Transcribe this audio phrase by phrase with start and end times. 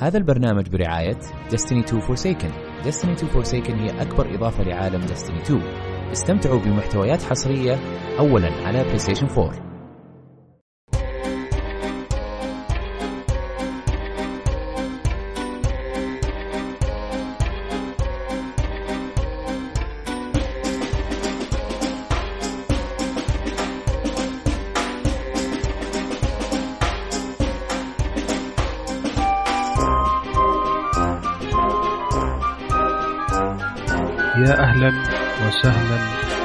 [0.00, 1.18] هذا البرنامج برعاية
[1.50, 2.52] Destiny 2 Forsaken.
[2.84, 5.60] Destiny 2 Forsaken هي أكبر إضافة لعالم Destiny 2
[6.12, 7.78] استمتعوا بمحتويات حصرية
[8.18, 9.67] أولا على PlayStation 4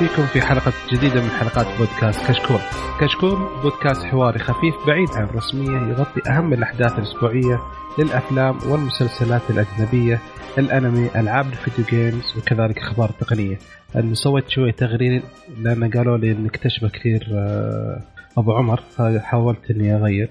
[0.07, 2.59] فيكم في حلقة جديدة من حلقات بودكاست كشكول.
[3.01, 7.59] كشكول بودكاست حواري خفيف بعيد عن الرسمية يغطي أهم الأحداث الأسبوعية
[7.99, 10.19] للأفلام والمسلسلات الأجنبية،
[10.57, 13.59] الأنمي، ألعاب الفيديو جيمز وكذلك أخبار تقنية.
[13.95, 15.21] اللي سويت شوية تغيير
[15.61, 18.01] لأن قالوا لي إنك تشبه كثير آه،
[18.37, 20.29] أبو عمر فحاولت إني أغير.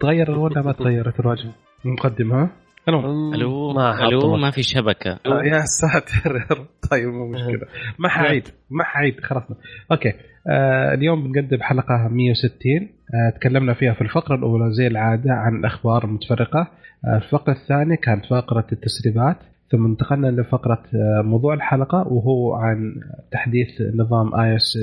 [0.00, 1.52] تغير ولا ما تغيرت الواجهه؟
[1.84, 2.50] مقدمة ها؟
[2.88, 3.72] المهم ألو.
[3.72, 4.36] ما ألو.
[4.36, 5.10] ما في شبكة.
[5.26, 6.46] آه، يا ساتر.
[6.90, 7.66] طيب مو مشكلة.
[7.98, 9.56] ما حعيد ما حعيد خلصنا
[9.92, 10.12] أوكي.
[10.48, 12.52] آه اليوم بنقدم حلقة 160
[13.14, 16.68] آه تكلمنا فيها في الفقرة الأولى زي العادة عن الأخبار المتفرقة.
[17.04, 19.36] آه الفقرة الثانية كانت فقرة التسريبات.
[19.72, 22.94] ثم انتقلنا لفقرة آه موضوع الحلقة وهو عن
[23.32, 24.76] تحديث نظام iOS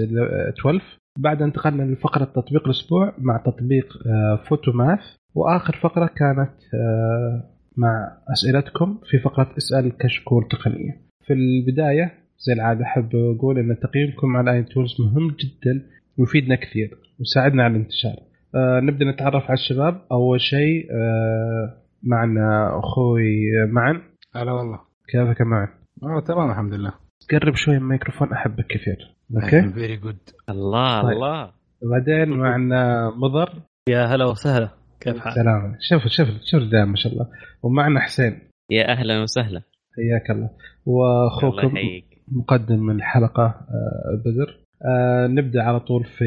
[0.59, 0.81] 12
[1.19, 4.99] بعد انتقلنا لفقرة تطبيق الأسبوع مع تطبيق آه Photomath.
[5.35, 11.01] وآخر فقرة كانت آه مع أسئلتكم في فقرة اسأل كشكول تقنية.
[11.25, 15.85] في البداية زي العادة أحب أقول إن تقييمكم على iTunes مهم جدا
[16.17, 18.15] ويفيدنا كثير ويساعدنا على الانتشار.
[18.55, 23.35] آه نبدأ نتعرف على الشباب أول شيء آه معنا أخوي
[23.71, 24.01] معن
[24.35, 24.79] هلا والله
[25.11, 25.67] كيفك يا معن؟
[26.03, 26.93] آه تمام الحمد لله
[27.31, 29.15] قرب شوي من الميكروفون أحبك كثير.
[29.35, 30.17] أوكي؟ very good
[30.49, 31.11] الله طيب.
[31.11, 31.51] الله
[31.91, 33.53] بعدين معنا مضر
[33.89, 35.75] يا هلا وسهلا كيف حالك؟ سلام.
[35.79, 37.27] شوف شوف شوف ما شاء الله.
[37.63, 38.39] ومعنا حسين.
[38.71, 39.61] يا أهلا وسهلا.
[39.95, 40.49] حياك الله.
[40.49, 40.51] الله
[40.85, 42.05] واخوكم يحييك.
[42.31, 44.59] مقدم الحلقة آه، بدر.
[44.85, 46.25] آه، نبدأ على طول في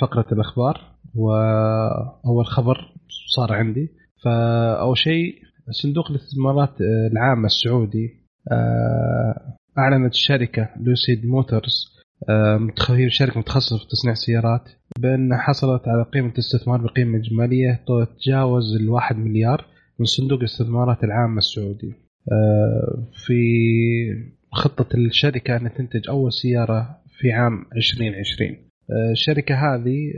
[0.00, 0.80] فقرة الأخبار.
[1.14, 2.92] وأول خبر
[3.36, 3.90] صار عندي.
[4.24, 5.34] فأول شيء
[5.70, 8.18] صندوق الاستثمارات آه، العامة السعودي
[9.78, 11.97] أعلنت الشركة لوسيد موتورز
[12.90, 14.68] هي شركة متخصصة في تصنيع السيارات
[14.98, 19.64] بأن حصلت على قيمة استثمار بقيمة إجمالية تتجاوز الواحد مليار
[19.98, 21.94] من صندوق الاستثمارات العامة السعودي.
[23.26, 23.40] في
[24.52, 28.50] خطة الشركة أن تنتج أول سيارة في عام 2020
[28.90, 30.12] آه، الشركة هذه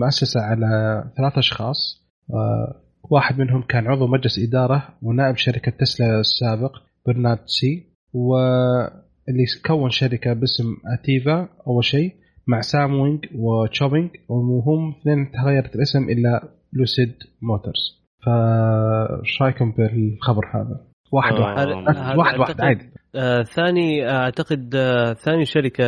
[0.00, 2.02] مؤسسة على ثلاث أشخاص.
[3.10, 6.76] واحد منهم كان عضو مجلس إدارة ونائب شركة تسلا السابق
[7.06, 7.86] برنارد تسي.
[9.28, 10.64] واللي كون شركة باسم
[10.98, 12.12] أتيفا أول شيء
[12.46, 16.40] مع سام وينج وتشوبينج وهم اثنين تغيرت الاسم إلى
[16.72, 20.80] لوسيد موتورز فايش رأيكم بالخبر هذا؟
[21.12, 21.68] واحد آه، واحد
[22.18, 25.84] واحد واحد عادي آه ثاني أعتقد آه ثاني شركة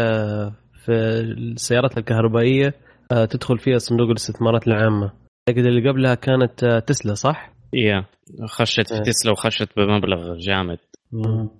[0.84, 2.74] في السيارات الكهربائية
[3.12, 5.12] آه تدخل فيها صندوق الاستثمارات العامة
[5.48, 8.04] أعتقد اللي قبلها كانت آه تسلا صح؟ يا
[8.48, 9.02] خشت في إيه.
[9.02, 10.78] تسلا وخشت بمبلغ جامد
[11.14, 11.50] آه،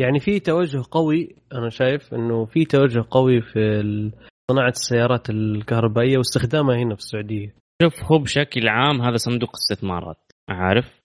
[0.00, 3.82] يعني في توجه قوي أنا شايف إنه في توجه قوي في
[4.50, 7.54] صناعة السيارات الكهربائية واستخدامها هنا في السعودية.
[7.82, 11.00] شوف هو بشكل عام هذا صندوق استثمارات عارف؟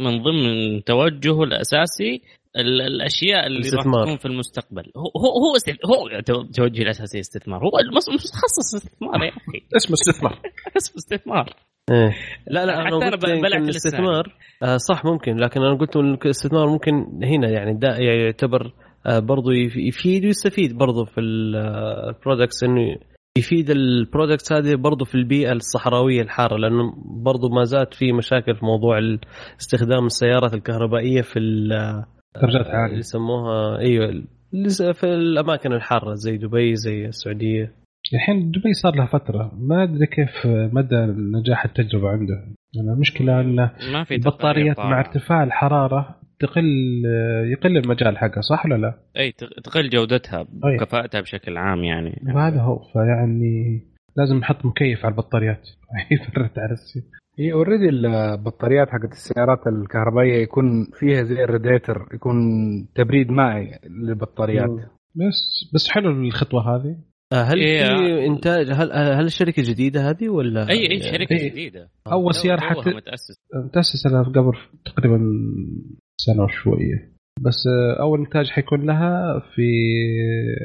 [0.00, 2.20] من ضمن توجهه الأساسي ال-
[2.56, 4.04] الأشياء اللي راح الاستثمار.
[4.04, 4.82] تكون في المستقبل.
[4.96, 7.70] هو هو هو, است- هو تو- توجهه الاساسي استثمار هو
[8.14, 9.58] متخصص استثمار يا أخي.
[9.76, 10.32] اسمه استثمار.
[10.76, 11.54] اسمه استثمار.
[11.90, 12.14] إيه.
[12.46, 16.92] لا لا حتى أنا بلعت الاستثمار آه صح ممكن لكن أنا قلت الاستثمار ممكن
[17.24, 18.72] هنا يعني دا يعني يعتبر
[19.06, 22.96] آه برضو يف- يفيد ويستفيد برضو في ال products إنه
[23.38, 26.92] يفيد ال products هذه برضو في البيئة الصحراوية الحارة لأنه
[27.24, 28.98] برضو ما زالت في مشاكل في موضوع
[29.60, 32.04] استخدام السيارات الكهربائية في ال-
[32.42, 32.96] درجات اللي عالية.
[32.98, 34.22] يسموها إيوه
[34.92, 37.72] في الأماكن الحارة زي دبي زي السعودية.
[38.14, 39.52] الحين دبي صار لها فترة.
[39.58, 40.96] ما أدري كيف مدى
[41.38, 42.34] نجاح التجربة عنده.
[43.40, 44.98] أن ما في البطاريات مع.
[45.00, 46.64] ارتفاع الحرارة تقل
[47.44, 50.76] يقل المجال حقها صح ولا لا؟ أي تق- تقل جودتها أي.
[50.76, 52.22] وكفاءتها بشكل عام يعني.
[52.34, 52.78] وهذا هو.
[52.92, 53.82] فيعني
[54.16, 55.68] لازم نحط مكيف على البطاريات.
[56.10, 57.02] يبرد على السي
[57.38, 62.36] هي already البطاريات حقت السيارات الكهربائية يكون فيها زي الراديتر يكون
[62.94, 64.70] تبريد مائي للبطاريات.
[65.14, 66.96] بس بس حلو الخطوة هذه.
[67.32, 67.84] آه، هل إيه.
[67.84, 71.50] في إنتاج هل هل الشركة جديدة هذه ولا؟ أي أي شركة إيه.
[71.50, 71.88] جديدة.
[72.30, 73.36] سيارة توها حتى متأسس.
[73.64, 74.52] متأسس لها قبل
[74.84, 75.18] تقريبا
[76.16, 77.18] سنة وشوية.
[77.40, 77.64] بس
[78.00, 79.62] أول إنتاج حيكون لها في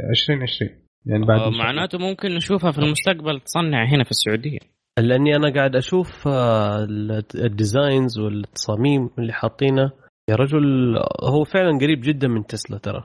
[0.10, 0.72] 2020
[1.06, 1.50] يعني بعد آه،.
[1.50, 4.60] معناته ممكن نشوفها في المستقبل تصنع هنا في السعودية.
[5.00, 6.88] لأني أنا قاعد أشوف آه،
[7.36, 9.92] ال designs والتصاميم اللي حاطينه.
[10.30, 13.04] يا رجل هو فعلا قريب جدا من تسلا ترى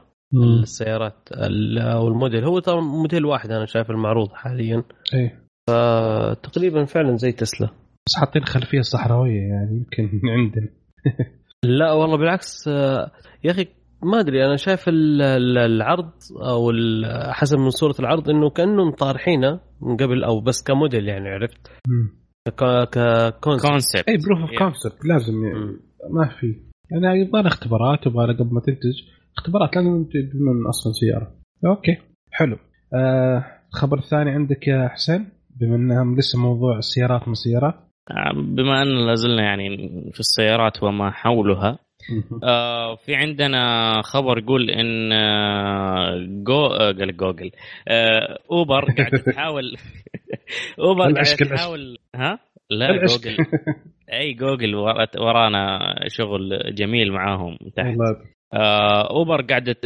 [0.62, 2.44] السيارات ال- أو الموديل.
[2.44, 4.82] هو ترى موديل واحد أنا شايف المعروض حاليا.
[5.14, 5.42] إيه
[6.42, 7.68] تقريبا فعلا زي تسلا.
[8.06, 10.68] بس حاطين خلفية صحراوية يعني يمكن عندنا.
[11.78, 13.10] لا والله بالعكس آه،
[13.44, 13.66] يا أخي
[14.02, 16.10] ما أدري أنا شايف ال- ال- العرض
[16.50, 16.72] أو
[17.32, 21.70] حسب من صورة العرض إنه كأنهم طارحينه من قبل أو بس كموديل يعني عرفت؟
[22.56, 24.58] ك concept concept اي proof of.
[24.58, 25.76] concept لازم يعني.
[26.10, 26.54] ما في.
[26.90, 29.02] يعني يبغى لها اختبارات يبغى لها قبل ما تنتج.
[29.38, 31.32] اختبارات لازم تبنون أصلا سيارة.
[31.66, 31.96] أوكي
[32.32, 32.56] حلو.
[32.94, 35.28] آه الخبر الثاني عندك يا حسين
[35.60, 37.74] بما انها لسه موضوع السيارات من السيارات.
[38.34, 39.68] بما أن لازلنا يعني
[40.12, 41.78] في السيارات وما حولها
[42.44, 47.50] آه في عندنا خبر يقول إن آه جو آه قال جوجل.
[47.88, 49.76] آه أوبر قاعد تحاول
[50.80, 51.24] أوبر قاعد.
[51.24, 52.38] تحاول ها؟
[52.70, 53.20] لا العشق.
[53.22, 53.36] جوجل.
[54.12, 57.96] أي جوجل ورا- ورانا شغل جميل معاهم تحت.
[58.54, 59.76] آه، أوبر قاعدة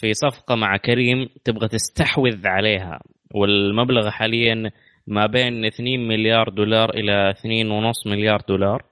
[0.00, 3.00] في صفقة مع كريم تبغى تستحوذ عليها.
[3.34, 4.70] والمبلغ حاليا
[5.06, 8.82] ما بين 2 مليار دولار إلى 2.5 مليار دولار.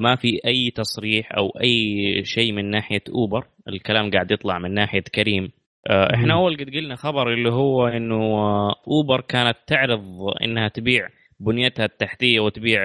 [0.00, 3.44] ما في أي تصريح أو أي شيء من ناحية أوبر.
[3.68, 5.50] الكلام قاعد يطلع من ناحية كريم.
[5.90, 6.34] آه، إحنا.
[6.34, 10.00] أول قد قلنا خبر اللي هو إنه آه، أوبر كانت تعرض
[10.44, 11.08] إنها تبيع
[11.40, 12.80] بنيتها التحتية وتبيع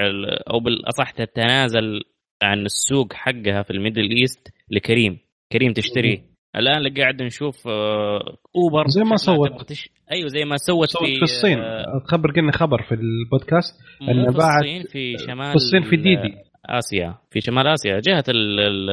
[0.54, 2.02] أو بالأصح تتنازل
[2.44, 5.18] عن السوق حقها في ال Middle East لكريم.
[5.52, 6.22] كريم تشتريه
[6.56, 9.62] الآن اللي قاعد نشوف آه، أوبر زي ما سوت.
[9.70, 9.90] تش...
[10.12, 11.60] أيوه زي ما سوت, سوت في الصين.
[11.60, 13.76] آه، خبر قلنا خبر في البودكاست.
[14.00, 14.06] في
[14.38, 16.36] باعت- الصين في شمال في الصين في ديدي.
[16.66, 18.60] آسيا في شمال آسيا جهة ال...
[18.60, 18.90] ال...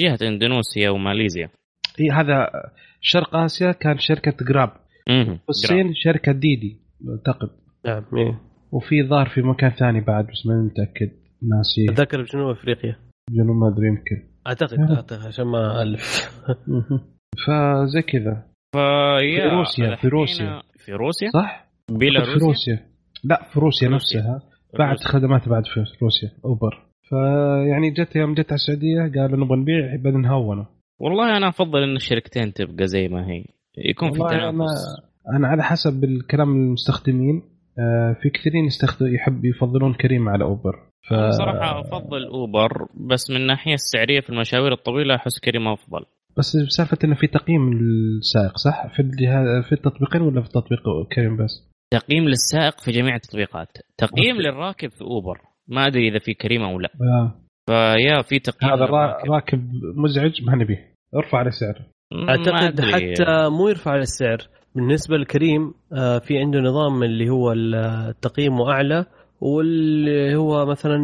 [0.00, 1.48] جهة إندونيسيا وماليزيا.
[2.00, 2.50] اي هذا
[3.00, 4.70] شرق آسيا كان شركة جراب
[5.08, 5.36] مهم.
[5.36, 7.48] في الصين شركة ديدي أعتقد.
[7.86, 8.40] نعم إيه.
[8.72, 11.10] وفي ظهر في مكان ثاني بعد بس ما متأكد.
[11.42, 11.92] ناسي.
[11.92, 12.96] أتذكر بجنوب أفريقيا.
[13.30, 14.28] جنوب ما أدري يمكن.
[14.46, 14.92] أعتقد نعم.
[14.92, 16.02] أعتقد عشان ما ألف.
[17.46, 18.44] فزي كذا.
[18.72, 20.62] في روسيا- في روسيا.
[20.78, 22.86] في روسيا؟ صح؟ في بيلاروسيا روسيا.
[23.24, 24.20] لا في روسيا في روسيا.
[24.20, 24.42] نفسها.
[24.78, 26.87] بعد خدمات بعد في روسيا أوبر.
[27.10, 30.66] فيعني جت يوم جت على السعودية قالوا نبغى نبيع بدنا نهونه
[31.00, 33.44] والله أنا أفضل إن الشركتين تبقى زي ما هي.
[33.78, 34.54] يكون في تنافس
[35.28, 37.42] أنا أنا على حسب الكلام المستخدمين
[37.78, 40.72] آه، في كثيرين يستخدم يحب يفضلون كريم على أوبر.
[41.08, 46.04] ف أنا صراحة أفضل أوبر بس من الناحية السعرية في المشاوير الطويلة أحس كريم أفضل.
[46.36, 50.80] بس سالفه إنه في تقييم للسائق صح؟ في الجهاز في التطبيقين ولا في تطبيق
[51.12, 53.68] كريم بس؟ تقييم للسائق في جميع التطبيقات.
[53.98, 54.48] تقييم أوكي.
[54.48, 55.40] للراكب في أوبر.
[55.68, 57.34] ما أدري إذا في كريم أو لا آه.
[57.66, 58.84] فيا في تقييم هذا.
[59.28, 62.80] راكب مزعج ما نبيه ارفع سعره ما أعتقد.
[62.80, 64.38] حتى مو يرفع على السعر
[64.74, 69.04] بالنسبة لكريم آه، في عنده نظام اللي هو التقييم أعلى
[69.40, 70.96] واللي هو مثلا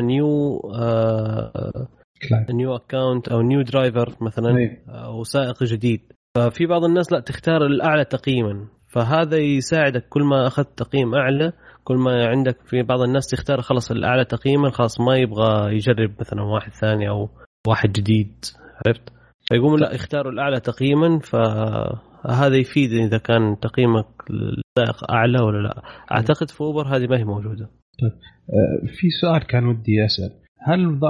[0.00, 1.88] new آه،
[2.28, 4.82] client new account أو new driver مثلا إيه.
[4.88, 6.00] أو سائق جديد
[6.36, 11.52] ففي بعض الناس لا تختار الأعلى تقييما فهذا يساعدك كل ما أخذت تقييم أعلى
[11.84, 16.42] كل ما عندك في بعض الناس تختار خلاص الأعلى تقييما خلاص ما يبغى يجرب مثلا
[16.42, 17.28] واحد ثاني أو
[17.68, 18.44] واحد جديد
[18.86, 19.12] عرفت؟
[19.48, 25.82] فيقوموا لا يختاروا الأعلى تقييما فهذا يفيد إذا كان تقييمك للسائق أعلى ولا لا.
[26.12, 27.64] أعتقد في أوبر هذه ما هي موجودة.
[27.64, 30.30] آه، في سؤال كان ودي أسأل.
[30.58, 31.00] هل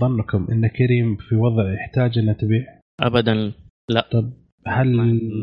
[0.00, 2.64] ظنكم إن كريم في وضع يحتاج إنه تبيع؟
[3.00, 3.52] ابدا
[4.66, 4.96] هل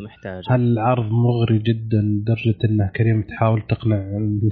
[0.05, 0.43] محتاج.
[0.49, 3.97] هل العرض مغري جدا لدرجة أنه كريم تحاول تقنع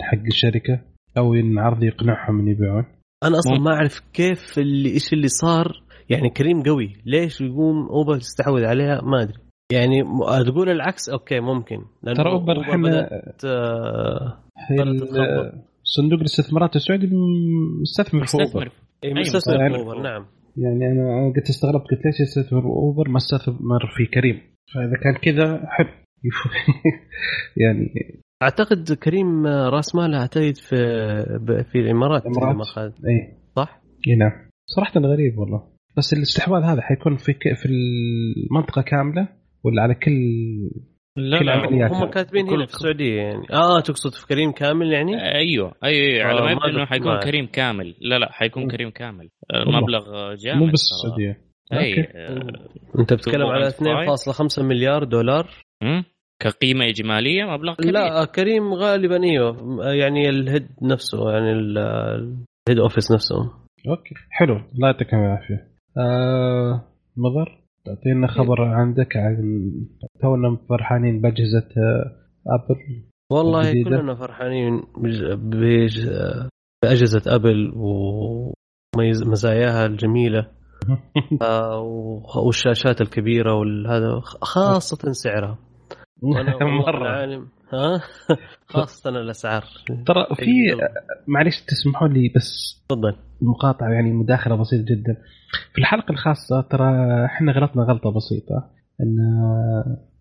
[0.01, 0.81] حق الشركة؟
[1.17, 2.85] أو إن العرض يقنعهم ان يبيعون؟
[3.23, 3.63] أنا أصلا مم.
[3.63, 5.83] ما أعرف كيف اللي إيش اللي صار.
[6.09, 6.93] يعني كريم قوي.
[7.05, 9.37] ليش يقوم أوبر تستحوذ عليها؟ ما أدري.
[9.71, 10.03] يعني
[10.45, 11.77] تقول العكس؟ أوكي ممكن.
[12.15, 13.09] ترى أوبر إحنا
[13.45, 14.37] آه،.
[15.83, 17.09] صندوق الاستثمارات السعودي
[17.81, 18.43] مستثمر في أوبر.
[18.43, 18.71] مستثمر.
[19.03, 20.25] إيه، أيوة، في يعني- أوبر نعم.
[20.57, 24.41] يعني أنا أنا قلت استغربت قلت ليش يستثمر أوبر؟ ما استثمر في كريم.
[24.73, 25.87] فإذا كان كذا حلو
[27.63, 27.93] يعني
[28.43, 30.75] أعتقد كريم راس ماله اعتقد في
[31.41, 32.23] ب- في الإمارات
[32.61, 32.81] أخذ.
[33.07, 34.31] إي صح؟ إي نعم
[34.65, 35.63] صراحة غريب والله
[35.97, 37.53] بس الاستحواذ هذا حيكون في ك...
[37.55, 39.27] في المنطقة كاملة
[39.63, 40.11] ولا على كل
[41.17, 41.45] لا كل
[41.79, 41.87] لا.
[41.87, 46.07] هم كاتبين كل- هنا في السعودية يعني آه تقصد في كريم كامل يعني؟ أيوه أيوه
[46.07, 46.23] أيوة.
[46.27, 46.85] على آه، ما يبدو إنه.
[46.85, 48.67] حيكون كريم كامل لا لا حيكون.
[48.71, 49.29] كريم كامل.
[49.53, 50.73] المبلغ جامد مو بس.
[50.73, 52.17] السعودية أي okay.
[52.17, 55.49] آه، أنت بتتكلم على 2.5 2.5 مليار دولار؟
[55.83, 56.03] مم.
[56.41, 57.91] كقيمة إجمالية مبلغ كبير.
[57.93, 59.77] لا كريم غالبا إيوه.
[59.93, 61.77] يعني ال head نفسه يعني ال-
[62.67, 63.35] ال head office نفسه.
[63.89, 64.15] okay.
[64.29, 64.55] حلو.
[64.55, 65.67] الله يعطيكم العافية.
[65.97, 66.83] آه
[67.17, 69.35] مضر تعطينا خبر عندك عن
[70.21, 72.15] تونا فرحانين بأجهزة آه،
[72.47, 73.89] Apple والله الجديدة.
[73.97, 74.81] كلنا فرحانين
[76.83, 77.71] بأجهزة Apple
[78.95, 80.39] ومزاياها الجميلة.
[80.39, 80.56] وخ-
[82.45, 85.57] والشاشات الكبيرة والهذا خاصة سعرها.
[86.85, 87.01] مرة.
[87.01, 88.01] العالم ها؟
[88.73, 89.63] خاصة الأسعار.
[90.05, 90.45] ترى في
[91.27, 93.15] معلش تسمحوا لي بس تفضل.
[93.41, 95.17] مقاطعة يعني مداخلة بسيطة جدا.
[95.73, 98.69] في الحلقة الخاصة ترى إحنا غلطنا غلطة بسيطة.
[99.01, 99.17] إن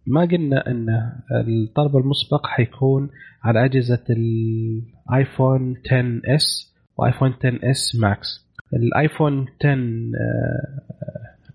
[0.07, 0.89] ما قلنا إن
[1.31, 3.11] الطلب المسبق حيكون
[3.45, 9.79] على أجهزة ال iPhone 10 S و iPhone 10 S Max ال iPhone 10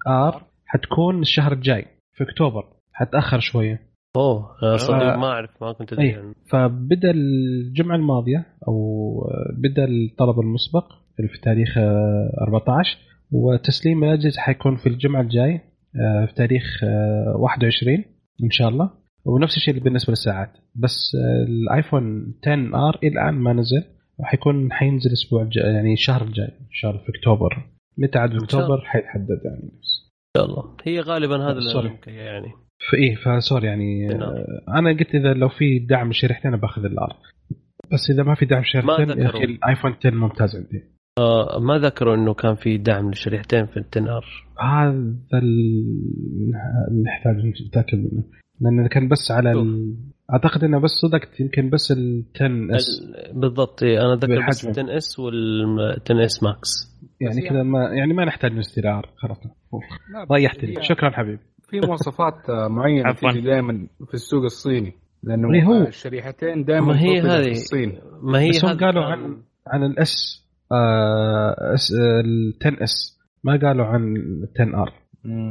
[0.08, 5.18] R حتكون الشهر الجاي في أكتوبر حتأخر شوية أوه آه، صدق آه.
[5.18, 6.16] ما أعرف ما كنت أدري أي.
[6.16, 6.34] عنه.
[6.50, 8.76] فبدأ الجمعة الماضية أو
[9.58, 12.98] بدأ الطلب المسبق في تاريخ آه، 14
[13.32, 15.62] وتسليم الاجهزه حيكون في الجمعة الجاي
[15.96, 18.04] آه، في تاريخ آه، 21
[18.44, 18.92] إن شاء الله
[19.26, 23.84] ونفس الشيء بالنسبة للساعات بس آه، ال iPhone 10 R إلى الآن ما نزل
[24.24, 27.66] حيكون حينزل الأسبوع الجاي يعني الشهر الجاي الله في أكتوبر.
[27.98, 28.34] متى عاد.
[28.36, 29.64] أكتوبر؟ حيتحدد يعني.
[29.64, 29.82] إن
[30.38, 30.76] شاء الله.
[30.84, 31.70] هي غالبا هذا اللي
[32.08, 32.48] يعني.
[32.92, 34.22] فايه فسوري يعني نعم.
[34.22, 34.46] آه،
[34.80, 37.18] أنا قلت إذا لو في دعم شريحتين باخذ الآر.
[37.94, 39.30] بس إذا ما في دعم شريحتين يا.
[39.30, 40.84] أخي الآيفون 10 ممتاز عندي.
[41.20, 44.26] آه ما ذكروا إنه كان في دعم للشريحتين في التنار
[44.60, 44.90] هذا
[45.34, 46.54] ال-
[46.92, 47.36] اللي نحتاج
[47.68, 48.24] نتأكد منه.
[48.62, 49.96] لأن كان بس على ال...
[50.34, 52.86] أعتقد إنه بس صدقت يمكن بس ال 10 اس
[53.34, 54.86] بالضبط إيه، أنا ذكر بس بالحجم.
[54.90, 56.70] 10 S وال 10 S Max
[57.22, 59.38] يعني كذا ما يعني ما نحتاج نشتري R خلاص
[60.14, 61.40] لا، ضيعتني هي شكرا حبيبي.
[61.70, 63.14] في مواصفات آه، معينة.
[63.14, 65.74] تيجي دائما في السوق الصيني لأنه هو.
[65.74, 67.44] آه، الشريحتين دائما ما هي توطدة هذه.
[67.44, 68.00] في الصين.
[68.22, 71.92] ما هي بس هم قالوا عن عن ال S آه S
[72.26, 74.94] ال 10 S ما قالوا عن ال 10 R.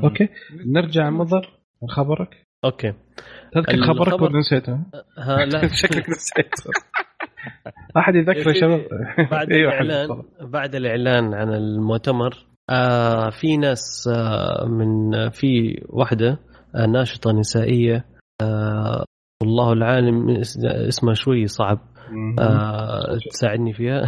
[0.04, 0.28] okay.
[0.66, 1.58] نرجع مضر.
[1.88, 2.46] خبرك.
[2.64, 2.92] okay.
[3.52, 4.72] تذكر الخبر- خبرك ولا نسيته؟
[5.18, 5.68] ها لا.
[5.82, 6.70] شكلك نسيته
[7.96, 8.80] أحد يذكر يا شباب؟
[9.30, 10.08] بعد حبيبي، الاعلان.
[10.40, 12.30] بعد الإعلان عن المؤتمر
[12.70, 16.38] آه في ناس آه من في واحدة
[16.76, 18.04] آه ناشطة نسائية
[18.42, 19.04] آه
[19.42, 21.78] والله العالم اس- اسمها شوي صعب
[22.40, 24.02] آه تساعدني فيها.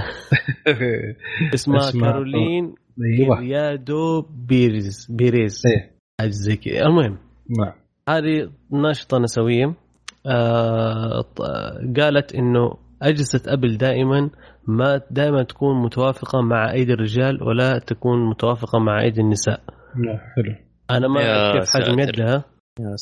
[1.54, 2.74] اسمها كارولين
[3.20, 3.36] أيوه.
[3.36, 5.62] كيريادو بيريز بيريز.
[5.66, 5.92] إيه.
[6.20, 6.80] حاجة زي كذا.
[6.86, 7.18] المهم
[7.58, 7.72] نعم.
[8.08, 9.74] هذه ناشطة نسوية
[10.26, 11.24] آه
[11.96, 14.30] قالت إنه أجهزة Apple دائما
[14.66, 19.60] ما دائما تكون متوافقة مع أيدي الرجال ولا تكون متوافقة مع أيدي النساء.
[19.96, 20.54] نعم حلو.
[20.90, 21.98] أنا ما أعرف كيف حجم.
[22.00, 22.44] يدها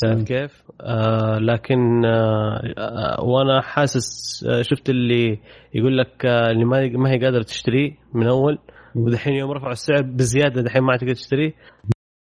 [0.02, 0.23] تعرف.
[0.25, 5.38] كيف؟ آه لكن آه آه وأنا حاسس آه شفت اللي
[5.75, 8.59] يقول لك آه اللي ما ما هي قادرة تشتريه من أول
[8.95, 11.52] ودحين يوم رفعوا السعر بزيادة دحين ما تقدر تشتريه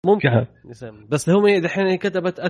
[0.06, 0.28] ممكن.
[1.11, 2.40] بس هم دحين كتبت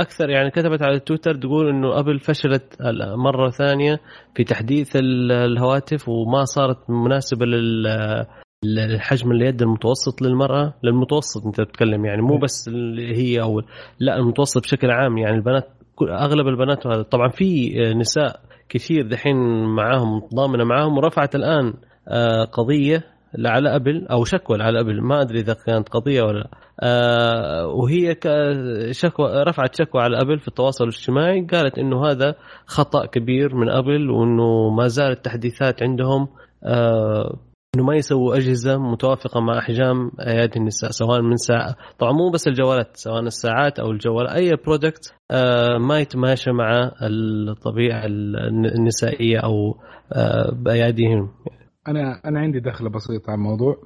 [0.00, 2.76] أكثر يعني كتبت على تويتر تقول إنه أبل فشلت
[3.16, 4.00] مرة ثانية
[4.34, 7.86] في تحديث ال- الهواتف وما صارت مناسبة لل
[8.64, 10.74] الحجم اليد المتوسط للمرأة.
[10.82, 13.62] للمتوسط أنت بتتكلم يعني مو بس اللي هي أو
[14.00, 15.68] لا المتوسط بشكل عام يعني البنات
[16.10, 21.74] أغلب البنات وهذا طبعا في نساء كثير دحين معاهم ضامنة معاهم ورفعت الآن
[22.08, 23.04] آه، قضية
[23.38, 25.00] على Apple أو شكوى على Apple.
[25.02, 26.48] ما أدري إذا كانت قضية ولا لا.
[27.66, 31.46] وهي ك- شكوى رفعت شكوى على Apple في التواصل الاجتماعي.
[31.52, 32.34] قالت إنه هذا
[32.66, 36.28] خطأ كبير من Apple وإنه ما زالت التحديثات عندهم
[36.64, 37.38] آه،
[37.76, 42.48] إنه ما يسووا أجهزة متوافقة مع احجام أيادي النساء سواء من ساعه طبعا مو بس
[42.48, 49.74] الجوالات سواء الساعات أو الجوال أي product آه، ما يتماشى مع الطبيعة النسائية أو
[50.12, 51.30] آه، بأياديهم.
[51.88, 53.76] أنا أنا عندي دخلة بسيطة على الموضوع.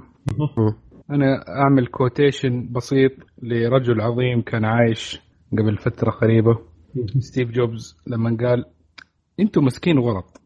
[1.11, 5.21] أنا أعمل quotation بسيط لرجل عظيم كان عايش
[5.53, 6.59] قبل فترة قريبة
[7.19, 8.65] ستيف جوبز لما قال
[9.41, 10.41] أنتم ماسكين غلط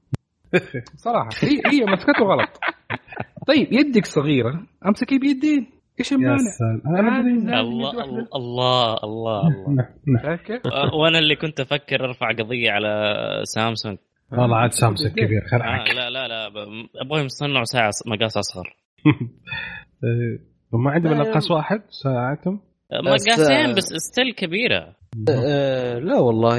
[1.04, 2.60] صراحة هي هي مسكته غلط
[3.46, 5.66] طيب يدك صغيرة أمسكي بيدين
[6.00, 7.20] إيش يا المانع؟
[7.60, 7.90] الله.
[8.34, 9.88] الله الله الله.
[10.22, 10.60] شايف كيف؟
[10.94, 13.14] وأنا اللي كنت أفكر أرفع قضية على
[13.44, 13.98] سامسونج.
[14.32, 16.46] والله عاد سامسونج كبير آه خرعك لا لا لا
[17.00, 18.76] ابغاهم يصنعوا ساعة مقاس أصغر.
[20.74, 22.60] إيه، وما عندهم مقاس واحد ساعتهم.
[22.92, 24.96] أه، بس، مقاسين آه، بس ستيل كبيرة.
[25.30, 26.58] آه، لا والله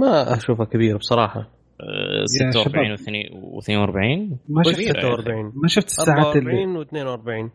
[0.00, 1.40] ما أشوفها كبيرة بصراحة.
[1.40, 5.00] أه، يا 46 و42 ما شفت كبيرة.
[5.00, 7.52] 46 ما شفت الساعات اللي 44 و42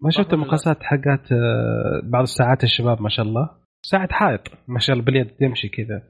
[0.00, 3.50] ما شفت؟ المقاسات حقات آه، بعض الساعات الشباب ما شاء الله.
[3.82, 6.02] ساعة حائط ما شاء الله باليد يمشي كذا.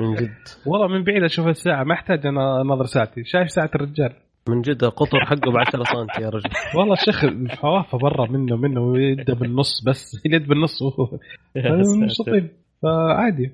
[0.00, 0.30] من جد.
[0.66, 3.24] والله من بعيد أشوف الساعة ما أحتاج أنا أنظر ساعتي.
[3.24, 4.12] شايف ساعة الرجال.
[4.48, 6.50] من جد القطر حقه ب 10 سم يا رجل.
[6.74, 10.12] والله الشيخ الحوافة برا منه منه يده بالنص بس.
[10.26, 11.18] اليد بالنص وهو.
[12.04, 12.48] مستطيل
[12.82, 13.50] فعادي.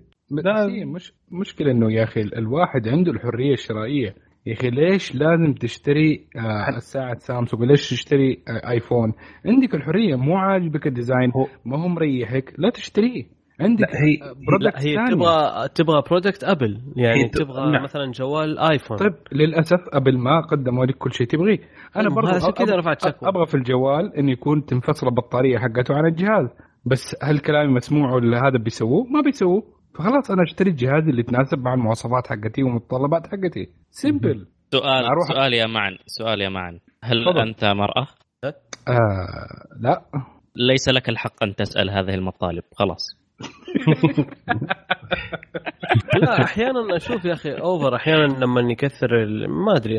[0.85, 4.15] مش مشكلة إنه يا أخي الواحد عنده الحرية الشرائية.
[4.47, 9.13] يا أخي ليش لازم تشتري آه الساعة سامسونج؟ ليش تشتري آه آيفون؟
[9.47, 10.17] عندك الحرية.
[10.17, 11.33] مو عاجبك ال design
[11.65, 13.25] ما هو مريحك لا تشتريه.
[13.63, 15.15] عندك لا، هي- لا product هي ثانية.
[15.15, 17.83] تبغى تبغى product Apple يعني تبغى نعم.
[17.83, 21.59] مثلا جوال iPhone طيب للأسف Apple ما قدموا لك كل شيء تبغيه.
[21.97, 23.29] أنا طيب، برضو عشان كذا رفعت شكوى.
[23.29, 26.49] أبغى في الجوال انه يكون تنفصل البطارية حقته عن الجهاز.
[26.85, 29.63] بس هل كلامي مسموع ولا هذا بيسووه؟ ما بيسووه.
[29.95, 33.69] فخلاص أنا أشتري الجهاز اللي يتناسب مع المواصفات حقتي والمتطلبات حقتي.
[33.91, 35.97] simple سؤال أروح- سؤال يا معن.
[36.07, 36.79] سؤال يا معن.
[37.05, 37.41] هل تفضل.
[37.49, 38.07] أنت مرأة؟
[38.89, 40.03] آه لا.
[40.57, 42.63] ليس لك الحق أن تسأل هذه المطالب.
[42.75, 43.22] خلاص.
[46.23, 49.95] لا أحيانا أشوف يا أخي اوفر أحيانا لما يكثر ما أدري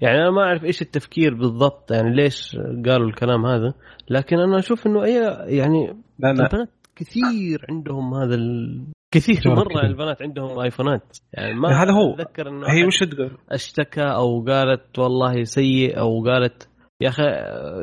[0.00, 3.74] يعني أنا ما أعرف إيش التفكير بالضبط يعني ليش قالوا الكلام هذا
[4.10, 5.14] لكن أنا أشوف إنه أي
[5.56, 5.86] يعني
[6.18, 8.82] لا لا البنات كثير عندهم هذا ال...
[9.10, 9.84] كثير مرة كثير.
[9.84, 12.14] البنات عندهم ايفونات يعني ما هذا هو.
[12.14, 16.68] أتذكر إنه هي وش تقول؟ أشتكى أو قالت والله سيء أو قالت
[17.00, 17.22] يا أخي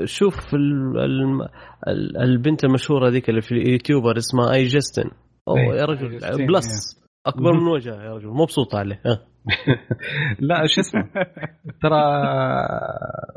[0.06, 0.98] شوف ال...
[1.00, 1.42] ال...
[1.88, 5.12] ال- البنت المشهورة ذيك اللي في ال YouTuber اسمها iJustine
[5.48, 5.80] أو إيه.
[5.80, 6.10] يا رجل
[6.48, 7.54] Plus أكبر.
[7.54, 9.20] من وجهها يا رجل مبسوط عليه ها.
[10.40, 11.04] لا شو اسمه
[11.82, 12.02] ترى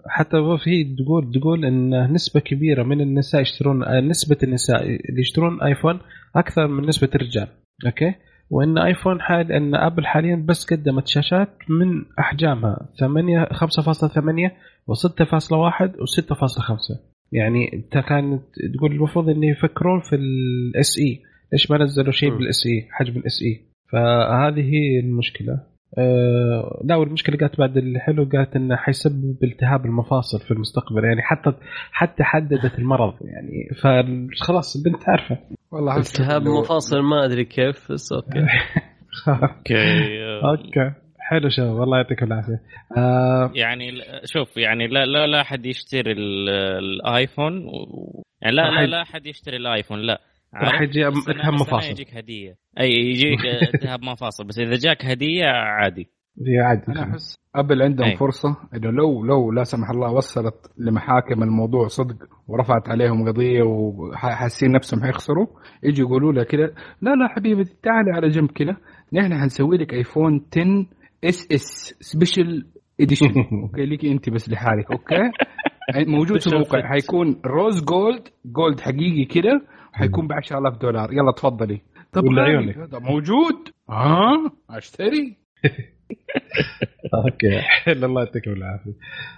[0.08, 6.00] حتى في تقول تقول إن نسبة كبيرة من النساء يشترون نسبة النساء اللي يشترون iPhone
[6.36, 7.48] أكثر من نسبة الرجال
[7.86, 8.14] okay
[8.50, 14.50] وإن iPhone حال إن Apple حاليا بس قدمت شاشات من أحجامها 8 5.8
[14.90, 18.42] و6.1 و6.5 يعني أنت كانت
[18.74, 21.22] تقول المفروض ان يفكرون في ال SE
[21.52, 22.30] ليش ما نزلوا شيء.
[22.38, 23.60] بال SE حجم ال SE
[23.92, 25.60] فهذه هي المشكلة.
[26.84, 31.52] لا والمشكلة قالت بعد الحلو قالت إنه حيسبب التهاب المفاصل في المستقبل يعني حتى
[31.92, 35.38] حتى حددت المرض يعني فخلاص البنت عارفه
[35.72, 38.38] والله التهاب لو- مفاصل ما أدري كيف بس okay.
[39.28, 40.92] okay okay.
[41.18, 42.60] حلو شباب الله يعطيكم العافية.
[42.96, 43.90] آه يعني
[44.24, 48.22] شوف يعني لا لا لا أحد يشتري ال- الآيفون و...
[48.42, 50.20] يعني لا لا لا أحد يشتري الآيفون لا.
[50.62, 51.90] راح؟ يجي السنة مفاصل.
[51.90, 52.56] يجيك هدية.
[52.80, 53.40] أي يجيك
[53.74, 54.44] التهاب مفاصل.
[54.44, 56.08] بس إذا جاك هدية عادي.
[56.46, 56.82] هي عادي.
[56.88, 58.16] أنا احس أبل عندهم أي.
[58.16, 58.56] فرصة.
[58.74, 62.16] انه لو لو لا سمح الله وصلت لمحاكم الموضوع صدق
[62.48, 65.46] ورفعت عليهم قضية وحاسين نفسهم حيخسروا
[65.82, 66.66] يجي يقولوا لها كذا
[67.02, 68.76] لا لا حبيبتي تعالي على جنب كذا
[69.12, 70.86] نحن حنسوي لك ايفون 10
[71.24, 72.66] اس اس special
[73.00, 73.26] edition
[73.62, 74.90] okay ليكي أنت بس لحالك.
[74.92, 75.14] okay؟
[76.16, 76.88] موجود في الموقع.
[76.88, 79.60] حيكون rose gold gold حقيقي كذا
[79.96, 81.80] وحيكون ب 10000 دولار يلا تفضلي
[82.12, 82.22] طب.
[82.38, 82.78] عيونك.
[82.78, 85.36] هذا موجود ها أشتري
[87.14, 88.92] okay حلو الله يعطيكم العافية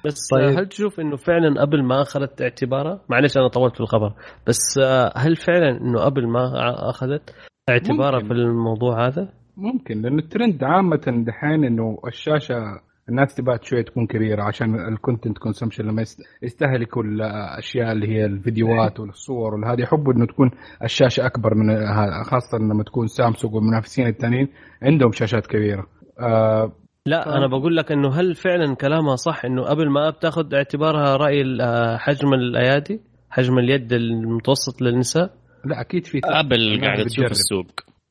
[0.04, 0.48] بس طيب.
[0.48, 0.58] طيب.
[0.58, 4.14] هل تشوف إنه فعلا أبل ما أخذت اعتبارها؟ معلش أنا طولت في الخبر
[4.46, 6.52] بس آه، هل فعلا إنه أبل ما
[6.90, 7.34] أخذت
[7.68, 8.28] اعتبارها ممكن.
[8.28, 14.42] في الموضوع هذا؟ ممكن لأنه الترند عامة دحين إنه الشاشة الناس تبغى شوية تكون كبيرة
[14.42, 20.26] عشان ال content consumption لما يست- يستهلكوا الأشياء اللي هي الفيديوهات والصور والهذه يحبوا إنه
[20.26, 20.50] تكون
[20.84, 24.48] الشاشة أكبر من هذا خاصة لما تكون سامسونج والمنافسين الثانيين
[24.82, 25.86] عندهم شاشات كبيرة.
[26.20, 26.72] آه
[27.06, 27.34] لا طيب.
[27.34, 31.96] أنا بقول لك إنه هل فعلا كلامها صح إنه ابل ما بتاخذ اعتبارها رأي آه،
[31.96, 35.30] حجم الأيادي؟ حجم اليد المتوسط للنساء؟
[35.64, 37.24] لا أكيد في أبل الناس قاعدة تشوف.
[37.30, 37.66] السوق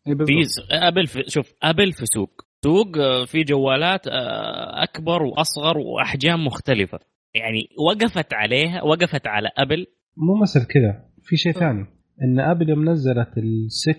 [0.08, 5.78] إيه س- أبل في شوف أبل في سوق سوق آه، في جوالات آه، أكبر وأصغر
[5.78, 7.00] وأحجام مختلفة.
[7.36, 9.86] يعني وقفت عليها وقفت على أبل.
[10.18, 11.04] مو مسألة كذا.
[11.24, 11.86] في شيء ثاني.
[12.24, 13.96] إن أبل يوم نزلت ال 6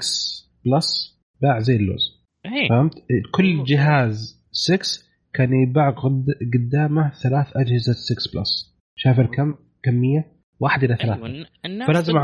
[0.66, 2.02] plus باع زي اللوز.
[2.46, 2.68] إيه.
[2.68, 2.92] فهمت؟
[3.34, 10.84] كل جهاز 6 كان يباع قد- قدامه ثلاث أجهزة 6 plus شايف الكم؟ كمية؟ واحد
[10.84, 11.26] إلى ثلاثة.
[11.26, 11.46] أيوة،
[11.86, 12.18] فلازم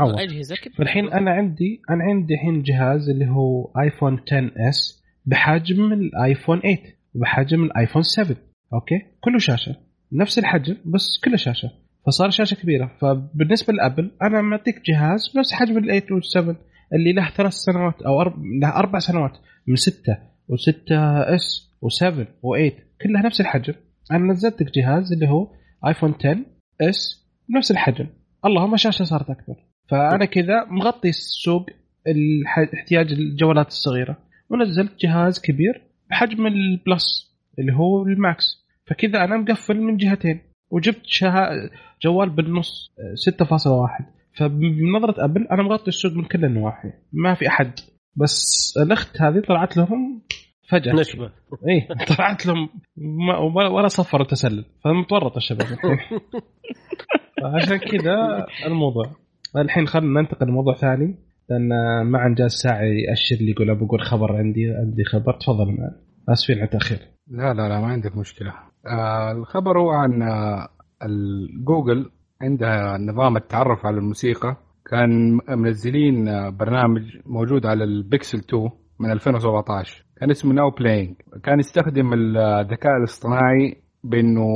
[0.63, 6.59] كده فالحين أنا عندي أنا عندي الحين جهاز اللي هو ايفون 10 اس بحجم الايفون
[6.61, 6.77] 8
[7.15, 8.37] وبحجم الايفون 7
[8.73, 9.75] okay؟ كله شاشة.
[10.13, 11.69] نفس الحجم بس كله شاشة.
[12.07, 12.91] فصار شاشة كبيرة.
[13.01, 16.55] فبالنسبة لأبل أنا معطيك جهاز نفس حجم ال 8 وال 7
[16.93, 18.43] اللي له ثلاث سنوات أو أرب...
[18.61, 19.31] له أربع سنوات
[19.67, 20.13] من 6
[20.51, 23.73] و6 اس و7 و8 كلها نفس الحجم.
[24.11, 25.47] أنا نزلت لك جهاز اللي هو
[25.87, 26.37] ايفون 10
[26.81, 27.25] اس
[27.57, 28.07] نفس الحجم.
[28.45, 29.55] اللهم الشاشه صارت أكبر.
[29.89, 31.65] فأنا كذا مغطي السوق
[32.07, 34.17] الح- احتياج الجوالات الصغيرة.
[34.49, 38.65] ونزلت جهاز كبير بحجم ال plus اللي هو ال max.
[38.87, 41.49] فكذا أنا مقفل من جهتين وجبت شها
[42.03, 44.05] جوال بالنص آه، 6.1
[44.37, 47.71] فبنظرة أبل أنا مغطي السوق من كل النواحي ما في أحد.
[48.15, 50.21] بس الأخت هذه طلعت لهم
[50.69, 50.93] فجأة.
[50.93, 51.25] نشبه
[51.69, 54.65] اي طلعت لهم ما ولا- صفر وتسلل.
[54.83, 55.67] فمتورط الشباب.
[57.55, 59.11] عشان كذا الموضوع.
[59.57, 61.15] الحين خلينا ننتقل لموضوع ثاني.
[61.49, 61.69] لأن
[62.01, 65.33] ما عن جاء الساعة ياشر لي يقول بقول خبر عندي عندي خبر.
[65.33, 65.77] تفضل
[66.29, 66.99] أسفين على التأخير.
[67.27, 68.53] لا لا لا ما عندك مشكلة.
[68.87, 70.67] آه الخبر هو عن آه
[71.65, 72.09] جوجل
[72.41, 74.57] عندها نظام التعرف على الموسيقى.
[74.91, 81.59] كان منزلين آه، برنامج موجود على البيكسل 2 من 2017 كان اسمه Now Playing كان
[81.59, 84.47] يستخدم الذكاء الاصطناعي بأنه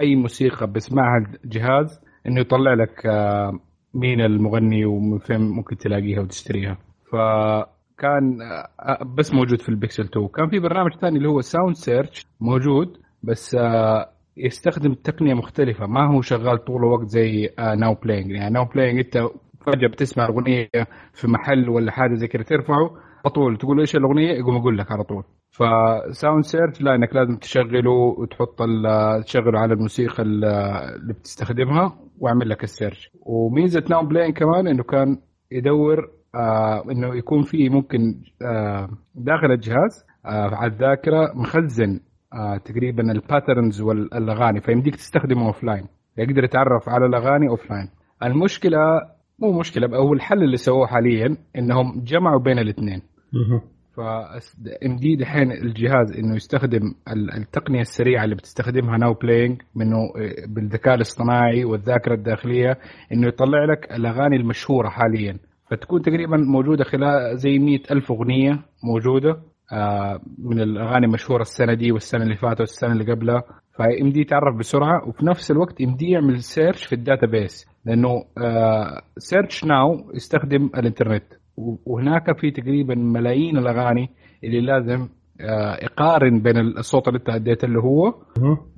[0.00, 3.60] أي موسيقى بيسمعها الجهاز إنه يطلع لك آه،
[3.94, 6.78] مين المغني ومن فين ممكن تلاقيها وتشتريها.
[7.12, 8.42] فكان
[8.80, 12.96] آه، بس موجود في البيكسل 2 كان في برنامج ثاني اللي هو Sound Search موجود
[13.22, 15.86] بس آه، يستخدم تقنية مختلفة.
[15.86, 19.28] ما هو شغال طول الوقت زي Now Playing يعني Now Playing انت
[19.66, 20.68] فجأة بتسمع اغنيه
[21.12, 22.90] في محل ولا حاجة زي كذا تعرفه
[23.24, 23.56] على طول.
[23.58, 25.24] تقول إيش الأغنية؟ يقوم يقول لك على طول.
[25.50, 28.58] ف Sound Search لا إنك لازم تشغله وتحط
[29.24, 31.98] تشغله على الموسيقى اللي بتستخدمها.
[32.20, 35.18] وأعمل لك ال search وميزة Now Playing كمان إنه كان
[35.52, 37.98] يدور آه إنه يكون في ممكن
[38.42, 42.00] آه داخل الجهاز آه على الذاكرة مخزن
[42.34, 45.86] آه تقريبا ال patterns والأغاني فيمديك تستخدمه offline
[46.18, 47.88] يقدر يتعرف على الأغاني offline
[48.22, 48.78] المشكلة
[49.38, 53.02] مو مشكلة هو الحل اللي سووه حاليا إنهم جمعوا بين الاثنين.
[54.86, 56.94] يمدي دحين الجهاز إنه يستخدم
[57.36, 62.78] التقنية السريعة اللي بتستخدمها Now Playing منه آه، بالذكاء الاصطناعي والذاكرة الداخلية
[63.12, 65.38] إنه يطلع لك الأغاني المشهورة حاليا.
[65.70, 69.36] فتكون تقريبا موجودة خلال زي مئة ألف أغنية موجودة
[69.72, 73.42] آه، من الأغاني المشهورة السنة دي والسنة اللي فاتت والسنة اللي قبلها.
[73.78, 78.24] فيمدي يتعرف بسرعة وفي نفس الوقت يمدي يعمل search في ال database لأنه
[79.18, 81.37] search آه، ناو يستخدم الإنترنت.
[81.86, 84.10] وهناك في تقريبا ملايين الأغاني
[84.44, 85.08] اللي لازم
[85.40, 88.14] آه، يقارن بين الصوت اللي انت أديته اللي هو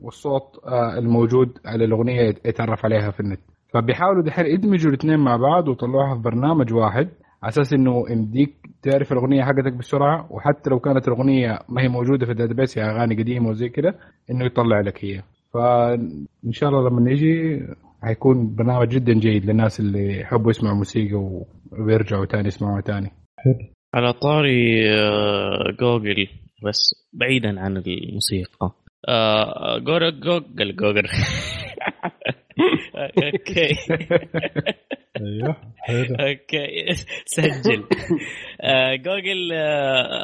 [0.02, 3.40] والصوت آه، الموجود على الأغنية يتعرف عليها في النت.
[3.74, 7.08] فبيحاولوا دحين يدمجوا الاثنين مع بعض ويطلعوها في برنامج واحد
[7.42, 12.26] على أساس إنه يمديك تعرف الأغنية حقتك بسرعة وحتى لو كانت الأغنية ما هي موجودة
[12.26, 13.94] في ال database هي أغاني قديمة وزي كذا
[14.30, 15.22] إنه يطلع لك هي.
[15.54, 17.62] فإن شاء الله لما نيجي
[18.02, 23.10] حيكون برنامج جدا جيد للناس اللي يحبوا يسمعوا موسيقى ويرجعوا تاني يسمعوها تاني.
[23.38, 23.54] حلو
[23.94, 26.26] على طاري آه، جوجل
[26.66, 28.72] بس بعيدا عن الموسيقى.
[29.08, 31.02] آه، جوجل جوجل جوجل.
[32.96, 33.68] أوكي.
[35.20, 35.56] أيوه
[36.20, 36.94] أوكي.
[37.24, 37.84] سجل.
[38.60, 39.52] آه، جوجل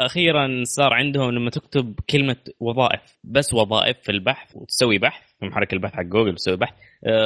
[0.04, 5.72] أخيرا صار عندهم لما تكتب كلمة وظائف بس وظائف في البحث وتسوي بحث في محرك
[5.72, 6.74] البحث حق جوجل تسوي بحث.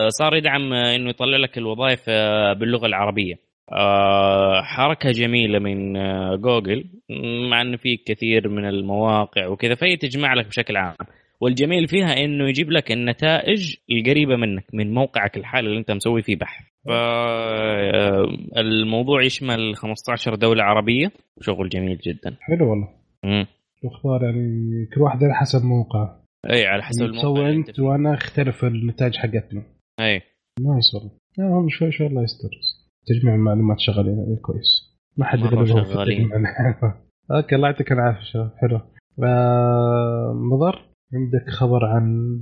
[0.09, 2.11] صار يدعم إنه يطلع لك الوظائف
[2.59, 3.51] باللغة العربية.
[3.73, 6.85] آه، حركة جميلة من آه، جوجل
[7.51, 10.95] مع إنه في كثير من المواقع وكذا فهي تجمع لك بشكل عام.
[11.41, 16.37] والجميل فيها إنه يجيب لك النتائج القريبة منك من موقعك الحالي اللي أنت مسوي فيه
[16.37, 16.65] بحث.
[18.55, 22.37] فالموضوع آه، يشمل 15 دولة عربية شغل جميل جدا.
[22.41, 22.89] حلو والله.
[23.85, 26.21] الأخبار؟ يعني كل واحد على حسب موقعه.
[26.51, 29.63] اي على حسب الموقع تسوي انت وأنا أختلف النتائج حقتنا.
[30.01, 30.23] اي.
[30.61, 31.11] nice والله
[31.59, 32.51] هم شوي شوي الله يستر.
[33.07, 34.97] تجميع المعلومات شغالين إيه، كويس.
[35.17, 36.31] ما حد شغالين.
[37.31, 38.81] okay الله يعطيك العافية حلو.
[39.25, 42.37] آه مضر؟ عندك خبر عن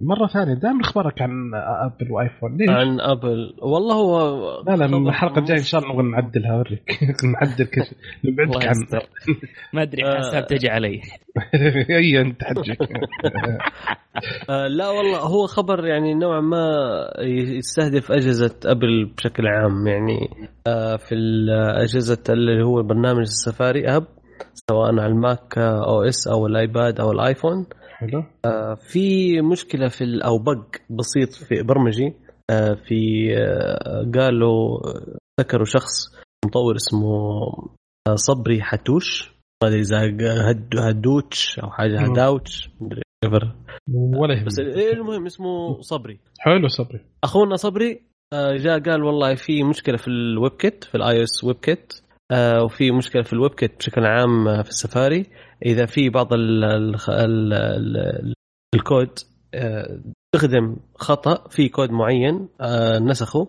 [0.00, 5.08] مرة ثانية دائما أخبارك عن ابل وايفون ليش؟ عن ابل والله هو لا لا من
[5.08, 8.74] الحلقة الجاية إن شاء الله نبغى نعدلها اوريك نعدل شيء نبعدك عن
[9.74, 11.00] ما أدري حساب تجي علي.
[11.98, 12.78] أي أنت حجك.
[14.50, 16.66] آه، لا والله هو خبر يعني نوعا ما
[17.58, 19.86] يستهدف أجهزة ابل بشكل عام.
[19.86, 20.28] يعني
[20.66, 21.14] آه، في
[21.76, 24.06] اجهزه اللي هو برنامج السفاري app
[24.70, 27.66] سواء على الماك OS أو الآيباد أو الآيفون.
[27.98, 28.24] حلو.
[28.44, 32.14] آه في مشكلة في أو bug بسيط في برمجي
[32.50, 34.80] آه في آه قالوا
[35.40, 35.94] ذكروا شخص
[36.44, 37.08] مطور اسمه
[38.08, 39.38] آه صبري حتوش.
[39.62, 39.98] ما أدري إذا
[40.50, 43.02] هد هدوتش أو حاجة هداوتش مدري
[43.94, 46.20] ولا بس إيه، المهم اسمه صبري.
[46.38, 47.00] حلو صبري.
[47.24, 51.92] أخونا صبري آه، جاء قال والله في مشكلة في ال WebKit في ال iOS WebKit
[52.32, 55.26] آه، وفي مشكلة في ال WebKit بشكل عام آه، في السفاري.
[55.66, 58.34] إذا في بعض ال ال ال ال
[58.74, 59.10] الكود
[60.34, 62.48] استخدم خطأ في كود معين
[63.00, 63.48] نسخه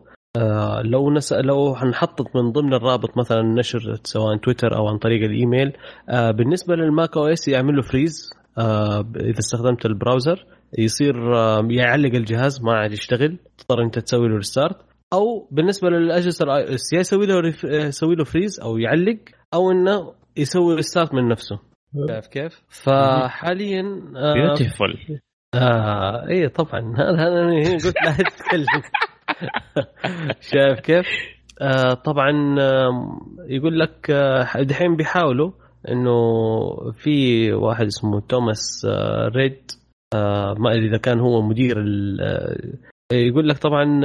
[0.84, 1.34] لو نس...
[1.34, 5.74] لو حنحطط من ضمن الرابط مثلا نشر سواء تويتر أو عن طريق الإيميل
[6.10, 8.30] بالنسبة لل macOS يعمل له freeze
[9.16, 10.46] إذا استخدمت ال browser
[10.78, 11.16] يصير
[11.70, 14.76] يعلق الجهاز ما عاد يشتغل تضطر أنت تسوي له restart
[15.14, 19.18] أو بالنسبة للأجهزة ال iOS يا يسوي له يسوي له freeze أو يعلق
[19.54, 21.60] أو إنه يسوي restart من نفسه.
[22.08, 23.82] شايف كيف؟ فحاليا
[24.34, 25.22] beautiful
[25.56, 28.82] آه اي طبعا هذا أنا قلت لا تتكلم
[30.52, 31.06] شايف كيف؟
[31.62, 35.52] آه طبعا آه يقول لك آه دحين بيحاولوا
[35.90, 36.12] إنه
[36.92, 39.72] في واحد اسمه توماس آه ريد
[40.14, 41.78] آه ما أدري إذا كان هو مدير
[42.22, 42.58] آه
[43.14, 44.02] يقول لك طبعا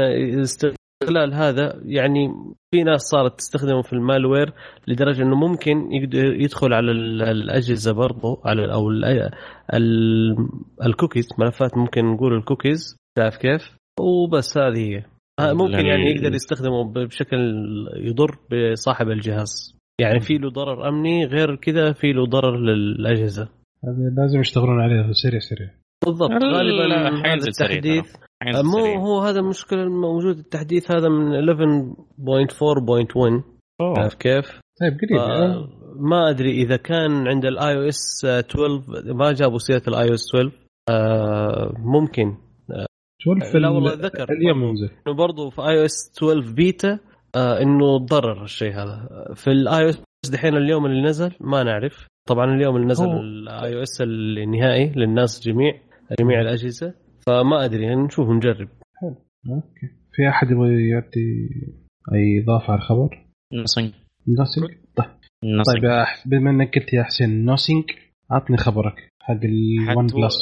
[1.03, 2.29] استغلال هذا يعني
[2.71, 4.53] في ناس صارت تستخدمه في ال malware
[4.89, 9.31] لدرجة إنه ممكن يقدر يدخل على ال- الأجهزة برضو على أو ال-
[9.75, 10.37] ال-
[10.87, 15.05] الكوكيز ملفات ممكن نقول الكوكيز شايف كيف؟ وبس هذه هي.
[15.41, 17.39] ممكن لل- يعني يقدر يستخدمه بشكل
[17.97, 18.39] يضر
[18.73, 19.79] بصاحب الجهاز.
[20.01, 23.43] يعني في له ضرر أمني غير كذا في له ضرر للأجهزة.
[23.85, 25.71] هذا لازم يشتغلون عليه سريع سريع.
[26.07, 26.31] بالضبط.
[26.31, 28.17] غالبا هذا التحديث
[28.53, 28.99] مو سريع.
[28.99, 33.43] هو هذا المشكلة الموجود التحديث هذا من 11.4.1
[33.81, 33.99] أوه.
[33.99, 35.69] عارف كيف؟ طيب قريب آه،
[36.01, 40.53] ما أدري إذا كان عند ال iOS 12 ما جابوا سيره ال iOS 12
[40.91, 42.37] آه، ممكن.
[43.23, 46.99] 12 في لا ال- والله ذكر اليوم إنه برضه في iOS 12 بيتا
[47.37, 49.09] آه إنه ضرر الشيء هذا.
[49.35, 50.03] في ال iOS
[50.33, 52.07] دحين اليوم اللي نزل ما نعرف.
[52.29, 55.73] طبعا اليوم اللي نزل ال iOS النهائي للناس جميع
[56.21, 56.95] جميع الأجهزة.
[57.27, 58.69] فما أدري يعني نشوف نجرب
[59.51, 59.87] okay.
[60.13, 61.49] في أحد يبغى يعطي
[62.15, 63.93] أي إضافة على الخبر؟ nothing
[64.39, 65.07] nothing طيب.
[65.67, 67.85] طيب بما إنك قلت يا حسين nothing
[68.31, 69.09] عطني خبرك.
[69.23, 70.37] حق ال OnePlus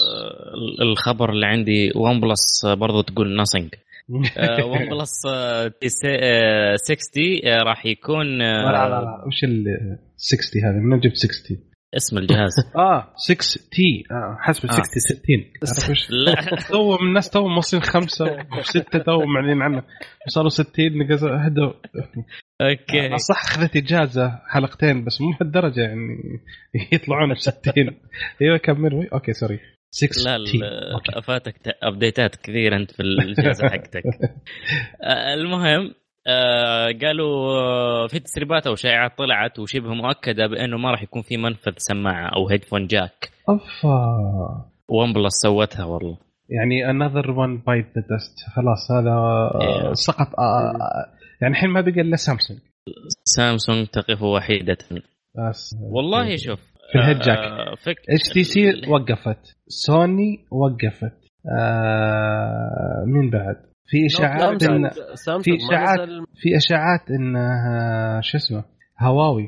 [0.82, 3.68] الخبر اللي عندي OnePlus برضو تقول nothing
[4.08, 9.64] OnePlus آه، تس- آه، 60 آه، راح يكون آه، لا لا لا وش ال
[10.16, 11.58] 60 هذه؟ من جبت 60
[11.96, 12.52] اسم الجهاز.
[12.76, 14.72] آه 6T آه حسب آه.
[14.72, 15.22] 60 60
[15.68, 16.34] عرفت وش لا.
[16.70, 18.24] تو من الناس تو موصلين خمسة
[18.58, 19.82] وستة تو معلنين عنه
[20.28, 21.72] صاروا 60 نقص هدوا.
[22.62, 23.06] okay.
[23.06, 26.18] أنا صح أخذت إجازة حلقتين بس مو بهالدرجة يعني
[26.92, 27.62] يطلعون ب 60
[28.42, 31.20] أيوه كمل okay sorry 6 لا لا،.
[31.20, 34.02] فاتك update ات كثير أنت في الجهاز حقتك.
[35.02, 35.94] آه، المهم
[36.26, 41.36] آه، قالوا آه، في تسريبات أو شائعات طلعت وشبه مؤكدة بأنه ما راح يكون في
[41.36, 44.68] منفذ سماعة أو headphone jack أفا.
[44.88, 46.18] OnePlus سوتها والله.
[46.48, 48.54] يعني another one bite the dust.
[48.56, 49.10] خلاص هذا
[49.62, 49.92] إيه.
[49.92, 50.72] سقط آه،
[51.42, 52.60] يعني الحين ما بقى إلا سامسونج
[53.24, 54.78] سامسونج تقف وحيدة.
[55.48, 55.76] بس.
[55.92, 56.60] والله شوف
[56.92, 57.38] في ال head jack.
[57.38, 57.74] آه،
[58.08, 59.56] HTC وقفت.
[59.68, 61.22] سوني وقفت.
[61.58, 64.88] آه مين بعد؟ في إشاعات ان
[65.38, 65.52] في.
[66.00, 67.34] نزل- في إشاعات إن
[68.22, 68.64] شو اسمه
[69.00, 69.46] هواوي.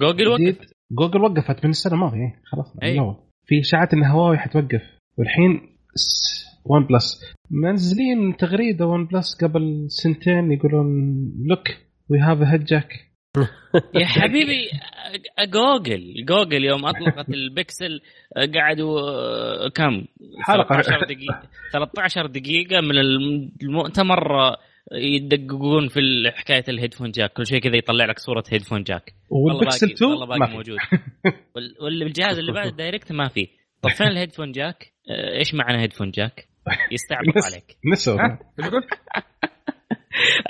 [0.00, 0.56] جوجل وقف؟ جديد.
[0.92, 2.18] جوجل وقفت من السنة الماضية.
[2.18, 2.88] إيه، خلاص من.
[2.88, 3.16] الأول.
[3.46, 4.82] في إشاعات إن هواوي حتوقف.
[5.18, 5.60] والحين
[6.64, 10.86] OnePlus منزلين تغريدة OnePlus قبل سنتين يقولون
[11.48, 11.68] look
[12.10, 12.88] we have head jack
[14.00, 14.70] يا حبيبي
[15.48, 18.00] جوجل جوجل يوم أطلقت البكسل
[18.54, 20.04] قعدوا كم
[20.40, 20.82] حلقة.
[20.82, 21.42] 13 دقيقة
[21.72, 22.98] 13 دقيقة من
[23.62, 24.56] المؤتمر آه،
[24.92, 26.00] يدققون في
[26.34, 29.94] حكاية ال headphone jack كل شيء كذا يطلع لك صورة headphone jack وال Pixel باقي
[29.94, 30.52] 2 والله باقي ما في.
[30.52, 30.76] موجود
[31.56, 33.46] وال- والجهاز اللي بعد ال direct ما فيه
[33.82, 36.48] طب فين ال headphone jack؟ آه، إيش معنى headphone jack؟
[36.92, 38.18] يستعبط عليك نسوا؟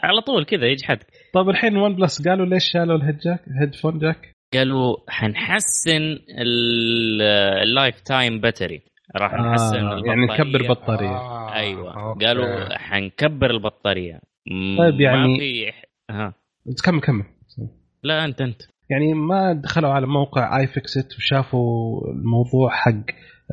[0.05, 4.33] على طول كذا يجحدك طيب الحين OnePlus قالوا ليش شالوا ال head jack headphone jack؟
[4.55, 6.03] قالوا حنحسن
[6.39, 7.23] ال-
[7.63, 8.83] ال lifetime battery
[9.17, 10.45] راح نحسن آه يعني البطارية.
[10.55, 12.09] نكبر بطاريه آه، أيوه.
[12.11, 12.27] okay.
[12.27, 14.21] قالوا حنكبر البطارية.
[14.79, 15.73] طيب يعني- ما في
[16.11, 16.35] ها.
[16.85, 17.25] كمل كمل.
[18.03, 18.63] لا أنت أنت.
[18.91, 22.93] يعني ما دخلوا على موقع iFixit وشافوا الموضوع حق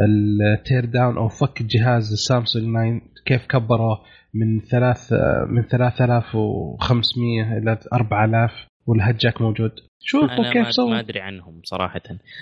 [0.02, 4.00] ال teardown أو فك جهاز السامسونج 9 كيف كبروه
[4.34, 5.14] من ثلاث
[5.50, 8.52] من 3500 إلى 4000
[8.88, 9.72] وال head jack موجود.
[10.02, 12.02] شوفوا كيف سووا ما أدري عنهم صراحة.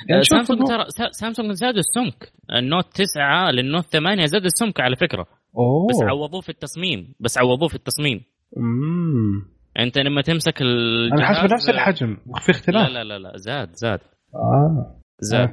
[0.10, 2.32] يعني آه، سامسونج ترى سا- سامسونج زادوا السمك.
[2.58, 5.26] ال Note 9 لل Note 8 زاد السمك على فكرة.
[5.58, 5.88] أوه.
[5.90, 7.14] بس عوضوه في التصميم.
[7.20, 8.22] بس عوضوه في التصميم.
[8.58, 9.46] امم
[9.80, 12.90] أنت لما تمسك الجهاز أنا حاسب نفس الحجم في اختلاف.
[12.90, 14.00] لا لا لا لا زاد زاد.
[14.36, 14.97] آه.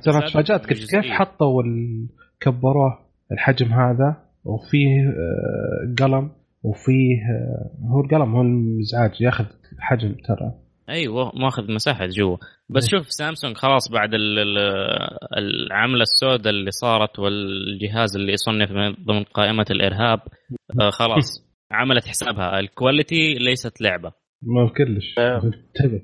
[0.04, 1.10] ترى زاد تفاجأت كيف.
[1.12, 1.62] حطوا
[2.40, 2.98] كبروه
[3.32, 6.30] الحجم هذا وفيه آه، قلم
[6.62, 9.44] وفيه آه، هو القلم هو المزعاج ياخذ
[9.78, 10.54] حجم ترى.
[10.88, 12.36] أيوه ماخذ مساحة جوا.
[12.68, 14.58] بس شوف سامسونج خلاص بعد ال- ال-
[15.38, 20.20] العملة السوداء اللي صارت والجهاز اللي يصنف من- ضمن قائمة الإرهاب
[20.80, 22.60] آه خلاص عملت حسابها.
[22.60, 24.12] ال quality ليست لعبة.
[24.42, 25.18] ما كلش.
[25.18, 26.02] انتبه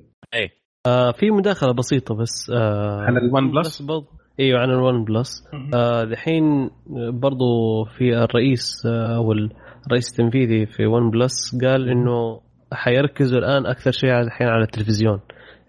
[0.86, 4.06] آه في مداخلة بسيطة بس آه على ال OnePlus؟ بس برضو
[4.40, 6.70] إيوه عن ال OnePlus آه دحين
[7.12, 12.40] برضو في الرئيس آه، أو الرئيس التنفيذي في OnePlus قال إنه
[12.72, 15.20] حيركزوا الآن أكثر شيء على الحين على التلفزيون.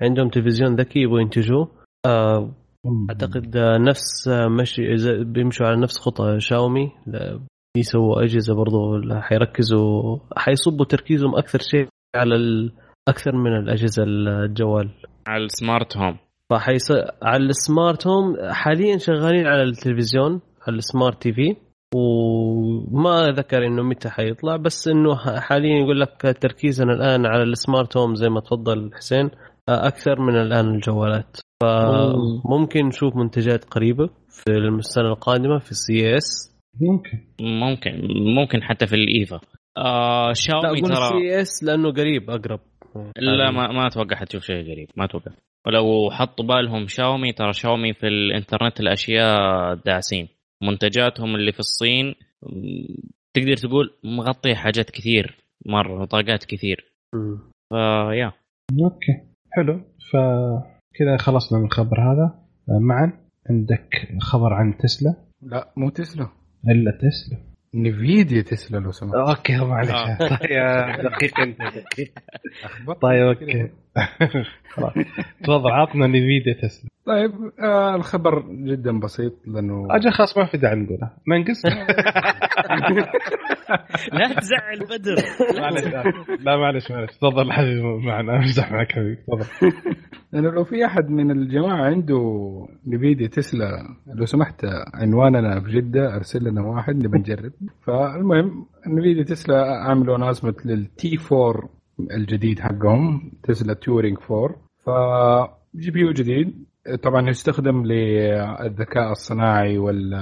[0.02, 1.72] عندهم تلفزيون ذكي يبغوا ينتجوه.
[2.06, 2.52] آه
[3.10, 4.82] أعتقد آه، نفس آه، مشي
[5.24, 6.92] بيمشوا على نفس خطى شاومي.
[7.08, 7.40] لا،
[7.76, 12.72] بيسووا أجهزة برضو حيركزوا حيصبوا تركيزهم أكثر شيء على ال
[13.08, 14.90] أكثر من الأجهزة الجوال.
[15.28, 16.18] على السمارت هوم.
[16.50, 16.92] فحيص...
[17.24, 21.56] على السمارت هوم حاليا شغالين على التلفزيون على السمارت تي في.
[21.96, 28.16] وما ذكر إنه متى حيطلع بس إنه حاليا يقول لك تركيزنا الآن على السمارت هوم
[28.16, 29.30] زي ما تفضل حسين
[29.70, 31.38] أكثر من الآن الجوالات.
[31.64, 37.20] فممكن نشوف منتجات قريبة في السنة القادمة في ال CES؟ ممكن.
[37.42, 38.08] ممكن.
[38.36, 39.40] ممكن حتى في ال IFA.
[39.78, 42.60] آه لا شاومي ترى ال CES لأنه قريب أقرب.
[43.18, 45.32] لا ما ما أتوقع حتشوف شيء قريب ما أتوقع.
[45.68, 50.28] ولو حطوا بالهم شاومي ترى شاومي في الإنترنت الأشياء داعسين.
[50.64, 52.16] منتجاتهم اللي في الصين
[53.34, 56.86] تقدر تقول مغطيه حاجات كثير مرة نطاقات كثير.
[57.70, 58.32] فيا
[58.84, 59.82] أوكي حلو.
[60.12, 62.40] فكذا خلصنا من الخبر هذا.
[62.68, 63.14] معا
[63.50, 66.28] عندك خبر عن تسلا؟ لا مو تسلا.
[66.70, 67.51] إلا Tesla.
[67.74, 69.16] Nvidia Tesla لو سمحت.
[69.16, 70.18] أوكي معلش آه.
[70.38, 71.62] طيب دقيق أنت.
[73.02, 73.22] طيب.
[73.22, 73.70] أوكي.
[74.74, 74.94] خلاص.
[75.44, 76.91] تفضل عطنا Nvidia Tesla.
[77.06, 81.12] طيب آه الخبر جدا بسيط لأنه أجل خلاص ما في داعي نقوله.
[81.28, 81.66] ننقص
[84.14, 85.16] لا تزعل بدر.
[85.62, 85.84] معلش
[86.42, 87.12] لا معلش معلش.
[87.18, 89.46] تفضل حبيبي معنا امزح معك حبيبي تفضل.
[90.34, 92.20] لأنه لو في أحد من الجماعة عنده
[92.88, 97.52] Nvidia Tesla لو سمحت عنواننا في جدة أرسل لنا واحد نبي نجرب.
[97.84, 101.70] فالمهم Nvidia Tesla عملوا announcement لل T4
[102.18, 104.90] الجديد حقهم Tesla Turing 4 ف
[105.76, 106.66] GPU جديد.
[107.04, 110.14] طبعا يستخدم للذكاء الصناعي وال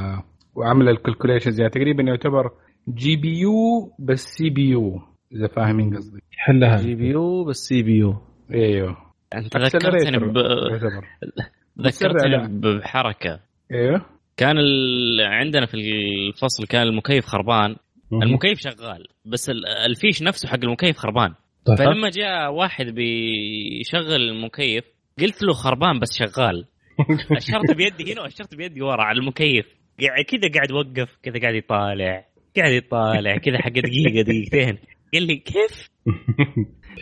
[0.55, 1.59] وعمل ال calculations.
[1.59, 2.51] يعني تقريبا يعتبر
[2.89, 3.51] GPU
[3.99, 6.19] بس CPU إذا فاهمين قصدي.
[6.37, 6.77] حلها.
[6.77, 8.15] GPU بس CPU.
[8.53, 8.97] إيوه.
[9.35, 10.37] أنت ذكرتني ب...
[11.81, 12.59] ذكرتني.
[12.77, 13.39] بحركة.
[13.71, 14.05] إيوه.
[14.37, 15.21] كان ال...
[15.21, 17.75] عندنا في الفصل كان المكيف خربان.
[18.13, 21.33] المكيف شغال بس ال- الفيش نفسه حق المكيف خربان.
[21.65, 21.77] طيب.
[21.77, 24.85] فلما جاء واحد بيشغل المكيف
[25.21, 26.65] قلت له خربان بس شغال.
[27.37, 29.65] اشرت بيدي هنا واشرت بيدي ورا على المكيف.
[30.01, 32.25] قاعد كذا قاعد وقف كذا قاعد يطالع
[32.57, 34.77] قاعد يطالع كذا حق دقيقة دقيقتين.
[35.13, 35.89] قال لي كيف؟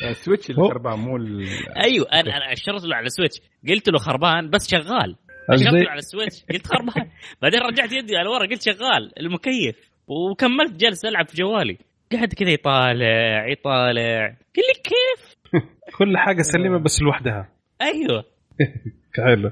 [0.09, 1.47] ال switch اللي خربان مو ال-
[1.83, 3.37] أيوه أنا أنا أشرت له على ال switch
[3.69, 5.15] قلت له خربان بس شغال.
[5.49, 7.09] أشرت له على ال switch قلت خربان.
[7.41, 9.75] بعدين رجعت يدي على ورا قلت شغال المكيف.
[10.07, 11.77] وكملت جالس ألعب في جوالي.
[12.11, 14.25] قاعد كذا يطالع يطالع.
[14.27, 15.37] قال لي كيف؟
[15.97, 17.49] كل حاجة سليمة بس لوحدها.
[17.81, 18.23] أيوه.
[19.25, 19.51] حلو.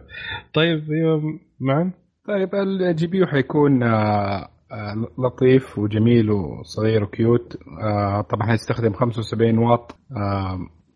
[0.53, 1.91] طيب أيوه معا
[2.27, 7.57] طيب ال GPU حيكون آه، آه، لطيف وجميل وصغير و cute.
[7.81, 9.95] آه، طبعا حيستخدم 75 واط.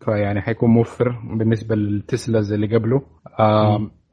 [0.04, 3.02] فيعني حيكون موفر بالنسبة لل Teslas اللي قبله.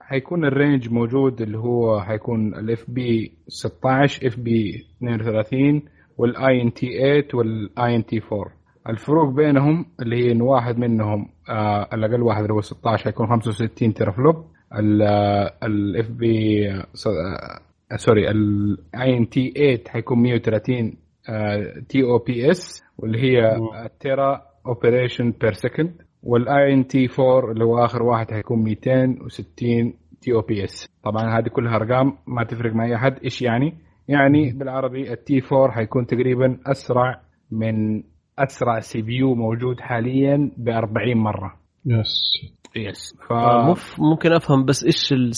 [0.01, 5.81] حيكون ال range موجود اللي هو حيكون ال FP 16 FP 32
[6.17, 6.87] وال INT
[7.21, 8.51] 8 وال INT 4
[8.89, 13.93] الفروق بينهم اللي هي إن واحد منهم آه الأقل واحد اللي هو 16 حيكون 65
[13.93, 14.45] teraflop.
[15.63, 16.67] ال FP
[17.95, 20.93] sorry ال INT 8 حيكون 130
[21.89, 23.59] TOPS واللي هي
[23.99, 31.39] tera operation per second وال INT 4 اللي هو آخر واحد حيكون 260 TOPS طبعا
[31.39, 33.19] هذه كلها أرقام ما تفرق مع أي أحد.
[33.23, 33.73] إيش يعني؟
[34.07, 37.21] يعني بالعربي ال T4 حيكون تقريبا أسرع
[37.51, 38.03] من
[38.39, 41.53] أسرع CPU موجود حاليا ب 40 مرة.
[41.85, 42.21] Yes.
[42.75, 43.15] Yes.
[43.29, 45.31] ف آه، مف- ممكن أفهم بس إيش ال...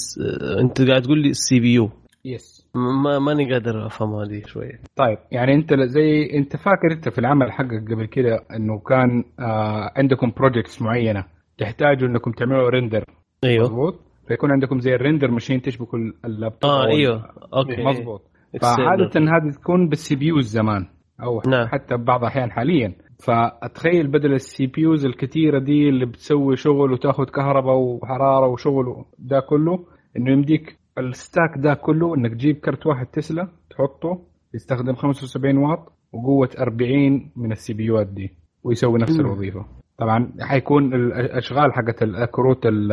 [0.59, 1.73] أنت قاعد تقول لي ال CPU.
[1.73, 2.67] Yes.
[2.75, 4.81] ما ماني قادر أفهم هذه شوية.
[4.95, 9.91] طيب يعني أنت زي أنت فاكر أنت في العمل حقك قبل كده إنه كان آه
[9.95, 11.23] عندكم projects معينة
[11.57, 13.03] تحتاجوا إنكم تعملوا render
[13.43, 13.63] أيوه.
[13.65, 17.29] مضبوط فيكون عندكم زي ال render machine تشبكوا اللابتوب آه أيوه.
[17.53, 17.83] أوكي.
[17.83, 18.21] مضبوط.
[18.61, 20.85] فعادة هذه تكون بال CPUs زمان
[21.23, 21.67] أو نعم.
[21.67, 22.93] حتى بعض الأحيان حاليا
[23.25, 29.85] فاتخيل بدل ال CPUs الكثيره دي اللي بتسوي شغل وتأخذ كهرباء وحرارة وشغل ده كله
[30.17, 34.21] إنه يمديك ال stack ده كله إنك تجيب كرت واحد تسلا تحطه
[34.53, 35.79] يستخدم 75 واط
[36.13, 38.29] وقوة 40 من ال CPU ات دي
[38.63, 39.19] ويسوي نفس.
[39.19, 39.65] الوظيفة
[39.97, 42.91] طبعا حيكون الأشغال حقت الكروت ال-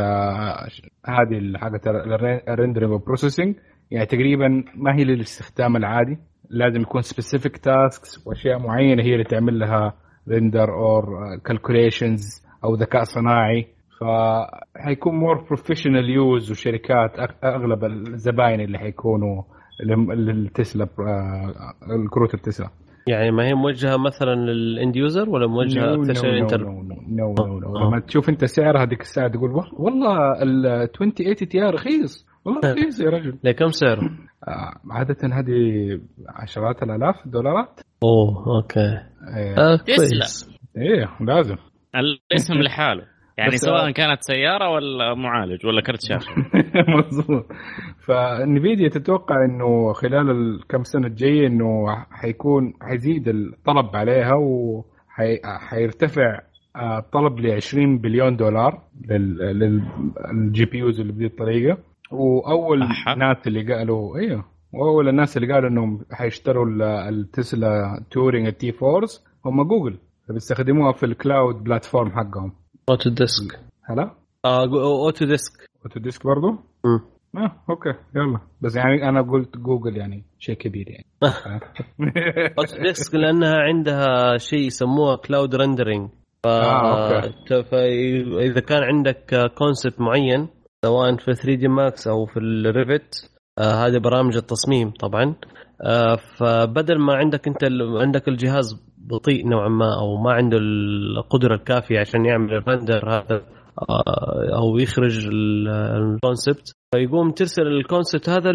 [1.07, 1.87] هذه حقت
[2.49, 3.55] ال rendering وال processing
[3.91, 6.19] يعني تقريبا ما هي للاستخدام العادي
[6.51, 9.95] لازم يكون specific tasks وأشياء معينة هي اللي تعمل لها
[10.29, 11.07] render or
[11.45, 12.23] calculations
[12.65, 13.67] أو ذكاء صناعي.
[14.01, 17.11] فحيكون more professional use وشركات
[17.45, 19.43] أغلب الزباين اللي حيكونوا
[19.85, 21.55] لل- للتسلا آه،
[22.05, 22.69] الكروت التسلا.
[23.09, 27.35] يعني ما هي موجهة مثلا لل end user ولا موجهة أكثر لل enter no no
[27.35, 27.79] no no.
[27.89, 32.27] لما تشوف أنت سعر هذيك الساعة تقول وال- والله ال 2080 Ti رخيص.
[32.47, 33.39] والله رخيص يا رجل.
[33.45, 34.11] لكم سعره؟
[34.49, 35.55] آه، عادة هذه
[36.29, 37.81] عشرات الآلاف دولارات.
[38.03, 38.81] أوه أوكي.
[39.37, 40.27] إيه, آه تسلا.
[40.77, 41.57] إيه لازم.
[41.97, 43.03] الاسم لحاله.
[43.39, 46.33] يعني سواء كانت سيارة ولا معالج ولا كرت شاشة.
[46.97, 47.47] مظبوط.
[48.07, 56.41] ف Nvidia تتوقع إنه خلال الكم سنة الجاية إنه حيكون حيزيد الطلب عليها وحيرتفع
[56.99, 61.79] الطلب ل 20 بليون دولار لل GPUs اللي بهذه الطريقة.
[62.13, 63.15] وأول أحا.
[63.15, 68.73] ناس اللي قالوا أيوه وأول الناس اللي قالوا إنهم حيشتروا ال- ال Tesla Turing ال
[68.73, 69.99] T4s هم جوجل
[70.31, 72.53] بيستخدموها في ال cloud platform حقهم.
[72.89, 74.11] Autodesk هلا
[74.45, 75.53] Autodesk
[75.85, 76.51] Autodesk برضه
[76.85, 77.01] مم.
[77.37, 78.41] آه أوكي يلا.
[78.61, 81.07] بس يعني أنا قلت جوجل يعني شيء كبير يعني.
[82.59, 86.09] أوتو ديسك لأنها عندها شيء يسموه cloud rendering
[86.45, 86.47] ف...
[86.47, 87.63] آه، أوكي.
[87.71, 90.49] فإذا كان عندك concept معين
[90.87, 95.35] سواء في 3D Max أو في ال Revit آه هذه برامج التصميم طبعا.
[95.87, 97.59] آه فبدل ما عندك أنت.
[98.01, 103.43] عندك الجهاز بطيء نوعا ما أو ما عنده القدرة الكافية عشان يعمل ال render هذا
[103.91, 108.53] آه، أو يخرج ال- ال concept فيقوم ترسل ال concept هذا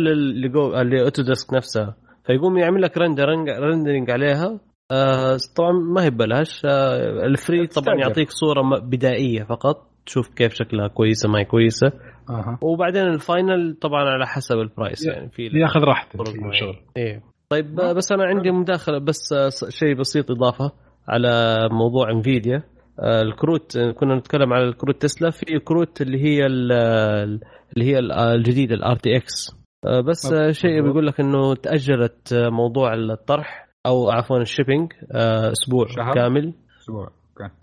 [0.84, 4.60] لاوتوديسك نفسها فيقوم يعمل لك rendering rendering عليها.
[4.92, 6.62] آه طبعا ما هي ببلاش.
[6.66, 7.96] آه ال free طبعا.
[8.00, 9.88] يعطيك صورة بدائية فقط.
[10.06, 11.92] تشوف كيف شكلها كويسة ما هي كويسة.
[12.32, 12.60] أها.
[12.62, 16.22] وبعدين ال final طبعا على حسب ال price يعني في ياخذ راحته.
[16.50, 17.24] الشغل إيه.
[17.50, 20.72] طيب آه، بس أنا عندي مداخلة بس آه، شيء بسيط إضافة
[21.08, 22.64] على موضوع انفيديا
[23.00, 26.72] آه، الكروت آه، كنا نتكلم على الكروت تسلا في كروت اللي هي ال-
[27.74, 29.48] اللي هي ال- الجديدة ال RTX
[30.08, 30.88] بس آه، شيء مظبوط.
[30.88, 36.54] بيقول لك إنه تأجلت آه، موضوع الطرح أو عفوا ال shipping آه، أسبوع شهر؟ كامل.
[36.82, 37.08] أسبوع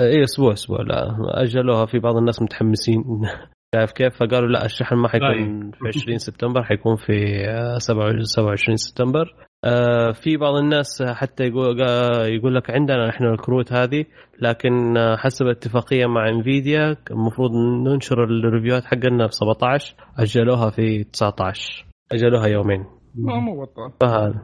[0.01, 3.05] آه، إيه أسبوع أسبوع لا أجلوها في بعض الناس متحمسين.
[3.75, 8.77] شايف كيف؟ فقالوا لا الشحن ما حيكون في 20 سبتمبر حيكون في آه، 27 27
[8.77, 9.35] سبتمبر.
[9.65, 11.81] آه، في بعض الناس حتى يقول
[12.27, 14.05] يقول لك عندنا إحنا الكروت هذه
[14.41, 17.51] لكن آه، حسب اتفاقية مع انفيديا المفروض
[17.87, 22.85] ننشر ال review هات حقنا في 17 أجلوها في 19 أجلوها يومين.
[23.15, 24.43] ما مو بطال فهذا.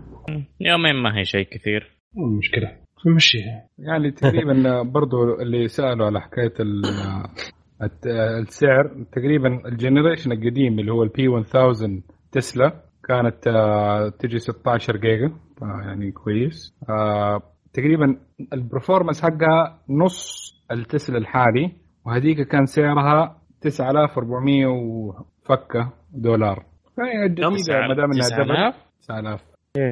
[0.61, 1.97] يومين ما هي شيء كثير.
[2.15, 2.71] مو المشكلة
[3.07, 6.53] نمشيها يعني تقريبا برضو اللي سألوا على حكاية
[8.07, 12.03] السعر تقريبا ال generation القديم اللي هو ال P 1000
[12.33, 12.73] تسلا
[13.09, 15.27] كانت آه، تجي 16 جيجا
[15.63, 16.75] آه، يعني كويس.
[16.91, 18.17] آه، تقريبا
[18.53, 21.73] ال performance حقها نص التسلا الحالي
[22.07, 26.65] وهذيك كان سعرها 9400 وفكة دولار.
[26.97, 27.49] فهي الجديده
[27.89, 29.41] ما دام إنها double 9000 9000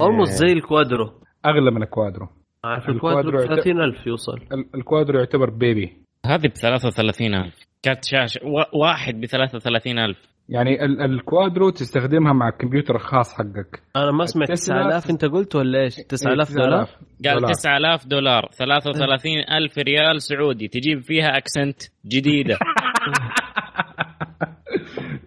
[0.03, 1.11] almost زي الكوادرو.
[1.47, 2.29] أغلى من الكوادرو.
[2.65, 4.37] الكوادرو الكوادرو يعت- 30000 يوصل.
[4.53, 5.93] ال- الكوادرو يعتبر baby
[6.27, 8.41] هذه ب 33000 كارت شاشة.
[8.73, 10.17] واحد ب 33000
[10.49, 13.83] يعني ال- الكوادرو تستخدمها مع الكمبيوتر الخاص حقك.
[13.97, 17.53] أنا ما سمعت التسلا- 9000 أنت قلت ولا إيش؟ 9000 إيه، دولار؟ قال دولار.
[17.53, 18.49] 9000 دولار.
[18.53, 20.69] 33000 ريال سعودي.
[20.69, 22.59] تجيب فيها أكسنت جديدة.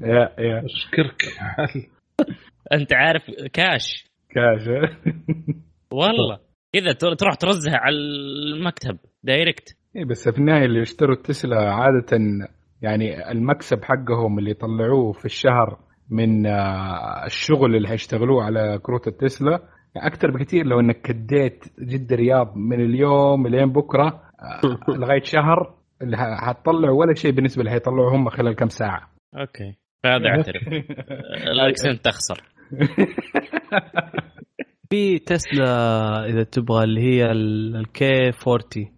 [0.01, 0.65] يا يا.
[0.65, 1.21] أشكرك.
[2.73, 3.23] أنت عارف
[3.53, 4.05] cash.
[4.29, 4.67] cash.
[5.91, 6.39] والله.
[6.73, 8.97] كذا تر- تروح ترزها على المكتب.
[9.23, 9.77] direct.
[9.95, 12.17] إيه بس في النهايه اللي يشتروا التسلا عادة
[12.81, 15.77] يعني المكسب حقهم اللي يطلعوه في الشهر
[16.09, 19.59] من آه، الشغل اللي هيشتغلوه على كروت التسلا
[19.97, 26.17] أكثر بكثير لو إنك كديت جده رياض من اليوم لين بكرة آه، لغاية شهر اللي
[26.17, 29.09] ه- هتطلع ولا شيء بالنسبة اللي هيطلعوه هم خلال كم ساعة.
[29.39, 29.73] okay.
[30.03, 30.67] فهذا اعترف
[31.53, 32.43] الأكسنت تخسر.
[34.89, 38.94] في تسلا إذا تبغى اللي هي ال K 40 آه،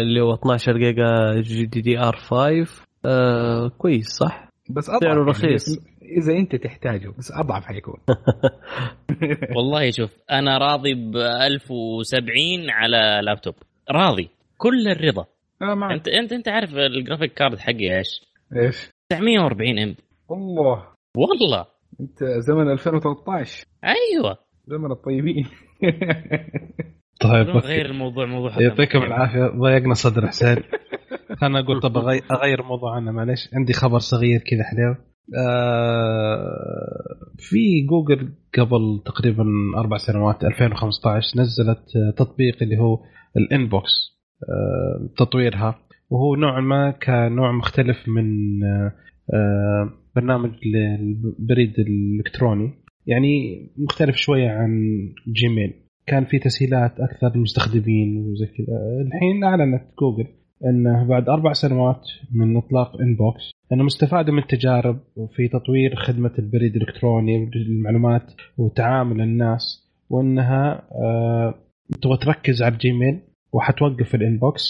[0.00, 5.64] اللي هو 12 جيجا GDDR 5 آه، كويس صح؟ بس أضعف سعره يعني رخيص.
[6.02, 8.00] إذا أنت تحتاجه بس أضعف حيكون.
[9.56, 13.54] والله شوف أنا راضي ب 1070 على لابتوب.
[13.90, 14.30] راضي.
[14.58, 15.26] كل الرضا.
[15.62, 15.92] آه معك.
[15.92, 18.20] انت انت أنت عارف ال graphic card حقي إيش؟
[18.56, 19.94] إيش؟ 940 M
[20.30, 20.86] الله.
[21.16, 21.66] والله.
[22.00, 24.38] أنت زمن 2013 أيوه.
[24.66, 25.46] زمن الطيبين.
[27.20, 29.46] طيب غير الموضوع موضوع يعطيكم العافية.
[29.58, 30.56] ضيقنا صدر حسين.
[31.42, 31.96] أنا قلت طب
[32.32, 34.96] اغير موضوع عنه معلش عندي خبر صغير كذا حلو.
[35.38, 36.44] آه
[37.38, 39.44] في جوجل قبل تقريبا
[39.76, 41.84] أربع سنوات 2015 نزلت
[42.16, 42.98] تطبيق اللي هو
[43.36, 43.90] ال Inbox
[44.42, 45.78] آه تطويرها.
[46.10, 48.24] وهو نوع ما كان نوع مختلف من
[48.64, 48.92] آه
[49.34, 52.84] آه برنامج للبريد الإلكتروني.
[53.06, 54.70] يعني مختلف شوية عن
[55.32, 55.83] جيميل.
[56.06, 58.76] كان في تسهيلات أكثر للمستخدمين وزي كذا.
[59.06, 60.26] الحين أعلنت جوجل
[60.64, 64.98] إنه بعد أربع سنوات من إطلاق Inbox إنه مستفاده من التجارب
[65.36, 71.54] في تطوير خدمة البريد الإلكتروني والمعلومات وتعامل الناس وإنها آه،
[72.02, 73.20] تبغى تركز على ال Gmail
[73.52, 74.64] وحتوقف ال Inbox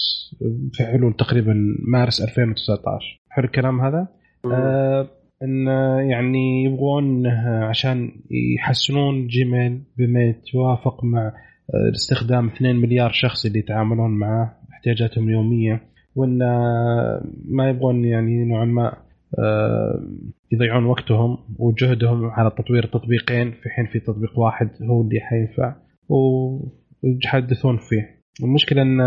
[0.73, 1.53] في حلول تقريبا
[1.91, 4.07] مارس 2019 حلو الكلام هذا؟
[4.45, 5.07] آه
[5.43, 5.67] إن
[6.09, 7.27] يعني يبغون
[7.63, 8.11] عشان
[8.57, 11.33] يحسنون Gmail بما يتوافق مع
[11.73, 15.81] آه، استخدام 2 مليار شخص اللي يتعاملون معه احتياجاتهم اليوميه
[16.15, 18.97] وإن آه، ما يبغون يعني نوعا ما
[19.39, 20.03] آه،
[20.51, 25.75] يضيعون وقتهم وجهدهم على تطوير تطبيقين في حين في تطبيق واحد هو اللي حينفع
[26.09, 28.15] ويتحدثون فيه.
[28.43, 28.97] المشكلة إن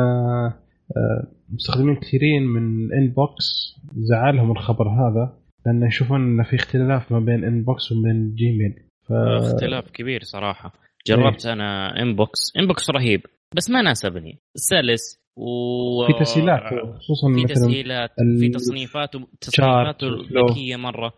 [1.54, 3.44] مستخدمين كثيرين من Inbox
[3.96, 5.38] زعلهم الخبر هذا.
[5.68, 8.74] لأن يشوفون إن في اختلاف ما بين Inbox وبين Gmail
[9.08, 9.12] ف...
[9.12, 10.72] اختلاف كبير صراحة.
[11.06, 13.20] جربت أنا Inbox Inbox رهيب
[13.56, 14.38] بس ما ناسبني.
[14.56, 16.60] سلس و في تسهيلات
[16.98, 20.06] خصوصا في تسهيلات ال- في تصنيفاته تصنيفاته.
[20.08, 21.12] ذكية مرة.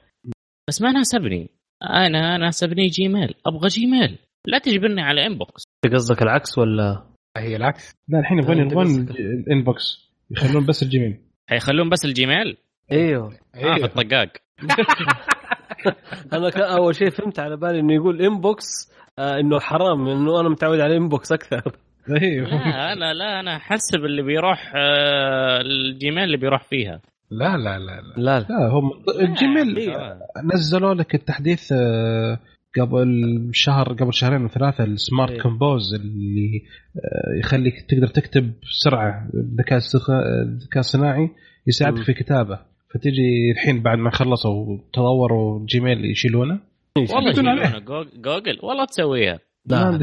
[0.69, 1.49] بس ما ناسبني.
[1.83, 7.95] أنا ناسبني Gmail أبغى Gmail لا تجبرني على Inbox انت قصدك العكس ولا؟ هي العكس.
[8.09, 11.21] لا الحين يبغون يبغون ال Inbox يخلون بس ال Gmail.
[11.51, 12.57] حيخلون بس ال Gmail؟
[12.93, 13.31] إيوه.
[13.31, 13.85] في إيوه.
[13.85, 14.29] الطقاق
[16.33, 20.49] أنا كان أول شيء فهمت على بالي إنه يقول Inbox آه إنه حرام إنه أنا
[20.49, 21.63] متعود على Inbox أكثر.
[22.23, 27.01] أيوه لا أنا لا أنا أحسب اللي بيروح آه، الجيميل اللي بيروح فيها.
[27.31, 28.15] لا لا لا لا.
[28.17, 28.69] لا لا.
[28.69, 30.19] هم الجيميل أيوة.
[30.55, 32.39] نزلوا لك التحديث آه،
[32.81, 35.41] قبل شهر قبل شهرين وثلاثه ال smart إيه.
[35.41, 36.63] compose اللي
[36.97, 39.79] آه، يخليك تقدر تكتب بسرعة الذكاء
[40.43, 41.31] الذكاء الصناعي
[41.67, 42.03] يساعدك.
[42.03, 42.59] في كتابه.
[42.95, 46.61] فتجي الحين بعد ما خلصوا تطوروا جيميل يشيلونه؟
[46.97, 47.31] والله.
[47.31, 47.79] يشيلونه.
[48.17, 49.39] جوجل والله تسويها.
[49.67, 50.01] لا.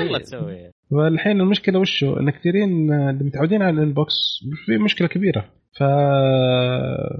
[0.00, 0.70] والله تسويها.
[0.90, 4.14] والحين المشكلة وشو؟ ان كثيرين اللي متعودين على الإنبوكس
[4.66, 5.44] في مشكلة كبيرة.
[5.78, 5.82] ف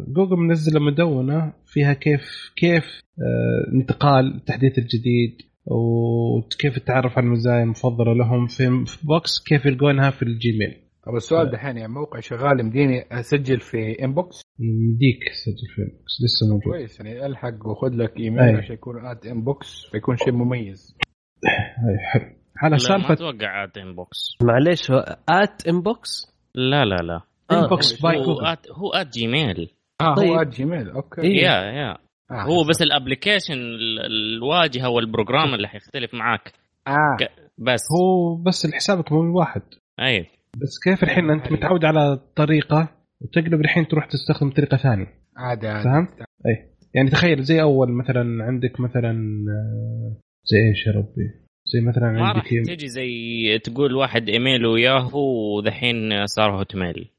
[0.09, 2.85] جوجل منزلة مدونة فيها كيف كيف
[3.19, 10.11] آه، انتقال التحديث الجديد وكيف التعرف على المزايا المفضلة لهم في في بوكس كيف يلقونها
[10.11, 10.86] في الجيميل.
[11.07, 16.47] طب السؤال دحين يعني موقع شغال يمديني أسجل في Inbox يمديك تسجل في الانبوكس لسه
[16.53, 16.73] موجود.
[16.73, 18.57] كويس يعني ألحق وخذ لك ايميل.
[18.57, 20.97] عشان يكون at Inbox فيكون شيء مميز.
[21.45, 22.23] أي، حلو.
[22.57, 24.91] على لا ما سالفه أتوقع ات انبوكس معليش
[25.31, 27.21] ات انبوكس لا لا لا.
[27.53, 30.29] انبوكس باي هو ات هو ات جيميل آه طيب.
[30.29, 31.21] هو ات جيميل أوكي.
[31.23, 31.43] إيه.
[31.43, 31.91] يا يا
[32.31, 32.43] آه.
[32.43, 36.53] هو بس ال application ال- الواجهة وال program اللي حيختلف معاك.
[36.89, 37.17] آه.
[37.21, 37.81] ك- بس.
[38.01, 39.63] هو بس حسابك مو واحد
[40.01, 40.27] أي.
[40.63, 42.89] بس كيف الحين أنت متعود على طريقة
[43.21, 45.85] وتقلب الحين تروح تستخدم طريقة ثانية؟ عادي عادي.
[45.85, 46.09] فهمت؟
[46.47, 46.77] أي.
[46.95, 49.11] يعني تخيل زي أول مثلا عندك مثلا
[49.49, 51.31] آه، زي إيش يا ربي؟
[51.73, 57.11] زي مثلا ما راح عندك تجي زي تقول واحد ايميله ياهو ودحين صار هوت ميل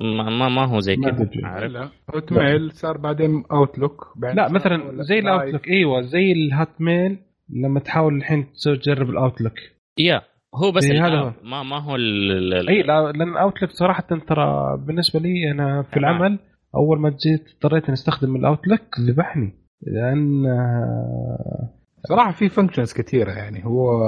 [0.00, 1.30] ما ما, ما هو زي ما كذا.
[1.44, 1.72] عارف.
[1.72, 7.18] لا هوت ميل صار بعدين اوتلوك لا مثلا زي الاوتلوك إيوه زي الهوت ميل
[7.50, 9.54] لما تحاول الحين تسوي تجرب الاوتلوك
[9.98, 10.22] yeah.
[10.54, 11.34] هو بس إيه، هذا.
[11.44, 16.04] ما ما هو اي لا لأن اوتلوك صراحة ترى بالنسبة لي أنا في تمام.
[16.04, 16.38] العمل
[16.74, 21.74] أول ما جيت اضطريت إني أستخدم الاوتلوك ذبحني لأن آه،
[22.08, 24.04] صراحة في functions كثيرة يعني هو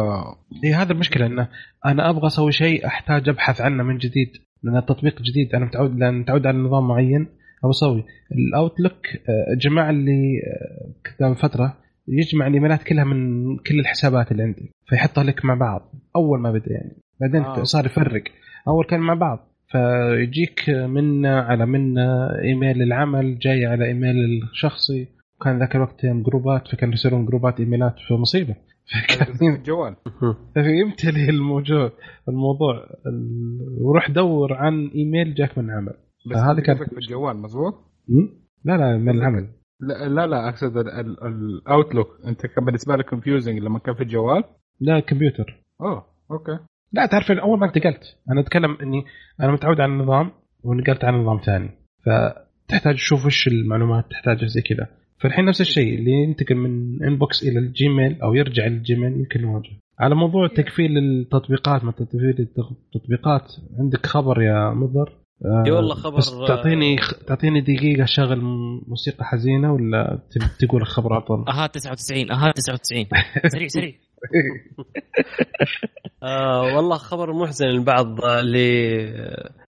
[0.64, 1.48] هي هذا المشكلة إنه
[1.86, 4.30] أنا أبغى أسوي شيء أحتاج أبحث عنه من جديد
[4.62, 7.26] لأن التطبيق جديد أنا متعود لأن متعود على نظام معين
[7.64, 11.76] أبغى أسوي الاوتلوك آه، جمع لي آه، قبل فترة
[12.08, 16.72] يجمع الإيميلات كلها من كل الحسابات اللي عندي فيحطها لك مع بعض أول ما بدأ
[16.72, 16.96] يعني.
[17.20, 17.62] بعدين آه.
[17.62, 18.22] صار يفرق.
[18.68, 19.46] أول كان مع بعض.
[19.68, 24.16] فيجيك منا على منا إيميل العمل جاي على إيميل
[24.52, 25.08] الشخصي.
[25.44, 28.54] كان ذاك الوقت يوم جروبات فكان يصيرون جروبات إيميلات في مصيبة.
[28.90, 29.96] فكان الجوال
[30.54, 31.92] فيمتلي الموضوع
[32.28, 32.74] الموضوع.
[33.06, 35.92] ال- وروح دور عن إيميل جاك من عمل.
[36.30, 37.74] بس هذا كان- كان في الجوال مظبوط؟
[38.08, 38.26] م?
[38.64, 39.48] لا لا من العمل.
[39.80, 44.44] لا لا, لا أقصد الاوتلوك أنت كان بالنسبة لك confusing لما كان في الجوال؟
[44.80, 45.59] لا كمبيوتر.
[45.82, 46.58] أوه okay.
[46.92, 49.04] لا تعرف أول ما انتقلت أنا أتكلم إني
[49.40, 50.30] أنا متعود على النظام
[50.64, 51.70] ونقلت على نظام ثاني.
[52.04, 54.86] فتحتاج تشوف وش المعلومات تحتاج زي كذا.
[55.20, 59.70] فالحين نفس الشيء اللي ينتقل من Inbox إلى الجيميل أو يرجع للجيميل يمكن نواجه
[60.00, 66.16] على موضوع تكفيل التطبيقات ما تكفيل التطبيقات عندك خبر يا مضر؟ آه، إي والله خبر،
[66.16, 68.40] بس تعطيني تعطيني دقيقة شغل
[68.88, 70.18] موسيقى حزينة ولا
[70.58, 73.06] تقول الخبر على طول؟ أها 99 أها 99
[73.52, 73.92] سريع سريع.
[76.22, 78.96] آه والله خبر محزن للبعض آه، اللي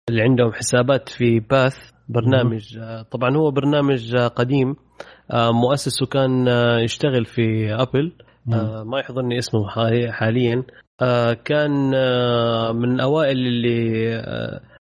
[0.09, 1.75] اللي عندهم حسابات في باث
[2.09, 2.77] برنامج.
[2.77, 4.75] آه طبعا هو برنامج آه قديم.
[5.31, 6.47] آه مؤسسه كان
[6.83, 8.11] يشتغل في ابل
[8.53, 10.63] آه ما يحضرني اسمه حالي- حاليا.
[11.45, 11.71] كان
[12.75, 14.21] من أوائل اللي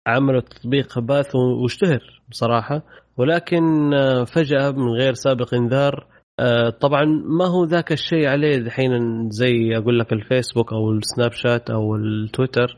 [0.06, 2.82] عملوا تطبيق Path واشتهر بصراحة.
[3.16, 3.90] ولكن
[4.26, 6.06] فجأة من غير سابق إنذار
[6.80, 8.90] طبعا ما هو ذاك الشيء عليه الحين
[9.30, 12.76] زي أقول لك الفيسبوك أو السناب شات أو التويتر.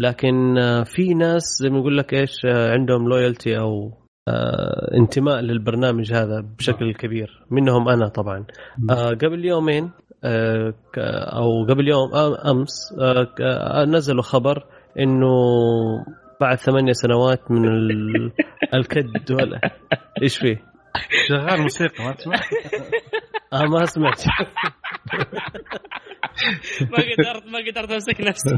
[0.00, 3.92] لكن آه، في ناس زي ما يقول لك إيش آه، عندهم loyalty أو
[4.28, 8.44] آه، انتماء للبرنامج هذا بشكل كبير منهم أنا طبعا.
[8.90, 9.90] آه، قبل يومين
[10.24, 10.74] آه،
[11.32, 14.64] أو قبل يوم آه، أمس آه، آه، نزلوا خبر
[14.98, 15.28] إنه
[16.40, 18.32] بعد ثمانية سنوات من ال-
[18.74, 19.60] الكد ولا
[20.22, 20.73] إيش فيه؟
[21.28, 22.34] شغال موسيقى ما تسمع؟
[23.52, 24.22] آه ما سمعت.
[26.80, 28.56] ما قدرت ما قدرت أمسك نفسي.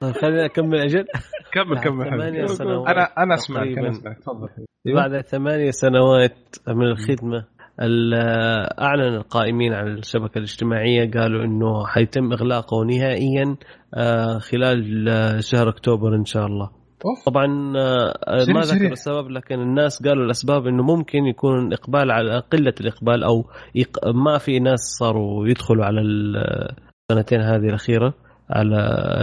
[0.00, 1.04] طيب خليني أكمل أجل.
[1.52, 2.46] كمل كمل ثمانية حبيبي.
[2.48, 3.78] سنوات أنا أنا اسمعك.
[3.78, 4.48] أنا اسمعك تفضل.
[4.86, 5.00] أيوه.
[5.00, 7.46] بعد ثمانية سنوات من الخدمة.
[7.80, 13.56] أعلن القائمين على الشبكة الاجتماعية قالوا أنه حيتم إغلاقه نهائيا
[13.94, 16.70] آه، خلال آه، شهر أكتوبر إن شاء الله
[17.06, 17.24] أوف.
[17.26, 18.14] طبعا آه،
[18.48, 18.60] ما.
[18.60, 24.06] ذكر السبب لكن الناس قالوا الأسباب أنه ممكن يكون إقبال على قلة الإقبال أو يق-
[24.08, 28.14] ما في ناس صاروا يدخلوا على السنتين هذه الأخيرة
[28.50, 28.78] على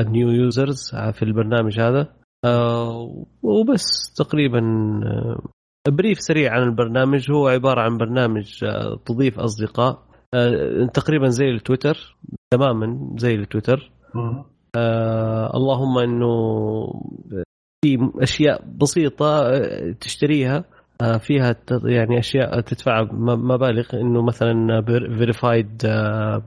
[0.09, 2.07] new users في البرنامج هذا
[3.43, 4.59] وبس تقريبا
[5.87, 12.17] brief سريع عن البرنامج هو عبارة عن برنامج آه، تضيف أصدقاء آه، تقريبا زي التويتر
[12.53, 13.91] تماما زي التويتر.
[14.75, 16.31] آه اللهم إنه
[17.85, 20.63] في أشياء بسيطة آه، تشتريها
[21.01, 21.55] آه، فيها
[21.85, 24.81] يعني أشياء تدفع مبالغ إنه مثلا
[25.17, 25.81] verified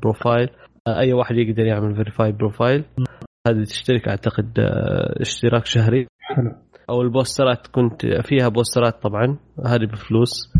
[0.03, 0.49] profile
[0.89, 2.85] أي واحد يقدر يعمل verified profile
[3.49, 6.07] هذه تشترك أعتقد آه، اشتراك شهري.
[6.21, 6.68] حلو.
[6.91, 10.53] أو ال boosters ات كنت فيها boosters ات طبعا هذه بفلوس.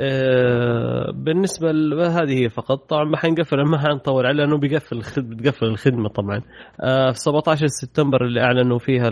[0.00, 1.70] آه، بالنسبة
[2.06, 2.90] هذه هي فقط.
[2.90, 6.40] طبعا ما حنقفل ما حنطول عليه لأنه بيقفل بتقفل الخدمة طبعا.
[6.80, 9.10] آه، في 17 سبتمبر اللي أعلنوا فيها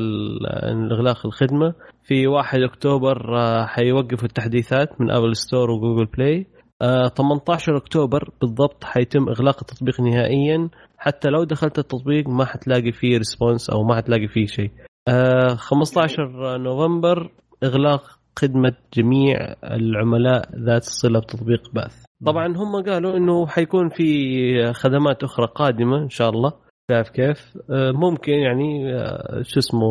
[0.92, 6.46] اغلاق الخدمة في 1 أكتوبر آه، حيوقفوا التحديثات من App Store وجوجل بلاي
[6.82, 10.68] آه، 18 أكتوبر بالضبط حيتم إغلاق التطبيق نهائيا.
[10.98, 14.70] حتى لو دخلت التطبيق ما حتلاقي فيه ريسبونس أو ما حتلاقي فيه شيء.
[15.08, 17.30] آه، 15 نوفمبر
[17.64, 22.04] إغلاق خدمة جميع العملاء ذات الصله بتطبيق بأث.
[22.26, 26.52] طبعا هم قالوا إنه حيكون في خدمات أخرى قادمة إن شاء الله.
[26.90, 29.82] تعرف كيف؟ آه، ممكن يعني آه، شو اسمه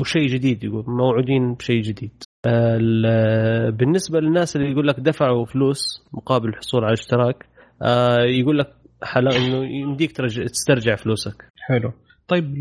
[0.00, 2.22] وشيء جديد يقول موعودين بشيء جديد.
[2.46, 5.80] آه، ال- بالنسبة للناس اللي يقول لك دفعوا فلوس
[6.12, 7.46] مقابل الحصول على اشتراك
[7.82, 8.72] آه، يقول لك
[9.02, 11.44] حلا إنه يمديك ترجع تسترجع فلوسك.
[11.68, 11.92] حلو.
[12.28, 12.54] طيب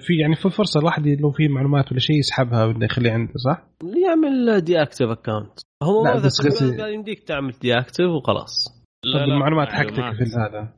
[0.00, 3.62] في يعني في فرصة الواحد لو في معلومات ولا شيء يسحبها ولا يخليها عنده صح؟
[4.06, 8.84] يعمل deactivate account هو لا، ما قال يمديك تعمل deactivate وخلاص.
[9.14, 10.72] طب المعلومات حقتك في هذا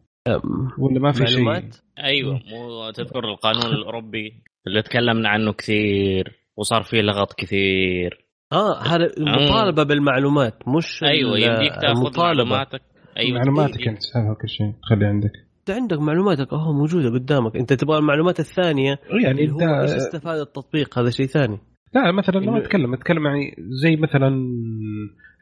[0.79, 4.33] ولا ما في شيء؟ معلومات؟ أيوه مو تذكر القانون الأوروبي
[4.67, 8.27] اللي تكلمنا عنه كثير وصار فيه لغط كثير.
[8.53, 12.83] آه هذا المطالبه بالمعلومات مش أيوه يمديك تأخذ معلوماتك.
[13.19, 13.89] أيوه معلوماتك.
[13.89, 15.33] انت تسحبها كل شيء تخلي عندك.
[15.63, 17.57] أنت عندك معلوماتك أهو موجودة قدامك.
[17.57, 21.59] أنت تبغى المعلومات الثانية يعني اللي هو انت إيش استفاد التطبيق؟ هذا شيء ثاني.
[21.95, 24.29] لا مثلا لو أتكلم أتكلم يعني زي مثلا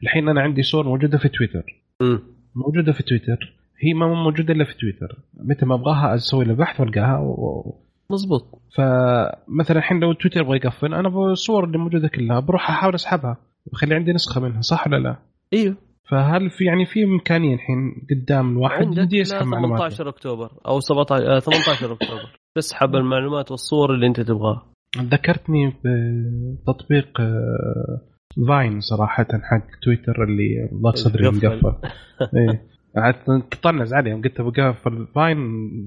[0.03, 1.63] الحين أنا عندي صور موجودة في تويتر.
[2.01, 2.19] امم
[2.55, 3.53] موجودة في تويتر.
[3.79, 5.17] هي ما موجودة إلا في تويتر.
[5.33, 7.75] متى ما أبغاها أسوي لها بحث وألقاها و...
[8.09, 13.37] مزبوط فمثلا الحين لو تويتر يبغى يقفل أنا بالصور اللي موجودة كلها بروح أحاول أسحبها.
[13.71, 15.15] بخلي عندي نسخة منها صح ولا لا؟
[15.53, 15.75] إيوه.
[16.11, 20.79] فهل في يعني في إمكانية الحين قدام الواحد عندك إلى يسحب معلومات 18 أكتوبر أو
[20.79, 22.39] 17 آه، 18 أكتوبر.
[22.55, 24.65] تسحب المعلومات والصور اللي أنت تبغاها.
[24.97, 28.01] ذكرتني بتطبيق آه،
[28.47, 31.47] فاين صراحة حق تويتر اللي ضاق صدري قفل.
[31.47, 31.75] مقفل.
[32.37, 32.67] إيه.
[32.95, 35.37] قعدت تطنز عليهم قلت بقفل فاين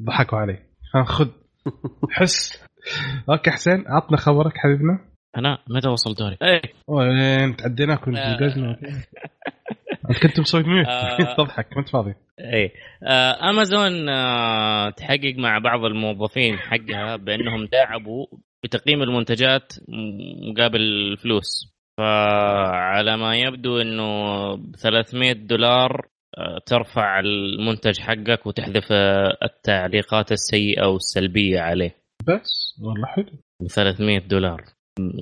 [0.05, 0.59] ضحكوا علي.
[1.05, 1.29] خذ.
[2.11, 2.65] حس.
[3.31, 4.99] okay حسين عطنا خبرك حبيبنا.
[5.37, 6.63] أنا متى وصل دوري؟ إيه.
[6.89, 8.81] وين تعديناك ونقزنا انت
[10.23, 10.87] كنت مسوي mute.
[10.87, 11.35] آه.
[11.39, 12.15] تضحك ما انت فاضي.
[12.41, 12.73] إيه.
[13.03, 18.27] آه امازون آه تحقق مع بعض الموظفين حقها بأنهم تعبوا
[18.65, 19.73] بتقييم المنتجات
[20.49, 29.37] مقابل فلوس فعلى ما يبدو إنه ب 300 دولار آه، ترفع المنتج حقك وتحذف آه،
[29.43, 31.97] التعليقات السيئة والسلبية عليه.
[32.29, 33.31] بس والله حلو.
[33.63, 34.65] ب 300 دولار.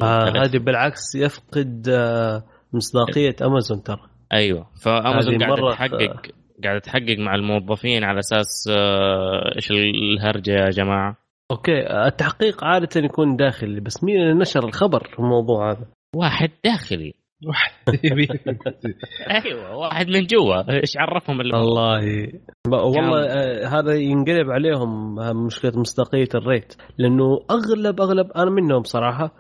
[0.03, 4.12] آه هذه بالعكس يفقد آه مصداقية امازون ترى.
[4.33, 4.67] أيوه.
[4.85, 6.27] فأمازون قاعدة مرة- تحقق
[6.65, 11.17] قاعدة تحقق مع الموظفين على أساس آه، إيش الهرجة يا جماعة؟
[11.51, 12.07] أوكي.
[12.07, 17.15] التحقيق عادة يكون داخلي بس مين اللي نشر الخبر في الموضوع هذا؟ واحد داخلي.
[17.47, 17.73] واحد.
[19.47, 20.73] أيوه واحد من جوا.
[20.81, 22.27] إيش عرفهم اللي والله
[22.69, 26.75] ب- والله آه هذا ينقلب عليهم آه، مشكلة مصداقية ال rate.
[26.99, 29.35] لأنه اغلب أغلب أنا منهم صراحة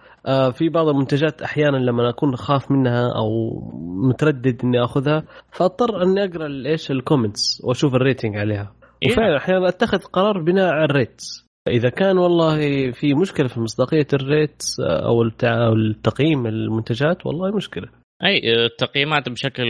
[0.52, 3.60] في بعض المنتجات أحيانا لما أكون خاف منها أو
[4.08, 8.74] متردد إني آخذها فأضطر إني أقرأ إيش ال comments وأشوف ال rating عليها.
[9.02, 9.12] إيه.
[9.12, 11.22] وفعلا أحيانا أتخذ قرار بناء على ال rate
[11.66, 12.56] فاذا كان والله
[12.90, 15.22] في مشكلة في مصداقية الريت آه، أو
[15.72, 17.88] التقييم المنتجات والله مشكلة.
[18.24, 19.64] أي التقييمات بشكل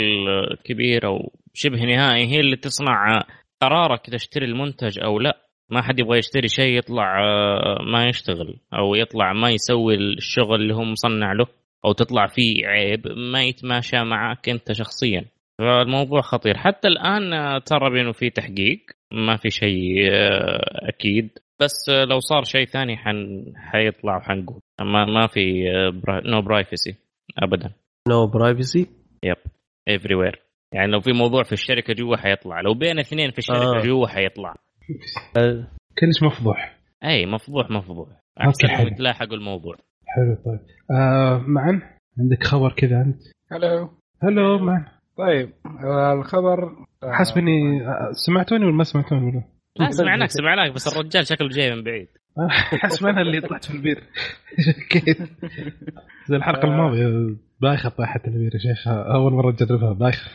[0.64, 3.22] كبير أو شبه نهائي هي اللي تصنع
[3.62, 5.38] قرارك تشتري المنتج أو لا.
[5.70, 10.74] ما حد يبغى يشتري شيء يطلع آه، ما يشتغل أو يطلع ما يسوي الشغل اللي
[10.74, 11.46] هو مصنع له
[11.84, 15.24] أو تطلع فيه عيب ما يتماشى معك أنت شخصيا.
[15.58, 16.56] فالموضوع خطير.
[16.56, 18.78] حتى الآن آه، ترى بانه في تحقيق
[19.12, 21.30] ما في شيء آه، أكيد.
[21.60, 24.60] بس لو صار شيء ثاني حن حيطلع وحنقول.
[24.80, 25.64] ما ما في
[26.24, 26.94] no privacy
[27.38, 27.72] ابدا.
[28.08, 28.86] no privacy
[29.24, 29.36] yep
[29.88, 30.42] everywhere
[30.74, 32.60] يعني لو في موضوع في الشركة جوا حيطلع.
[32.60, 33.78] لو بين اثنين في الشركة.
[33.78, 33.82] آه.
[33.82, 34.54] جوا حيطلع.
[35.98, 36.78] كلش مفضوح.
[37.04, 38.08] اي مفضوح مفضوح.
[38.40, 39.76] احسن يتلاحقوا الموضوع.
[40.06, 40.60] حلو طيب.
[40.90, 41.82] آه معن
[42.18, 43.22] عندك خبر كذا أنت؟
[43.52, 43.90] hello.
[44.22, 44.84] hello معن.
[45.18, 45.52] طيب
[45.84, 46.64] آه، الخبر
[47.02, 49.42] آه، حسب إني آه، سمعتوني ولا ما سمعتوني ولا؟
[49.76, 52.08] لا سمعناك سمعناك بس الرجال شكله جاي من بعيد.
[52.82, 54.02] حسب أنا اللي طلعت في البير
[54.90, 55.18] كيف؟
[56.28, 57.36] زي الحلقة الماضية.
[57.62, 57.92] بايخة
[58.28, 60.30] البير يا شيخ أول مرة اجربها بايخة.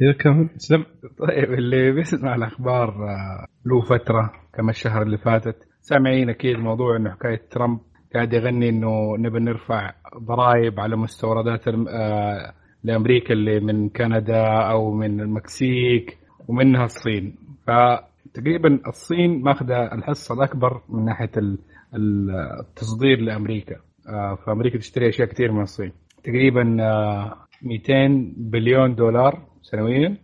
[0.00, 0.84] يلا كمل اسلم
[1.18, 7.10] طيب اللي بيسمع الأخبار آه، له فترة كما الشهر اللي فاتت سامعين أكيد موضوع إنه
[7.10, 7.78] حكاية ترامب
[8.14, 12.52] قاعد يغني إنه نبي نرفع ضرائب على مستوردات آه،
[12.84, 16.18] لأمريكا اللي من كندا أو من المكسيك
[16.48, 17.34] ومنها الصين.
[17.66, 21.58] فتقريبا الصين ماخذة الحصة الأكبر من ناحية ال-
[21.94, 22.30] ال-
[22.60, 23.76] التصدير لأمريكا.
[24.08, 25.92] آه، فأمريكا تشتري أشياء كثير من الصين.
[26.24, 30.16] تقريبا آه، 200 بليون دولار سنويا.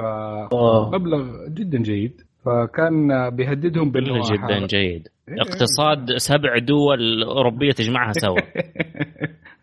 [0.00, 0.48] آه.
[0.48, 2.20] فمبلغ جدا جيد.
[2.44, 5.08] فكان بيهددهم بانه جدا جيد.
[5.28, 5.34] إيه.
[5.40, 8.38] اقتصاد سبع دول أوروبية تجمعها سوا.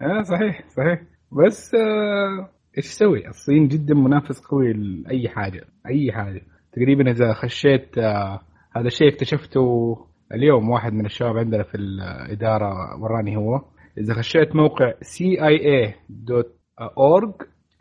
[0.01, 1.01] آه صحيح صحيح.
[1.31, 6.41] بس آه إيش تسوي؟ الصين جدا منافس قوي لأي حاجة أي حاجة.
[6.73, 8.39] تقريبا إذا خشيت آه
[8.75, 9.97] هذا الشيء اكتشفته
[10.33, 13.61] اليوم واحد من الشباب عندنا في الإدارة وراني هو.
[13.97, 15.45] إذا خشيت موقع cia.org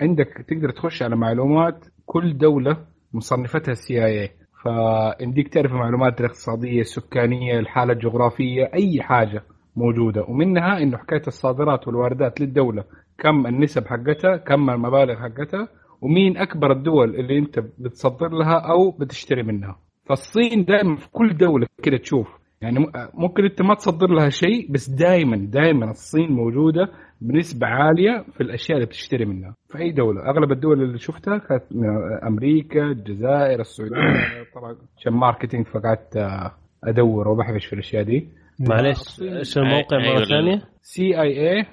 [0.00, 2.76] عندك تقدر تخش على معلومات كل دولة
[3.12, 4.30] مصنفتها السي اي اي
[4.62, 9.42] فيمديك تعرف المعلومات الاقتصادية السكانية الحالة الجغرافية أي حاجة
[9.76, 10.22] موجودة.
[10.28, 12.84] ومنها إنه حكاية الصادرات والواردات للدولة.
[13.18, 15.68] كم النسب حقتها كم المبالغ حقتها
[16.00, 19.78] ومين أكبر الدول اللي أنت بتصدر لها أو بتشتري منها.
[20.06, 22.39] فالصين دائما في كل دولة كده تشوف.
[22.62, 26.88] يعني م- ممكن انت ما تصدر لها شيء بس دائما دائما الصين موجودة
[27.20, 31.62] بنسبة عالية في الأشياء اللي بتشتري منها في أي دولة أغلب الدول اللي شفتها كانت
[31.70, 31.86] من
[32.26, 33.96] أمريكا الجزائر السعودية
[34.54, 36.54] طبعا عشان ماركتينج فقعدت آه،
[36.84, 38.28] أدور وبحبش في الأشياء دي
[38.68, 41.64] معليش إيش الموقع مرة ثانية؟ سي اي اي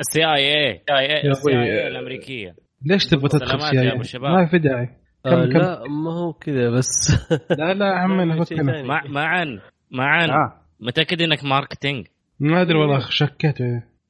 [0.00, 1.52] سي اي اي سي اي سي.
[1.52, 2.54] اي الأمريكية
[2.86, 4.30] ليش تبغى تدخل سلامات يا سيايير؟ أبو الشباب.
[4.30, 4.88] ما في داعي
[5.26, 7.16] آه كم- كم؟ لا ما هو كذا بس
[7.58, 8.88] لا لا يا عم أنا لا، شيء بتكلم ثاني.
[8.88, 9.60] مع معا
[9.90, 10.52] معا آه.
[10.80, 12.06] متأكد إنك ماركتينج
[12.40, 13.60] ما أدري والله شكيت.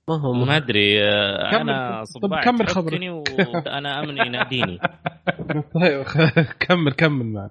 [0.08, 1.60] ما هو ما أدري آه،.
[1.60, 4.78] أنا طب صباع كمل تحكني وأنا امني يناديني.
[5.80, 6.02] طيب
[6.68, 7.50] كمل كمل معنا.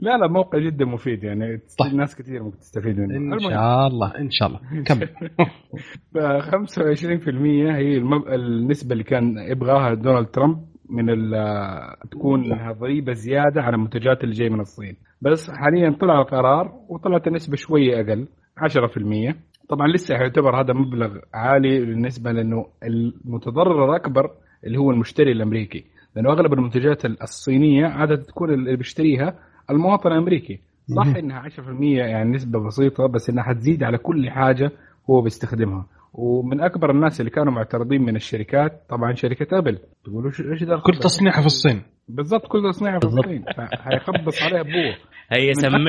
[0.00, 1.60] لا لا موقع جدا مفيد يعني.
[1.78, 1.94] طيب.
[1.94, 3.16] ناس كثير ممكن تستفيد منه.
[3.16, 4.60] إن المهم، شاء الله إن شاء الله.
[4.82, 5.08] كمل.
[6.14, 7.28] ف 25%
[7.76, 8.28] هي المب...
[8.28, 10.75] النسبة اللي كان يبغاها دونالد ترامب.
[10.90, 14.96] من ال- تكون ضريبة زيادة على المنتجات اللي جاية من الصين.
[15.22, 18.26] بس حاليا طلع القرار وطلعت النسبة شوية أقل
[18.58, 19.34] 10%
[19.68, 24.30] طبعا لسه يعتبر هذا مبلغ عالي بالنسبة لأنه المتضرر الأكبر
[24.66, 25.84] اللي هو المشتري الأمريكي.
[26.16, 29.34] لأنه أغلب المنتجات الصينية عادة تكون اللي بيشتريها
[29.70, 30.60] المواطن الأمريكي.
[30.96, 31.16] صح.
[31.16, 34.70] إنها 10% يعني نسبة بسيطة بس إنها حتزيد على كل حاجة
[35.10, 35.86] هو بيستخدمها.
[36.18, 39.78] ومن أكبر الناس اللي كانوا معترضين من الشركات طبعا شركة أبل.
[40.04, 41.82] تقولوا إيش ده كل تصنيعها في الصين.
[42.08, 43.06] بالضبط كل تصنيعها في.
[43.06, 43.44] الصين.
[43.72, 44.96] حيخبص عليها أبوه.
[45.32, 45.84] هي سمعني.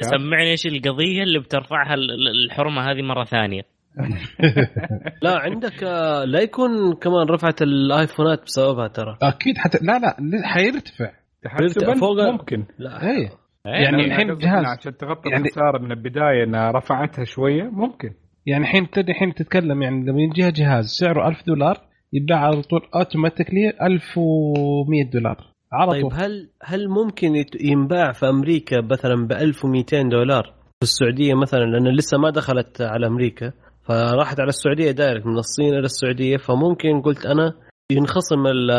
[0.00, 3.62] سمعني إيش القضية اللي بترفعها ال- ال- الحرمة هذه مرة ثانية.
[5.22, 9.16] لا عندك آه، لا يكون كمان رفعت الآيفونات بسببها ترى.
[9.22, 10.16] أكيد حتى لا لا
[10.48, 11.10] حيرتفع.
[11.42, 12.64] تحسبا فوق- ممكن.
[12.78, 13.02] لا.
[13.02, 13.28] إيه.
[13.66, 18.10] إيه، يعني أنا الحين إنها عشان تغطي يعني- الخساره من البداية إنها رفعتها شوية ممكن.
[18.46, 21.80] يعني الحين تدري الحين تتكلم يعني لما يجيها جهاز سعره 1000 دولار
[22.12, 25.36] يتباع على طول اوتوماتيكلي 1100 دولار.
[25.72, 26.12] على طيب طول.
[26.14, 30.44] هل هل ممكن ينباع في أمريكا مثلا ب 1200 دولار؟
[30.80, 33.52] في السعودية مثلا لأن لسه ما دخلت على أمريكا
[33.88, 37.54] فراحت على السعودية direct من الصين إلى السعودية فممكن قلت أنا
[37.90, 38.70] ينخصم ال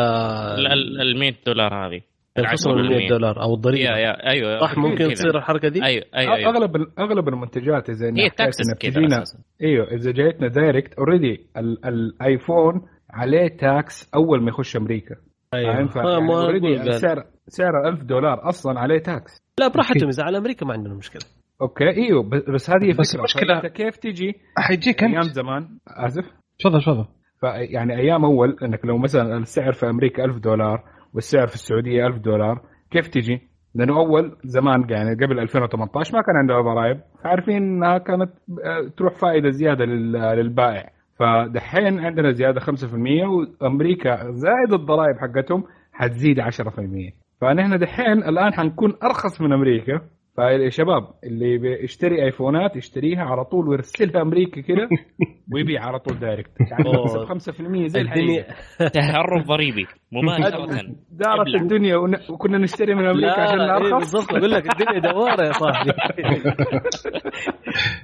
[1.00, 2.00] ال 100 دولار هذه.
[2.38, 3.90] الخصم من 100 دولار أو يا الضريبة.
[3.96, 5.08] يا أيوه صح ممكن.
[5.08, 6.50] تصير الحركة دي؟ أيوه أيوه, أيوة.
[6.50, 9.38] أغلب أغلب المنتجات إذا هي taxes أساساً.
[9.62, 11.46] أيوه إذا جايتنا direct already
[11.86, 15.14] الايفون عليه tax أول ما يخش أمريكا.
[15.54, 16.94] آه، يعني قال.
[16.94, 21.22] سعر سعر 1000 دولار أصلا عليه tax لا براحتهم إذا على أمريكا ما عندنا مشكلة.
[21.62, 22.22] أوكي أيوه
[22.54, 23.22] بس هذه بس فكرة.
[23.22, 26.24] المشكلة- فأنت كيف تجي حيجيك أيام انت زمان؟ آسف؟
[26.58, 27.04] تفضل تفضل.
[27.40, 30.84] فيعني أيام أول إنك لو مثلا السعر في أمريكا 1000 دولار
[31.14, 32.60] والسعر في السعودية 1000 دولار.
[32.90, 33.40] كيف تجي؟
[33.74, 38.30] لأنه أول زمان يعني قبل 2018 ما كان عندها ضرائب عارفين إنها كانت
[38.64, 40.90] آه، تروح فائدة زيادة لل- للبائع.
[41.18, 43.26] فدحين عندنا زيادة 5%
[43.62, 50.00] وأمريكا زائد الضرائب حقتهم حتزيد 10% فنحن دحين الآن حنكون أرخص من أمريكا.
[50.38, 54.88] فيا شباب اللي بيشتري آيفونات يشتريها على طول ويرسلها أمريكا كده
[55.54, 57.26] ويبيع على طول direct يعني أوه.
[57.34, 58.46] بيكسب 5% زي الدنيا
[58.94, 60.66] تهرب ضريبي مباشره
[61.10, 61.46] دارت.
[61.62, 61.96] الدنيا.
[62.30, 64.12] وكنا نشتري من أمريكا عشان لا إيه نرخص.
[64.12, 64.34] بالضبط.
[64.34, 65.92] أقول لك الدنيا دوارة يا صاحبي.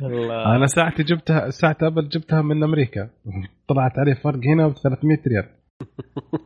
[0.03, 0.57] الله.
[0.57, 3.09] أنا ساعتي جبتها ساعة أبل جبتها من أمريكا.
[3.69, 5.49] طلعت عليه فرق هنا ب 300 ريال.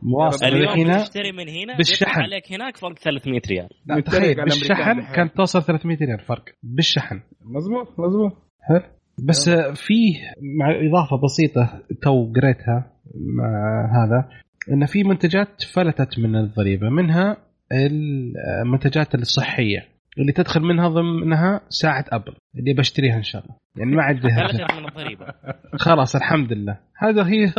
[0.01, 0.45] مواصل.
[0.45, 2.21] اليوم هنا تشتري من هنا بالشحن.
[2.21, 3.69] عليك هناك فرق 300 ريال.
[3.85, 5.13] لا متفق تخيل على بالشحن.
[5.15, 7.21] كانت توصل 300 ريال فرق بالشحن.
[7.41, 8.81] مزبوط مزبوط حلو.
[9.23, 10.13] بس فيه
[10.59, 14.29] مع إضافة بسيطة تو قريتها مع هذا
[14.73, 17.37] إن في منتجات فلتت من الضريبة منها
[17.71, 19.88] المنتجات الصحية.
[20.17, 23.55] اللي تدخل منها ضمنها ساعة أبل اللي بشتريها إن شاء الله.
[23.75, 24.03] يعني ما
[24.79, 25.25] من الضريبه
[25.85, 26.79] خلاص الحمد لله.
[26.97, 27.53] هذا هي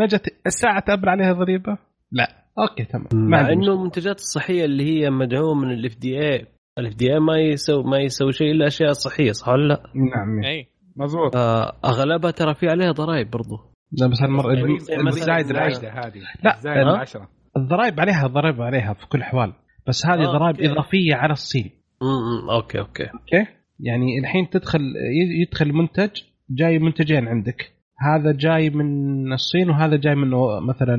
[0.00, 1.78] نجت الساعة أبل عليها ضريبة؟
[2.12, 2.28] لا.
[2.58, 3.06] okay تمام.
[3.12, 3.72] ما مع إنه.
[3.72, 8.50] المنتجات الصحية اللي هي مدعومه من ال FDA ال FDA ما يسوي ما يسوي شيء
[8.50, 10.44] إلا أشياء صحية صح ولا لا؟ نعم.
[10.44, 10.66] إي.
[10.96, 11.36] مزبوط.
[11.36, 13.56] آه، أغلبها ترى في عليها ضرائب برضو.
[13.92, 16.20] لا بس هالمرة يعني الزايد الزايده هذه.
[16.44, 17.28] لا، الزايد ها؟ العشرة.
[17.56, 19.52] الضرائب عليها ضرائب عليها في كل الاحوال
[19.86, 20.72] بس هذه آه، ضرائب okay.
[20.72, 21.70] إضافية على الصين.
[22.02, 23.02] امم okay okay.
[23.04, 23.46] okay?
[23.80, 26.10] يعني الحين تدخل ي- يدخل منتج
[26.50, 27.72] جاي منتجين عندك.
[27.98, 30.30] هذا جاي من الصين وهذا جاي من
[30.66, 30.98] مثلا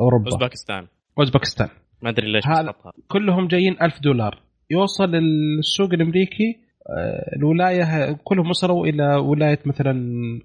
[0.00, 0.24] أوروبا.
[0.24, 0.86] أوزباكستان.
[1.18, 1.68] اوزبكستان
[2.02, 2.74] ما أدري ليش هذا-
[3.08, 4.42] كلهم جايين ألف دولار.
[4.70, 6.56] يوصل السوق الأمريكي
[6.98, 9.92] آه، الولاية كلهم وصلوا إلى ولاية مثلا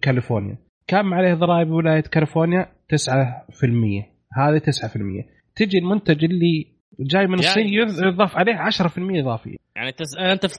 [0.01, 0.57] كاليفورنيا.
[0.87, 4.03] كم عليه ضرائب ولاية كاليفورنيا؟ 9%
[4.37, 5.25] هذه 9%
[5.55, 6.65] تجي المنتج اللي
[6.99, 7.39] جاي من.
[7.39, 10.17] الصين يضاف عليه 10% اضافي يعني تس...
[10.19, 10.55] أنت في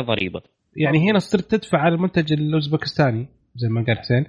[0.00, 0.40] 19% ضريبة.
[0.76, 4.24] يعني هنا صرت تدفع على المنتج الأوزبكستاني زي ما قال حسين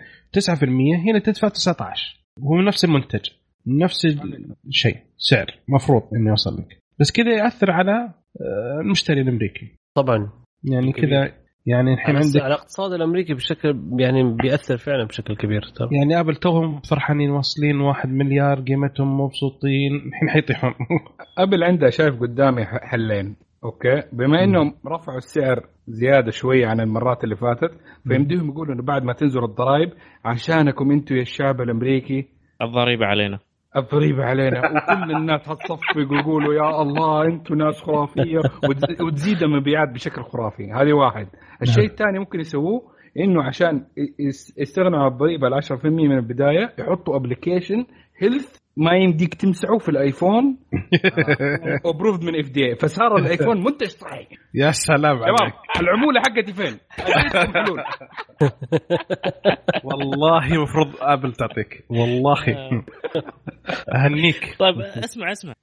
[0.59, 0.63] 9%
[1.09, 3.29] هنا تدفع 19 وهو نفس المنتج
[3.67, 4.05] نفس
[4.67, 6.77] الشيء سعر مفروض انه يوصل لك.
[6.99, 9.75] بس كذا يأثر على آه، المشتري الأمريكي.
[9.95, 10.29] طبعا.
[10.63, 10.91] يعني.
[10.91, 11.33] كذا
[11.65, 15.89] يعني الحين عندك على الاقتصاد الأمريكي بشكل يعني بيأثر فعلا بشكل كبير ترى.
[15.91, 20.73] يعني أبل توهم فرحانين واصلين واحد مليار قيمتهم مبسوطين الحين حيطيحون.
[21.43, 24.03] أبل عندها شايف قدامي حلين okay?
[24.13, 27.71] بما إنهم رفعوا السعر زيادة شوية عن المرات اللي فاتت
[28.07, 29.93] فيمديهم يقولوا انه بعد ما تنزل الضرائب
[30.25, 32.27] عشانكم أنتم يا الشعب الأمريكي.
[32.61, 33.39] الضريبة علينا.
[33.77, 34.59] الضريبه علينا.
[34.59, 38.39] وكل الناس حتصفق ويقولوا يا الله أنتم ناس خرافية.
[38.39, 40.71] وتز- وتزيد المبيعات بشكل خرافي.
[40.71, 41.27] هذه واحد.
[41.61, 42.81] الشيء الثاني ممكن يسووه
[43.19, 43.85] إنه عشان
[44.19, 47.85] يس- يستغنوا عن الضريبة ال 10% من البداية يحطوا application
[48.17, 50.57] health ما يمديك تمسحه في الآيفون.
[51.85, 55.53] approved من FDA فصار الآيفون منتج صحي يا سلام عليك.
[55.81, 56.77] العمولة حقتي فين؟
[59.83, 61.85] والله المفروض آبل تعطيك.
[61.89, 62.37] والله.
[63.95, 64.55] أهنيك.
[64.59, 65.53] طيب اسمع اسمع.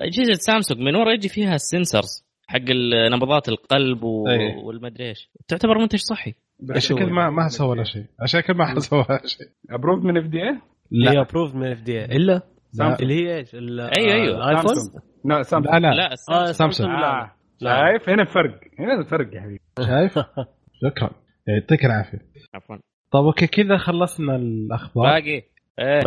[0.00, 2.70] أجهزة سامسونج من ورا يجي فيها ال sensors حق
[3.12, 4.24] نبضات القلب و...
[4.64, 5.30] والمدري إيش.
[5.48, 6.34] تعتبر منتج صحي.
[6.70, 8.04] عشان كذا ما ما سوى ولا شيء.
[8.20, 9.46] عشان كذا ما سوى ولا شيء.
[9.70, 10.38] ابروفد من اف دي
[10.92, 13.02] هي لا ابروف من اف دي اي إلا؟ سامسونج.
[13.02, 14.36] اللي هي إيش؟ ال- أيوة، أيوة.
[14.50, 15.02] الايفون سامسونج.
[15.24, 15.82] لا سامسونج.
[15.82, 16.10] لا لا.
[16.30, 16.90] آه، سامسونج.
[16.90, 17.32] آه.
[17.60, 17.74] لا.
[17.74, 18.60] شايف؟ هنا الفرق.
[18.78, 19.60] هنا الفرق يا حبيبي.
[19.78, 20.18] شايف؟
[20.84, 21.10] شكرا.
[21.46, 22.18] يعطيك العافية.
[22.54, 22.76] عفوا.
[23.10, 25.04] طيب أوكي كذا خلصنا الأخبار.
[25.04, 25.42] باقي.
[25.78, 26.02] إيه.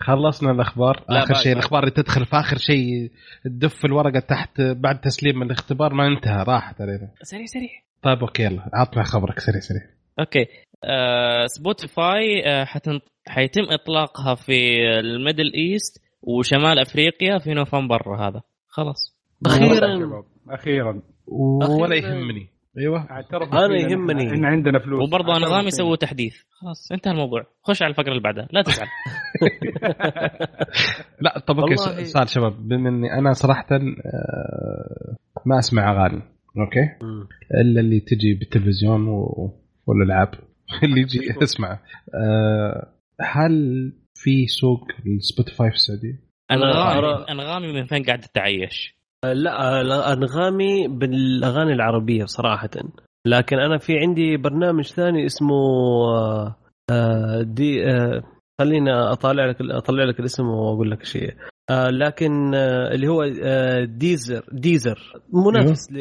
[0.00, 1.04] خلصنا الأخبار.
[1.08, 1.52] لا، آخر شيء.
[1.52, 3.10] الأخبار اللي تدخل في آخر شيء
[3.44, 7.10] تدف الورقة تحت بعد تسليم الاختبار ما انتهى راحت علينا.
[7.22, 7.68] سريع سريع.
[8.02, 9.38] طيب okay يلا عطنا خبرك.
[9.38, 9.82] سريع سريع.
[10.20, 10.40] okay.
[10.40, 10.46] آه
[11.46, 13.00] Spotify آه حتن...
[13.26, 14.52] حيتم إطلاقها في
[15.00, 18.42] ال Middle East وشمال أفريقيا في نوفمبر هذا.
[18.68, 19.16] خلاص.
[19.46, 20.22] أخيرا.
[20.48, 21.02] أخيرا.
[21.26, 21.96] ولا.
[21.96, 22.48] يهمني.
[22.78, 23.10] أيوه.
[23.10, 23.90] أعترف أنا فينا.
[23.90, 24.30] يهمني.
[24.30, 25.08] ان عندنا فلوس.
[25.08, 25.70] وبرضه فينا.
[25.70, 26.36] سووا تحديث.
[26.50, 27.46] خلاص انتهى الموضوع.
[27.62, 28.48] خش على الفقرة اللي بعدها.
[28.50, 28.86] لا تزعل.
[31.24, 32.68] لا طب okay سؤال شباب.
[32.68, 35.16] بما إني أنا صراحة آه،
[35.46, 36.22] ما أسمع أغاني
[36.58, 37.06] okay.
[37.60, 39.08] إلا اللي تجي بالتلفزيون.
[39.86, 40.34] والالعاب
[40.82, 41.78] اللي يجي اسمع.
[42.14, 42.88] آه،
[43.20, 43.52] هل
[44.14, 46.20] في سوق لل Spotify في السعودية؟
[46.50, 48.94] انغامي أنغامي من فين قاعد تتعيش؟
[49.24, 52.70] لا أنغامي بالأغاني العربية صراحة.
[53.26, 55.54] لكن أنا في عندي برنامج ثاني اسمه
[56.90, 58.22] آه، دي آه،
[58.60, 61.34] خليني اطالع لك أطلع لك الاسم وأقول لك شيء.
[61.70, 65.12] آه لكن آه اللي هو آه Deezer Deezer.
[65.32, 65.96] منافس ل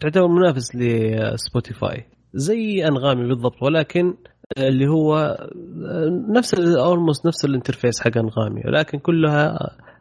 [0.00, 2.04] تعتبر منافس ل Spotify
[2.34, 4.14] زي أنغامي بالضبط ولكن
[4.58, 5.36] اللي هو
[6.36, 9.58] نفس almost نفس ال interface حق أنغامي ولكن كلها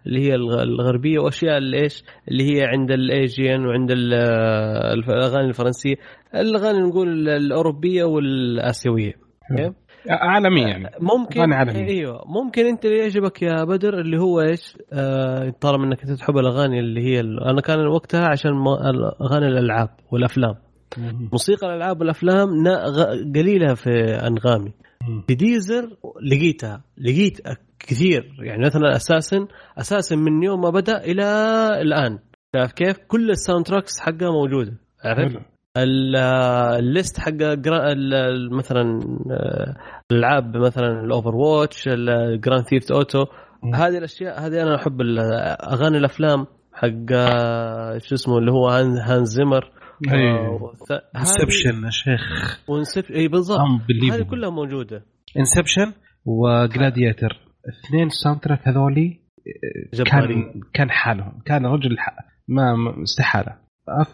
[0.08, 5.96] اللي هي الغربية وأشياء اللي إيش اللي هي عند ال Asian وعند الأغاني الفرنسية
[6.36, 9.14] الأغاني نقول الأوروبية والآسيوية.
[10.10, 10.68] عالميا.
[10.68, 11.88] يعني ممكن عالمية.
[11.88, 12.24] أيوه.
[12.26, 16.80] ممكن أنت اللي يعجبك يا بدر اللي هو إيش؟ آه طالما إنك أنت تحب الأغاني
[16.80, 18.52] اللي هي أنا كان وقتها عشان
[19.22, 20.56] اغاني الألعاب والأفلام.
[21.32, 22.50] موسيقى الألعاب والأفلام
[23.36, 23.90] قليلة في
[24.28, 24.74] أنغامي.
[25.28, 25.90] في Deezer
[26.32, 27.38] لقيتها لقيت
[27.80, 28.36] كثير.
[28.40, 31.24] يعني مثلا أساسا أساسا من يوم ما بدأ إلى
[31.82, 32.20] الآن.
[32.56, 34.74] شايف كيف؟ كل ال soundtracks حقها موجودة.
[35.06, 35.40] عرفت؟
[35.78, 37.34] ال list حق
[38.52, 39.00] مثلا
[40.12, 43.26] الألعاب مثلا ال Overwatch ال Grand Theft Auto.
[43.74, 45.02] هذه الاشياء هذه أنا أحب
[45.74, 47.12] أغاني الأفلام حق
[47.98, 49.72] شو اسمه اللي هو Hans Zimmer.
[51.16, 52.60] Inception يا شيخ.
[52.70, 53.60] و Inception إي بالضبط.
[54.12, 55.06] هذه كلها موجودة.
[55.38, 55.94] Inception
[56.26, 57.40] و Gladiator
[57.70, 59.20] اثنين ال soundtrack هذولي
[60.06, 61.42] كان كان حالهم.
[61.46, 61.98] كان رجل
[62.48, 62.74] ما
[63.04, 63.58] استحالة.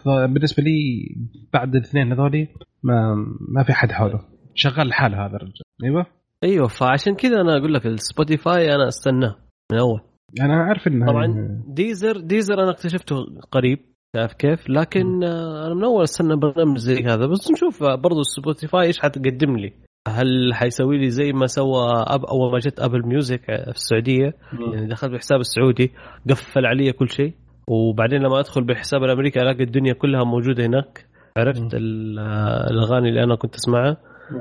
[0.06, 1.08] بالنسبة لي
[1.52, 2.48] بعد الاثنين هذولي
[2.82, 3.14] ما
[3.54, 4.20] ما في حد حوله.
[4.54, 6.06] شغال لحاله هذا الرجال أيوه.
[6.44, 9.36] أيوه فعشان كذا أنا أقول لك ال Spotify أنا أستناه
[9.72, 10.00] من أول.
[10.40, 11.26] أنا عارف إنه طبعا
[11.68, 13.16] Deezer Deezer أنا اكتشفته
[13.50, 13.78] قريب.
[14.12, 18.98] تعرف كيف؟ لكن أنا من أول استنى برنامج زي هذا بس نشوف برضو Spotify إيش
[18.98, 19.72] حتقدم لي.
[20.08, 24.34] هل حيسوي لي زي ما سوى Apple أول ما جت Apple Music في السعودية.
[24.72, 25.92] يعني دخلت بحساب السعودي
[26.30, 27.32] قفل علي كل شيء.
[27.68, 31.06] وبعدين لما أدخل بحساب الأمريكي ألاقي الدنيا كلها موجودة هناك.
[31.36, 33.96] عرفت الأغاني اللي أنا كنت أسمعها.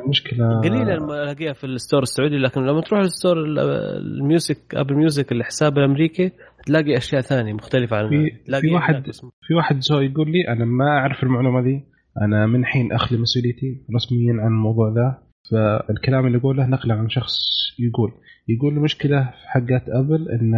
[0.09, 0.61] مشكلة.
[0.61, 4.95] قليلا ما ألاقيها في ال store السعودي لكن لما تروح لل store ال music Apple
[4.95, 6.31] Music الحساب الأمريكي
[6.67, 9.03] تلاقي أشياء ثانية مختلفة عن في, في واحد
[9.47, 11.81] في واحد زو يقول لي أنا ما أعرف المعلومة دي
[12.21, 15.17] أنا من حين اخلي مسؤوليتي رسميا عن الموضوع ذا.
[15.51, 17.33] فالكلام اللي يقوله نقله عن شخص
[17.79, 18.11] يقول.
[18.47, 20.53] يقول المشكلة في حقات Apple إن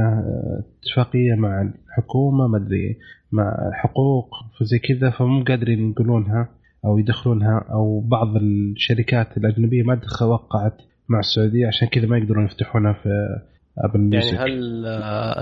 [0.84, 2.98] اتفاقية مع الحكومة ما أدري
[3.32, 4.30] مع حقوق
[4.60, 6.50] فزي كذا فمو قادرين ينقلونها
[6.86, 10.78] أو يدخلونها أو بعض الشركات الأجنبية ما وقعت
[11.10, 13.10] مع السعودية عشان كذا ما يقدرون يفتحونها في
[13.86, 14.86] Apple Music يعني هل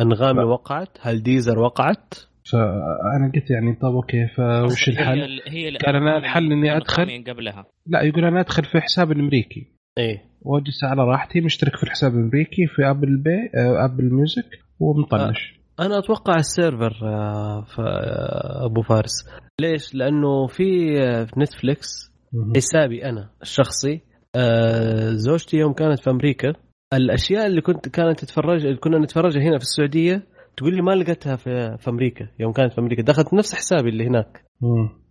[0.01, 0.45] أنغامي ف...
[0.45, 2.13] وقعت؟ هل Deezer وقعت؟
[2.51, 7.65] فانا قلت يعني طب okay فوش الحل؟ هي هي قال أنا الحل إني ادخل قبلها
[7.87, 9.67] لا يقول أنا أدخل في حساب الامريكي
[9.97, 15.99] إيه وأجلس على راحتي مشترك في الحساب الامريكي في Apple بي Apple Music ومطنش أنا
[15.99, 19.29] أتوقع ال server آه، آه، أبو فارس
[19.61, 20.95] ليش؟ لأنه في
[21.37, 22.11] Netflix
[22.55, 24.01] حسابي أنا الشخصي
[24.35, 26.53] آه، زوجتي يوم كانت في أمريكا
[26.93, 30.23] الأشياء اللي كنت كانت تتفرج كنا نتفرجها هنا في السعودية
[30.57, 32.27] تقول لي ما لقيتها في في أمريكا.
[32.39, 33.03] يوم كانت في أمريكا.
[33.03, 34.45] دخلت نفس حسابي اللي هناك.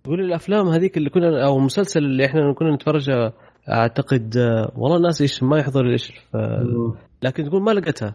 [0.04, 3.32] تقول لي الأفلام هذيك اللي كنا أو المسلسل اللي إحنا كنا نتفرجها
[3.72, 4.36] أعتقد
[4.76, 6.12] والله الناس إيش ما يحضر إيش
[7.22, 8.14] لكن تقول ما لقيتها.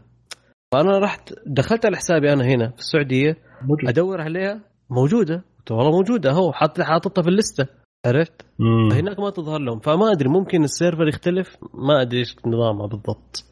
[0.73, 3.89] فأنا رحت دخلت على حسابي أنا هنا في السعودية موجود.
[3.89, 4.61] أدور عليها.
[4.89, 5.43] موجودة.
[5.71, 6.29] والله موجودة.
[6.29, 7.67] أهو حاططها في اللستة.
[8.05, 8.45] عرفت؟
[8.91, 9.79] فهناك ما تظهر لهم.
[9.79, 11.57] فما أدري ممكن السيرفر يختلف.
[11.73, 13.50] ما أدري إيش نظامها بالضبط.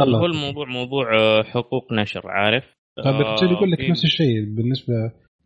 [0.00, 2.64] هو الموضوع موضوع آه، حقوق نشر عارف؟
[3.04, 4.94] طيب آه يقول لك نفس الشيء بالنسبة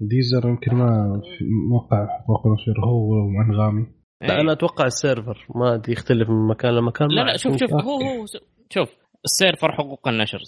[0.01, 3.87] Deezer يمكن ما في موقع حقوق نشر هو وأنغامي.
[4.23, 7.09] لا أنا أتوقع ال server ما أدري يختلف من مكان لمكان.
[7.09, 8.25] لا لا شوف شوف هو هو
[8.71, 8.89] شوف
[9.25, 10.39] ال server حقوق النشر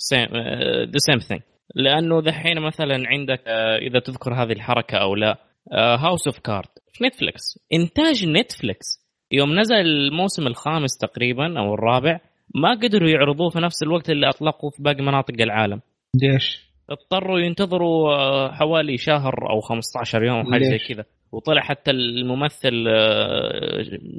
[0.84, 1.40] ذا same thing
[1.74, 5.38] لأنه دحين مثلا عندك آه، إذا تذكر هذه الحركة أو لا
[5.72, 8.86] House of Cards في Netflix إنتاج Netflix
[9.32, 12.20] يوم نزل الموسم الخامس تقريبا أو الرابع
[12.54, 15.80] ما قدروا يعرضوه في نفس الوقت اللي أطلقوه في باقي مناطق العالم.
[16.22, 21.04] ليش؟ اضطروا ينتظروا آه، حوالي شهر أو 15 يوم حاجة زي كذا.
[21.32, 22.74] وطلع حتى الممثل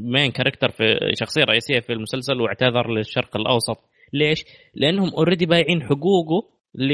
[0.04, 0.84] مين آه، character في
[1.20, 3.78] شخصية رئيسية في المسلسل واعتذر للشرق الأوسط.
[4.14, 6.94] ليش؟ لأنهم already بايعين حقوقه ل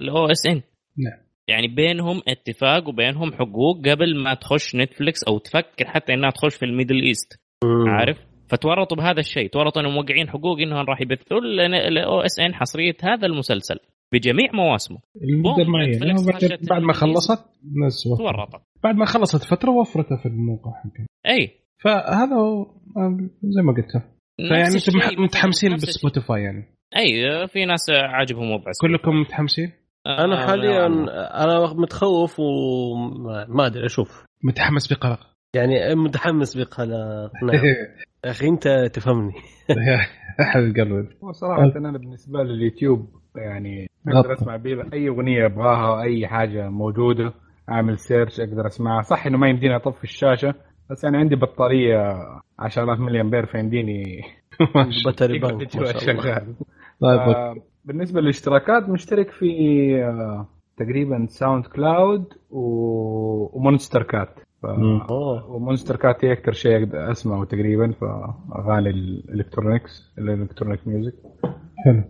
[0.00, 0.62] ال OSN
[0.98, 1.26] نعم.
[1.48, 6.64] يعني بينهم اتفاق وبينهم حقوق قبل ما تخش Netflix أو تفكر حتى إنها تخش في
[6.64, 7.40] ال Middle East
[7.86, 8.18] عارف؟
[8.48, 11.38] فتورطوا بهذا الشيء تورطوا أنهم موقعين حقوق إنهم راح يبثوا
[11.88, 13.78] ال OSN حصرية هذا المسلسل
[14.12, 14.98] بجميع مواسمه.
[15.22, 16.14] المده المعينه
[16.70, 18.62] بعد ما خلصت الناس تورطت.
[18.84, 21.06] بعد ما خلصت فترة وفرتها في الموقع حقها.
[21.26, 21.50] أي.
[21.78, 22.66] فهذا هو
[23.42, 24.02] زي ما قلت
[24.36, 26.64] فيعني أنتم متحمسين ب Spotify يعني.
[26.96, 28.70] أي في ناس عاجبهم وضع.
[28.80, 29.72] كلكم متحمسين؟
[30.06, 31.08] أنا آه، حاليا نعم.
[31.08, 34.24] أنا متخوف وما أدري أشوف.
[34.44, 35.20] متحمس بقلق.
[35.54, 37.60] يعني متحمس بقلق نعم.
[38.26, 39.32] يا أخي أنت تفهمني.
[40.40, 44.18] أحد القلب هو صراحة أنا بالنسبة لي اليوتيوب يعني غطى.
[44.18, 47.32] أقدر أسمع بيه أي أغنية أبغاها أي حاجة موجودة
[47.70, 49.02] أعمل سيرش أقدر أسمعها.
[49.02, 50.54] صح إنه ما يمديني أطفي الشاشة
[50.90, 52.14] بس أنا عندي بطارية
[52.58, 54.20] 10000 ملي أمبير فيمديني
[54.76, 55.98] الله.
[55.98, 56.54] شغال
[57.00, 57.54] طيب آه،
[57.84, 59.46] بالنسبة للاشتراكات مشترك في
[60.04, 64.45] آه، تقريبا SoundCloud و Monstercat.
[65.08, 65.10] ف...
[65.48, 68.04] و Monstercat هي أكثر شيء أسمعه تقريبا في
[68.58, 71.14] اغاني ال electronics ال electronic music.
[71.84, 72.04] حلو.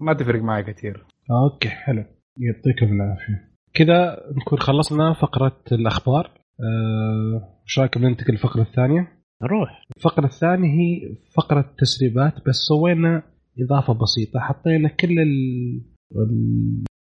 [0.00, 1.04] ما تفرق معي كثير.
[1.30, 2.04] okay حلو.
[2.38, 3.48] يعطيكم العافية.
[3.74, 6.30] كذا نكون خلصنا فقرة الأخبار.
[6.60, 9.08] آه، وش رأيكم ننتقل للفقرة الثانية؟
[9.42, 13.22] روح الفقرة الثانية هي فقرة تسريبات بس سوينا
[13.60, 14.40] إضافة بسيطة.
[14.40, 15.82] حطينا كل ال-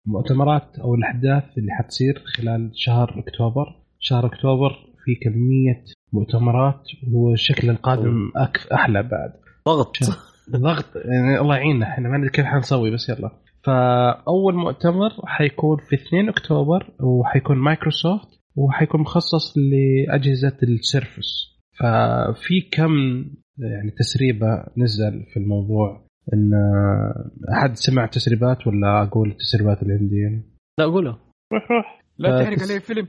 [0.06, 3.83] المؤتمرات أو الأحداث اللي حتصير خلال شهر أكتوبر.
[4.06, 4.70] شهر أكتوبر
[5.04, 6.82] في كمية مؤتمرات
[7.12, 9.32] وهو الشكل القادم أك- أحلى بعد.
[9.68, 9.96] ضغط.
[10.50, 13.30] ضغط يعني الله يعيننا إحنا ما ندري كيف حنسوي بس يلا.
[13.62, 21.54] فأول مؤتمر حيكون في 2 أكتوبر وحيكون مايكروسوفت وحيكون مخصص لأجهزة ال Surface.
[21.78, 22.92] ففي كم
[23.58, 24.46] يعني تسريبة
[24.78, 26.50] نزل في الموضوع؟ إن
[27.52, 31.18] أحد سمع تسريبات ولا أقول التسريبات اللي عندي يعني لا قولها
[31.52, 33.08] روح روح لا آه، تحرق عليه فيلم.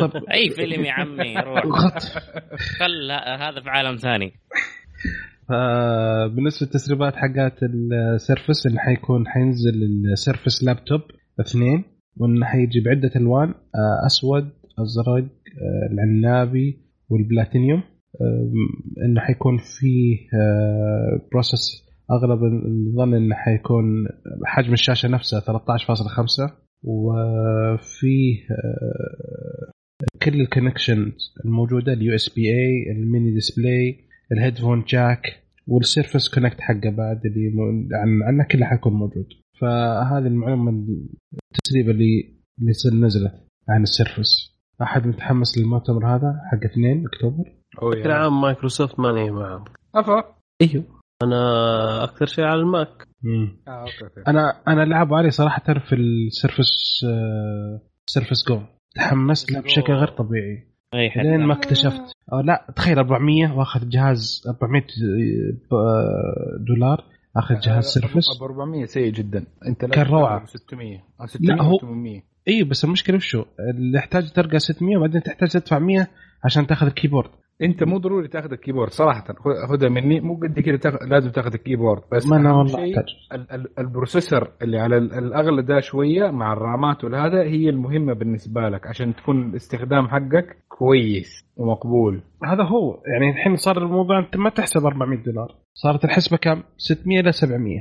[0.00, 1.62] طب أي فيلم يا عمي روح.
[2.78, 4.32] خل هذا في عالم ثاني.
[5.50, 9.82] آه، بالنسبة للتسريبات حقات ال Surface اللي حيكون حينزل
[10.12, 11.00] ال Surface Laptop
[11.40, 11.84] اثنين
[12.16, 16.78] وإنه حيجي بعدة ألوان آه، أسود أزرق آه، العنابي
[17.10, 17.82] والبلاتينيوم.
[19.06, 20.16] إنه حيكون فيه
[21.32, 23.84] process أغلب الظن إنه حيكون
[24.46, 29.70] حجم الشاشة نفسها 13.5 وفيه آه،
[30.22, 36.60] كل ال connections الموجودة ال USB-A ال mini display ال headphone jack وال Surface Connect
[36.60, 37.52] حقه بعد اللي
[37.92, 39.26] عن عنه كله حيكون موجود.
[39.60, 40.70] فهذه المعلومة
[41.52, 42.34] التسريبه اللي
[42.88, 43.32] اللي نزلت
[43.68, 44.54] عن ال Surface.
[44.82, 47.44] أحد متحمس للمؤتمر هذا حق 2 أكتوبر؟
[47.82, 49.64] بشكل عام مايكروسوفت ماني معهم.
[49.94, 50.84] افا إيوه.
[51.22, 53.08] أنا أكثر شيء على ال Mac.
[53.68, 58.60] okay أنا أنا لعب علي صراحة في ال Surface آه، Surface Go
[58.96, 60.66] تحمست له بشكل غير طبيعي.
[60.94, 61.20] أي حد.
[61.20, 62.02] لين ما اكتشفت.
[62.32, 64.82] أو لا تخيل 400 وأخذ جهاز 400
[66.68, 67.04] دولار
[67.36, 69.46] أخذ جهاز Surface ابو 400 سيء جدا.
[69.66, 70.44] أنت كان روعة.
[70.46, 75.22] 600 أو 600 لا، هو- 800 أيوه بس المشكلة وشو؟ اللي يحتاج ترقى 600 وبعدين
[75.22, 76.06] تحتاج تدفع 100
[76.44, 77.30] عشان تاخذ الكيبورد.
[77.62, 79.24] أنت مو ضروري تاخذ ال keyboard صراحة.
[79.24, 80.20] خذ- خذها مني.
[80.20, 83.04] مو قد كذا تاخذ لازم تاخذ ال keyboard بس ما أنا والله أحتاج.
[83.32, 87.68] ال- ال- ال processor اللي على ال- الأغلى ده شوية مع ال RAMات والهذا هي
[87.68, 92.22] المهمة بالنسبة لك عشان تكون الاستخدام حقك كويس ومقبول.
[92.44, 93.02] هذا هو.
[93.12, 95.54] يعني الحين صار الموضوع أنت ما تحسب 400 دولار.
[95.74, 97.80] صارت الحسبة كم؟ 600 إلى 700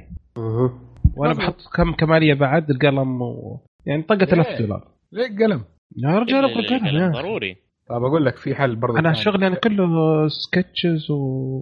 [1.17, 1.45] وأنا مظبوط.
[1.45, 3.61] بحط كم كمالية بعد القلم و...
[3.85, 5.63] يعني طقت 1000 ليه؟ دولار ليه قلم؟
[5.97, 7.11] يا رجال أبغى قلم.
[7.11, 7.55] ضروري.
[7.89, 9.13] طب أقول لك في حل برضه أنا.
[9.13, 9.87] شغلي أنا كله
[10.27, 11.61] sketches و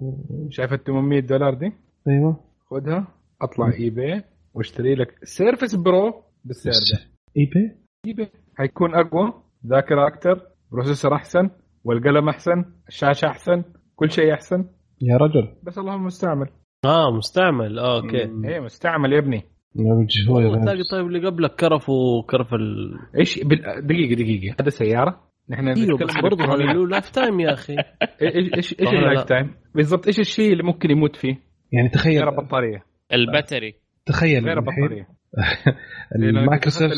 [0.50, 1.72] شايف ال 800 دولار دي؟
[2.08, 2.40] أيوه.
[2.70, 3.08] خذها
[3.42, 4.22] أطلع eBay
[4.54, 7.10] واشتري لك Surface Pro بالسعر ده.
[7.36, 7.76] eBay
[8.06, 9.32] eBay حيكون أقوى
[9.66, 10.40] ذاكرة أكثر
[10.72, 11.50] processor أحسن
[11.84, 13.64] والقلم أحسن الشاشة أحسن
[13.96, 14.64] كل شيء أحسن.
[15.00, 15.48] يا رجل.
[15.62, 16.46] بس اللهم مستعمل.
[16.84, 17.78] آه مستعمل.
[17.78, 18.22] آه، okay.
[18.48, 19.42] إيه مستعمل يا ابني.
[19.74, 24.56] تلاقي طيب اللي قبلك كرف وكرف ال إيش؟ بال- دقيقة دقيقة.
[24.60, 25.20] هذا سياره
[25.50, 26.44] نحن إيوه بس برضه.
[26.56, 27.76] له lifetime يا أخي.
[28.56, 28.88] إيش إيش.
[28.88, 31.38] ال lifetime بالضبط إيش الشيء اللي ممكن يموت فيه؟
[31.72, 32.84] يعني تخيل غير البطارية.
[33.12, 33.74] ال battery.
[34.06, 35.08] تخيل غير البطارية.
[36.16, 36.92] المايكروسوفت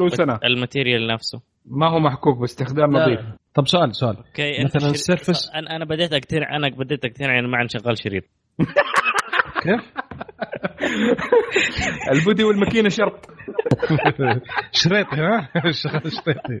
[0.00, 0.38] له سنة.
[0.44, 1.40] الماتيريال نفسه.
[1.66, 2.90] ما هو محكوك باستخدام.
[2.90, 3.20] نظيف.
[3.54, 4.16] طب سؤال سؤال.
[4.64, 8.24] مثلاً السيرفس- أنا أنا بديت اقتنع أنا بديت أقتنع انه ما عاد شغال شريط
[9.62, 9.92] كيف؟
[12.12, 13.26] البودي والماكينة شرط.
[14.72, 16.58] شريط ها؟ شريطي.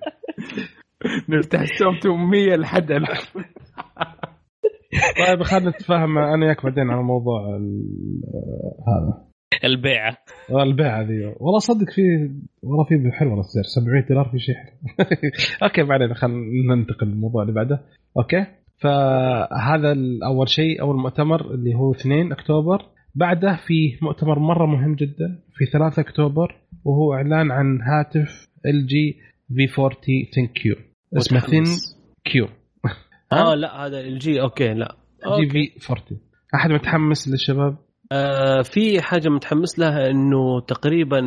[1.28, 3.32] نفتح السوم 800 لحد 1000
[5.26, 8.22] طيب خلينا نتفاهم أنا وياك بعدين على موضوع ال-
[8.88, 9.28] هذا.
[9.64, 10.16] البيعه
[10.66, 12.02] البيعه ذي والله صدق في
[12.62, 13.64] والله في حلو والله السعر.
[13.64, 14.72] 700 دولار في شيء حلو.
[15.68, 17.80] أوكي بعدين خلينا ننتقل للموضوع اللي بعده.
[18.18, 18.46] أوكي؟
[18.80, 22.82] فهذا ال- أول شيء أول مؤتمر اللي هو 2 أكتوبر.
[23.14, 29.16] بعده في مؤتمر مرة مهم جدا في 3 أكتوبر وهو إعلان عن هاتف ال جي
[29.68, 29.94] في 40
[30.34, 30.74] ثين كيو
[31.16, 31.96] اسمه ثين متحمس.
[32.24, 32.48] كيو
[33.32, 34.96] آه لا هذا الجي أوكي لا.
[35.52, 36.20] جي في 40
[36.54, 37.76] أحد متحمس للشباب؟
[38.12, 41.20] آه في حاجة متحمس لها إنه تقريبا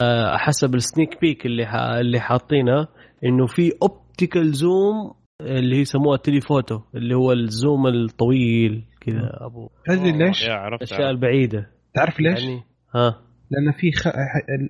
[0.00, 1.74] آه حسب ال sneak peek اللي ح...
[1.74, 2.88] اللي حاطينه
[3.24, 9.30] إنه في optical zoom اللي هي يسموها telephoto اللي هو ال zoom الطويل كذا.
[9.40, 9.70] أبو.
[9.86, 11.10] تدري ليش؟ يا عرفت الاشياء.
[11.10, 11.70] البعيدة.
[11.94, 12.62] تعرف ليش؟ يعني
[12.94, 13.22] ها.
[13.50, 14.06] لأن في خ...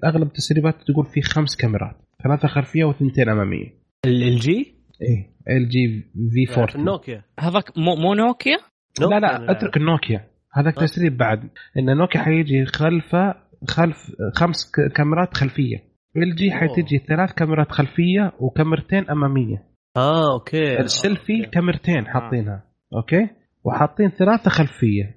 [0.04, 3.74] اغلب التسريبات تقول في خمس كاميرات ثلاثة خلفية وثنتين أمامية.
[4.06, 8.56] الجي إيه ال جي في في 40 النوكيا هذاك مو, مو نوكيا؟
[9.00, 10.28] لا لا أترك النوكيا.
[10.52, 10.80] هذاك آه.
[10.82, 11.50] تسريب بعد.
[11.78, 13.34] إن نوكيا حيجي خلفه
[13.68, 13.96] خلف
[14.34, 15.76] خمس كاميرات خلفية.
[16.16, 16.50] ال جي.
[16.50, 19.68] حتجي ثلاث كاميرات خلفية وكاميرتين أمامية.
[19.98, 20.80] آه أوكي.
[20.80, 21.50] السيلفي أوكي.
[21.50, 22.64] كاميرتين حاطينها
[22.94, 23.28] أوكي؟
[23.64, 25.16] وحاطين ثلاثة خلفية.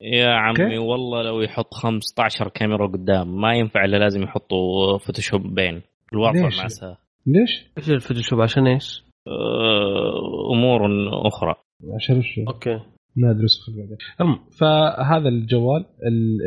[0.00, 0.78] يا عمي أوكي.
[0.78, 5.82] والله لو يحط 15 كاميرا قدام ما ينفع إلا لازم يحطوا فوتوشوب بين.
[6.12, 10.80] الواقع ليش؟ مأساة ليش؟ إيش الفوتوشوب؟ عشان إيش؟ آه، أمور
[11.26, 11.54] أخرى.
[11.94, 12.80] عشان وش؟ okay.
[13.16, 15.84] ما أدري بعدين المهم فهذا الجوال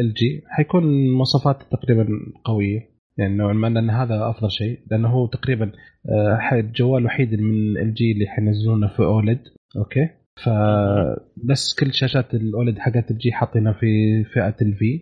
[0.02, 2.08] LG حيكون مواصفات تقريبا
[2.44, 2.95] قوية.
[3.18, 5.72] يعني نوعا ما لأن هذا أفضل شيء لأنه هو تقريبا
[6.10, 9.40] آه، الجوال الوحيد من LG اللي حينزلونه في OLED
[9.78, 10.10] okay؟
[10.46, 15.02] فبس كل شاشات ال OLED حقت ال LG حاطينها في فئة ال V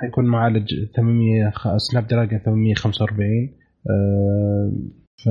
[0.00, 3.28] حيكون معالج 800 خ- Snapdragon 845
[3.90, 4.90] آم،
[5.24, 5.28] ف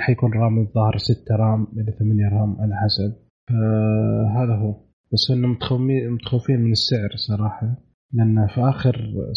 [0.00, 3.12] حيكون RAM الظاهر 6 RAM إلى 8 RAM على حسب.
[3.48, 4.74] فهذا هو.
[5.12, 5.48] بس انه
[6.10, 7.76] متخوفين من السعر صراحة.
[8.12, 8.96] لأن في آخر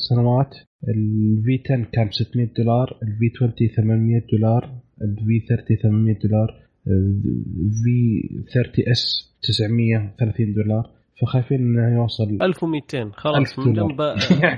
[0.10, 0.56] سنوات
[0.88, 4.70] ال V 10 كان 600 دولار ال V 20 800 دولار
[5.02, 10.90] ال V 30 800 دولار ال V 30 S 930 دولار.
[11.22, 13.74] فخايفين إنه يوصل 1200 خلاص 1000 من.
[13.74, 14.02] جنب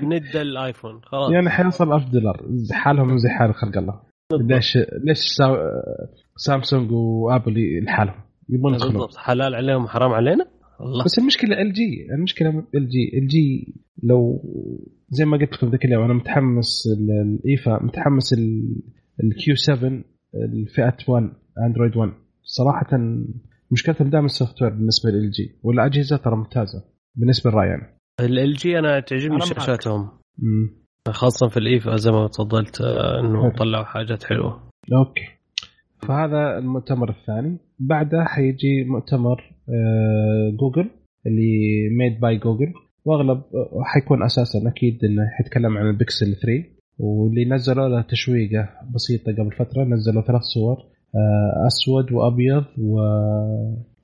[0.04, 1.00] ند الآيفون.
[1.04, 1.32] خلاص.
[1.32, 2.46] يعني حيوصل 1000 دولار.
[2.72, 4.00] حالهم زي حال خلق الله.
[4.42, 5.72] ليش ليش سا-
[6.36, 8.16] سامسونج وآبل لحالهم
[8.50, 9.18] يبون بالضبط.
[9.18, 10.46] حلال عليهم حرام علينا؟
[10.82, 13.74] الله بس المشكلة ال جي المشكلة ال جي ال جي
[14.04, 14.42] لو
[15.10, 18.34] زي ما قلت لكم ذاك اليوم أنا متحمس ال- الايفا متحمس
[19.24, 20.04] الكيو 7
[20.36, 21.30] الفئه 1
[21.68, 22.12] اندرويد 1
[22.44, 22.88] صراحة
[23.72, 26.84] مشكلتهم دائما ال software بالنسبة لل LG والأجهزة ترى ممتازة
[27.16, 27.90] بالنسبة لرأيي أنا
[28.44, 29.42] LG أنا تعجبني.
[29.42, 30.86] شاشاتهم مم.
[31.08, 33.50] خاصة في ال IFA زي ما تفضلت آه، إنه.
[33.58, 35.22] طلعوا حاجات حلوة okay
[36.08, 37.58] فهذا المؤتمر الثاني.
[37.80, 40.90] بعده حيجي مؤتمر آه، جوجل
[41.26, 42.74] اللي made by Google
[43.06, 46.64] واغلب آه، حيكون أساسا أكيد إنه حيتكلم عن البكسل 3
[47.00, 50.78] واللي نزلوا له تشويقة بسيطة قبل فترة نزلوا ثلاث صور
[51.16, 52.66] آه، أسود وأبيض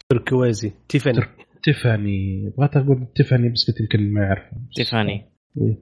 [0.10, 1.20] تركوازي تيفاني.
[1.58, 4.44] وتيفاني بغيت أقول تيفاني بس قلت يمكن ما يعرف
[4.76, 5.26] تيفاني.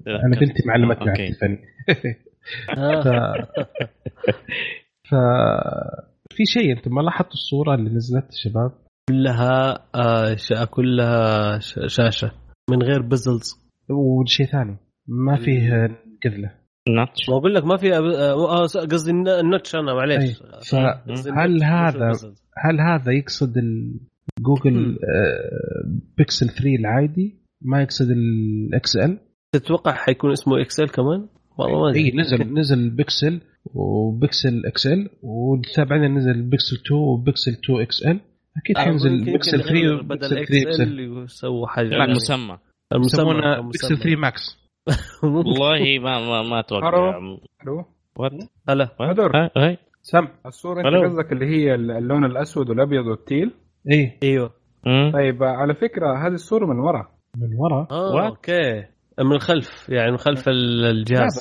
[0.06, 1.28] لا، أنا بنتي معلمتني على أوكي.
[1.28, 1.60] تيفاني.
[3.04, 3.08] ف...
[5.10, 5.16] ف
[6.40, 8.72] في شيء أنتم ما لاحظتوا الصورة اللي نزلت شباب؟
[9.10, 10.34] كلها آه
[10.66, 12.32] كلها ش- شاشة
[12.72, 13.60] من غير bezels
[13.90, 14.78] وشيء ثاني.
[15.08, 15.88] ما فيه
[16.22, 16.52] كذله
[16.90, 20.42] notch ما أقول لك ما في آه، آه، قصدي ال n- ال notch أنا معليش.
[20.74, 21.20] ال notch، مش
[21.64, 22.12] هذا.
[22.58, 24.00] هل هذا يقصد ال-
[24.40, 24.98] جوجل.
[25.04, 29.20] آه، بيكسل 3 العادي؟ ما يقصد ال XL
[29.56, 32.18] تتوقع حيكون اسمه XL كمان؟ والله ما اي أدري.
[32.22, 38.20] نزل نزل بيكسل وبيكسل XL وبعدين نزل بيكسل 2 وبيكسل 2 XL
[38.58, 42.12] أكيد آه، حينزل بيكسل يمكن 3 يغير وبيكسل بدل 3 إكس ال يسووا يعني.
[42.12, 42.58] مسمى.
[42.94, 43.62] المسمى يسمونه.
[43.62, 44.60] بيكسل 3 ماكس.
[45.24, 47.18] والله ما ما ما أتوقع.
[47.64, 48.32] ألو وات
[48.70, 48.90] هلا.
[49.58, 49.78] هاي.
[50.02, 51.06] سم الصورة أنت.
[51.06, 53.52] قصدك اللي هي اللون الأسود والأبيض والتيل؟
[53.92, 54.52] اي أيوه.
[55.14, 57.08] طيب على فكرة هذه الصورة من ورا.
[57.38, 57.88] من ورا?
[58.28, 58.86] أوكي
[59.20, 61.36] من الخلف يعني من خلف ال- الجهاز.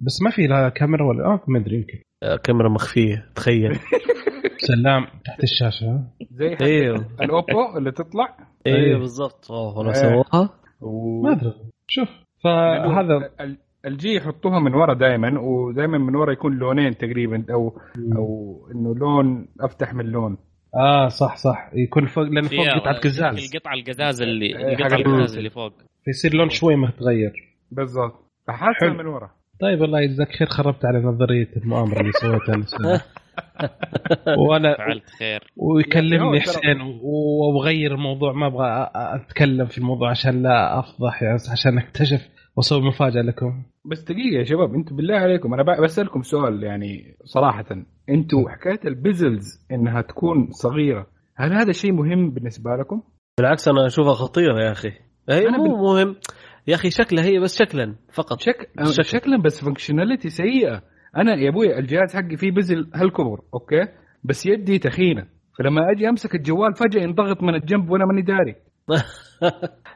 [0.00, 1.98] بس ما في لا كاميرا ولا آه ما أدري يمكن.
[2.22, 3.72] آه، كاميرا مخفية تخيل.
[4.68, 5.86] سلام تحت الشاشة.
[5.86, 8.36] ها؟ زي أيوه الأوبو اللي تطلع؟
[8.66, 9.50] أيوه بالضبط.
[9.50, 10.00] أوه والله إيه.
[10.00, 10.50] سووها.
[11.22, 11.54] ما أدري.
[11.88, 12.08] شوف
[12.44, 17.78] فهذا ال- الجي يحطوها من ورا دائما ودائما من ورا يكون لونين تقريبا أو
[18.16, 20.36] أو إنه لون أفتح من لون.
[20.76, 21.70] آه صح صح.
[21.74, 23.52] يكون فوق لأن فوق قطعة قزاز.
[23.54, 25.72] القطعه القزاز اللي إيه، القطعه القزاز ال- اللي فوق.
[26.04, 27.32] فيصير لون شوي متغير.
[27.70, 28.30] بالضبط.
[28.48, 28.92] فحاسه.
[28.92, 29.30] من ورا.
[29.60, 33.02] طيب الله يجزاك خير خربت على نظرية المؤامرة اللي سويتها.
[34.38, 35.52] وأنا فعلت خير.
[35.56, 41.78] ويكلمني حسين و- وبغير الموضوع ما أبغى أتكلم في الموضوع عشان لا أفضح يعني عشان
[41.78, 43.62] أكتشف وأسوي مفاجأة لكم.
[43.90, 45.54] بس دقيقة يا شباب أنتم بالله عليكم.
[45.54, 47.64] أنا بسألكم سؤال يعني صراحة.
[48.08, 51.06] أنتم حكايه البيزلز إنها تكون صغيرة
[51.36, 53.02] هل هذا شيء مهم بالنسبة لكم؟
[53.38, 54.92] بالعكس أنا أشوفها خطيرة يا أخي.
[55.30, 56.16] هي أنا مو بال- مهم.
[56.66, 58.40] يا أخي شكلها هي بس شكلا فقط.
[58.40, 58.70] شك...
[58.84, 59.04] شكل.
[59.04, 59.42] شكلا.
[59.42, 60.82] بس functionality سيئة.
[61.16, 63.86] أنا يا أبوي الجهاز حقي فيه bezel هالكبر okay؟
[64.24, 65.26] بس يدي تخينة.
[65.58, 68.56] فلما أجي أمسك الجوال فجأة ينضغط من الجنب وأنا ماني داري.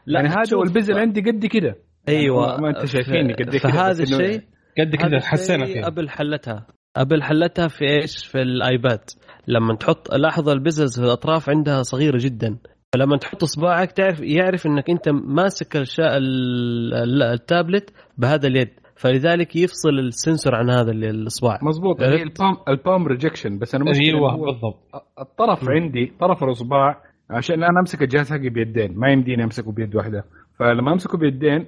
[0.06, 1.76] لا يعني هذا وال bezel عندي قد كده.
[2.08, 2.60] أيوه.
[2.60, 4.40] ما أنت شايفيني قد كده فهذا الشيء
[4.78, 6.66] قد كذا هذا حسينا فيه ابل حلتها.
[6.96, 9.00] ابل حلتها في إيش؟ في الآيباد.
[9.48, 12.58] لما تحط لاحظ ال bezels في الأطراف عندها صغيرة جدا.
[12.96, 16.16] فلما تحط اصبعك تعرف يعرف إنك أنت ماسك الشا...
[16.16, 18.68] ال- ال- التابلت بهذا اليد.
[18.96, 21.58] فلذلك يفصل ال sensor عن هذا ال- الإصبع.
[21.62, 24.78] مظبوط هي؟ ال palm ال palm rejection بس أنا مشكلة أيوه بالضبط.
[25.20, 26.96] الطرف عندي طرف الإصبع
[27.30, 28.98] عشان أنا امسك الجهاز حقي بيدين.
[28.98, 30.24] ما يمديني أمسكه بيد واحدة.
[30.58, 31.66] فلما أمسكه بيدين.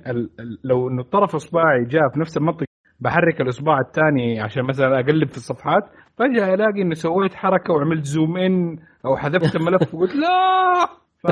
[0.65, 2.67] لو إنه طرف إصبعي جاء في نفس المنطقة
[3.01, 5.83] بحرك الإصبع الثاني عشان مثلا أقلب في الصفحات
[6.19, 10.89] فجأة ألاقي إني سويت حركة وعملت zoom in أو حذفت الملف وقلت لا!
[11.23, 11.27] ف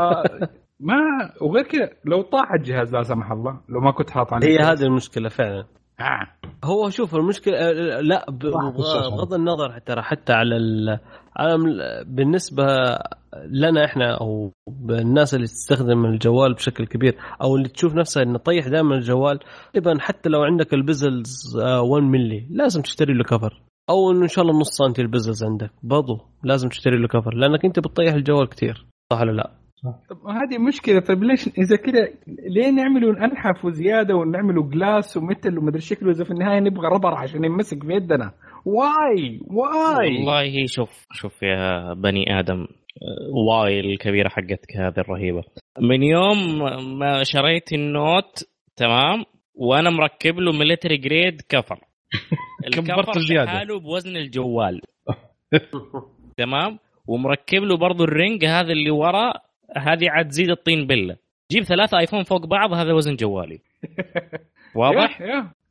[0.81, 0.97] ما
[1.41, 4.59] وغير كذا لو طاح الجهاز لا سمح الله لو ما كنت حاط عليه هي.
[4.59, 5.65] هذه المشكلة فعلا
[6.01, 6.27] آه.
[6.65, 8.31] هو شوف المشكلة آه، لا.
[8.31, 10.99] بغض النظر ترى حتى على ال...
[11.37, 11.59] على
[12.07, 12.65] بالنسبة
[13.47, 14.53] لنا إحنا أو
[14.91, 19.39] الناس اللي تستخدم الجوال بشكل كبير أو اللي تشوف نفسها إنه طيح دائما الجوال
[19.77, 24.29] غالبا حتى لو عندك البزلز آه، 1 ملي لازم تشتري له كفر أو إنه إن
[24.29, 28.15] شاء الله نص سنتي ال bezels عندك برضو لازم تشتري له cover لأنك أنت بتطيح
[28.15, 33.65] الجوال كثير صح ولا لا؟ طب هذه مشكلة طيب ليش إذا كذا ليه نعملوا انحف
[33.65, 37.93] وزيادة ونعملوا glass و metal ومدري شكله اذا في النهاية نبغى rubber عشان يمسك في
[37.93, 38.32] يدنا
[38.65, 42.66] why why والله شوف شوف يا بني آدم
[43.49, 45.43] why الكبيرة حقتك هذه الرهيبة.
[45.81, 46.59] من يوم
[46.98, 48.44] ما شريت النوت
[48.77, 49.24] تمام؟
[49.55, 51.78] وأنا مركب له military grade cover.
[52.73, 53.44] كبرت ال cover زيادة.
[53.44, 54.81] لحاله بوزن الجوال.
[56.39, 59.32] تمام؟ ومركب له برضو ال ring هذا اللي ورا
[59.77, 61.17] هذه عاد تزيد الطين بلة.
[61.53, 63.61] جيب ثلاثة آيفون فوق بعض هذا وزن جوالي.
[64.77, 65.19] واضح؟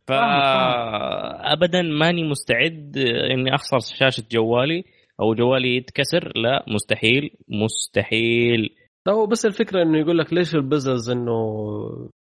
[0.08, 2.98] فابدا ماني مستعد
[3.32, 4.84] إني أخسر شاشة جوالي
[5.22, 6.32] أو جوالي يتكسر.
[6.36, 8.70] لا مستحيل مستحيل.
[9.10, 11.32] هو بس الفكرة إنه يقول لك ليش ال bezels إنه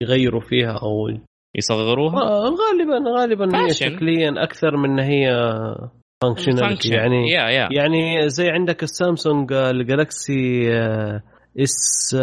[0.02, 1.18] يغيروا فيها أو
[1.56, 3.70] يصغروها؟ آه، غالبا غالبا هي.
[3.70, 5.26] شكليا أكثر من هي
[6.22, 6.94] functionality.
[6.94, 11.22] يعني يا يا يعني زي عندك السامسونج آه، الجالكسي آه،
[11.60, 12.14] S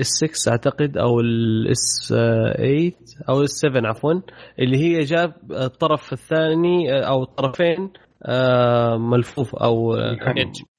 [0.00, 2.92] S 6 أعتقد أو ال S 8
[3.28, 4.12] أو ال S 7 عفوا
[4.58, 7.90] اللي هي جاب الطرف الثاني آه، أو الطرفين
[8.26, 9.94] آه، ملفوف أو.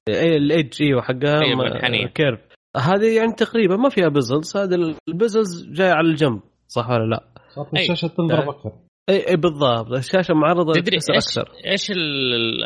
[0.10, 2.08] ال edge أيوه حقها أيوة، م- منحنية.
[2.08, 2.40] curve
[2.78, 4.76] هذه يعني تقريبا ما فيها bezels هذا
[5.10, 7.82] ال bezels جاي على الجنب صح ولا لا؟ صارت أي.
[7.82, 8.50] الشاشة تنضرب.
[8.50, 8.72] أكثر
[9.10, 11.92] اي اي بالضبط الشاشة معرضة تدري إيش أكثر إيش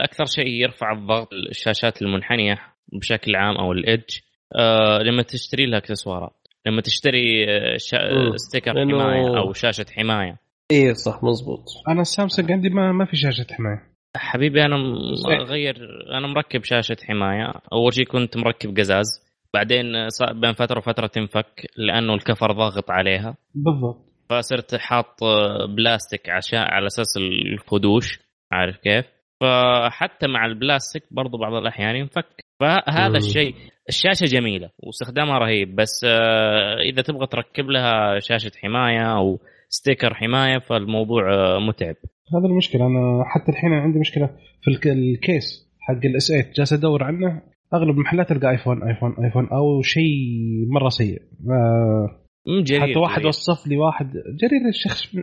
[0.03, 2.55] أكثر شيء يرفع الضغط الشاشات المنحنية
[2.93, 4.30] بشكل عام أو ال edge آه
[5.01, 6.41] لما تشتري لها اكسسوارات.
[6.65, 7.97] لما تشتري آه، شا...
[7.97, 8.37] مم.
[8.37, 10.39] sticker حماية أو شاشة حماية.
[10.71, 13.91] اي صح مزبوط أنا السامسونج عندي ما ما في شاشة حماية.
[14.17, 14.75] حبيبي أنا.
[15.43, 15.75] غير
[16.17, 17.53] أنا مركب شاشة حماية.
[17.73, 19.31] أول شيء كنت مركب قزاز.
[19.53, 23.37] بعدين صار بين فترة وفترة تنفك لأنه الكفر ضاغط عليها.
[23.55, 24.05] بالضبط.
[24.29, 27.17] فصرت حاط آه، بلاستيك عشان على أساس
[27.53, 28.19] الخدوش.
[28.51, 29.05] عارف كيف؟
[29.41, 32.25] فحتى مع البلاستيك برضو بعض الأحيان ينفك.
[32.59, 33.17] فهذا.
[33.17, 33.55] الشيء
[33.91, 39.39] الشاشة جميلة واستخدامها رهيب بس آه، إذا تبغى تركب لها شاشة حماية أو
[39.69, 41.95] ستيكر حماية فالموضوع آه، متعب.
[42.35, 44.29] هذا المشكلة أنا حتى الحين عندي مشكلة
[44.61, 47.41] في الك- ال case حق الاس 8 جالس أدور عنه.
[47.73, 50.21] أغلب المحلات القى آيفون آيفون آيفون أو شيء
[50.73, 51.21] مرة سيء.
[52.47, 53.27] مم، جرير حتى واحد جرير.
[53.27, 54.07] وصف لي واحد.
[54.11, 55.15] جرير الشخص.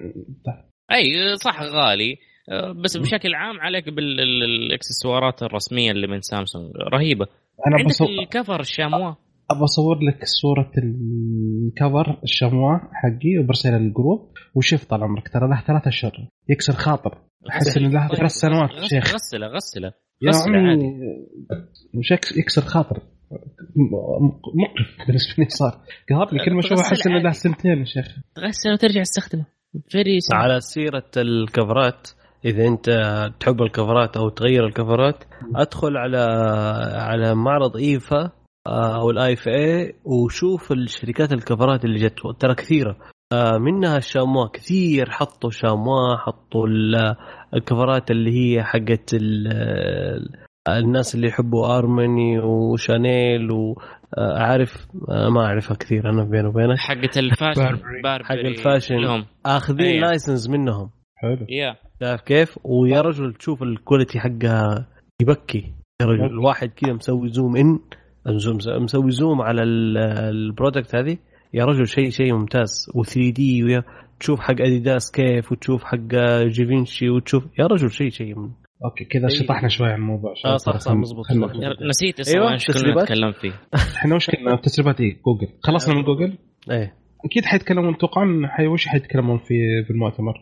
[0.92, 2.16] أي صح غالي.
[2.50, 6.72] آه، بس بشكل عام عليك بالإكسسوارات الرسمية اللي من سامسونج.
[6.92, 7.26] رهيبة.
[7.66, 9.14] أنا عندك بصور ال cover الشاموا
[9.50, 14.32] ابى أصور لك صورة ال cover الشاموا حقي وبرسلها للجروب.
[14.54, 16.28] وشوف طال عمرك ترى له ثلاثة أشهر.
[16.48, 17.18] يكسر خاطر.
[17.50, 19.14] أحس انه له ثلاث سنوات شيخ.
[19.14, 21.00] غسله غسله يا عمي
[22.12, 23.02] يكس- يكسر خاطر.
[24.54, 25.72] مقرف بالنسبة لي صار.
[26.10, 28.16] قهر لي كل ما اشوفه أحس انه له سنتين يا شيخ.
[28.34, 29.46] تغسل وترجع تستخدمه
[29.88, 32.08] فيري على سيرة الكفرات
[32.44, 32.90] إذا أنت
[33.40, 35.24] تحب الكفرات أو تغير الكفرات
[35.56, 36.18] أدخل على
[36.94, 38.30] على معرض إيفا
[38.66, 42.96] آه، أو ال IFA وشوف الشركات الكفرات اللي جت ترى كثيرة.
[43.32, 47.14] آه، منها الشاموا كثير حطوا شاموا حطوا ال-
[47.54, 50.28] الكفرات اللي هي حقت ال-
[50.68, 56.78] الناس اللي يحبوا ارماني وشانيل وعارف ما أعرفها كثير أنا بيني وبينك.
[56.78, 57.78] حقة ال fashion
[58.24, 59.24] حق ال fashion.
[59.46, 60.00] آخذين أيه.
[60.00, 60.90] license منهم.
[61.22, 61.46] حلو.
[61.48, 64.88] يا شايف كيف؟ ويا رجل تشوف ال quality حقها
[65.22, 65.72] يبكي.
[66.02, 67.78] يا رجل الواحد كذا مسوي zoom in
[68.26, 69.96] zoom مسوي zoom على ال-
[70.34, 71.18] ال product هذه.
[71.54, 72.86] يا رجل شيء شيء ممتاز.
[72.96, 73.80] و 3D
[74.20, 75.98] تشوف حق اديداس كيف وتشوف حق
[76.46, 78.34] جيفينشي وتشوف يا رجل شيء شيء
[78.84, 80.34] okay كذا شطحنا شوي عن الموضوع.
[80.46, 81.26] آه صح صح مضبوط
[81.88, 83.02] نسيت أيوة، إيش كنا تسريبات.
[83.02, 83.52] نتكلم فيه.
[83.96, 86.38] إحنا وش كنا؟ تسريبات إيه؟ جوجل خلصنا من جوجل
[86.70, 86.94] إيه.
[87.24, 90.34] أكيد حيتكلمون أتوقع حي وش حيتكلمون في في المؤتمر؟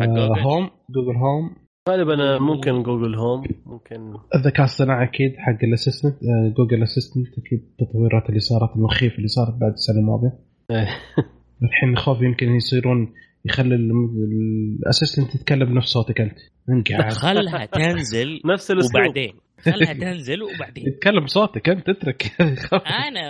[0.00, 0.40] حق آه جوجل.
[0.40, 1.56] Home جوجل Home
[1.88, 4.14] غالبا ممكن جوجل Home ممكن.
[4.34, 6.14] الذكاء الصناعي أكيد حق ال assistant.
[6.14, 10.32] آه جوجل assistant أكيد التطويرات اللي صارت المخيفه اللي صارت بعد السنة الماضية.
[10.70, 10.88] إيه.
[11.64, 13.12] الحين خوف يمكن يصيرون
[13.44, 16.38] يخلي ال assistant يتكلم بنفس صوتك أنت.
[16.70, 17.12] انقعد.
[17.12, 19.02] خلها تنزل نفس الأسلوب.
[19.04, 19.32] وبعدين.
[19.64, 20.84] خلها تنزل وبعدين.
[20.88, 22.22] يتكلم بصوتك انت اترك
[23.08, 23.22] أنا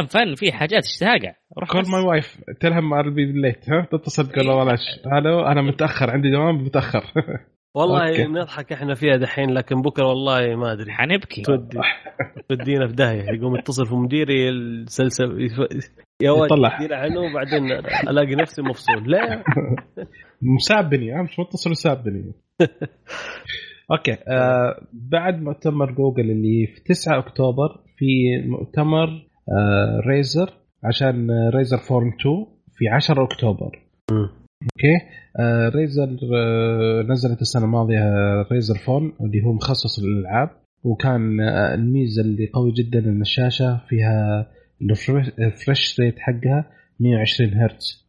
[0.00, 1.82] من فن في حاجات اشتاقع روح كول.
[1.92, 4.78] ماي وايف تلهم ار بي ليت ها؟ تتصل تقول له بلاش.
[5.18, 7.02] ألو أنا متأخر عندي دوام متأخر.
[7.74, 8.26] والله.
[8.26, 10.92] نضحك إحنا فيها دحين لكن بكرة والله ما أدري.
[10.92, 11.42] حنبكي.
[11.42, 11.78] تودي.
[12.48, 13.24] تودينا في داهية.
[13.38, 15.48] يقوم يتصل في مديري السلسل
[16.22, 16.52] يا ولد
[16.92, 17.72] عنه وبعدين
[18.08, 19.10] ألاقي نفسي مفصول.
[19.10, 19.44] لا.
[20.42, 22.32] مسابني ها مش متصل مسابني.
[23.92, 28.06] okay آه بعد مؤتمر جوجل اللي في 9 أكتوبر في
[28.46, 29.08] مؤتمر
[29.48, 30.50] آه ريزر
[30.84, 33.78] عشان آه، ريزر فون 2 في 10 أكتوبر
[34.10, 34.28] مم.
[34.62, 34.96] okay
[35.38, 40.50] آه ريزر آه نزلت السنة الماضية آه، ريزر فون اللي هو مخصص للألعاب
[40.84, 44.46] وكان آه الميزة اللي قوي جدا إن الشاشة فيها
[45.38, 46.70] ال refresh rate حقها
[47.00, 48.08] 120 هرتز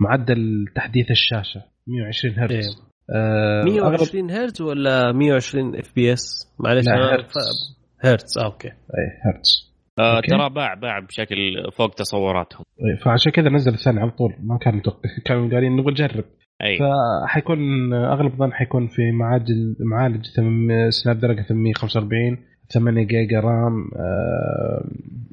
[0.00, 2.91] ومعدل تحديث الشاشة 120 إيه.
[3.12, 7.76] هرتز آه أغلب 120 هرتز ولا 120 FPS معلش لا، أنا- هرتز.
[8.04, 8.68] هرتز آه، okay.
[8.68, 8.72] إيه،
[9.32, 9.72] هرتز.
[9.98, 10.20] آه.
[10.20, 11.36] ترى باع باع بشكل
[11.76, 12.64] فوق تصوراتهم.
[12.80, 15.00] إيه، فعشان كذا نزل الثاني على طول ما كان متوقع.
[15.26, 16.24] كانوا قايلين نبغى نجرب.
[16.64, 16.78] أي.
[16.78, 20.24] فحيكون أغلب الظن حيكون في معالج معالج
[20.90, 22.38] سناب دراجون 845
[22.74, 24.84] 8 جيجا رام آه،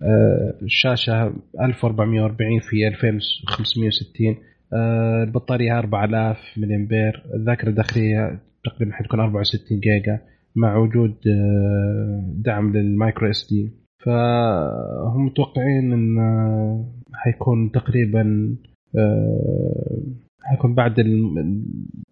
[0.04, 4.38] آه، الشاشه 1440 في 2560 آه،
[4.74, 10.20] البطارية 4000 ملي امبير الذاكرة الداخلية تقريبا حتكون 64 جيجا
[10.56, 13.72] مع وجود آه، دعم لل micro SD.
[14.06, 18.56] فهم متوقعين إن آه، حيكون تقريبا
[18.98, 20.02] آه،
[20.44, 21.36] حيكون بعد ال...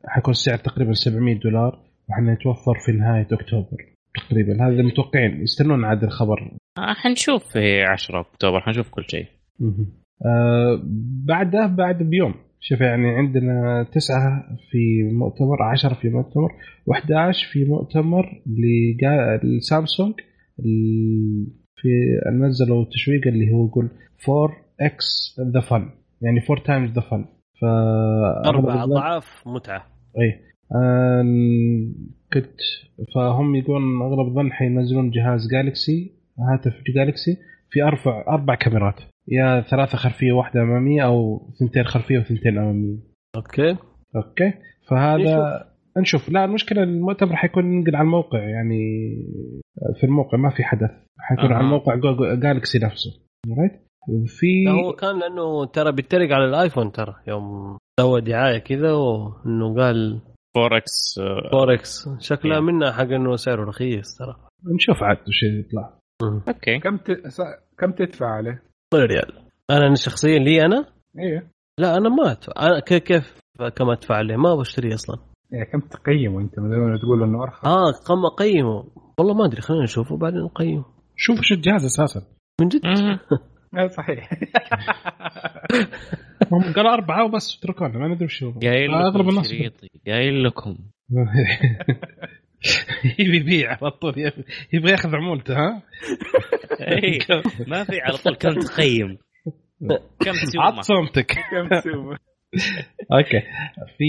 [0.07, 1.79] حيكون السعر تقريبا 700 دولار
[2.09, 3.77] وحنتوفر في نهاية أكتوبر
[4.15, 4.53] تقريبا.
[4.53, 6.51] هذا المتوقعين يستنون عاد الخبر.
[6.77, 8.59] آه حنشوف في 10 أكتوبر.
[8.61, 9.25] حنشوف كل شيء.
[10.25, 10.81] آه
[11.25, 12.33] بعده بعد بيوم.
[12.59, 16.49] شوف يعني عندنا تسعة في مؤتمر عشرة في مؤتمر
[16.89, 18.41] و11 في مؤتمر
[19.43, 20.13] لسامسونج
[21.75, 21.89] في
[22.33, 23.89] نزلوا تشويق اللي هو يقول
[24.29, 25.89] 4X the fun
[26.21, 27.25] يعني 4 times the fun
[27.61, 27.65] ف
[28.45, 29.85] أربع أضعاف متعة.
[30.19, 30.39] اي
[32.33, 32.59] كنت
[33.15, 37.37] فهم يقولون أغلب الظن حينزلون جهاز جالكسي هاتف جالكسي
[37.69, 39.01] في أربع أربع كاميرات.
[39.27, 42.97] يا ثلاثة خلفية واحدة اماميه أو ثنتين خلفية وثنتين اماميه
[43.35, 43.77] okay.
[44.15, 44.53] okay.
[44.89, 45.65] فهذا
[45.97, 46.29] نشوف.
[46.29, 48.79] لا المشكلة المؤتمر حيكون ينقل على الموقع يعني
[49.99, 50.91] في الموقع ما في حدث.
[51.19, 51.57] حيكون أها.
[51.57, 51.95] على موقع
[52.35, 53.11] جالكسي نفسه.
[53.59, 53.87] right
[54.25, 57.15] في هو كان لأنه ترى بيتريق على الآيفون ترى.
[57.27, 60.21] يوم سوى دعاية كذا وإنه قال
[60.55, 61.19] 4X
[61.51, 62.63] 4X شكلها إيه.
[62.63, 64.35] منها حق إنه سعره رخيص ترى.
[64.75, 65.99] نشوف عاد وش يطلع.
[66.47, 66.79] okay.
[66.79, 67.11] كم ت...
[67.77, 70.85] كم تدفع عليه؟ ريال أنا شخصيا لي أنا؟
[71.19, 71.51] إيه.
[71.79, 73.37] لا أنا ما ادفع أنا كيف كيف؟
[73.75, 75.19] كم ادفع عليه ما بشتريه أصلا.
[75.51, 77.65] يعني كم تقيمه أنت؟ من تقول إنه أرخص.
[77.65, 78.83] آه قم أقيمه.
[79.19, 80.85] والله ما أدري خلينا نشوفه وبعدين نقيمه.
[81.15, 82.21] شوف وش الجهاز أساسا.
[82.61, 82.81] من جد.
[83.77, 84.29] آه، صحيح.
[86.51, 90.77] هم قالوا أربعة وبس اتركونا ما ندري وش هو اغلب لكم الناس شريطي قايل لكم.
[93.19, 94.31] يبي يبيع على طول
[94.73, 95.83] يبغى ياخذ عمولته ها؟
[96.81, 97.19] اي
[97.67, 99.17] ما في على طول كم تقيم؟
[100.19, 102.17] كم عط تسوى صمتك كم تسوي؟
[103.17, 103.41] أوكي.
[103.97, 104.05] في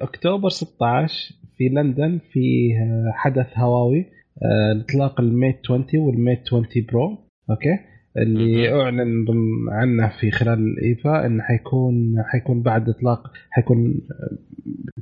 [0.00, 2.70] أكتوبر 16 في لندن في
[3.14, 4.06] حدث هواوي
[4.42, 7.08] آه، اطلاق الميت 20 والميت 20 Pro
[7.50, 7.78] okay؟
[8.18, 9.26] اللي أعلن
[9.68, 14.38] عنه في خلال ال IFA انه حيكون حيكون بعد إطلاق حيكون آه،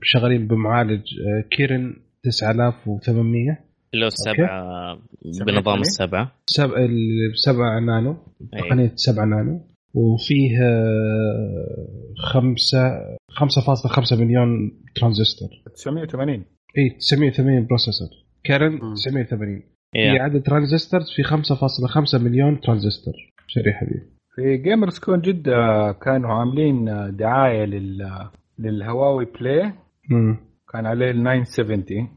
[0.02, 3.58] شغالين بمعالج آه، Kirin 9800
[3.94, 4.98] لو السبعه
[5.46, 6.32] بنظام سبعة السبعة.
[6.46, 6.84] سبع
[7.32, 8.16] السبعة نانو.
[8.54, 8.60] أي.
[8.60, 9.60] تقنية 7 نانو.
[9.94, 12.80] وفيه آه، خمسة
[13.30, 15.48] 5.5 مليون ترانزستور.
[15.74, 16.44] 980
[16.78, 18.08] اي 980 processor.
[18.44, 18.94] Kirin مم.
[18.94, 20.22] 980 في يا.
[20.22, 23.14] عدد transistors في 5.5 مليون ترانزستور.
[23.46, 26.84] شريحة دي في Gamers Con جدة كانوا عاملين
[27.16, 28.08] دعاية لل
[28.58, 29.72] للهواوي Play
[30.10, 30.36] مم.
[30.74, 32.08] كان عليه ال 970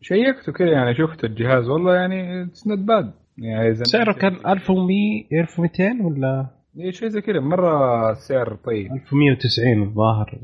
[0.00, 1.68] فشيكته كذا يعني شفت الجهاز.
[1.68, 6.46] والله يعني it's not bad يعني سعره كان 1100 1200 ولا؟
[6.78, 7.40] إيه شيء زي كذا.
[7.40, 8.92] مرة سعر طيب.
[8.92, 10.38] 1190 الظاهر.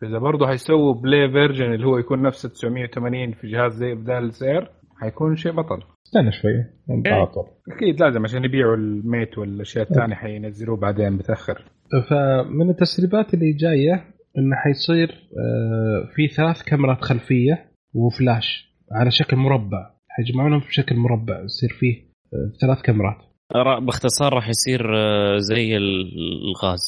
[0.00, 4.70] فاذا برضه هيسووا Play version اللي هو يكون نفس 980 في جهاز زي بدال السعر
[5.00, 5.82] حيكون شيء بطل.
[6.06, 6.70] استنى شوية
[7.06, 7.44] على طول
[7.76, 11.64] أكيد لازم عشان يبيعوا ال Mate والأشياء الثانية حينزلوه بعدين متاخر
[12.10, 14.04] فمن التسريبات اللي جاية
[14.38, 19.90] إنه حيصير آه، في ثلاث كاميرات خلفية وفلاش على شكل مربع.
[20.08, 22.02] حيجمعونهم في شكل مربع يصير فيه
[22.34, 23.16] آه، ثلاث كاميرات.
[23.56, 26.12] را- باختصار راح يصير آه، زي ال-
[26.48, 26.80] الغاز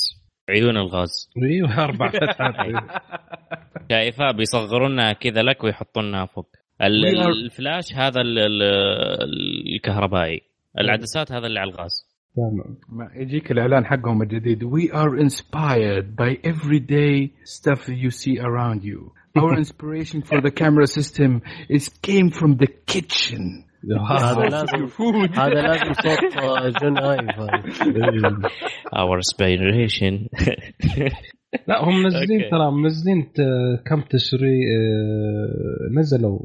[0.51, 1.31] عيون الغاز.
[1.43, 2.55] أيوه أربع فتحات
[3.91, 6.51] شايفها بيصغرونها كذا لك ويحطونها فوق.
[6.83, 10.41] الفلاش هذا ال- ال- الكهربائي.
[10.81, 12.08] العدسات هذا اللي على الغاز.
[12.89, 19.13] ما يجيك الاعلان حقهم الجديد We are inspired by everyday stuff you see around you
[19.37, 23.65] Our inspiration for the camera system is came from the kitchen
[24.11, 24.89] هذا لازم
[25.35, 27.39] هذا لازم صوت آه، جون ايف.
[28.97, 30.29] اور inspiration
[31.69, 32.51] لا هم منزلين.
[32.51, 33.27] ترى منزلين
[33.87, 36.39] كم تسري آه، نزلوا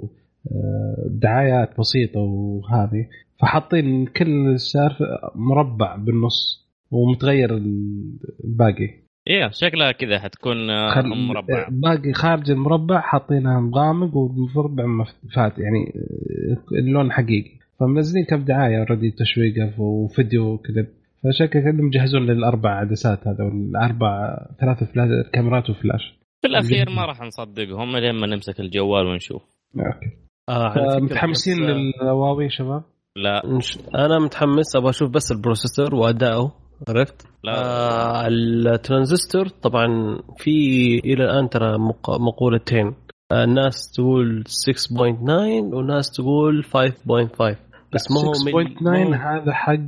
[0.52, 3.08] آه، دعايات بسيطه وهذه
[3.42, 4.98] فحاطين كل سعر
[5.36, 8.90] مربع بالنص ومتغير ال- الباقي.
[9.28, 11.68] إيه شكلها كذا حتكون آه، خل- مربع.
[11.72, 17.52] باقي خارج المربع حاطينها مغامق والمربع مف- فات يعني آه، اللون حقيقي.
[17.80, 20.88] فمنزلين كم دعاية already تشويقة وفيديو كذا.
[21.24, 26.20] فشكل كأنهم يجهزون للأربع عدسات هذا والأربع ثلاث فلاش كاميرات وفلاش.
[26.42, 29.42] في الأخير ما راح نصدقهم لين ما نمسك الجوال ونشوف.
[29.76, 30.12] okay.
[30.50, 32.84] آه، متحمسين آه، للهواوي شباب؟
[33.18, 33.42] لا.
[33.46, 36.52] نش- أنا متحمس أبغى أشوف بس ال processor وادائه
[36.90, 37.52] عرفت؟ لا.
[37.58, 40.52] آه الترانزستور طبعا في
[41.00, 42.96] إلى الآن ترى مق- مقولتين.
[43.32, 47.58] آه الناس تقول 6.9 وناس تقول 5.5
[47.94, 49.80] بس ما هو ملي- 6.9 ما هو- هذا حق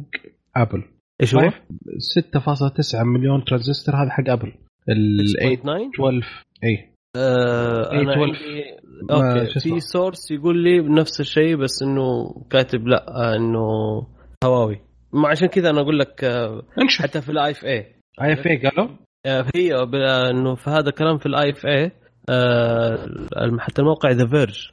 [0.56, 0.84] ابل
[1.22, 1.49] إيش هو؟
[1.97, 4.53] 6.9 مليون ترانزستور هذا حق ابل
[4.89, 8.39] ال 8 6.9 12 اي آه أنا 812.
[9.12, 13.60] أوكي؟ في سورس يقول لي بنفس الشيء بس إنه كاتب لا آه إنه
[14.46, 14.80] هواوي.
[15.14, 16.62] ما عشان كذا أنا أقول لك آه
[17.00, 17.78] حتى في الاي اف اي
[18.22, 18.90] اي اف اي قالوا؟
[19.26, 19.96] آه، هي ب-
[20.30, 21.91] إنه في هذا الكلام في ال IFA
[23.60, 24.68] حتى الموقع The Verge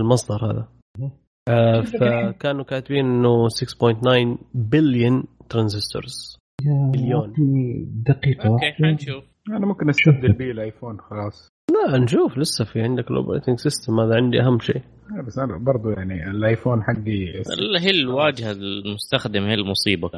[0.00, 0.68] المصدر هذا.
[1.48, 7.32] آه، فكانوا كاتبين إنه 6.9 بليون transistors مليون.
[8.06, 8.72] دقيقة okay.
[8.72, 9.24] حنشوف.
[9.50, 11.48] أنا ممكن أستبدل بيه الآيفون خلاص.
[11.92, 14.82] لا نشوف لسه في عندك ال operating system هذا عندي أهم شيء.
[15.26, 20.10] بس أنا برضو يعني الآيفون حقي اللي هي الواجهة المستخدم هي المصيبة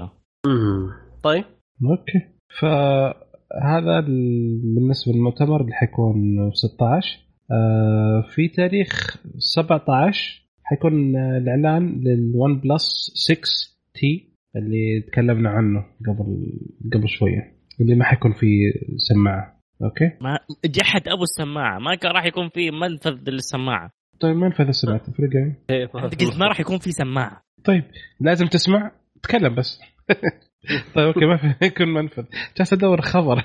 [0.46, 0.90] مم.
[1.24, 1.44] طيب.
[1.90, 2.20] okay.
[2.60, 6.14] فهذا ال- بالنسبة للمؤتمر اللي حيكون
[6.50, 7.18] في 16
[7.50, 16.52] آه، في تاريخ 17 حيكون الإعلان لل OnePlus 6T اللي تكلمنا عنه قبل
[16.94, 19.57] قبل شوية اللي ما حيكون فيه سماعة.
[19.82, 20.10] okay.
[20.20, 21.78] ما جحد أبو السماعة.
[21.78, 23.90] ما كان راح يكون في منفذ للسماعة.
[24.20, 27.42] طيب ما نفذ السماعه تفرق يعني إيه، أنت قلت ما راح يكون في سماعة.
[27.64, 27.84] طيب
[28.20, 28.92] لازم تسمع.
[29.22, 29.80] تكلم بس.
[30.94, 32.24] طيب okay ما في يكون منفذ.
[32.56, 33.42] جالس أدور خبر.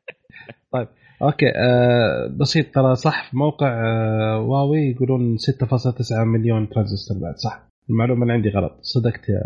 [0.72, 0.88] طيب
[1.22, 2.74] okay آه بسيط.
[2.74, 7.34] ترى صح في موقع آه واوي يقولون 6.9 مليون ترانزستور بعد.
[7.36, 7.62] صح.
[7.90, 8.78] المعلومة اللي عندي غلط.
[8.80, 9.40] صدقت يا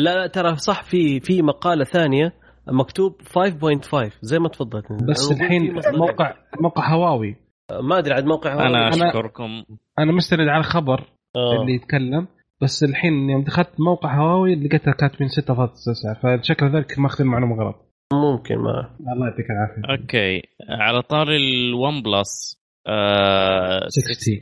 [0.00, 2.32] لا لا ترى صح في في مقالة ثانية
[2.68, 5.74] مكتوب 5.5 زي ما تفضلت بس الحين.
[5.98, 7.36] موقع موقع هواوي.
[7.82, 8.66] ما أدري عاد موقع هواوي.
[8.68, 9.64] أنا أنا- أشكركم.
[9.98, 11.00] أنا مستند على الخبر
[11.36, 11.60] آه.
[11.60, 12.28] اللي يتكلم
[12.62, 17.76] بس الحين يوم دخلت موقع هواوي لقيتها كاتبين 6.9 فشكل ذلك ماخذ المعلومه غلط.
[18.12, 18.90] ممكن ما.
[19.12, 20.02] الله يعطيك العافية.
[20.02, 20.42] okay.
[20.68, 24.40] على طاري ال OnePlus آه 60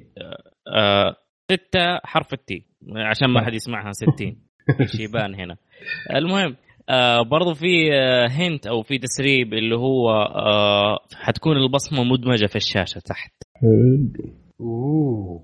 [0.76, 1.16] آه
[1.52, 2.66] ستة حرف ال T.
[2.96, 3.46] عشان ما صح.
[3.46, 4.36] حد يسمعها 60
[4.96, 5.56] شيبان هنا.
[6.14, 6.56] المهم
[6.88, 12.56] آه برضو في آه hint أو في تسريب اللي هو آه حتكون البصمة مدمجة في
[12.56, 13.32] الشاشة تحت.
[14.60, 15.40] أوه.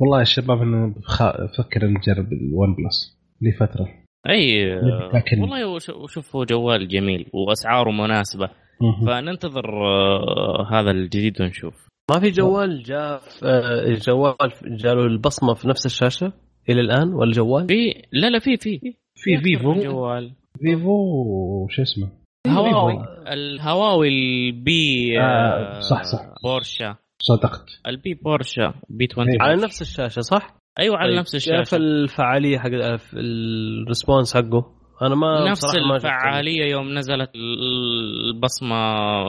[0.00, 0.94] والله يا شباب أنا
[1.48, 3.88] بفكر نجرب ال OnePlus لفتره
[4.28, 5.66] أي آه، لكن- والله
[6.02, 8.50] وشوف هو جوال جميل وأسعاره مناسبة.
[8.80, 9.06] مهم.
[9.06, 11.88] فننتظر آه هذا الجديد ونشوف.
[12.10, 14.36] ما في جوال جاء في- آه، جوال
[14.76, 16.32] جاله البصمة في نفس الشاشة
[16.68, 18.80] إلى الآن ولا جوال؟ في لا لا في في.
[19.22, 19.72] في Vivo.
[19.74, 22.08] جوال Vivo شو اسمه؟
[22.48, 23.04] هواوي.
[23.32, 26.20] الهواوي البي آه، صح، صح.
[26.42, 27.80] بورشا صدقت.
[27.86, 32.58] البي بورشا بي 20 على نفس الشاشة صح؟ أيوه على طيب، نفس كيف الشاشه الفعالية
[32.58, 35.96] حق في الريسبونس حقه؟ أنا ما نفس بصراحة ما.
[35.96, 38.76] الفعالية يوم نزلت البصمة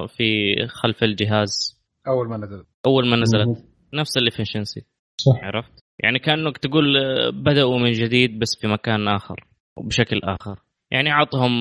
[0.06, 1.80] في خلف الجهاز.
[2.08, 3.48] أول ما نزل أول ما نزلت.
[3.48, 3.70] مهم.
[3.94, 4.82] نفس الافشنسي
[5.22, 5.44] صح.
[5.44, 5.72] عرفت؟
[6.04, 9.46] يعني كأنك تقول آه، بدأوا من جديد بس في مكان آخر.
[9.80, 10.60] وبشكل آخر.
[10.92, 11.52] يعني عطهم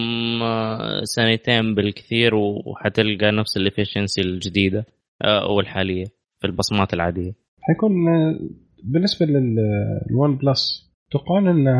[0.43, 4.87] آه، سنتين بالكثير وحتلقى نفس ال efficiency الجديدة
[5.23, 6.05] آه، أو الحالية
[6.41, 7.33] في البصمات العادية.
[7.61, 8.39] حيكون آه،
[8.85, 11.73] بالنسبة لل OnePlus تتوقعون انه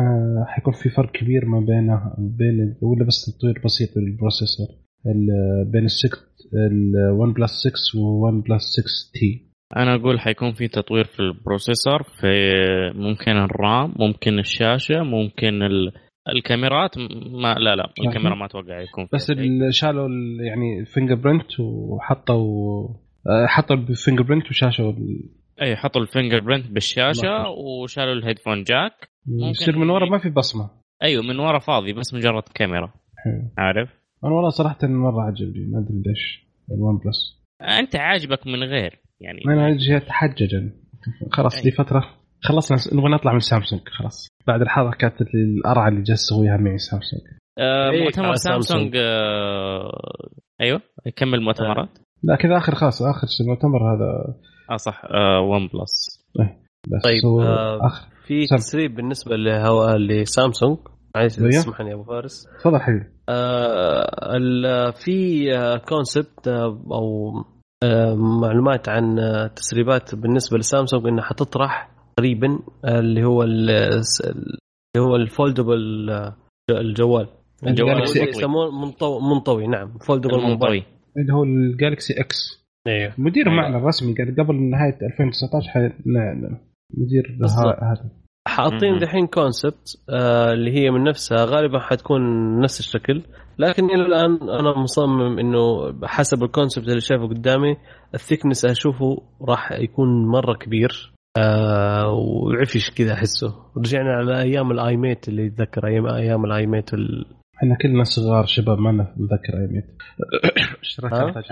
[0.45, 4.67] حيكون في فرق كبير ما بينه بين ولا بس تطوير بسيط لل processor
[5.07, 6.19] ال- بين ال six ال
[6.53, 7.51] OnePlus
[7.91, 12.27] 6 و OnePlus 6T أنا أقول حيكون في تطوير في ال processor في
[12.95, 15.91] ممكن ال RAM ممكن الشاشة ممكن ال...
[16.27, 16.97] الكاميرات
[17.31, 19.31] ما لا لا الكاميرا ما أتوقع يكون بس
[19.69, 22.87] شالوا ال- يعني ال fingerprint وحطوا
[23.27, 25.29] آه، حطوا ال fingerprint وشالوا ال-
[25.61, 27.49] اي حطوا ال fingerprint بالشاشه.
[27.49, 30.69] وشالوا ال headphone jack يصير من ورا ما في بصمة.
[31.03, 32.93] أيوه من ورا فاضي بس مجرد كاميرا.
[33.25, 33.49] حلو.
[33.57, 33.89] عارف؟
[34.23, 39.39] أنا والله صراحة مرة عجبني ما أدري ليش ال OnePlus أنت عاجبك من غير يعني.
[39.45, 40.71] أنا جيت تحججا
[41.31, 42.18] خلاص لي فترة.
[42.43, 44.27] خلصنا نبغى نطلع من سامسونج خلاص.
[44.47, 47.21] بعد الحركات اللي القرعه اللي جالس تسويها معي سامسونج.
[47.59, 48.95] آه إيه، مؤتمر سامسونج.
[48.95, 49.91] آه
[50.61, 51.89] أيوه يكمل مؤتمرات
[52.23, 54.35] لا كذا آخر خلاص آخر شيء المؤتمر هذا.
[54.71, 55.01] آه صح.
[55.05, 56.25] آه ون بلس
[56.87, 58.07] بس طيب، آه، آخر.
[58.27, 58.45] في.
[58.57, 59.89] تسريب بالنسبة لهو...
[59.95, 60.77] لسامسونج.
[61.15, 61.51] عايز أيوه.
[61.51, 62.45] تسمحني يا أبو فارس.
[62.59, 63.05] تفضل حبيبي.
[63.29, 65.45] آه ال- في
[65.89, 66.47] concept
[66.91, 67.31] أو
[67.83, 75.07] آه، معلومات عن آه، تسريبات بالنسبة لسامسونج إنها حتطرح قريبا آه، اللي هو ال- اللي
[75.07, 76.35] هو ال foldable آه،
[76.69, 77.27] الجوال.
[77.67, 78.39] الجوال ال Galaxy المنطوي.
[78.39, 80.83] يسموه منطوي منطوي نعم foldable المنطوي.
[81.17, 83.57] اللي هو الجالكسي إكس أيوه مدير أيوة.
[83.61, 85.79] معنا الرسمي قال قبل نهاية 2019 حي...
[85.81, 85.93] لا
[86.41, 86.57] لا
[86.97, 87.37] مدير
[87.81, 88.09] هذا.
[88.47, 88.97] حاطين.
[88.99, 92.21] دحين concept آه اللي هي من نفسها غالبا حتكون
[92.59, 93.21] نفس الشكل.
[93.59, 97.77] لكن إلى الآن أنا مصمم إنه حسب ال concept اللي شايفه قدامي
[98.13, 101.13] ال thickness أشوفه راح يكون مرة كبير.
[101.37, 106.93] آه وعفش كذا أحسه رجعنا على أيام ال i-mate اللي يتذكر أيام أيام الاي ميت
[106.93, 107.25] ال...
[107.57, 109.85] إحنا كلنا صغار شباب ما نتذكر i-mate
[111.13, 111.33] ها؟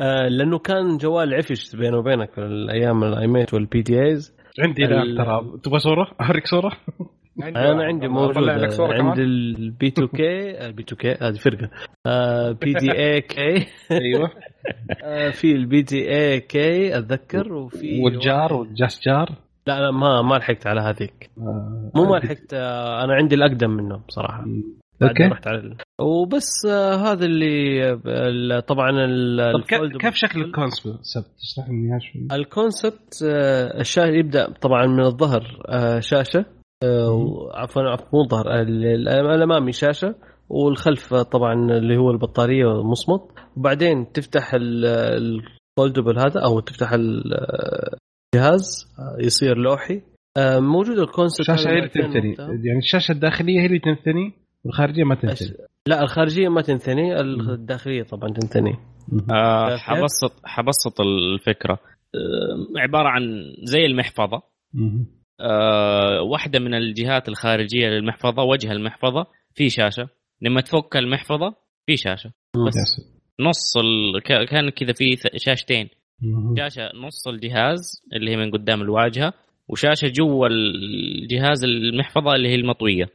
[0.00, 4.86] آه لأنه كان جوال عفش بينه وبينك في الأيام ال i-mate وال PDAs عندي.
[4.86, 6.72] ترى تبغى صورة؟ أوريك صورة؟
[7.42, 8.36] أنا عندي موجود.
[8.36, 10.66] أطلع لك صورة عند؟ البي 2 كي.
[10.66, 11.24] البي 2 كي.
[11.24, 11.70] هذه فرقة.
[12.52, 13.66] بي دي اي كي.
[13.90, 14.30] أيوه.
[15.38, 19.28] في البي دي اي كي أتذكر وفي والجار واحد- والجاس جار.
[19.66, 21.30] لا لا ما ما لحقت على هذيك.
[21.38, 24.44] آه، مو ما لحقت آه، أنا عندي الأقدم منه بصراحة.
[25.00, 25.32] بعدين أوكي.
[25.34, 29.60] رحت على وبس آه، هذا اللي ال- طبعا ال- طب
[30.00, 31.00] كيف- شكل الكونسبت
[31.38, 32.28] تشرح لي اياها شوي.
[32.40, 36.38] ال concept آه، الشاشة يبدأ طبعا من الظهر آه، شاشة.
[36.40, 36.61] آه،
[37.54, 40.14] عفوا عفوا مو الظهر ال- ال- الأمامي شاشة
[40.48, 43.20] والخلف آه، طبعا اللي هو البطارية مصمت.
[43.56, 47.34] وبعدين تفتح ال- ال foldable هذا أو تفتح ال-
[48.34, 50.02] الجهاز آه، يصير لوحي.
[50.36, 52.34] آه، موجود ال concept الشاشة هي اللي تنثني.
[52.38, 54.32] يعني الشاشة الداخلية هي اللي تنثني
[54.64, 55.56] والخارجية ما تنثني؟
[55.86, 58.72] لا الخارجية ما تنثني الداخلية طبعا تنثني.
[59.32, 61.72] آه؟ حبسط حبسط الفكرة.
[62.14, 63.22] آه عبارة عن
[63.64, 64.36] زي المحفظة.
[64.36, 65.04] آه
[66.22, 70.08] واحدة من الجهات الخارجية للمحفظة وجه المحفظة في شاشة
[70.42, 71.54] لما تفك المحفظة
[71.86, 72.32] في شاشة
[72.66, 73.12] بس.
[73.40, 74.22] نص ال...
[74.22, 75.88] كان كذا في شاشتين.
[76.58, 79.32] شاشة نص الجهاز اللي هي من قدام الواجهة
[79.68, 83.08] وشاشة جوا الجهاز المحفظة اللي هي المطوية.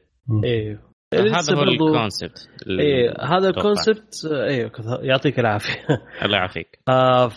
[0.44, 3.50] أيوه هذا هو الكونسبت ال- إيه هذا.
[3.50, 5.74] الكونسبت أيوه كذا- يعطيك العافية.
[6.26, 6.80] الله يعافيك.
[6.90, 7.30] آه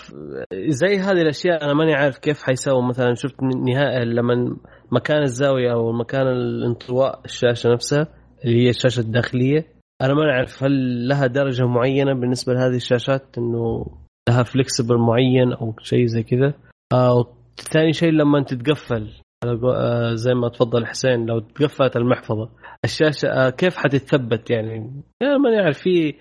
[0.69, 2.83] زي هذه الأشياء أنا ماني عارف كيف حيسووا.
[2.83, 4.57] مثلا شفت نهاية لما
[4.93, 8.07] مكان الزاوية أو مكان الانطواء الشاشة نفسها
[8.45, 9.67] اللي هي الشاشة الداخلية
[10.03, 13.87] أنا ما اعرف هل لها درجة معينة بالنسبة لهذه الشاشات إنه
[14.29, 16.55] لها فليكسبل معين أو شيء زي كذا.
[16.93, 19.11] آه ثاني شيء لما تتقفل.
[19.45, 22.49] قو- آه زي ما تفضل حسين لو تقفلت المحفظة.
[22.85, 26.15] الشاشة آه كيف حتتثبت يعني؟ يعني ماني عارف في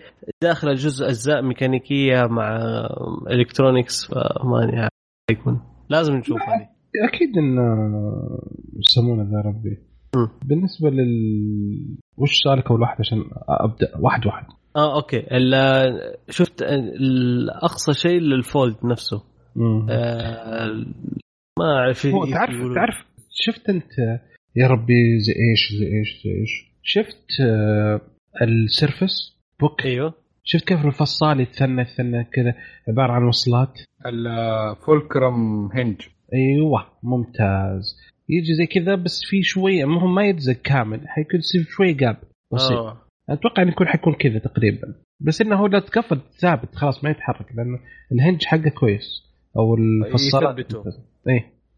[0.44, 2.60] داخل الجزء أجزاء ميكانيكية مع
[3.32, 4.92] الكترونكس فماني عارف
[5.32, 5.62] يكون.
[5.90, 6.70] لازم نشوف هذه.
[7.14, 7.58] أكيد إن
[8.80, 9.78] يسمونه ذا ربي.
[10.16, 10.30] مم.
[10.46, 13.18] بالنسبة لل وش سؤالك أول واحد عشان
[13.50, 14.46] أبدأ؟ واحد واحد.
[14.76, 15.26] آه أوكي.
[16.30, 16.62] شفت
[17.64, 19.24] اقصى شيء للفولد نفسه.
[19.90, 20.86] آه
[21.60, 23.09] ما أعرف تعرف تعرف
[23.42, 24.20] شفت أنت
[24.56, 28.02] يا ربي زي إيش زي إيش زي إيش؟ شفت آه
[28.42, 30.14] ال Surface؟ Book؟ أيوه.
[30.44, 32.54] شفت كيف الفصال يتثنى يتثنى كذا
[32.88, 36.02] عبارة عن وصلات؟ ال fulcrum hinge.
[36.34, 37.98] أيوه ممتاز.
[38.30, 42.18] يجي زي كذا بس في شوية ما هو ما يتزق كامل حيكون يصير شوي gap
[42.54, 42.72] بسيط.
[42.72, 42.98] آه.
[43.30, 44.96] أتوقع إنه يكون حيكون كذا تقريبا.
[45.20, 47.80] بس إنه هو لا تكفل ثابت خلاص ما يتحرك لأنه
[48.12, 49.24] الهنج حقه كويس
[49.58, 50.60] أو الفصالات.
[50.60, 50.84] يثبته.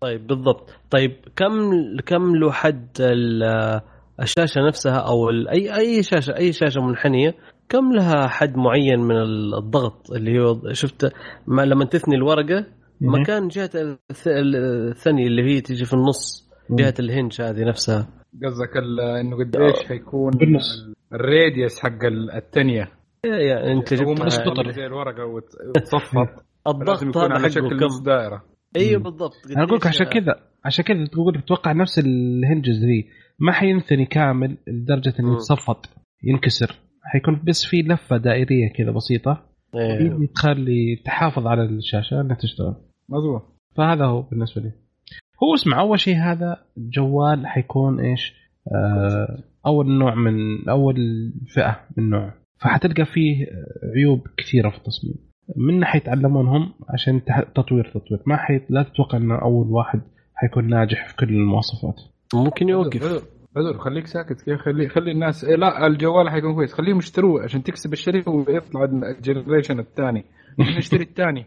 [0.01, 0.69] طيب بالضبط.
[0.89, 1.71] طيب كم
[2.05, 3.81] كم له حد ال-
[4.21, 7.35] الشاشة نفسها أو أي أي شاشة أي شاشة منحنية
[7.69, 9.15] كم لها حد معين من
[9.57, 11.11] الضغط اللي هو شفت
[11.47, 12.65] ما لما تثني الورقة.
[13.01, 18.07] مكان جهة الث- الثانية اللي هي تيجي في النص جهة الهنج هذه نفسها.
[18.45, 18.77] قصدك
[19.21, 20.85] إنه قديش حيكون بالنص.
[20.87, 22.91] ال- الراديوس حق ال- الثانية
[23.23, 24.49] يعني أنت هو جبت مش قطر.
[24.51, 26.45] قطر زي الورقة وت- وتصفط.
[26.67, 28.43] الضغط يكون هذا على شكل كم؟ نص دائرة.
[28.75, 29.01] أيوه.
[29.01, 29.33] بالضبط.
[29.55, 30.35] أنا أقول لك عشان كذا
[30.65, 33.07] عشان كذا تقول تتوقع نفس الهنجز ذي.
[33.39, 35.33] ما حينثني كامل لدرجة إنه.
[35.33, 35.89] يتصفط
[36.23, 36.75] ينكسر.
[37.03, 39.43] حيكون بس في لفة دائرية كذا بسيطة.
[39.75, 39.97] إيه.
[39.97, 42.75] اللي تخلي تحافظ على الشاشة إنها تشتغل.
[43.09, 43.57] مظبوط.
[43.77, 44.71] فهذا هو بالنسبة لي.
[45.43, 48.33] هو اسمع أول شيء هذا جوال حيكون إيش؟
[48.75, 50.95] آه أول نوع من أول
[51.47, 52.33] فئة من نوع.
[52.61, 53.47] فحتلقى فيه
[53.95, 55.30] عيوب كثيرة في التصميم.
[55.55, 57.21] منها حيتعلمون هم عشان
[57.55, 58.21] تطوير تطوير.
[58.25, 58.61] ما حي...
[58.69, 60.01] لا تتوقع إنه أول واحد
[60.35, 62.01] حيكون ناجح في كل المواصفات.
[62.33, 63.25] ممكن يوقف.
[63.55, 64.41] بدر خليك ساكت.
[64.41, 66.73] كيف خلي خلي الناس إيه لا الجوال حيكون كويس.
[66.73, 70.25] خليهم يشتروه عشان تكسب الشركة ويطلع الجنريشن الثاني.
[70.77, 71.45] نشتري الثاني.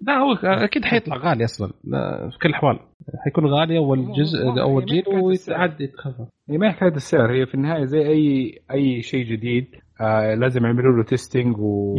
[0.00, 1.72] لا هو أكيد حيطلع غالي أصلا.
[1.84, 2.78] لا، في كل الأحوال.
[3.24, 5.04] حيكون غالي أول جزء أول جيل.
[5.22, 7.32] ويتعدي يتخفض هي ما حكايه السعر.
[7.32, 9.66] هي في النهاية زي أي أي شيء جديد
[10.00, 11.96] آه لازم يعملوا له testing و...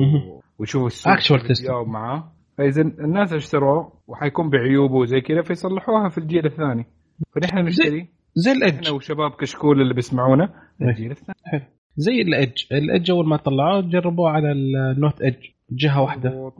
[0.60, 1.48] ويشوفوا السوق testing.
[1.48, 2.32] بيجاوب معاه.
[2.58, 6.86] فإذا الناس اشتروه وحيكون بعيوبه وزي كذا فيصلحوها في الجيل الثاني.
[7.36, 8.08] فنحن نشتري.
[8.36, 10.88] زي ال Edge إحنا وشباب كشكول اللي بيسمعونا إيه.
[10.88, 11.68] الجيل الثاني.
[11.96, 16.52] زي ال Edge ال Edge أول ما طلعوه جربوه على ال Note Edge جهة واحدة.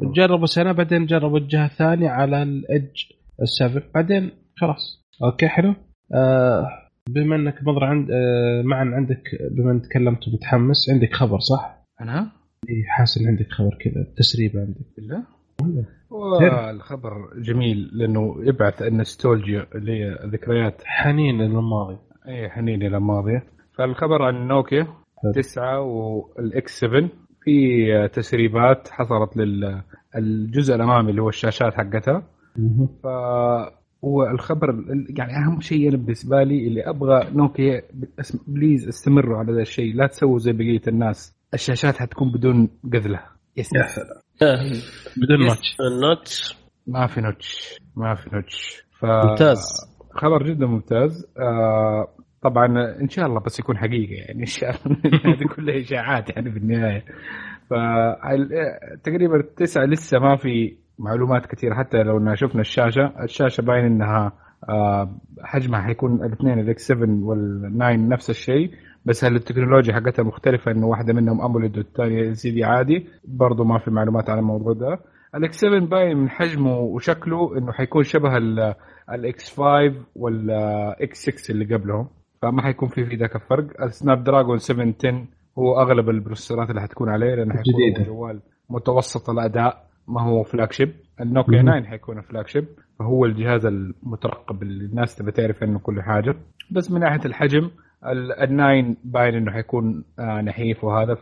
[0.00, 3.02] جربوا سنه بعدين جربوا الجهة الثانية على ال Edge
[3.42, 5.04] السبع بعدين خلاص.
[5.24, 5.74] okay حلو.
[6.14, 6.68] آه
[7.08, 12.32] بما إنك مضر عند آه معا عندك بما إنك تكلمت ومتحمس عندك خبر صح؟ أنا؟
[12.68, 14.86] إيه، حاسس إن عندك خبر كذا تسريبه عندك.
[14.98, 15.22] بالله
[16.10, 20.82] والخبر جميل لأنه يبعث النستولجيا اللي هي ذكريات.
[20.84, 23.40] حنين للماضي إي حنين إلى الماضي.
[23.78, 24.84] فالخبر عن نوكيا
[25.22, 25.32] حلو.
[25.32, 27.08] 9 وال X7
[27.44, 29.36] في تسريبات حصلت
[30.14, 32.22] للجزء الأمامي اللي هو الشاشات حقتها.
[33.02, 33.06] ف
[34.04, 34.84] هو الخبر
[35.18, 37.82] يعني أهم شيء أنا بالنسبة لي اللي أبغى نوكيا
[38.46, 39.94] please استمروا على ذا الشيء.
[39.94, 41.36] لا تسووا زي بقية الناس.
[41.54, 43.20] الشاشات حتكون بدون قذله
[43.56, 44.80] yes يا سلام.
[45.16, 45.76] بدون notch.
[45.80, 46.56] ال notch
[46.86, 47.78] ما في نوتش.
[47.96, 48.84] ما في notch.
[49.00, 49.62] ف ممتاز.
[50.10, 51.26] خبر جدا ممتاز.
[51.38, 52.08] آه
[52.44, 54.96] طبعا إن شاء الله بس يكون حقيقة يعني إن شاء الله.
[55.34, 57.04] هذه كلها إشاعات يعني في النهاية.
[57.70, 57.74] ف
[59.04, 63.12] تقريبا التسعه لسه ما في معلومات كثيرة حتى لو إننا شفنا الشاشة.
[63.22, 64.32] الشاشة باين إنها
[64.68, 65.10] آه
[65.42, 68.70] حجمها حيكون الاثنين ال X7 وال9 نفس الشيء.
[69.04, 73.90] بس هل التكنولوجيا حقتها مختلفة إنه واحدة منهم AMOLED والثانية LCD عادي؟ برضه ما في
[73.90, 74.98] معلومات عن الموضوع ده.
[75.34, 78.74] ال X7 باين من حجمه وشكله إنه حيكون شبه ال-
[79.12, 82.08] ال X 5 وال X 6 اللي قبلهم.
[82.44, 83.82] فما حيكون في في ذاك الفرق.
[83.82, 85.24] ال Snapdragon 710
[85.58, 88.40] هو أغلب البروسيسورات اللي حتكون عليه لأنه حيكون جوال
[88.70, 91.78] متوسط الأداء ما هو flagship النوكيا مهم.
[91.80, 92.64] 9 حيكون flagship
[92.98, 96.34] فهو الجهاز المترقب اللي الناس تبي تعرف عنه كل حاجة.
[96.70, 97.70] بس من ناحية الحجم
[98.06, 101.14] ال- ال nine باين إنه حيكون آه، نحيف وهذا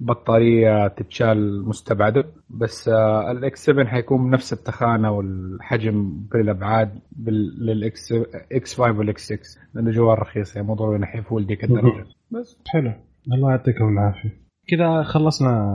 [0.00, 8.12] فبطارية تتشال مستبعدة بس آه، الاكس 7 حيكون بنفس التخانة والحجم بالأبعاد بال- للاكس
[8.52, 12.58] إكس 5 والاكس 6 لأنه جوال رخيص يعني موضوع نحيف هو لذيك الدرجة بس.
[12.66, 12.92] حلو.
[13.32, 14.30] الله يعطيكم العافية.
[14.68, 15.74] كذا خلصنا.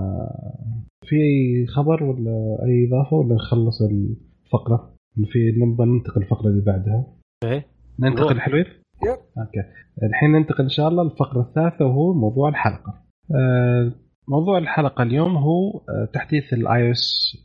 [1.05, 4.93] في اي خبر ولا أي إضافة ولا نخلص الفقرة؟
[5.31, 7.05] في نبغى ننتقل الفقرة اللي بعدها.
[7.43, 7.65] إيه.
[7.99, 8.37] ننتقل روح.
[8.43, 8.65] حلوين
[9.07, 9.59] okay.
[10.03, 12.93] الحين ننتقل إن شاء الله للفقرة الثالثة وهو موضوع الحلقة.
[13.35, 13.91] آه،
[14.29, 17.37] موضوع الحلقة اليوم هو آه، تحديث ال iOS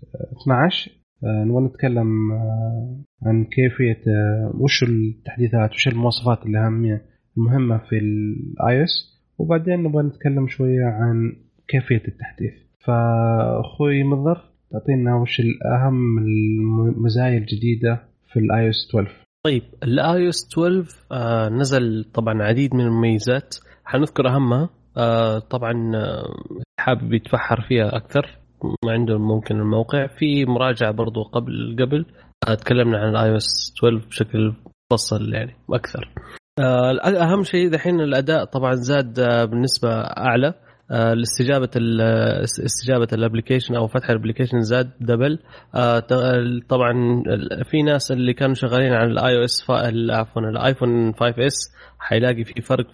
[0.43, 0.91] 12
[1.25, 2.97] آه، نبغى نتكلم آه،
[3.27, 7.03] عن كيفية آه، وش التحديثات وش المواصفات الاهميه
[7.37, 11.33] المهمة في ال iOS وبعدين نبغى نتكلم شوية عن
[11.69, 12.53] كيفية التحديث.
[12.87, 14.41] فأخوي مضر
[14.71, 18.03] تعطينا وش الأهم المزايا الجديدة
[18.33, 19.11] في ال iOS 12
[19.45, 23.57] طيب ال iOS 12 آه نزل طبعا عديد من المميزات.
[23.85, 24.69] حنذكر أهمها.
[25.51, 25.93] طبعا
[26.85, 28.39] حابب يتبحر فيها أكثر.
[28.85, 30.07] ما عنده ممكن الموقع.
[30.07, 32.07] في مراجعة برضو قبل قبل
[32.61, 34.53] تكلمنا عن ال iOS 12 بشكل
[34.93, 36.11] مفصل يعني أكثر.
[36.59, 40.55] آه أهم شيء دحين الأداء طبعا زاد آه بالنسبة أعلى.
[40.91, 42.01] آه لاستجابه ال-
[42.45, 45.39] استجابة ال application أو فتح ال application زاد double.
[46.69, 47.23] طبعا
[47.71, 49.71] في ناس اللي كانوا شغالين على ال iOS
[50.11, 52.87] عفوا الايفون 5 S حيلاقي في فرق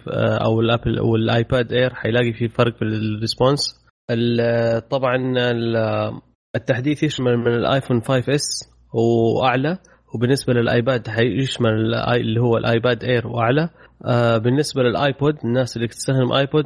[0.45, 3.80] أو الأبل أو الايباد Air حيلاقي في فرق في ال response ال-
[4.89, 6.21] طبعا ال-
[6.55, 9.77] التحديث يشمل من الآيفون 5 S وأعلى
[10.15, 13.69] وبالنسبة للآيباد حيشمل الآي- اللي هو الآيباد Air وأعلى.
[14.05, 16.65] آه، بالنسبة للآيبود الناس اللي تستخدم آيبود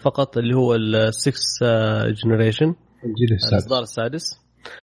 [0.00, 1.32] فقط اللي هو ال6
[2.24, 2.66] generation
[3.04, 3.52] الجيل السادس.
[3.52, 4.22] الإصدار السادس.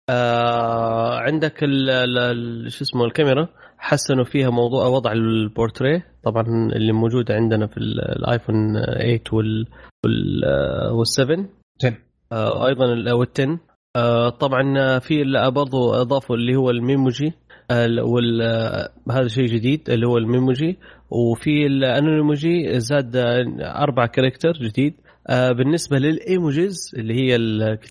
[0.10, 3.48] آه عندك ال- ال- ال- شو اسمه الكاميرا.
[3.78, 6.06] حسنوا فيها موضوع وضع البورتريه.
[6.24, 6.44] طبعا
[6.76, 8.56] اللي موجود عندنا في ال- الآيفون
[8.86, 9.66] 8 وال
[10.06, 11.46] وال آه، وال7
[11.84, 11.98] 10.
[12.32, 13.60] آه أيضا ال- وال10
[13.96, 17.34] آه طبعا في ال- برضو أضافوا اللي هو ال Memoji
[17.72, 20.78] آه، وال آه، هذا شيء جديد اللي هو ال Memoji.
[21.10, 23.46] وفي ال Animoji زاد آه،
[23.84, 24.94] أربع character جديد.
[25.30, 27.36] آه، بالنسبة لل emojis اللي هي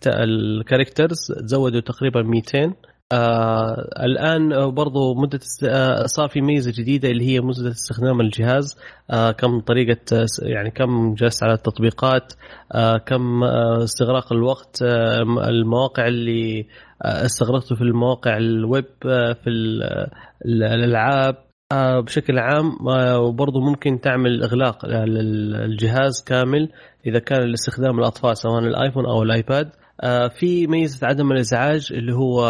[0.08, 2.74] ال characters زودوا تقريبا 200
[3.12, 8.78] آه الآن برضو مدة آه صار في ميزة جديدة اللي هي مده استخدام الجهاز.
[9.10, 12.32] آه كم طريقة يعني كم جلست على التطبيقات
[12.74, 16.66] آه كم آه استغراق الوقت آه المواقع اللي
[17.04, 19.82] آه استغرقته في المواقع الويب آه في ال-
[20.46, 21.36] ال- الألعاب
[21.72, 22.88] آه بشكل عام.
[22.88, 26.68] آه وبرضه ممكن تعمل إغلاق للجهاز كامل
[27.06, 29.70] إذا كان لاستخدام الأطفال سواء الآيفون أو الآيباد.
[30.38, 32.46] في ميزة عدم الإزعاج اللي هو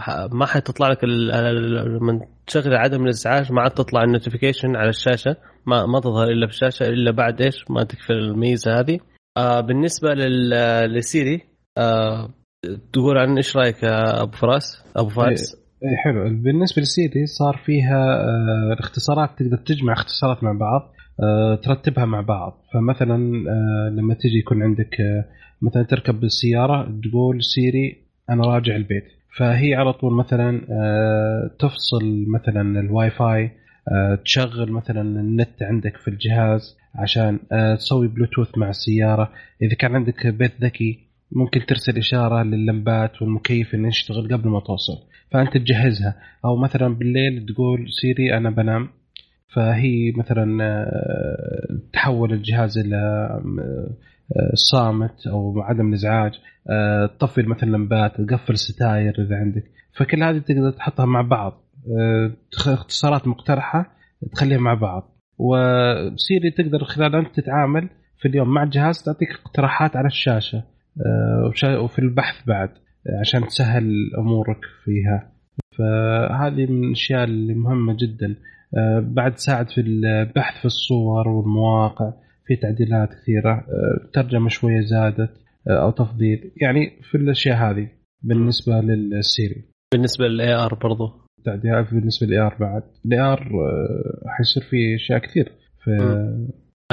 [0.00, 5.36] ح- ما حتطلع لك لما تشغل عدم الإزعاج ما عاد تطلع ال notification على الشاشة.
[5.66, 8.98] ما ما تظهر إلا في الشاشه إلا بعد إيش؟ ما تطفي الميزة هذه.
[9.36, 11.40] آه بالنسبة لل- للسيري
[11.78, 12.28] آه
[12.92, 15.54] تقول عن إيش رأيك أبو فراس؟ أبو فارس
[15.84, 16.22] اي حلو.
[16.42, 20.92] بالنسبة للسيري صار فيها آه، الاختصارات تقدر تجمع اختصارات مع بعض
[21.22, 22.62] آه، ترتبها مع بعض.
[22.74, 25.24] فمثلا آه، لما تجي يكون عندك آه،
[25.62, 27.96] مثلا تركب بالسيارة تقول سيري
[28.30, 29.04] أنا راجع البيت.
[29.38, 33.50] فهي على طول مثلا آه، تفصل مثلا الواي فاي
[33.92, 39.32] آه، تشغل مثلا النت عندك في الجهاز عشان آه، تسوي بلوتوث مع السيارة.
[39.62, 40.98] إذا كان عندك بيت ذكي
[41.32, 44.98] ممكن ترسل إشارة لللمبات والمكيف إنه يشتغل قبل ما توصل.
[45.32, 46.16] فأنت تجهزها.
[46.44, 48.88] أو مثلا بالليل تقول سيري أنا بنام.
[49.54, 50.46] فهي مثلا
[51.92, 53.28] تحول الجهاز إلى
[54.54, 56.32] صامت أو عدم الإزعاج
[56.70, 59.64] آه، تطفي مثلا اللمبات تقفل الستاير إذا عندك.
[59.96, 61.64] فكل هذه تقدر تحطها مع بعض.
[62.00, 62.32] آه،
[62.68, 63.92] اختصارات مقترحة
[64.32, 65.16] تخليها مع بعض.
[65.38, 67.88] وسيري تقدر خلال أنت تتعامل
[68.18, 70.64] في اليوم مع الجهاز تعطيك اقتراحات على الشاشة
[71.06, 72.70] آه، وفي البحث بعد
[73.20, 75.32] عشان تسهل أمورك فيها.
[75.78, 78.36] فهذه من الأشياء اللي مهمة جدا.
[79.00, 82.12] بعد تساعد في البحث في الصور والمواقع.
[82.48, 85.30] في تعديلات كثيرة آه، ترجمة شوية زادت
[85.68, 87.88] آه، أو تفضيل يعني في الأشياء هذه
[88.22, 89.64] بالنسبة للسيري.
[89.92, 91.12] بالنسبة لل AR برضو.
[91.44, 92.82] تعديلات بالنسبة لل AR بعد.
[93.06, 93.48] ال AR
[94.26, 95.52] حيصير فيه أشياء كثير.
[95.84, 95.90] في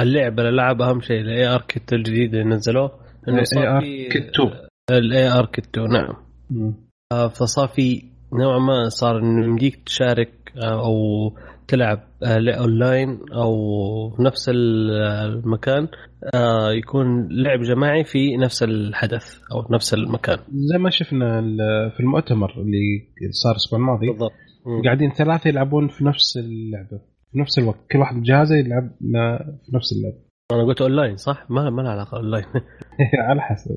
[0.00, 4.50] اللعبة الألعاب أهم شيء ال AR Kit الجديد اللي نزلوه إنه AR في Kit 2.
[4.90, 6.74] ال AR Kit 2 نعم.
[7.12, 8.02] آه، فصار في
[8.32, 11.32] نوعا ما صار إنه يمديك تشارك آه، أو
[11.68, 13.50] تلعب آه، لا- اونلاين أو
[14.16, 15.88] في نفس ال- المكان
[16.34, 20.38] آه، يكون لعب جماعي في نفس الحدث أو نفس المكان
[20.72, 21.40] زي ما شفنا
[21.96, 24.32] في المؤتمر اللي صار الأسبوع الماضي بالضبط.
[24.84, 27.00] قاعدين ثلاثة يلعبون في نفس اللعبة
[27.32, 28.90] في نفس الوقت كل واحد بجهازه يلعب
[29.66, 32.44] في نفس اللعبة أنا قلت اونلاين صح؟ ما ما له علاقة اونلاين
[33.28, 33.70] على حسب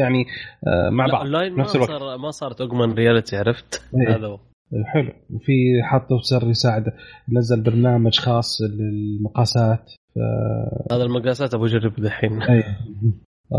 [0.00, 0.24] يعني
[0.66, 4.16] آه، مع بعض اونلاين ما نفس الوقت صار ما صارت اوجمان رياليتي عرفت؟ إيه.
[4.16, 4.38] هذا هو
[4.86, 5.12] حلو.
[5.30, 6.84] وفي حطوا سر يساعد
[7.32, 10.18] نزل برنامج خاص للمقاسات ف...
[10.92, 12.32] هذا المقاسات أبو اجرب دحين.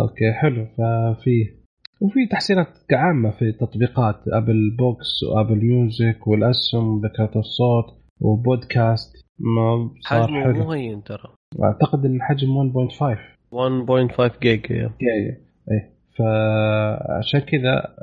[0.01, 0.65] أوكي حلو.
[0.65, 1.61] ففي
[2.01, 7.85] وفي تحسينات عامة في تطبيقات ابل بوكس وابل ميوزك والأسهم وذكريات الصوت
[8.19, 10.63] وبودكاست ما صار حجمه حلو.
[10.63, 11.35] مو هين ترى.
[11.63, 15.37] أعتقد الحجم 1.5 1.5 جيجا جاي
[15.71, 17.95] إيه فعشان كذا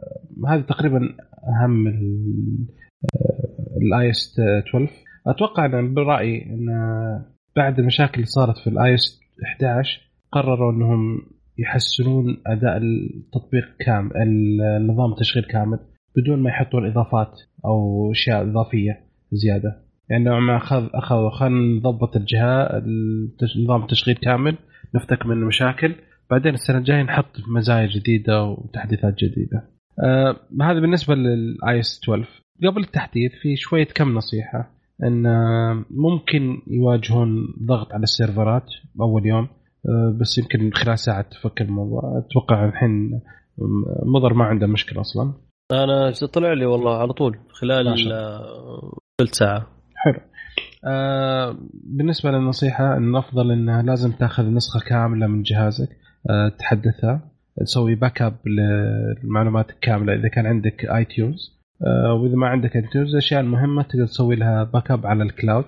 [0.49, 1.01] هذه تقريبا
[1.49, 1.89] أهم
[3.83, 4.93] ال iOS 12
[5.27, 6.67] أتوقع ان برأيي إن
[7.57, 10.01] بعد المشاكل اللي صارت في ال iOS 11
[10.33, 11.21] قرروا إنهم
[11.59, 14.13] يحسنون أداء التطبيق كامل
[14.63, 15.79] النظام التشغيل كامل
[16.17, 19.01] بدون ما يحطون إضافات أو أشياء إضافية
[19.33, 19.83] زيادة.
[20.11, 22.83] يعني نوعا ما اخذ أخذوا خلينا نضبط الجهاز
[23.65, 24.57] نظام التشغيل كامل
[24.95, 25.95] نفتك من المشاكل
[26.31, 29.69] بعدين السنة الجاية نحط مزايا جديدة وتحديثات جديدة.
[30.05, 32.29] آه هذا بالنسبة لل iOS 12
[32.67, 34.71] قبل التحديث في شوية كم نصيحة
[35.03, 38.67] إن آه، ممكن يواجهون ضغط على السيرفرات
[39.01, 39.49] اول يوم
[39.89, 42.25] آه بس يمكن خلال ساعة تفك الموضوع.
[42.27, 43.21] أتوقع الحين
[44.07, 45.33] مضر ما عنده مشكلة أصلا.
[45.73, 47.95] أنا طلع لي والله على طول خلال
[49.21, 49.67] ثلث ساعة.
[49.95, 50.21] حلو.
[50.85, 55.89] آه بالنسبة للنصيحة أن الأفضل أنها لازم تأخذ نسخة كاملة من جهازك
[56.31, 57.31] آه تحدثها
[57.61, 64.07] تسوي backup للمعلومات الكاملة إذا كان عندك iTunes وإذا ما عندك فيروس الاشياء المهمه تقدر
[64.07, 65.65] تسوي لها backup على ال cloud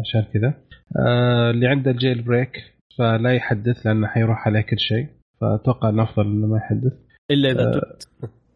[0.00, 0.54] عشان كذا.
[0.98, 2.50] آه، اللي عنده ال jailbreak
[2.98, 5.06] فلا يحدث لأنه حيروح عليه كل شيء.
[5.40, 6.92] فأتوقع إنه أفضل إنه ما يحدث.
[7.30, 8.08] إلا إذا آه، تبت.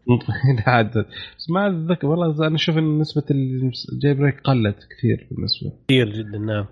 [1.38, 5.72] بس ما أتذكر والله أنا أشوف إن نسبة ال jailbreak قلت كثير بالنسبة.
[5.88, 6.66] كثير جدا نعم.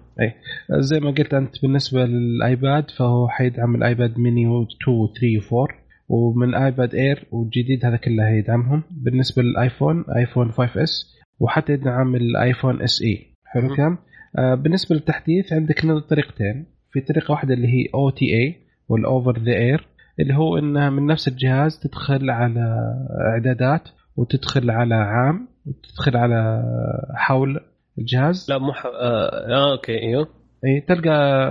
[0.70, 5.54] زي ما قلت أنت بالنسبة لل iPad فهو حيدعم ال iPad mini 2 و 3
[5.54, 5.81] و 4
[6.12, 12.82] ومن iPad Air والجديد هذا كله هيدعمهم بالنسبة لل iPhone iPhone 5s وحتى يدعم ال
[12.82, 13.26] iPhone SE.
[13.44, 13.66] حلو.
[13.66, 13.98] الكلام؟
[14.38, 15.80] آه بالنسبة للتحديث عندك
[16.10, 16.66] طريقتين.
[16.90, 18.56] في طريقة واحدة اللي هي OTA
[18.88, 19.86] وال over the air
[20.20, 22.94] اللي هو إنها من نفس الجهاز تدخل على
[23.32, 26.62] إعدادات وتدخل على عام وتدخل على
[27.14, 27.60] حول
[27.98, 28.46] الجهاز.
[28.50, 28.86] لا مو ح...
[28.86, 28.90] آه...
[28.90, 30.28] آه أوكي إيوه.
[30.64, 31.42] اي تلقى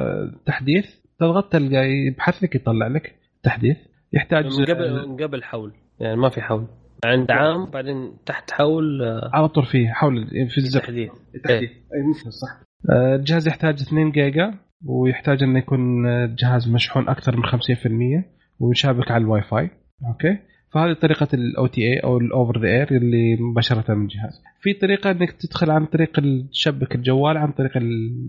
[0.45, 0.85] تحديث
[1.19, 3.77] تضغط تلقى يبحث لك يطلع لك تحديث.
[4.13, 5.73] يحتاج من قبل من قبل حول.
[5.99, 6.67] يعني ما في حول.
[7.05, 10.79] عند عام بعدين تحت حول آه، على طول فيه حول في الزر.
[10.79, 11.09] تحديث
[11.43, 12.61] تحديث أي مثل صح.
[12.91, 14.53] آه، الجهاز يحتاج 2 جيجا
[14.85, 18.25] ويحتاج إنه يكون الجهاز مشحون أكثر من 50%
[18.59, 19.69] ويشابك على الواي فاي.
[20.07, 20.37] أوكي؟
[20.73, 24.41] فهذه طريقة ال OTA أو ال over the air اللي مباشرة من الجهاز.
[24.61, 26.11] في طريقة إنك تدخل عن طريق
[26.51, 28.27] تشبك الجوال عن طريق ال-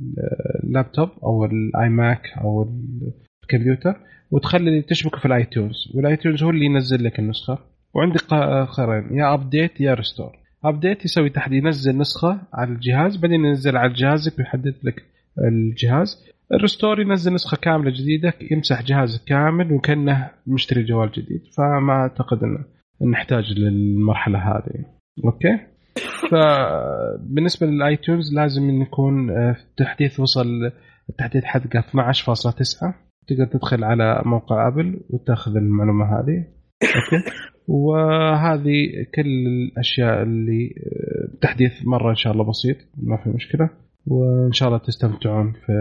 [0.65, 2.63] اللابتوب أو ال iMac أو
[3.43, 4.01] الكمبيوتر
[4.33, 7.59] وتخلي تشبكه في ال iTunes وال iTunes هو اللي ينزل لك النسخة.
[7.95, 8.21] وعندك
[8.67, 10.39] خيارين يا update يا restore.
[10.65, 15.03] update يسوي تحديث ينزل نسخة على الجهاز بعدين ينزل على جهازك ويحدث لك
[15.39, 16.25] الجهاز.
[16.53, 21.43] ال restore ينزل نسخة كاملة جديدة يمسح جهازك كامل وكأنه مشتري جوال جديد.
[21.57, 22.65] فما أعتقد انه
[23.11, 24.85] نحتاج للمرحلة هذه.
[25.25, 25.59] أوكي؟
[26.31, 30.73] فبالنسبه لل iTunes لازم يكون آه، التحديث وصل
[31.11, 36.47] التحديث حقه 12.9 تقدر تدخل على موقع Apple وتاخذ المعلومة هذه.
[36.83, 37.25] أوكي.
[37.69, 43.71] وهذه كل الأشياء اللي آه، تحديث مرة إن شاء الله بسيط ما في مشكلة.
[44.07, 45.73] وإن شاء الله تستمتعون في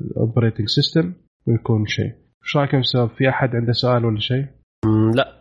[0.00, 1.12] ال operating system
[1.46, 2.12] ويكون شيء.
[2.44, 4.46] إيش رايكم شباب في أحد عنده سؤال ولا شيء؟
[5.14, 5.40] لا.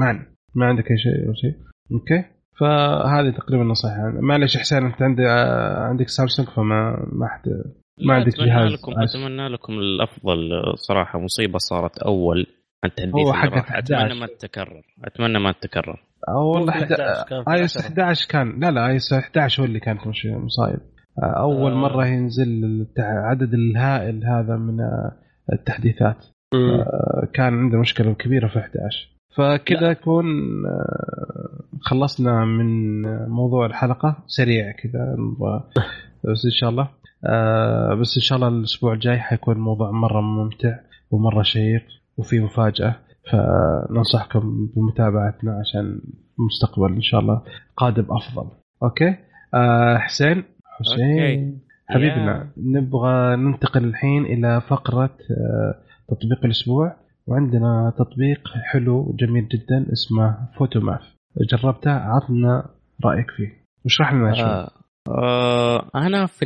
[0.00, 0.26] ما.
[0.54, 1.54] ما عندك أي شيء ولا شيء؟
[1.92, 2.24] أوكي.
[2.60, 8.28] فهذه تقريبا نصيحه معلش حسين أنت عندي آه، عندك سامسونج فما ما حد ما عندك
[8.34, 8.92] أتمنى جهاز لكم.
[9.02, 12.46] أتمنى لكم الأفضل صراحة مصيبة صارت أول
[12.84, 13.70] عن تحديث هو حق راح.
[13.70, 13.78] 11.
[14.06, 16.92] أتمنى ما تتكرر أتمنى ما تتكرر أو والله مو في حد...
[16.92, 17.80] 11 كان في اي 10.
[17.80, 20.78] 11 كان لا لا اي 11 هو اللي كانت مش مصايب
[21.22, 21.76] آه، أول آه.
[21.76, 25.12] مرة ينزل التع- عدد الهائل هذا من آه،
[25.52, 26.16] التحديثات.
[26.54, 29.90] آه، كان عنده مشكلة كبيرة في 11 فكذا.
[29.90, 30.26] يكون
[30.66, 35.16] آه، خلصنا من موضوع الحلقة سريع كذا
[36.24, 36.88] بس إن شاء الله
[37.26, 40.78] آه، بس إن شاء الله الأسبوع الجاي حيكون موضوع مرة ممتع
[41.10, 41.82] ومرة شيق
[42.16, 42.96] وفي مفاجأة
[43.30, 46.00] فننصحكم بمتابعتنا عشان
[46.38, 47.42] المستقبل إن شاء الله
[47.76, 48.50] قادم أفضل.
[48.82, 49.16] أوكي؟
[49.54, 50.44] آه حسين؟
[50.80, 51.20] حسين.
[51.20, 51.58] أوكي.
[51.88, 55.74] حبيبنا نبغى ننتقل الحين إلى فقرة آه
[56.08, 56.96] تطبيق الأسبوع
[57.26, 61.00] وعندنا تطبيق حلو وجميل جدا اسمه Photomath
[61.50, 62.70] جربته عطنا
[63.04, 63.48] رأيك فيه.
[63.84, 64.70] واشرح لنا شوي آه.
[65.08, 66.44] آه أنا في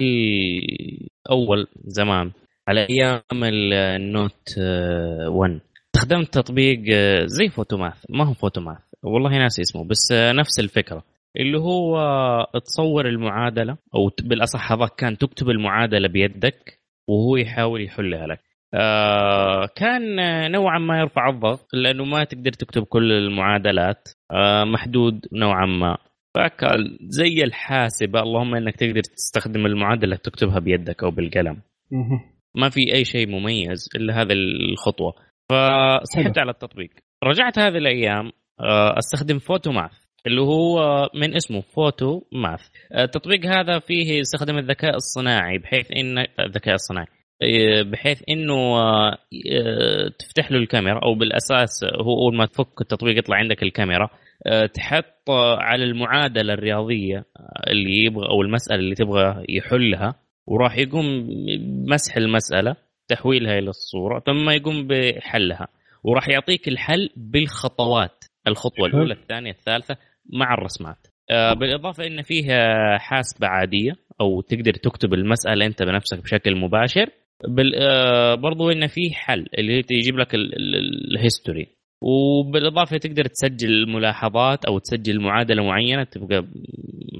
[1.26, 2.30] الأول زمان
[2.68, 5.60] على أيام النوت آه، 1
[5.97, 11.05] استخدمت تطبيق آه، زي فوتوماث ما هو فوتوماث والله ناسي اسمه بس آه، نفس الفكرة
[11.36, 16.78] اللي هو آه، تصور المعادلة أو بالأصح هذاك كان تكتب المعادلة بيدك
[17.09, 18.40] وهو يحاول يحلها لك.
[18.74, 25.26] آه كان آه، نوعا ما يرفع الضغط لأنه ما تقدر تكتب كل المعادلات آه محدود
[25.32, 25.98] نوعا ما.
[27.02, 28.20] زي الحاسبة.
[28.20, 31.62] اللهم إنك تقدر تستخدم المعادلة تكتبها بيدك أو بالقلم.
[32.55, 35.12] ما في أي شيء مميز إلا هذه الخطوة.
[35.50, 36.38] فسحبت.
[36.38, 36.90] على التطبيق.
[37.24, 39.93] رجعت هذه الأيام آه، أستخدم Photomath
[40.26, 40.80] اللي هو
[41.14, 42.69] من اسمه Photomath.
[42.92, 47.18] آه، التطبيق هذا فيه يستخدم الذكاء الصناعي بحيث إن الذكاء الصناعي
[47.82, 49.19] بحيث إنه آه،
[49.52, 54.09] آه، تفتح له الكاميرا أو بالأساس هو أول ما تفك التطبيق يطلع عندك الكاميرا
[54.47, 57.24] آه، تحط على المعادلة الرياضية
[57.70, 60.15] اللي يبغى أو المسألة اللي تبغى يحلها
[60.47, 61.27] وراح يقوم
[61.86, 62.77] بمسح المسألة
[63.09, 65.69] تحويلها إلى الصورة ثم يقوم بحلها
[66.05, 68.86] وراح يعطيك الحل بالخطوات الخطوة.
[68.86, 69.97] الأولى الثانية الثالثة
[70.32, 77.10] مع الرسمات بالإضافة إن فيها حاسبة عادية أو تقدر تكتب المسألة أنت بنفسك بشكل مباشر
[77.44, 77.73] بال...
[77.77, 81.66] آه، برضو إنه في حل اللي هي تجيب لك ال- ال- الهيستوري
[82.02, 86.44] وبالإضافة تقدر تسجل ملاحظات أو تسجل معادلة معينة تبقى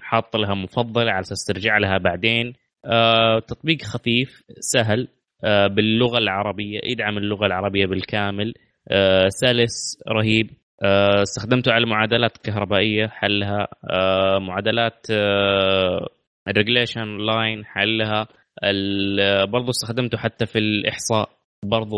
[0.03, 2.53] حاط لها مفضلة على أساس ترجع لها بعدين.
[2.85, 5.09] آه، تطبيق خفيف سهل
[5.45, 8.55] آه، باللغة العربية يدعم اللغة العربية بالكامل.
[9.29, 10.51] سلس رهيب.
[11.23, 13.69] استخدمته على معادلات كهربائية حلها.
[14.39, 15.07] معادلات
[16.49, 18.27] ال regression line حلها.
[19.53, 21.29] برضو استخدمته حتى في الإحصاء
[21.65, 21.97] برضو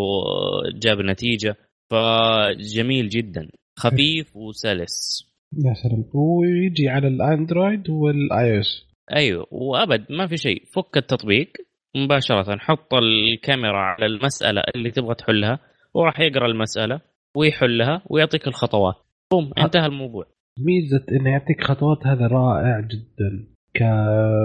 [0.75, 1.57] جاب نتيجة.
[1.91, 3.49] فجميل جدا.
[3.79, 5.27] خفيف وسلس.
[5.65, 6.05] يا سلام.
[6.15, 9.47] ويجي على الأندرويد وال iOS أيوه.
[9.51, 10.63] وأبد ما في شيء.
[10.65, 11.53] فك التطبيق.
[11.97, 15.59] مباشرة حط الكاميرا على المسألة اللي تبغى تحلها.
[15.95, 17.01] وراح يقرأ المسألة
[17.37, 18.95] ويحلها ويعطيك الخطوات.
[19.33, 19.51] boom.
[19.59, 20.27] انتهى الموضوع.
[20.59, 23.47] ميزة إنه يعطيك خطوات هذا رائع جدا.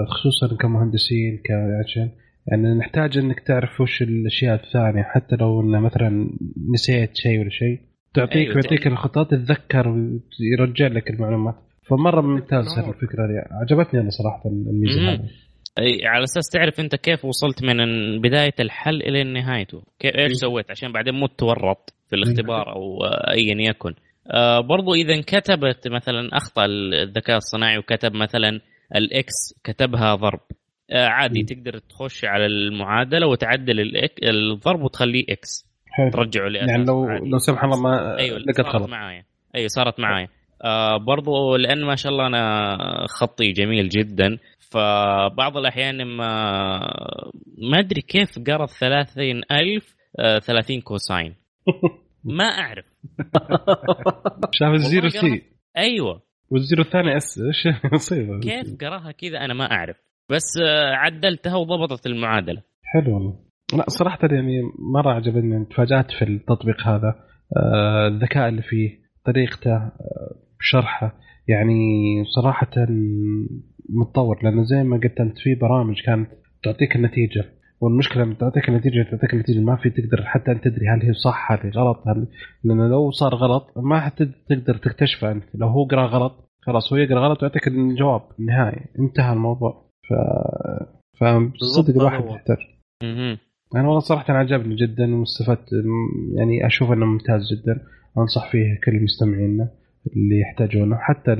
[0.08, 1.50] خصوصا كمهندسين ك
[1.84, 2.10] عشان
[2.46, 6.30] يعني نحتاج إنك تعرف وش الأشياء الثانية حتى لو إنه مثلا
[6.74, 7.80] نسيت شيء ولا شيء
[8.14, 8.54] تعطيك أيوة.
[8.54, 11.54] ويعطيك الخطوات تتذكر ويرجع لك المعلومات
[11.90, 12.94] فمرة ممتاز الأمور.
[12.94, 15.12] الفكرة دي عجبتني أنا صراحة الميزة.
[15.12, 15.28] هذه
[15.78, 17.76] أي على أساس تعرف أنت كيف وصلت من
[18.20, 20.32] بداية الحل إلى نهايته كيف إيش.
[20.32, 23.94] سويت عشان بعدين مو تورط في الاختبار أو ايا يكن
[24.30, 28.60] آه برضو إذا انكتبت مثلا اخطا الذكاء الصناعي وكتب مثلا
[28.94, 29.34] ال X
[29.64, 30.40] كتبها ضرب.
[30.90, 31.46] آه عادي مم.
[31.46, 36.10] تقدر تخش على المعادلة وتعدل الضرب وتخليه X حلو.
[36.10, 36.68] ترجعه لأساس.
[36.70, 37.28] يعني لو عادي.
[37.28, 39.24] لا سمح الله ما أيوه لقت صارت غلط معايا.
[39.54, 40.28] أيوه صارت معايا.
[40.64, 44.38] آه برضو لأن ما شاء الله أنا خطي جميل جدا
[44.70, 46.28] فبعض الأحيان ما
[47.58, 51.34] ما أدري كيف قرا 30000 آه 30 cosine.
[52.24, 52.84] ما أعرف.
[54.52, 55.42] شاف ال zero C.
[55.76, 56.22] أيوه.
[56.50, 58.40] وال zero الثاني S إيش؟ مصيبة.
[58.40, 59.96] كيف قراها كذا أنا ما أعرف.
[60.30, 62.62] بس آه عدلتها وضبطت المعادلة.
[62.82, 63.38] حلو والله.
[63.74, 67.14] لا صراحة يعني مرة عجبني تفاجأت في التطبيق هذا.
[67.56, 68.90] آه، الذكاء اللي فيه
[69.24, 69.90] طريقته آه،
[70.60, 71.18] شرحه.
[71.48, 71.74] يعني
[72.36, 72.86] صراحة
[73.88, 76.30] متطور لأنه زي ما قلت أنت في برامج كانت
[76.64, 77.44] تعطيك النتيجة.
[77.80, 81.52] والمشكلة لما تعطيك النتيجة تعطيك النتيجة ما في تقدر حتى أنت تدري هل هي صح
[81.52, 82.26] هل هي غلط هل
[82.64, 85.44] لأنه لو صار غلط ما حتقدر تكتشفه أنت.
[85.54, 89.86] لو هو قرأ غلط خلاص هو يقرأ غلط ويعطيك الجواب النهائي انتهى الموضوع.
[91.18, 91.24] ف
[91.60, 92.24] فصدق الواحد.
[92.24, 92.56] يحتاج.
[93.74, 95.72] أنا والله صراحة عجبني جدا واستفدت
[96.36, 97.80] يعني أشوف إنه ممتاز جدا.
[98.18, 99.68] أنصح فيه كل مستمعينا
[100.16, 101.36] اللي يحتاجونه حتى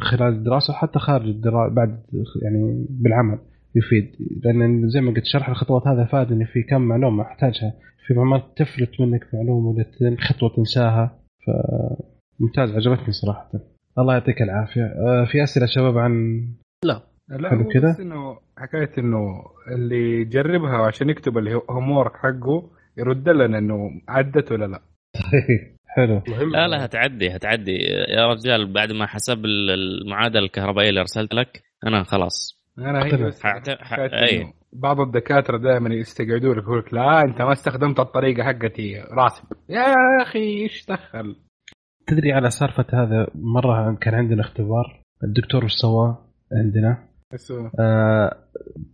[0.00, 2.02] خلال الدراسة وحتى خارج الدراسه بعد
[2.42, 3.38] يعني بالعمل.
[3.74, 4.16] يفيد.
[4.44, 7.74] لأن زي ما قلت شرح الخطوات هذا فادني في كم معلومة أحتاجها.
[8.06, 11.18] في معلومات تفلت منك معلومة ولا خطوة تنساها.
[11.46, 13.50] فممتاز عجبتني صراحة.
[13.98, 14.82] الله يعطيك العافية.
[14.82, 16.42] آه، في أسئلة شباب عن
[16.84, 17.02] لا.
[17.28, 17.88] لا حلو هو كده.
[17.88, 19.42] بس إنه حكاية إنه
[19.74, 24.82] اللي يجربها عشان يكتب الهوم ورك حقه يرد لنا إنه عدت ولا لا.
[25.86, 26.22] حلو.
[26.28, 26.52] مهم.
[26.52, 27.76] لا لا هتعدي هتعدي.
[28.08, 32.61] يا رجال بعد ما حسب المعادلة الكهربائية اللي أرسلت لك أنا خلاص.
[32.78, 33.26] أنا هي.
[33.26, 33.46] بس.
[33.46, 39.00] إنه بعض الدكاترة دائما يستقعدوا لك يقول لك لا أنت ما استخدمت الطريقة حقتي.
[39.10, 39.44] راسب.
[39.68, 41.36] يا أخي إيش دخل؟
[42.06, 46.16] تدري على سالفة هذا مرة كان عندنا اختبار الدكتور وش سوى
[46.52, 46.98] عندنا؟
[47.80, 48.36] آه،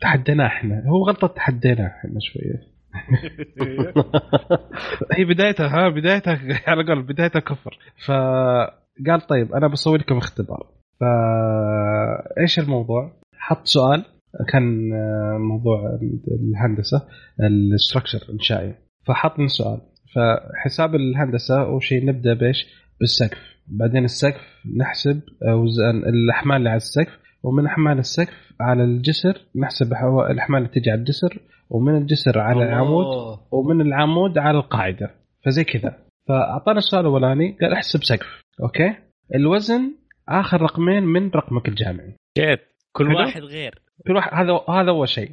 [0.01, 0.83] تحديناه إحنا.
[0.87, 2.79] هو غلطة تحديناه إحنا شوية.
[5.19, 6.41] هي بدايتها ها بدايتها
[6.71, 7.79] على قول بدايتها كفر.
[8.07, 10.67] فقال طيب أنا بسوي لكم اختبار.
[11.01, 13.13] فايش الموضوع؟
[13.49, 14.05] حط سؤال
[14.53, 15.99] كان آه، موضوع
[16.41, 17.03] الهندسة
[17.41, 18.75] الاستراكشر إنشائي.
[19.07, 19.81] فحط لنا سؤال.
[20.15, 22.67] فحساب الهندسة أول شيء نبدأ بإيش؟
[23.01, 23.39] بالسقف.
[23.67, 24.41] بعدين السقف
[24.77, 29.93] نحسب اوزان الأحمال اللي على السقف ومن أحمال السقف على الجسر نحسب
[30.31, 31.39] الأحمال اللي تجي على الجسر
[31.71, 33.07] ومن الجسر على العمود.
[33.51, 35.11] ومن العمود على القاعدة.
[35.45, 35.97] فزي كذا.
[36.29, 38.43] فأعطانا السؤال الأولاني قال احسب سقف.
[38.63, 38.95] أوكي؟
[39.35, 39.95] الوزن
[40.29, 42.15] آخر رقمين من رقمك الجامعي.
[42.35, 42.61] كيف
[42.99, 43.15] كل.
[43.15, 43.79] واحد غير.
[44.07, 45.31] كل واحد هذا هذا اول شيء.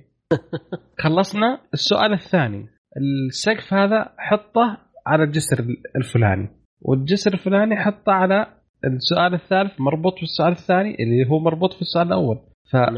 [1.03, 1.59] خلصنا.
[1.73, 2.65] السؤال الثاني.
[2.97, 4.77] السقف هذا حطه
[5.07, 5.65] على الجسر
[5.95, 6.49] الفلاني.
[6.81, 8.47] والجسر الفلاني حطه على
[8.85, 12.39] السؤال الثالث مربوط في السؤال الثاني اللي هو مربوط في السؤال الأول.
[12.71, 12.91] فلو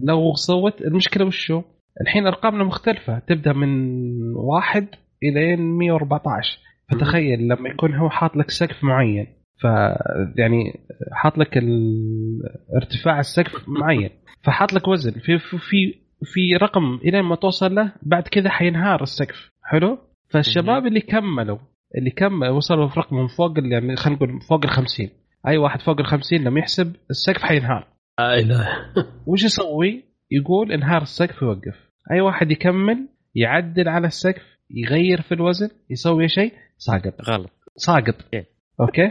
[0.00, 0.34] نعم.
[0.34, 1.62] سوت المشكلة وشو؟
[2.00, 3.18] الحين أرقامنا مختلفة.
[3.18, 3.68] تبدأ من
[4.36, 4.88] واحد
[5.22, 6.58] إلى 114
[6.90, 9.26] فتخيل لما يكون هو حاط لك سقف معين.
[9.62, 9.64] ف
[10.36, 10.80] يعني
[11.12, 11.58] حاط لك
[12.76, 14.10] ارتفاع السقف معين.
[14.44, 15.12] فحاط لك وزن.
[15.12, 15.58] في في
[16.24, 19.50] في, رقم إلى ما توصل له بعد كذا حينهار السقف.
[19.64, 19.98] حلو؟
[20.30, 21.58] فالشباب اللي كملوا
[21.98, 25.08] اللي كمل وصلوا في رقم فوق يعني خلينا نقول فوق ال 50
[25.48, 27.86] أي واحد فوق ال 50 لما يحسب السقف حينهار.
[28.18, 28.68] لا إله.
[29.26, 35.68] وش يسوي؟ يقول انهار السقف يوقف أي واحد يكمل يعدل على السقف يغير في الوزن
[35.90, 37.14] يسوي شيء ساقط.
[37.30, 37.50] غلط.
[37.76, 38.14] ساقط.
[38.34, 38.46] إيه.
[38.80, 39.10] أوكي؟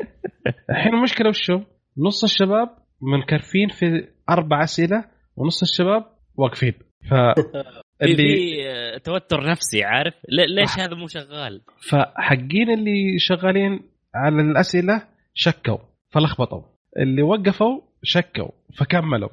[0.69, 1.61] الحين المشكلة وشو؟
[1.97, 2.69] نص الشباب
[3.01, 5.05] منكرفين في أربع أسئلة
[5.35, 6.05] ونص الشباب
[6.35, 6.73] واقفين.
[7.09, 7.13] ف
[7.99, 13.79] في اللي في آه، توتر نفسي عارف؟ لي- ليش هذا مو شغال؟ فحقين اللي شغالين
[14.15, 15.77] على الأسئلة شكوا
[16.09, 16.61] فلخبطوا.
[16.99, 19.29] اللي وقفوا شكوا فكملوا.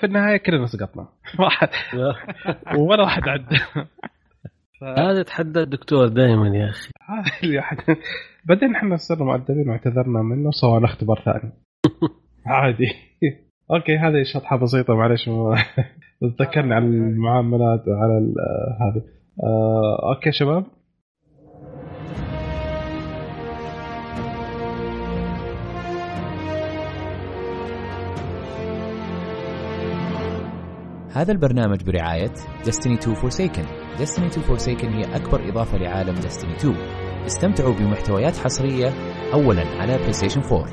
[0.00, 1.08] في النهاية كلنا سقطنا.
[1.40, 1.68] واحد.
[2.78, 3.56] ولا واحد عدى
[4.82, 6.90] هذا تحدى الدكتور دائما يا أخي.
[7.08, 7.96] هذا
[8.44, 11.52] بعدين إحنا صرنا مؤدبين واعتذرنا منه وسوينا اختبار ثاني.
[12.46, 12.88] عادي.
[13.70, 15.30] أوكي هذه شطحة بسيطة معلش
[16.38, 18.34] تذكرني على المعاملات وعلى
[18.80, 19.02] هذه.
[19.42, 20.64] آه، أوكي شباب.
[31.12, 32.28] هذا البرنامج برعاية
[32.64, 33.66] Destiny 2 Forsaken.
[34.00, 36.74] Destiny 2 Forsaken هي أكبر إضافة لعالم Destiny 2
[37.26, 38.88] استمتعوا بمحتويات حصرية
[39.34, 40.66] أولا على PlayStation 4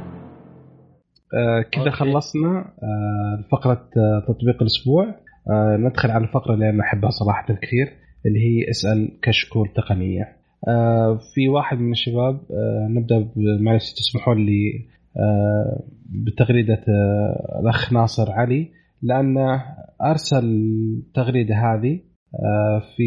[1.34, 1.89] آه، كذا.
[1.91, 5.05] خلصنا آه، فقره آه، تطبيق الأسبوع.
[5.49, 7.88] آه، ندخل على الفقرة اللي أنا أحبها صراحة كثير
[8.26, 10.23] اللي هي اسأل كشكول تقنية.
[10.68, 14.85] آه، في واحد من الشباب آه، نبدأ ب- معلش تسمحون لي
[15.18, 18.72] آه، بتغريدة آه، الأخ ناصر علي.
[19.02, 19.64] لأنه
[20.02, 21.99] أرسل التغريده هذه
[22.36, 23.03] آه، في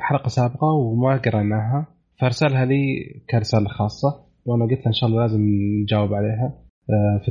[0.00, 1.86] حلقة سابقة وما قرأناها.
[2.20, 5.40] فأرسلها لي كرساله خاصة وأنا قلت له إن شاء الله لازم
[5.82, 6.54] نجاوب عليها
[6.90, 7.30] آه، في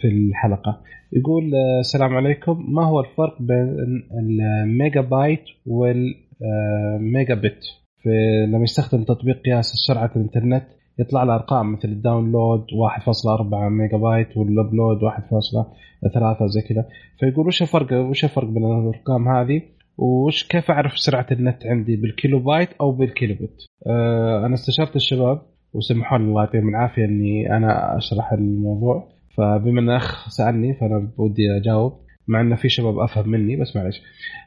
[0.00, 0.80] في الحلقة.
[1.12, 2.66] يقول آه، السلام عليكم.
[2.68, 3.76] ما هو الفرق بين
[4.12, 7.60] الميجا بايت والميجا بت
[8.02, 8.10] في
[8.48, 10.64] لما يستخدم تطبيق قياس سرعه الإنترنت
[10.98, 16.84] يطلع له أرقام مثل ال download 1.4 ميجا بايت وال upload 1.3 زي كذا.
[17.20, 19.62] فيقول وش الفرق وش الفرق بين الأرقام هذه؟
[19.98, 25.42] وش كيف أعرف سرعة النت عندي؟ بالكيلو بايت أو بال kilobit آه، أنا استشرت الشباب
[25.72, 29.08] وسمحوا لي الله يعطيهم العافية إني أنا أشرح الموضوع.
[29.36, 31.92] فبما إن الاخ سألني فأنا بدي أجاوب.
[32.28, 34.02] مع انه في شباب أفهم مني بس معلش.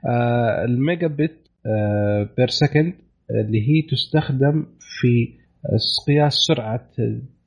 [0.09, 2.93] آه الميجا بت آه per second
[3.31, 5.39] اللي هي تستخدم في
[6.07, 6.90] قياس سرعة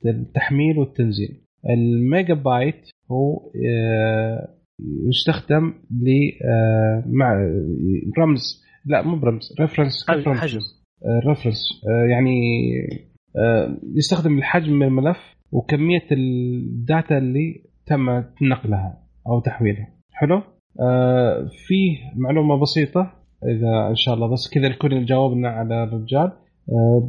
[0.05, 1.41] التحميل والتنزيل.
[1.69, 4.49] الميجا بايت هو آه
[5.07, 6.09] يستخدم ل
[6.45, 7.33] آه مع
[8.19, 8.63] رمز.
[8.85, 10.59] لا مو برمز reference حجم
[11.27, 11.57] reference
[12.09, 12.39] يعني
[13.37, 15.17] آه، يستخدم الحجم من الملف
[15.51, 19.87] وكمية ال data اللي تم نقلها أو تحويلها.
[20.11, 20.41] حلو؟
[21.67, 23.13] فيه معلومة بسيطة
[23.45, 26.31] إذا إن شاء الله بس كذا نكون جاوبنا على الرجال.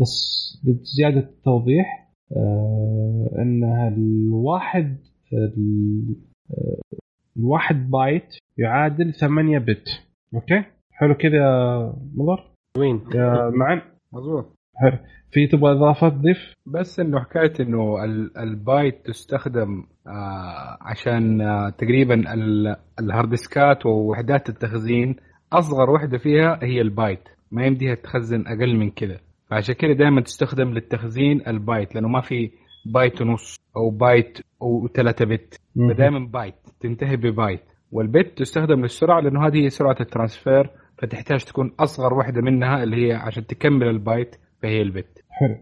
[0.01, 4.99] بس لزياده التوضيح آه، انها الواحد
[5.33, 6.17] ال-
[6.51, 6.97] آه،
[7.37, 8.27] الواحد بايت
[8.59, 9.89] يعادل 8 bit.
[10.35, 12.45] أوكي؟ حلو كذا يا مضر؟
[12.79, 13.83] وين؟ يا معن؟
[14.13, 14.55] مظبوط.
[14.77, 14.99] حلو.
[15.31, 22.35] في تبغى إضافة تضيف؟ بس إنه حكاية إنه ال- البايت تستخدم آه عشان آه تقريبا
[22.35, 25.17] ال- الهاردسكات ووحدات التخزين
[25.53, 27.29] أصغر وحدة فيها هي البايت.
[27.51, 29.21] ما يمديها تخزن أقل من كذا.
[29.55, 32.51] فعشان كذا دائما تستخدم للتخزين البايت لأنه ما في
[32.87, 35.61] بايت ونص أو بايت وثلاثة bit.
[35.95, 37.61] فدائما بايت تنتهي ببايت.
[37.93, 42.83] وال bit تستخدم للسرعة لأنه هذه هي سرعة ال transfer فتحتاج تكون أصغر وحدة منها
[42.83, 45.25] اللي هي عشان تكمل البايت فهي ال bit.
[45.31, 45.57] حلو.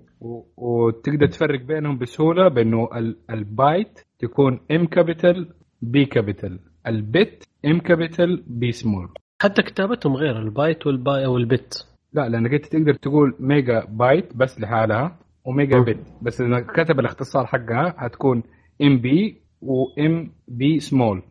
[0.56, 5.48] وتقدر تفرق بينهم بسهولة بأنه ال- البايت تكون M capital
[5.82, 9.08] B capital ال bit M capital B small
[9.42, 11.91] حتى كتابتهم غير ال byte وال by وال bit.
[12.12, 15.80] لا لانك انت تقدر تقول ميجا بايت بس لحالها و mega.
[15.80, 15.98] bit.
[16.22, 18.42] بس اذا كتب الاختصار حقها حتكون
[18.82, 21.22] MB و M B small.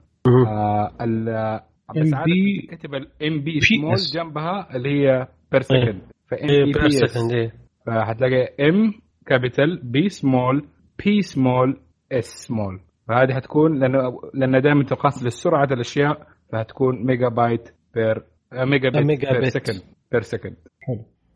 [0.48, 1.26] آه ال
[1.95, 2.32] بس عادة
[2.78, 3.60] كتب ال M B.
[3.60, 7.52] small جنبها اللي هي per second ف MB per B second
[7.86, 8.94] فحتلاقي M
[9.26, 10.68] capital B small
[11.06, 11.80] B small
[12.12, 18.98] S small فهذه حتكون لأنه لأن دائما تقاس لسرعه الأشياء فهتكون megabyte per megabit.
[18.98, 19.44] mega per.
[19.49, 19.82] second
[20.12, 20.56] per second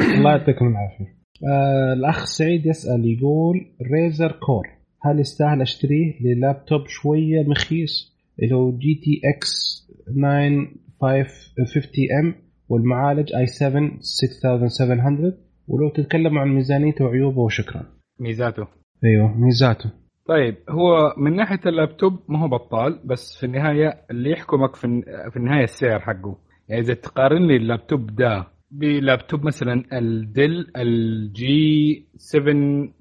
[0.01, 1.15] الله يعطيكم العافية.
[1.51, 3.55] آه الأخ سعيد يسأل يقول
[3.93, 4.67] Razer Core
[5.01, 12.35] هل يستاهل أشتريه للابتوب شوية مخيس؟ اللي هو GTX 9550 M
[12.69, 15.33] والمعالج i7 6700
[15.67, 17.85] ولو تتكلم عن ميزانيته وعيوبه وشكرا
[18.19, 18.67] ميزاته.
[19.05, 19.91] أيوه ميزاته.
[20.27, 25.01] طيب هو من ناحية اللابتوب ما هو بطال بس في النهاية اللي يحكمك في
[25.31, 26.37] في النهاية السعر حقه.
[26.69, 32.53] يعني إذا تقارن لي اللابتوب ده بلابتوب مثلا ال Dell ال G7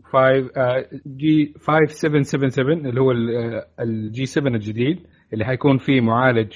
[0.04, 0.50] 5
[1.06, 3.10] G 5777 اللي هو
[3.80, 4.98] ال G7 الجديد
[5.32, 6.52] اللي حيكون فيه معالج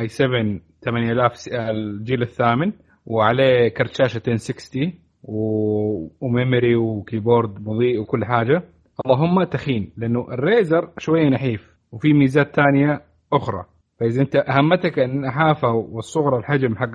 [0.00, 2.72] i7 8000 س- آه، الجيل الثامن
[3.06, 4.92] وعليه كرت شاشه 1060
[5.22, 8.62] و- وميموري وكيبورد مضيء وكل حاجة.
[9.06, 13.02] اللهم تخين لأنه الريزر شوية نحيف وفي ميزات تانية
[13.32, 13.64] أخرى.
[14.02, 16.90] فإذا أنت أهمتك النحافه والصغر الحجم حق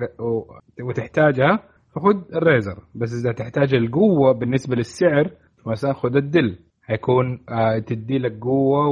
[0.82, 1.62] وتحتاجها
[1.94, 5.30] فخذ الريزر بس إذا تحتاج القوة بالنسبة للسعر
[5.64, 8.88] فمثلا خذ الدل حيكون آه تدي لك قوة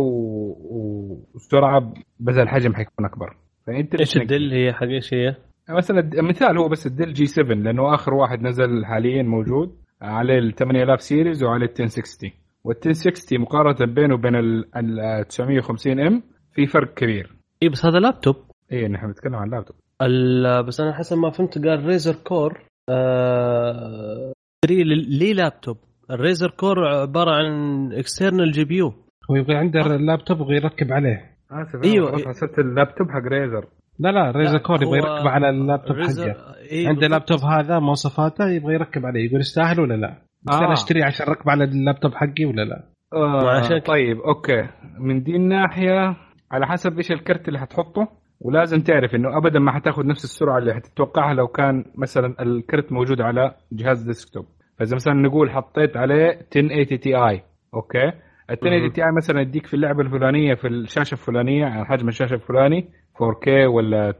[1.34, 3.36] وسرعة بس الحجم حيكون أكبر
[3.66, 4.16] فانت إيش.
[4.16, 5.36] ال Dell هي حق إيش هي؟
[5.68, 10.54] مثلا مثال هو بس ال Dell G7 لأنه آخر واحد نزل حاليا موجود عليه ال
[10.54, 12.30] 8000 series وعليه ال 1060
[12.64, 18.36] وال 1060 مقارنة بينه وبين ال 950M في فرق كبير اي بس هذا لابتوب
[18.72, 22.58] اي نحن بنتكلم عن لابتوب ال- بس أنا حسب ما فهمت قال Razer Core
[22.88, 24.32] آه
[24.66, 25.76] 3 ليه لابتوب
[26.10, 27.52] ال Razer Core عبارة عن
[27.92, 28.92] external GPU
[29.30, 32.16] هو يبغى عنده اللابتوب يبغى يركب عليه اسف أيوة.
[32.16, 33.64] أيوه حسبت اللابتوب حق Razer
[33.98, 37.10] لا لا Razer Core يبغى يركب على اللابتوب حقه إيه عنده بالضبط.
[37.10, 40.58] لابتوب هذا مواصفاته يبغى يركب عليه يقول يستاهل ولا لا؟ بس آه.
[40.58, 42.84] أنا أشتري عشان أركب على اللابتوب حقي ولا لا؟
[43.14, 44.68] آه طيب أوكي
[44.98, 46.16] من دي الناحية
[46.50, 48.08] على حسب إيش الكرت اللي حتحطه
[48.40, 53.20] ولازم تعرف إنه ابدا ما حتاخذ نفس السرعة اللي حتتوقعها لو كان مثلا الكرت موجود
[53.20, 54.46] على جهاز desktop.
[54.78, 57.42] فإذا مثلا نقول حطيت عليه 1080 Ti
[57.74, 58.12] أوكي؟ ال
[58.50, 63.48] 1080 Ti مثلا يديك في اللعبة الفلانية في الشاشة الفلانية يعني حجم الشاشة الفلاني 4K
[63.74, 64.14] ولا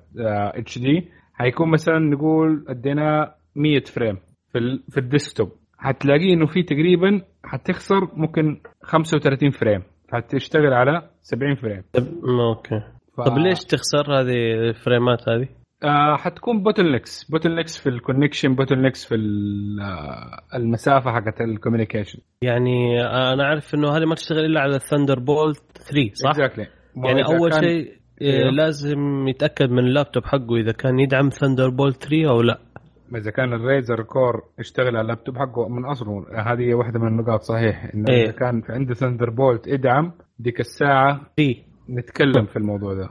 [0.59, 4.19] HD حيكون مثلا نقول أدينا 100 frame
[4.53, 5.49] في ال في ال desktop.
[5.79, 9.83] حتلاقيه إنه في تقريبا حتخسر ممكن 35 frame.
[10.13, 11.83] حتشتغل على 70 frame
[12.41, 12.81] أوكي
[13.17, 13.21] ف...
[13.21, 15.49] طب ليش تخسر هذه ال frameات هذه؟
[15.85, 23.01] آه حتكون bottlenecks bottlenecks في ال connection bottlenecks في آه، المسافة حقت ال communication يعني
[23.07, 26.67] أنا أعرف إنه هذه ما تشتغل إلا على ال Thunderbolt 3 صح؟ exactly
[27.05, 27.97] يعني أول شيء أيوه.
[28.21, 32.59] إيه لازم يتأكد من اللابتوب حقه إذا كان يدعم Thunderbolt 3 أو لا
[33.15, 37.41] إذا كان ال Razer Core يشتغل على اللابتوب حقه من أصله هذه واحدة من النقاط
[37.41, 38.25] صحيح إنه إيه.
[38.25, 41.55] إذا كان في عنده Thunderbolt ادعم ديك الساعة 3
[41.91, 43.09] نتكلم في الموضوع ده.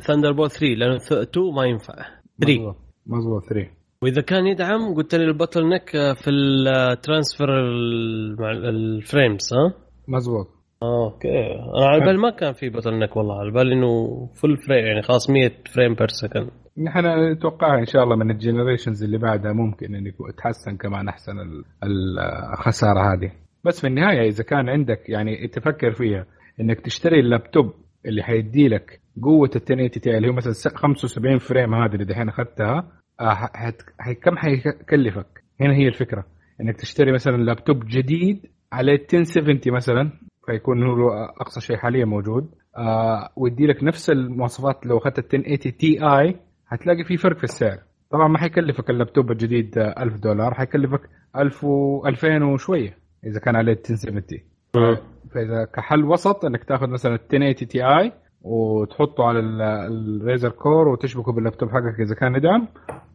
[0.00, 1.94] Thunderbolt 3 لأنه 2 ما ينفع.
[2.40, 2.76] 3 مظبوط.
[3.06, 3.68] مظبوط 3
[4.02, 7.48] وإذا كان يدعم قلت لي ال bottleneck في ال transfer
[8.68, 9.74] ال frames ها؟
[10.08, 10.46] مظبوط.
[10.82, 11.28] أوكي.
[11.78, 15.30] أنا على بالي ما كان في bottleneck والله على بالي إنه full frame يعني خلاص
[15.30, 19.94] 100 frame per second نحن نتوقع إن شاء الله من ال generations اللي بعدها ممكن
[19.94, 21.64] ان يكون- تحسن كمان أحسن ال-
[22.52, 23.32] الخساره هذه.
[23.64, 26.26] بس في النهاية إذا كان عندك يعني تفكر فيها
[26.60, 27.74] إنك تشتري اللابتوب
[28.06, 32.04] اللي حيدي لك قوة ال 1080 تي اللي هو مثلا س- 75 frame هذه اللي
[32.04, 33.50] دحين أخذتها آه،
[34.22, 36.24] كم حيكلفك؟ هنا هي الفكرة.
[36.60, 40.10] إنك تشتري مثلا لابتوب جديد عليه 1070 مثلا
[40.46, 41.10] فيكون هو
[41.40, 46.36] أقصى شيء حاليا موجود آه ويدي لك نفس المواصفات لو أخذت ال 1080 Ti
[46.66, 47.78] حتلاقي في فرق في السعر.
[48.10, 51.00] طبعا ما حيكلفك اللابتوب الجديد آه، 1000 دولار حيكلفك
[51.36, 54.22] 1000 و 2000 وشوية إذا كان عليه 1070
[55.34, 58.12] فإذا كحل وسط إنك تاخذ مثلا 1080 Ti
[58.42, 59.62] وتحطه على ال-
[60.22, 62.68] ال Razer Core وتشبكه باللابتوب حقك إذا كان يدعم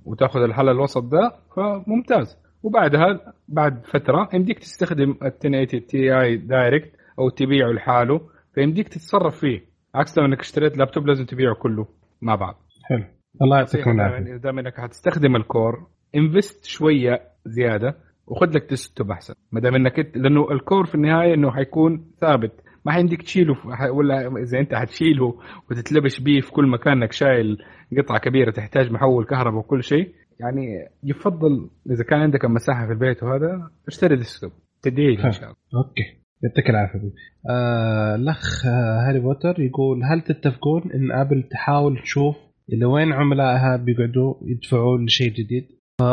[0.06, 2.38] وتاخذ الحل الوسط ده فممتاز.
[2.64, 8.22] وبعدها بعد فترة يمديك تستخدم ال 1080 Ti direct أو تبيعه لحاله
[8.56, 9.62] فيمديك تتصرف فيه.
[9.96, 11.88] عكس لو إنك اشتريت لابتوب لازم تبيعه كله
[12.22, 12.56] مع بعض.
[12.84, 13.04] حلو.
[13.42, 14.20] الله يعطيكم العافية.
[14.24, 17.96] دائما دائما إنك حتستخدم ال Core invest شوية زيادة.
[18.28, 19.34] وخذ لك desktop أحسن.
[19.52, 22.52] ما دام إنك إنت- لأنه ال Core في النهاية إنه حيكون ثابت.
[22.86, 23.56] ما حيمديك تشيله
[23.94, 25.34] ولا إذا أنت حتشيله
[25.72, 27.58] وتتلبش بيه في كل مكان إنك شايل
[27.98, 30.66] قطعة كبيرة تحتاج محول كهرباء وكل شيء يعني
[31.04, 34.52] يفضل إذا كان عندك مساحة في البيت وهذا اشتري desktop
[34.82, 35.56] تدعي إن شاء الله.
[35.86, 36.04] أوكي.
[36.44, 37.12] يعطيك العافية.
[37.50, 42.36] آه الأخ آه، هاري بوتر يقول هل تتفقون إن آبل تحاول تشوف
[42.74, 45.68] إلى وين عملائها بيقعدوا يدفعوا لشيء جديد؟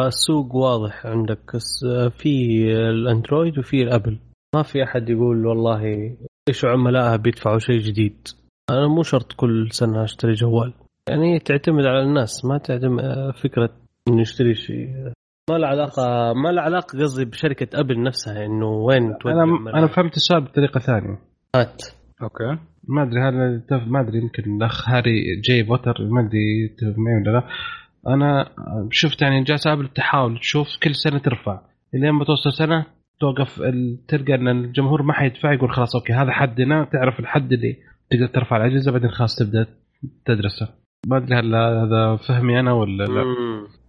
[0.06, 1.38] السوق واضح عندك.
[1.54, 1.84] بس
[2.18, 4.18] في الأندرويد وفي الأبل.
[4.54, 5.82] ما في أحد يقول والله
[6.48, 8.28] إيش عملائها بيدفعوا شيء جديد.
[8.70, 10.72] أنا مو شرط كل سنة أشتري جوال.
[11.08, 13.02] يعني تعتمد على الناس ما تعتمد
[13.42, 13.70] فكرة
[14.08, 14.88] إنه يشتري شيء.
[15.50, 19.78] ما له علاقة ما له علاقة قصدي بشركة أبل نفسها إنه وين أنا.
[19.78, 21.18] أنا فهمت السؤال بطريقة ثانية.
[21.56, 21.82] هات.
[22.22, 22.58] أوكي.
[22.88, 27.48] ما أدري هل ما أدري يمكن الأخ هاري جاي بوتر ما أدري ولا لا.
[28.06, 28.48] أنا
[28.90, 31.60] شفت يعني جالس ابل تحاول تشوف كل سنة ترفع.
[31.94, 32.86] لين ما توصل سنة
[33.20, 33.62] توقف
[34.08, 37.76] تلقى إن الجمهور ما حيدفع يقول خلاص أوكي هذا حدنا تعرف الحد اللي
[38.10, 39.66] تقدر ترفع الأجهزة بعدين خلاص تبدأ
[40.24, 40.68] تدرسه.
[41.06, 43.24] ما أدري هل هذا فهمي أنا ولا لا.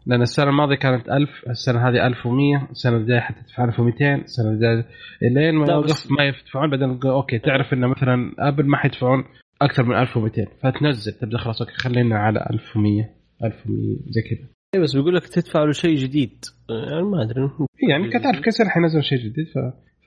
[0.05, 4.85] لأن السنة الماضية كانت 1000 السنة هذه 1100 السنة الجاية حتدفع 1200 السنة الجاية
[5.21, 9.23] لين ما يوقف ما يدفعون بعدين أوكي تعرف إن مثلا أبل ما حيدفعون
[9.61, 14.47] أكثر من 1200 فتنزل تبدأ خلاص أوكي خلينا على 1100 1100 زي كذا.
[14.75, 16.45] اي بس بيقول لك تدفع له شيء جديد.
[16.69, 17.49] يعني ما أدري
[17.89, 19.57] يعني كتعرف كل سنه حينزل شيء جديد ف...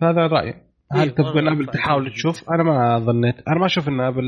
[0.01, 0.55] فهذا رأيي.
[0.93, 4.25] هل إيه، تبغى أبل تحاول تشوف؟ أنا ما ظنيت أنا ما أشوف إن أبل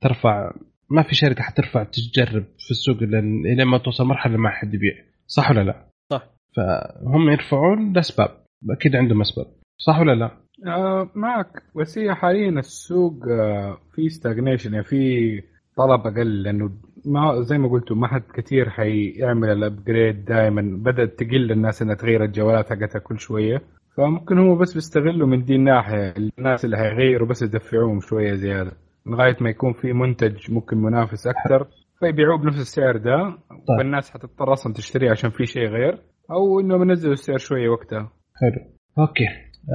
[0.00, 0.52] ترفع
[0.90, 4.94] ما في شركة حترفع تجرب في السوق لين لين ما توصل مرحلة ما حد يبيع.
[5.26, 6.28] صح ولا لا؟ صح.
[6.56, 8.30] فهم يرفعون لأسباب.
[8.70, 9.46] أكيد عندهم أسباب.
[9.78, 10.30] صح ولا لا؟
[10.66, 11.62] آه معك.
[11.76, 15.42] بس هي حاليا السوق آه في stagnation يعني في
[15.76, 16.70] طلب أقل لأنه
[17.06, 21.94] ما زي ما قلتوا ما حد كثير حيعمل ال upgrade دائما بدأت تقل الناس إنها
[21.94, 23.62] تغير الجوالات حقتها كل شوية.
[23.96, 26.14] فممكن هو بس بيستغلوا من دي الناحية.
[26.38, 28.72] الناس اللي حيغيروا بس يدفعوهم شوية زيادة.
[29.06, 31.66] لغاية ما يكون في منتج ممكن منافس أكثر.
[32.00, 33.16] فيبيعوه بنفس السعر ده
[33.50, 33.78] طيب.
[33.78, 35.98] فالناس حتضطر أصلا تشتريه عشان في شيء غير.
[36.30, 38.12] أو انه بنزلوا السعر شوية وقتها.
[38.40, 38.62] حلو.
[38.98, 39.24] okay.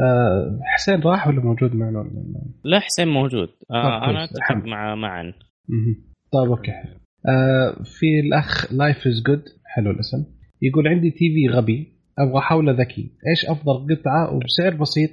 [0.04, 2.10] آه حسين راح ولا موجود معنا؟ ولا
[2.64, 3.50] لا حسين موجود.
[3.72, 4.24] آه أنا.
[4.24, 4.66] أتفق.
[4.66, 5.34] مع معا.
[6.34, 6.72] طيب okay.
[7.30, 10.26] آه في الأخ Life is good حلو الاسم.
[10.62, 11.88] يقول عندي TV غبي.
[12.20, 13.12] أبغى حوله ذكي.
[13.28, 15.10] إيش أفضل قطعة وبسعر بسيط؟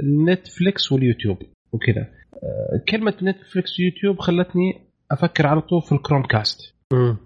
[0.00, 1.38] النتفليكس واليوتيوب.
[1.72, 2.00] وكذا.
[2.34, 4.72] آه كلمة نتفليكس ويوتيوب خلتني
[5.10, 6.58] أفكر على طول في ال Chromecast
[6.92, 7.16] مم.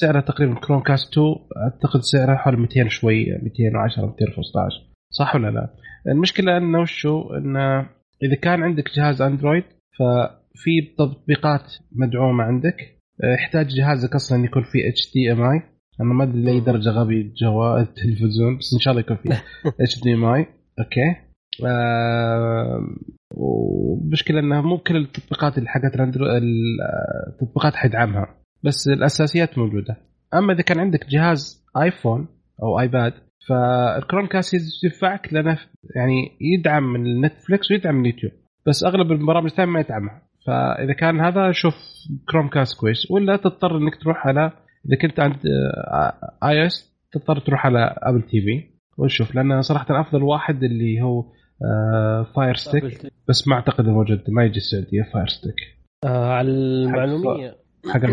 [0.00, 1.26] سعرها تقريبا Chromecast 2
[1.56, 5.74] اعتقد سعرها حوالي 200 شوي 210 215 صح ولا لا؟
[6.08, 7.80] المشكلة انه وشو؟ انه
[8.22, 9.64] إذا كان عندك جهاز أندرويد
[9.98, 12.93] ففي تطبيقات مدعومة عندك.
[13.22, 15.62] يحتاج جهازك أصلا يكون فيه HDMI.
[16.00, 19.42] أنا ما أدري لأي درجة غبي الجوال التلفزيون بس إن شاء الله يكون فيه
[19.80, 20.46] HDMI.
[20.78, 21.16] okay.
[21.66, 22.80] آه
[23.34, 25.92] ومشكلة إنها مو كل التطبيقات اللي حقت
[27.32, 29.96] التطبيقات حيدعمها بس الأساسيات موجودة.
[30.34, 32.28] أما إذا كان عندك جهاز آيفون
[32.62, 33.12] أو آيباد
[33.48, 35.58] فال Chromecast ينفعك لأنه
[35.96, 38.32] يعني يدعم النتفلكس ويدعم اليوتيوب
[38.66, 40.22] بس أغلب البرامج الثانية ما يدعمها.
[40.46, 41.74] فإذا كان هذا شوف
[42.28, 43.10] Chromecast كويس.
[43.10, 44.52] ولا تضطر إنك تروح على
[44.86, 45.36] إذا كنت عند
[46.44, 51.24] iOS تضطر تروح على Apple TV ونشوف لأن صراحة أفضل واحد اللي هو
[52.36, 55.54] Fire Stick بس ما أعتقد إنه موجود ما يجي السعودية Fire Stick
[56.04, 57.56] آه على المعلومية.
[57.92, 58.00] حق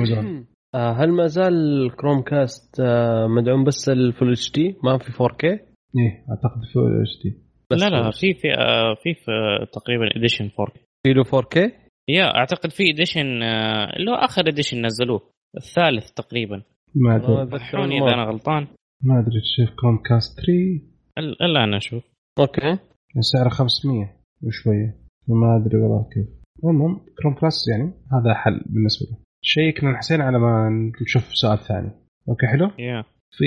[0.75, 6.25] آه هل ما زال Chromecast آه مدعوم بس ال full HD ما في 4K؟ إيه
[6.29, 7.37] أعتقد فول اتش دي
[7.71, 9.31] لا لا في في آه، في, في
[9.73, 13.43] تقريبا edition 4 في له 4K؟ yeah أعتقد في edition
[13.97, 15.21] اللي هو آخر edition نزلوه
[15.57, 16.61] الثالث تقريبا.
[16.95, 17.59] ما أدري.
[17.59, 18.67] صحوني إذا أنا غلطان.
[19.03, 20.81] ما أدري شوف Chromecast 3
[21.17, 22.03] ال- الا أنا أشوف.
[22.39, 22.77] okay.
[23.19, 24.09] سعره 500
[24.43, 24.95] وشوية.
[25.27, 26.27] ما أدري والله كيف.
[26.63, 29.17] المهم Chromecast يعني هذا حل بالنسبة له.
[29.43, 30.69] شيكنا حسين على ما
[31.01, 31.91] نشوف سؤال ثاني.
[32.29, 33.03] okay حلو؟ yeah.
[33.37, 33.45] في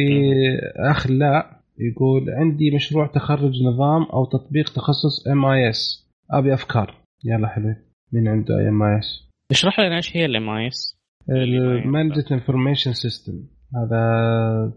[0.90, 6.94] أخ لا يقول عندي مشروع تخرج نظام أو تطبيق تخصص MIS أبي أفكار.
[7.24, 7.74] يلا حلو
[8.14, 10.98] مين عنده MIS؟ اشرح لنا إيش هي ال MIS.
[11.30, 13.32] ال Management Information System
[13.76, 14.00] هذا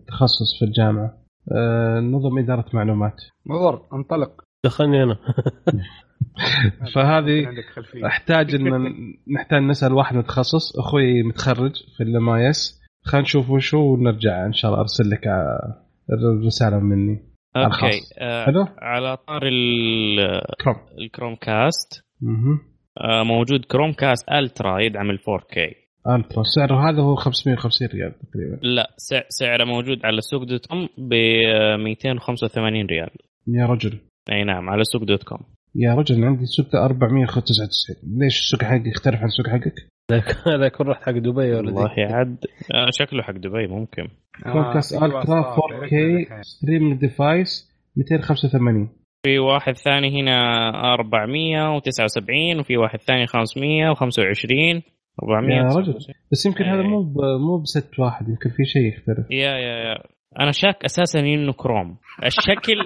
[0.07, 1.17] تخصص في الجامعة.
[1.57, 3.15] آه، نظم إدارة معلومات.
[3.45, 4.41] مضر انطلق.
[4.65, 5.17] دخلني أنا.
[6.95, 7.47] فهذه
[8.05, 8.89] أحتاج إن
[9.35, 12.81] نحتاج نسأل واحد متخصص أخوي متخرج في ال MIS.
[13.05, 17.23] خلينا نشوف وشو ونرجع إن شاء الله أرسل لك ع- الرسالة مني.
[17.55, 17.99] okay.
[18.19, 22.59] آه حلو؟ على طار ال- Chrome ال Chromecast آه
[23.23, 25.57] موجود Chromecast Ultra يدعم ال 4K
[26.15, 28.59] Ultra سعره هذا هو 550 ريال تقريبا.
[28.61, 31.13] لا سع- سعره موجود على سوق dot com ب
[31.79, 33.09] 285 ريال.
[33.47, 33.99] يا رجل.
[34.31, 35.39] أي نعم على سوق dot com
[35.75, 39.73] يا رجل عندي سوق 499 ليش السوق حقي يختلف عن السوق حقك؟
[40.55, 41.89] هذا يكون رحت حق دبي ولا والله.
[41.97, 42.37] عاد
[42.73, 44.07] آه شكله حق دبي ممكن.
[44.43, 45.93] Chromecast Ultra 4K
[46.41, 48.89] streaming device 285
[49.23, 54.81] في واحد ثاني هنا 479 وفي واحد ثاني 525
[55.23, 55.97] 400 يا رجل.
[56.31, 56.87] بس يمكن هذا إيه.
[56.87, 59.31] مو مو بس واحد يمكن في شيء يختلف.
[59.31, 59.95] yeah yeah yeah.
[60.39, 62.79] أنا شاك أساسا إنه كروم الشكل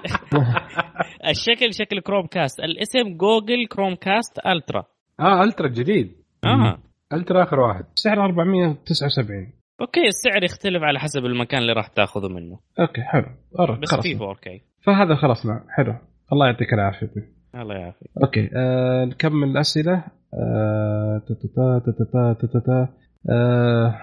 [1.31, 4.83] الشكل شكل Chromecast الاسم Google Chromecast Ultra
[5.19, 6.11] آه Ultra جديد.
[6.45, 6.77] آه.
[7.13, 7.85] Ultra آخر واحد.
[7.95, 12.59] سعر 479 okay السعر يختلف على حسب المكان اللي راح تاخذه منه.
[12.79, 13.25] okay حلو.
[13.59, 15.93] أرى، بس في 4K فهذا خلصنا حلو.
[16.33, 17.09] الله يعطيك العافية.
[17.55, 18.07] الله يعافيك.
[18.23, 20.03] okay آه نكمل الأسئلة.
[20.33, 22.87] آه تا- تا- تا- تا- تا- تا- تا- تا.
[23.29, 23.95] آه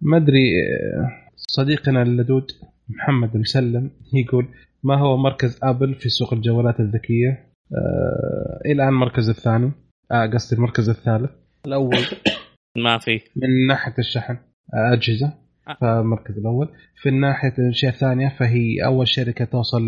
[0.00, 2.46] ما أدري آه، صديقنا اللدود
[2.88, 4.46] محمد مسلم يقول
[4.82, 9.72] ما هو مركز أبل في سوق الجوالات الذكية؟ آه إلى الآن المركز الثاني.
[10.12, 11.30] آه قصدي المركز الثالث.
[11.66, 11.96] الأول.
[12.84, 13.20] ما في.
[13.36, 14.36] من ناحية الشحن.
[14.74, 15.32] آه، أجهزة.
[15.80, 16.68] فالمركز الأول.
[17.02, 19.82] في ناحيه الأشياء الثانية فهي أول شركة توصل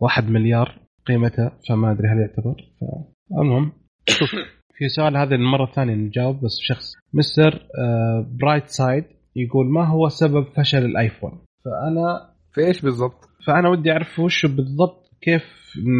[0.00, 2.54] واحد مليار قيمتها فما أدري هل يعتبر.
[2.80, 3.72] فالمهم
[4.78, 7.66] في سؤال هذا المرة الثانية نجاوب بس شخص Mr.
[7.78, 9.04] آه، Bright Side
[9.36, 15.10] يقول ما هو سبب فشل الآيفون؟ فأنا في إيش بالضبط؟ فأنا ودي أعرف وش بالضبط
[15.20, 15.42] كيف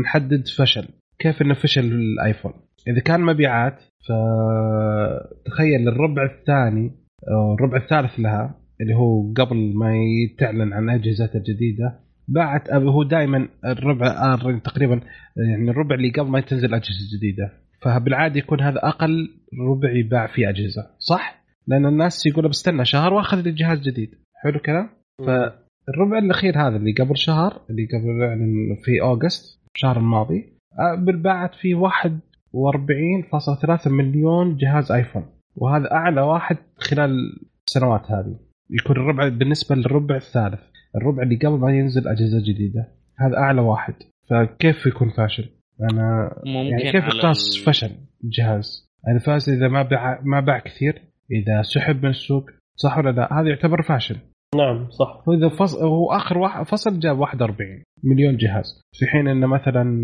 [0.05, 0.89] نحدد فشل
[1.19, 2.53] كيف إنه فشل الآيفون.
[2.89, 6.93] إذا كان مبيعات فتخيل الربع الثاني
[7.29, 9.95] الربع الثالث لها اللي هو قبل ما
[10.39, 15.01] تعلن عن اجهزتها الجديدة باعت هو دائما الربع آه، تقريبا
[15.37, 17.53] يعني الربع اللي قبل ما تنزل أجهزة جديدة.
[17.83, 19.31] فبالعادة يكون هذا أقل
[19.69, 24.15] ربع يباع فيه أجهزة صح؟ لأن الناس يقولوا بستنى شهر وأخذ لي جهاز جديد.
[24.35, 24.89] حلو الكلام؟
[25.19, 30.53] فالربع الأخير هذا اللي قبل شهر اللي قبل يعني في أوغست الشهر الماضي
[30.99, 35.27] باعت فيه 41.3 مليون جهاز آيفون.
[35.57, 37.11] وهذا أعلى واحد خلال
[37.69, 38.48] السنوات هذه.
[38.71, 40.61] يكون الربع بالنسبة للربع الثالث.
[40.97, 42.89] الربع اللي قبل ما ينزل أجهزة جديدة.
[43.19, 43.95] هذا أعلى واحد.
[44.31, 45.49] فكيف يكون فاشل؟
[45.93, 47.91] أنا ممكن يعني كيف يقاس ال- فشل
[48.25, 53.11] الجهاز؟ يعني فاز إذا ما باع ما باع كثير إذا سحب من السوق صح ولا
[53.11, 54.17] لا؟ هذا يعتبر فاشل.
[54.57, 55.23] نعم صح.
[55.29, 58.81] واذا فصل هو آخر واحد فصل جاب 41 مليون جهاز.
[58.93, 60.01] في حين انه مثلا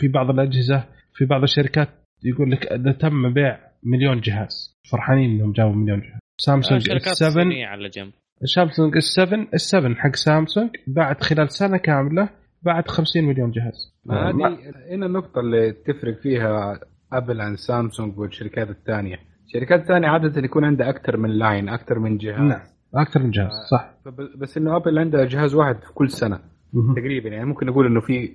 [0.00, 1.88] في بعض الأجهزة في بعض الشركات
[2.24, 6.20] يقول لك إذا تم بيع مليون جهاز فرحانين إنهم جابوا مليون جهاز.
[6.38, 8.12] سامسونج شركات S7 صينية على جنب.
[8.44, 12.28] سامسونج S7 S7 حق سامسونج بعد خلال سنة كاملة
[12.62, 13.94] بعد 50 مليون جهاز.
[14.04, 14.58] ما هذه
[14.90, 16.80] هنا النقطة اللي تفرق فيها
[17.12, 22.18] أبل عن سامسونج والشركات الثانية، الشركات الثانية عادة يكون عندها أكثر من line، أكثر من
[22.18, 22.40] جهاز.
[22.40, 23.94] نعم أكثر من جهاز صح.
[24.38, 26.40] بس إنه أبل عندها جهاز واحد في كل سنة
[26.72, 26.94] مهم.
[26.94, 27.28] تقريبا.
[27.28, 28.32] يعني ممكن نقول إنه في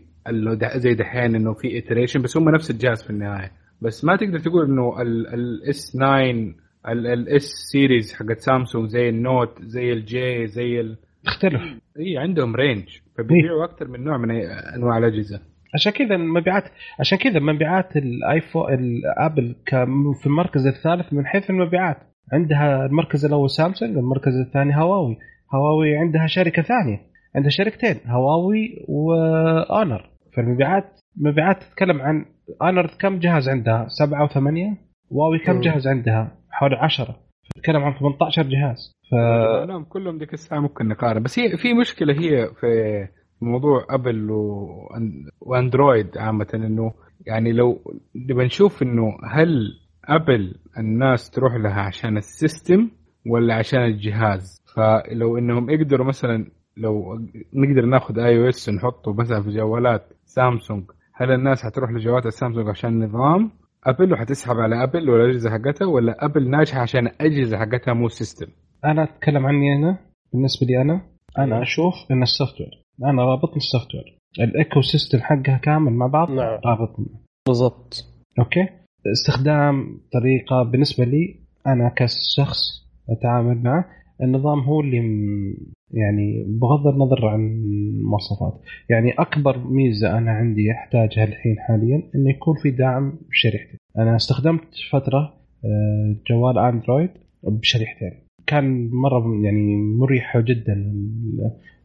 [0.76, 3.52] زي دحين إنه في iteration بس هم نفس الجهاز في النهاية،
[3.82, 5.02] بس ما تقدر تقول إنه
[5.34, 6.54] ال S 9
[6.88, 10.98] ال S series حقت سامسونج زي ال Note زي ال J زي ال...
[11.24, 11.62] تختلف
[12.00, 12.86] إي عندهم range
[13.18, 14.32] فبيبيعوا أكثر من نوع من
[14.76, 15.42] أنواع الأجهزة.
[15.74, 16.64] عشان كذا المبيعات
[17.00, 19.56] عشان كذا مبيعات ال iPhone ال Apple
[20.22, 21.98] في المركز الثالث من حيث المبيعات.
[22.34, 25.18] عندها المركز الأول سامسونج المركز الثاني هواوي
[25.54, 27.00] هواوي عندها شركة ثانية.
[27.36, 32.26] عندها شركتين هواوي واونر فالمبيعات مبيعات تتكلم عن
[32.62, 34.78] اونر كم جهاز عندها؟ سبعة وثمانية.
[35.14, 35.62] هواوي كم.
[35.62, 37.16] جهاز عندها؟ حوالي عشرة.
[37.56, 38.94] تتكلم عن 18 جهاز.
[39.12, 39.16] ف
[39.68, 41.24] نعم كلهم ديك الساعة ممكن نقارن.
[41.24, 43.08] بس هي في مشكلة هي في
[43.42, 46.94] موضوع أبل وأن- وأندرويد عامة إنه
[47.28, 47.80] يعني لو
[48.16, 49.72] نبغى نشوف إنه هل
[50.06, 52.90] أبل الناس تروح لها عشان ال system
[53.28, 56.46] ولا عشان الجهاز؟ فلو إنهم يقدروا مثلا
[56.78, 57.20] لو
[57.54, 60.84] نقدر ناخذ iOS نحطه مثلا في جوالات سامسونج
[61.14, 63.52] هل الناس حتروح لجوالات السامسونج عشان النظام؟
[63.86, 68.48] ابل وحتسحب على أبل والاجهزه حقتها ولا أبل ناجحة عشان الاجهزه حقتها مو system
[68.86, 69.98] أنا أتكلم عني أنا
[70.34, 71.02] بالنسبة لي أنا
[71.40, 76.30] أنا أشوف إن ال software أنا رابطني ال software ال ecosystem حقها كامل مع بعض
[76.32, 76.60] نعم.
[76.66, 77.08] رابطني.
[77.48, 78.06] بالضبط.
[78.40, 78.68] أوكي؟
[79.12, 82.58] استخدام طريقة بالنسبة لي أنا كشخص
[83.10, 83.86] أتعامل معه
[84.22, 85.02] النظام هو اللي
[85.94, 92.56] يعني بغض النظر عن المواصفات يعني أكبر ميزة أنا عندي أحتاجها الحين حاليا إنه يكون
[92.64, 93.78] في دعم بشريحتي.
[93.98, 95.34] أنا استخدمت فترة
[95.66, 97.10] آه، جوال أندرويد
[97.44, 98.12] بشريحتين.
[98.48, 100.94] كان مرة يعني مريحة جدا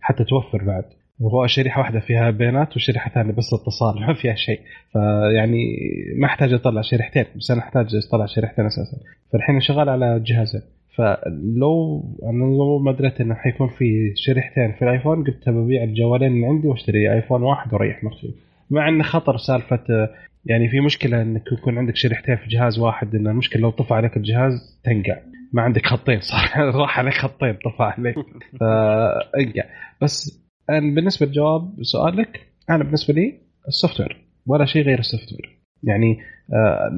[0.01, 0.85] حتى توفر بعد.
[1.20, 4.61] وهو شريحة واحدة فيها بيانات وشريحة ثانية بس اتصال ما فيها شيء.
[4.93, 5.77] فيعني
[6.19, 8.97] ما أحتاج أطلع شريحتين بس أنا أحتاج أطلع شريحتين أساسا.
[9.33, 10.62] فالحين شغال على جهازين.
[10.97, 16.47] فلو أنا لو ما دريت إنه حيكون في شريحتين في الآيفون قلت ببيع الجوالين اللي
[16.47, 18.35] عندي وأشتري آيفون واحد وأريح نفسي.
[18.70, 20.09] مع انه خطر سالفة
[20.44, 24.16] يعني في مشكلة إنك يكون عندك شريحتين في جهاز واحد إن المشكلة لو طفى عليك
[24.16, 25.18] الجهاز تنقع.
[25.52, 28.16] ما عندك خطين صح؟ راح عليك خطين طفى عليك.
[28.60, 29.64] فانقع
[30.02, 32.40] بس أنا بالنسبة لجواب سؤالك
[32.70, 33.35] أنا بالنسبة لي
[33.69, 36.18] ال software ولا شيء غير ال software يعني
[36.55, 36.90] آه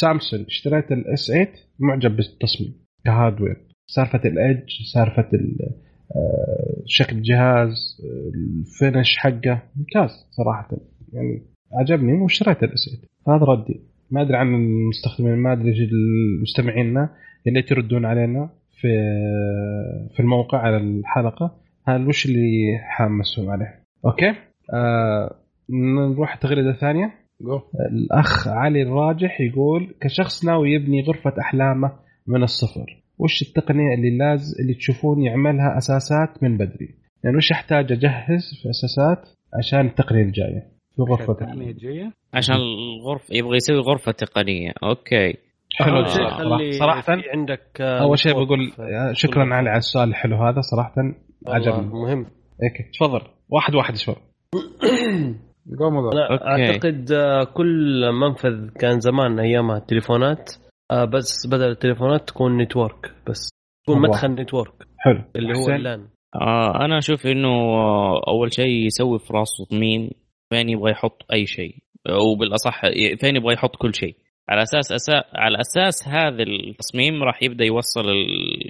[0.00, 1.48] سامسونج اشتريت ال S8
[1.80, 2.74] معجب بالتصميم
[3.04, 3.56] ك hardware.
[3.86, 5.74] سالفة ال edge سالفة ال-
[6.16, 8.00] آه، شكل الجهاز
[8.34, 10.68] ال finish حقه ممتاز صراحة.
[11.12, 11.42] يعني
[11.72, 12.88] عجبني واشتريت ال
[13.26, 13.80] S8 هذا ردي.
[14.10, 17.08] ما أدري عن المستخدمين ما أدري إيش المستمعين
[17.46, 18.50] اللي تردون علينا
[18.80, 18.88] في
[20.14, 21.56] في الموقع على الحلقة.
[21.86, 24.34] هل وش اللي حمسهم عليه؟ أوكي؟
[24.74, 25.36] آه
[25.70, 27.12] نروح تغريدة ثانية.
[27.40, 27.60] جو
[27.92, 31.92] الأخ علي الراجح يقول كشخص ناوي يبني غرفة أحلامه
[32.26, 36.94] من الصفر وش التقنية اللي لازم اللي تشوفون يعملها أساسات من بدري؟
[37.24, 43.34] يعني وش أحتاج أجهز في أساسات عشان التقنية الجاية؟ في غرفة احلامي الجاية؟ عشان الغرفه
[43.34, 44.72] يبغى يسوي غرفة تقنية.
[44.82, 45.34] أوكي.
[45.74, 46.70] حلو آه.
[46.70, 49.54] صراحة في عندك آه، أول شيء بقول آه، شكرا.
[49.54, 50.94] علي على السؤال الحلو هذا صراحة
[51.46, 51.86] عجبني.
[51.86, 52.26] مهم.
[52.62, 52.90] أوكي.
[52.94, 53.20] تفضل.
[53.48, 54.14] واحد واحد شوي
[56.12, 56.44] أنا أوكي.
[56.44, 60.50] أعتقد آه، كل منفذ كان زمان ايامها التليفونات
[60.90, 63.48] آه، بس بدل التليفونات تكون network بس.
[63.84, 64.08] تكون الله.
[64.08, 64.74] مدخل network.
[64.98, 65.24] حلو.
[65.36, 70.10] اللي هو؟ ال LAN آه أنا أشوف إنه آه، أول شيء يسوي في راسه مين؟
[70.50, 71.74] فين يبغى يحط أي شيء؟
[72.10, 72.80] وبالاصح
[73.20, 74.16] فين يبغى يحط كل شيء؟
[74.48, 75.24] على أساس أسا...
[75.34, 78.04] على أساس هذا التصميم راح يبدأ يوصل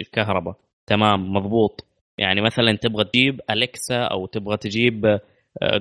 [0.01, 0.55] الكهرباء.
[0.87, 1.87] تمام مضبوط.
[2.19, 5.21] يعني مثلا تبغى تجيب أليكسا أو تبغى تجيب آه،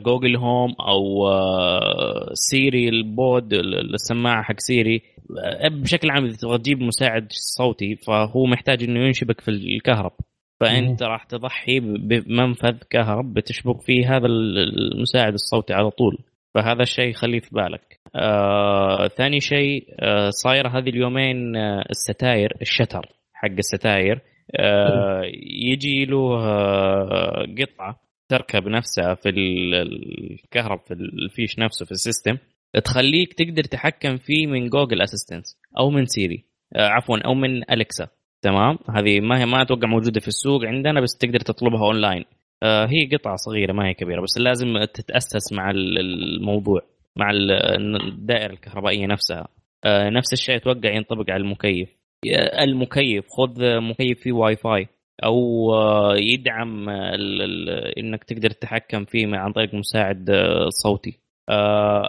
[0.05, 5.01] جوجل هوم أو آه، سيري ال pod السماعة حق سيري
[5.45, 10.11] آه، بشكل عام إذا تبغى تجيب مساعد صوتي فهو محتاج إنه ينشبك في الكهرب.
[10.59, 16.17] فأنت راح تضحي بمنفذ كهرب بتشبك فيه هذا المساعد الصوتي على طول.
[16.55, 17.99] فهذا الشيء خليه في بالك.
[18.15, 24.21] آه، ثاني شيء آه، صاير هذه اليومين آه، الستاير ال shutter حق الستاير
[24.59, 25.21] آه،
[25.71, 28.08] يجي له آه، قطعة.
[28.29, 32.37] تركب نفسها في الكهرب في الفيش نفسه في ال system
[32.85, 35.45] تخليك تقدر تتحكم فيه من Google Assistant
[35.79, 36.45] أو من سيري
[36.75, 38.07] آه، عفوا أو من اليكسا
[38.41, 42.25] تمام؟ هذه ما هي ما أتوقع موجودة في السوق عندنا بس تقدر تطلبها اونلاين
[42.63, 46.81] هي قطعة صغيرة ما هي كبيرة بس لازم تتأسس مع الموضوع
[47.15, 49.47] مع الدائرة الكهربائية نفسها.
[49.87, 51.89] نفس الشيء أتوقع ينطبق على المكيف.
[52.63, 54.87] المكيف خذ مكيف فيه واي فاي
[55.23, 55.71] أو
[56.15, 56.89] يدعم
[57.97, 60.31] إنك تقدر تتحكم فيه عن طريق مساعد
[60.69, 61.19] صوتي.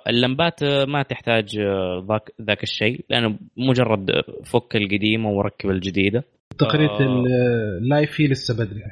[0.09, 1.61] اللمبات ما تحتاج
[2.09, 4.11] ذاك ذاك الشيء لأنه مجرد
[4.45, 6.25] فك القديمة وركب الجديدة.
[6.59, 7.01] تقنيه آه.
[7.79, 8.83] اللايفي لسه بدري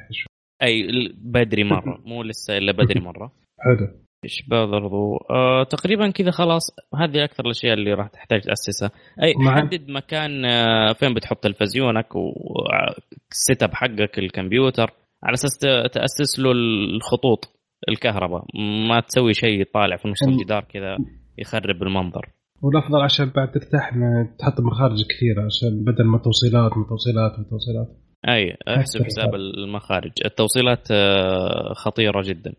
[0.63, 0.87] أي
[1.17, 2.01] بدري مرة.
[2.09, 3.31] مو لسه إلا بدري مرة.
[3.59, 3.87] حلو.
[4.23, 6.75] إيش برضو آه تقريبا كذا خلاص.
[6.95, 8.91] هذه أكثر الأشياء اللي راح تحتاج تاسسها
[9.23, 12.15] أي حدد مكان آه فين بتحط تلفزيونك
[13.31, 14.91] وال setup حقك الكمبيوتر
[15.23, 15.57] على أساس
[15.93, 17.39] تأسس له الخطوط
[17.89, 18.45] الكهرباء.
[18.89, 20.97] ما تسوي شيء طالع في نص الجدار كذا
[21.37, 22.29] يخرب المنظر.
[22.61, 23.93] والأفضل عشان بعد ترتاح
[24.39, 27.87] تحط مخارج كثيرة عشان بدل ما توصيلات وتوصيلات وتوصيلات
[28.29, 30.11] أي أحسب حساب المخارج.
[30.25, 30.87] التوصيلات
[31.75, 32.53] خطيرة جدا.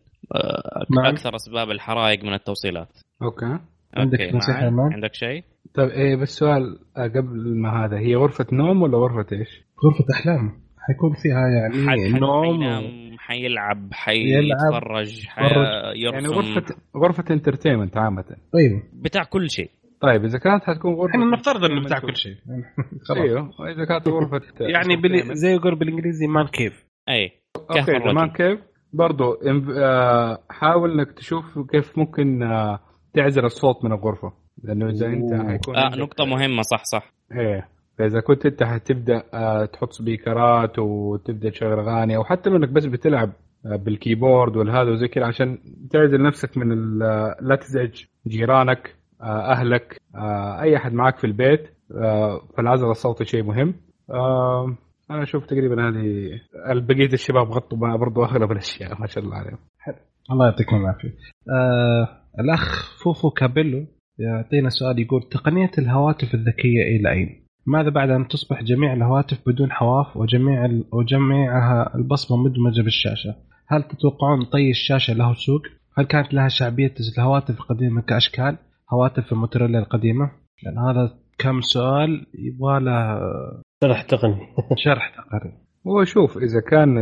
[0.96, 1.06] نعم.
[1.06, 2.88] أكثر أسباب الحرائق من التوصيلات.
[3.22, 3.58] أوكي.
[3.94, 5.44] عندك نصيحة ما عندك شيء؟
[5.74, 10.60] طيب إيه بس سؤال قبل ما هذا هي غرفة نوم ولا غرفة إيش؟ غرفة أحلام.
[10.78, 15.60] حيكون فيها يعني حد نوم حينام حيلعب حيتفرج حيرسم
[15.94, 18.24] يعني غرفه غرفة entertainment عامة.
[18.54, 18.82] أيوه.
[18.92, 19.70] بتاع كل شيء.
[20.00, 22.36] طيب إذا كانت حتكون غرفة إحنا نفترض إنه بتاع كل شيء.
[23.16, 24.40] أيوه إذا كانت غرفة
[24.74, 25.36] يعني بال...
[25.36, 28.60] زي يقول بالإنجليزي man cave أي أوكي man cave
[28.92, 29.36] برضو
[30.50, 32.40] حاول إنك تشوف كيف ممكن
[33.14, 34.32] تعزل الصوت من الغرفة.
[34.64, 37.12] لأنه إذا أنت حيكون آه نقطة مهمة صح صح.
[37.32, 37.68] إيه.
[37.98, 39.22] فإذا كنت أنت حتبدأ
[39.66, 43.32] تحط سبيكرات وتبدأ تشغل أغاني أو حتى لو إنك بس بتلعب
[43.64, 45.58] بالكيبورد والهذا وزي كذا عشان
[45.90, 46.98] تعزل نفسك من
[47.40, 50.00] لا تزعج جيرانك أهلك
[50.62, 51.68] أي أحد معك في البيت
[52.56, 53.74] فالعزل الصوتي شيء مهم.
[55.10, 56.30] أنا أشوف تقريبا هذه
[56.80, 59.58] بقية الشباب غطوا برضو أغلب الأشياء ما شاء الله عليهم.
[60.30, 61.08] الله يعطيكم العافية.
[61.50, 62.08] آه
[62.40, 63.86] الأخ فوفو كابيلو
[64.20, 69.72] يعطينا سؤال يقول تقنية الهواتف الذكية إلى أين؟ ماذا بعد أن تصبح جميع الهواتف بدون
[69.72, 73.34] حواف وجميع وجميعها البصمة مدمجة بالشاشة؟
[73.66, 75.62] هل تتوقعون طي الشاشة له سوق؟
[75.98, 78.56] هل كانت لها شعبية الهواتف القديمة كأشكال؟
[78.92, 80.30] هواتف الموتوريلا القديمة؟
[80.62, 83.20] لأن هذا كم سؤال يبغى له
[83.84, 84.46] شرح تقني
[84.84, 85.52] شرح تقني
[85.86, 86.98] هو شوف إذا كان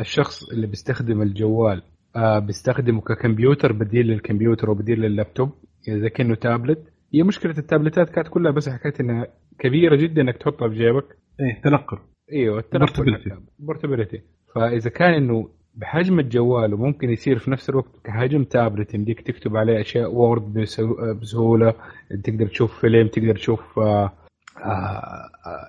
[0.00, 1.82] الشخص اللي بيستخدم الجوال
[2.16, 5.52] آه بيستخدمه ككمبيوتر بديل للكمبيوتر وبديل لللابتوب
[5.88, 9.26] إذا كأنه تابلت هي مشكلة التابلتات كانت كلها بس حكايه إنها
[9.58, 11.04] كبيرة جدا إنك تحطها في جيبك.
[11.40, 11.98] إيه تنقل.
[12.32, 13.16] إيوه التنقل
[13.58, 14.20] portability
[14.54, 19.80] فإذا كان إنه بحجم الجوال وممكن يصير في نفس الوقت كحجم تابلت يمديك تكتب عليه
[19.80, 20.66] أشياء Word
[21.20, 21.74] بسهولة.
[22.24, 24.12] تقدر تشوف فيلم تقدر تشوف آه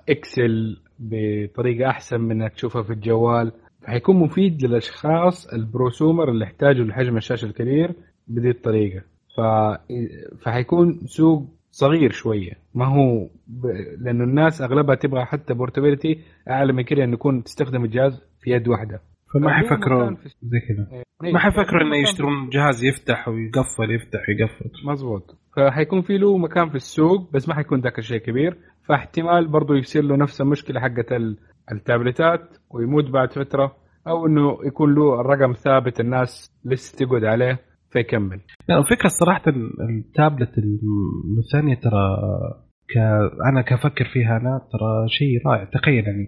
[0.08, 3.52] Excel بطريقة أحسن من إنك تشوفها في الجوال.
[3.82, 7.94] فحيكون مفيد للأشخاص ال prosumer اللي يحتاجوا لحجم الشاشة الكبير
[8.28, 9.02] بهذه الطريقة.
[9.36, 9.40] ف...
[10.42, 12.52] فحيكون سوق صغير شوية.
[12.74, 13.66] ما هو ب...
[14.00, 16.18] لأنه الناس أغلبها تبغى حتى portability
[16.50, 19.00] أعلى من كده انه يكون تستخدم الجهاز في يد واحدة.
[19.34, 20.10] فما حيفكروا
[20.42, 21.02] زي كذا.
[21.32, 26.74] ما حيفكروا إنه يشترون جهاز يفتح ويقفل يفتح ويقفل مزبوط فحيكون في له مكان في
[26.74, 28.58] السوق بس ما حيكون ذاك الشيء كبير.
[28.88, 31.12] فاحتمال برضه يصير له نفس المشكلة حقت
[31.72, 37.60] التابلتات ويموت بعد فترة أو إنه يكون له الرقم ثابت الناس لسه تقعد عليه.
[37.92, 38.40] فيكمل.
[38.68, 39.42] يعني الفكرة الصراحه
[39.90, 40.52] التابلت
[41.38, 42.18] الثانية ترى
[42.90, 42.96] ك...
[43.50, 46.26] أنا كفكر فيها أنا ترى شيء رائع تخيل يعني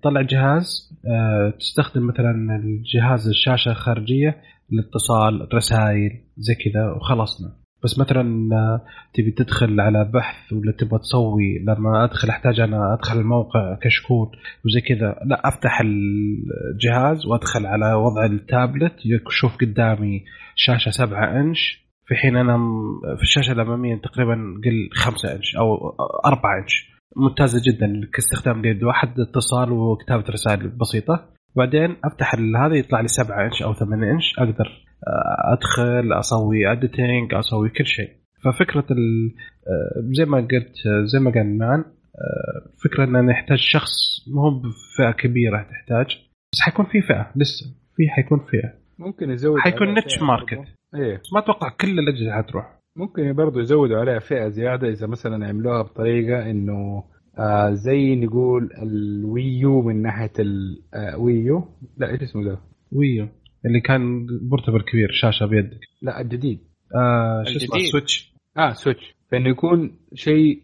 [0.00, 4.36] تطلع جهاز أه تستخدم مثلا الجهاز الشاشة الخارجية
[4.72, 8.80] للاتصال رسائل زي كذا وخلصنا بس مثلا
[9.14, 14.28] تبي تدخل على بحث ولا تبغى تسوي لما أدخل أحتاج أنا أدخل الموقع كشكول
[14.66, 15.16] وزي كذا.
[15.24, 21.82] لا أفتح الجهاز وأدخل على وضع التابلت يشوف قدامي شاشة 7 إنش.
[22.06, 22.58] في حين أنا
[23.16, 25.96] في الشاشة الأمامية تقريبا قل 5 إنش أو
[26.26, 26.92] 4 إنش.
[27.16, 31.28] ممتازة جدا كاستخدام ليد واحد اتصال وكتابة رسائل بسيطة.
[31.56, 34.66] بعدين أفتح ال- هذا يطلع لي 7 إنش أو 8 إنش أقدر
[35.06, 38.10] آه، أدخل أسوي editing أسوي كل شيء.
[38.44, 40.52] ففكرة آه، زي ما قلت
[40.86, 41.84] آه، زي ما قال مان
[42.84, 43.92] فكرة إن أنا يحتاج شخص
[44.34, 46.06] مو بفئة كبيرة تحتاج
[46.52, 47.66] بس حيكون في فئة لسه
[47.96, 48.74] في حيكون فئة.
[48.98, 50.58] ممكن يزود حيكون niche market.
[50.94, 51.20] إيه.
[51.34, 52.78] ما أتوقع كل الأجهزة حتروح.
[52.96, 57.04] ممكن برضو يزودوا عليها فئة زيادة إذا مثلا عملوها بطريقة إنه
[57.38, 62.58] آه زي نقول الويو من ناحية الويو لا إيش اسمه ده؟
[62.92, 63.28] Wii U
[63.66, 65.80] اللي كان portable كبير شاشة بيدك.
[66.02, 66.60] لا الجديد.
[66.94, 67.90] آه شو اسمه؟ الجديد.
[67.92, 68.34] Switch.
[68.58, 69.14] آه Switch.
[69.30, 70.62] فإنه يكون شيء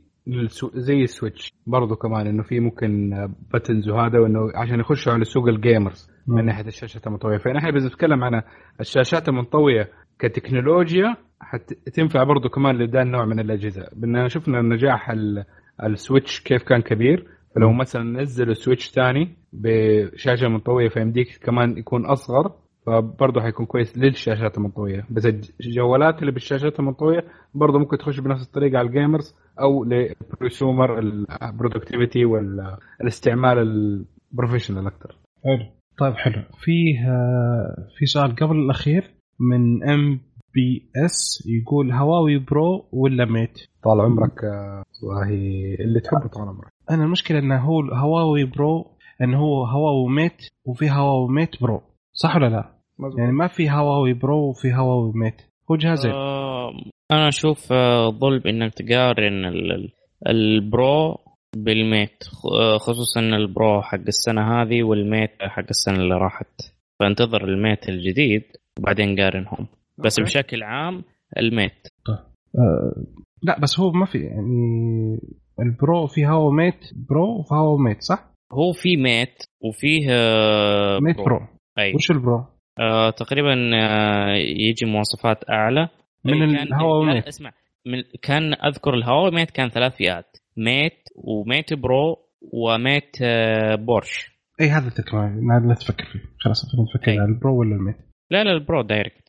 [0.75, 3.11] زي ال Switch برضو كمان إنه في ممكن
[3.55, 7.39] buttons وهذا وإنه عشان يخشوا على سوق ال gamers من ناحية الشاشات المنطوية.
[7.39, 8.43] فنحن بس نتكلم عن
[8.81, 9.89] الشاشات المنطوية
[10.19, 13.89] كتكنولوجيا حتنفع برضو كمان لذا النوع من الأجهزة.
[13.97, 15.45] بدنا شفنا نجاح ال-
[15.85, 17.26] ال Switch كيف كان كبير.
[17.55, 22.52] فلو مثلا نزلوا Switch ثاني بشاشة منطوية فيمديك كمان يكون أصغر
[22.86, 25.07] فبرضه حيكون كويس للشاشات المنطوية.
[25.10, 25.26] بس
[25.60, 27.24] الجوالات اللي بالشاشات المنطوية
[27.55, 33.68] برضه ممكن تخش بنفس الطريقة على ال gamers أو لل prosumer ال productivity والاستعمال ال
[33.68, 35.66] professional أكثر حلو.
[35.98, 36.42] طيب حلو.
[36.65, 44.44] في آه، في سؤال قبل الأخير من MBS يقول هواوي Pro ولا Mate؟ طال عمرك
[44.44, 45.35] آه، والله
[45.81, 46.68] اللي تحبه طال عمرك.
[46.91, 48.85] أنا المشكلة إنه هو هواوي Pro
[49.23, 50.36] انه هو هواوي Mate
[50.67, 51.81] وفي هواوي Mate Pro.
[52.12, 52.78] صح ولا لا؟
[53.18, 55.43] يعني ما في هواوي Pro وفي هواوي Mate.
[55.70, 56.70] هو جهازين آه،
[57.12, 59.93] أنا أشوف آه، ظلم إنك تقارن ال- ال-
[60.28, 61.17] ال Pro
[61.57, 66.15] بال Mate خ- آه، خصوصا ال Pro حق السنة هذه وال Mate حق السنة اللي
[66.15, 66.60] راحت.
[67.01, 68.43] فانتظر ال Mate الجديد
[68.78, 69.67] وبعدين قارنهم.
[70.05, 70.31] بس okay.
[70.31, 71.05] بشكل عام
[71.39, 73.05] الميت آه
[73.43, 75.18] لا بس هو ما في يعني
[75.60, 80.99] ال Pro في هواوي Mate Pro وفي هواوي Mate صح؟ هو في Mate وفيه آه،
[81.02, 81.41] Mate Pro
[81.78, 82.44] أي وش ال Pro؟
[82.81, 85.89] آه تقريبا آه يجي مواصفات أعلى
[86.25, 87.27] من إيه، الهواوي لا، Mate.
[87.27, 87.52] اسمع
[87.86, 92.17] من كان أذكر الهواوي Mate كان ثلاث فئات Mate و Mate Pro
[92.52, 97.18] و Mate آه بورش اي هذا هذا لا تفكر فيه خلاص خلينا نفكر أي.
[97.18, 97.97] على ال Pro ولا ال Mate
[98.31, 99.27] لا لا ال Pro direct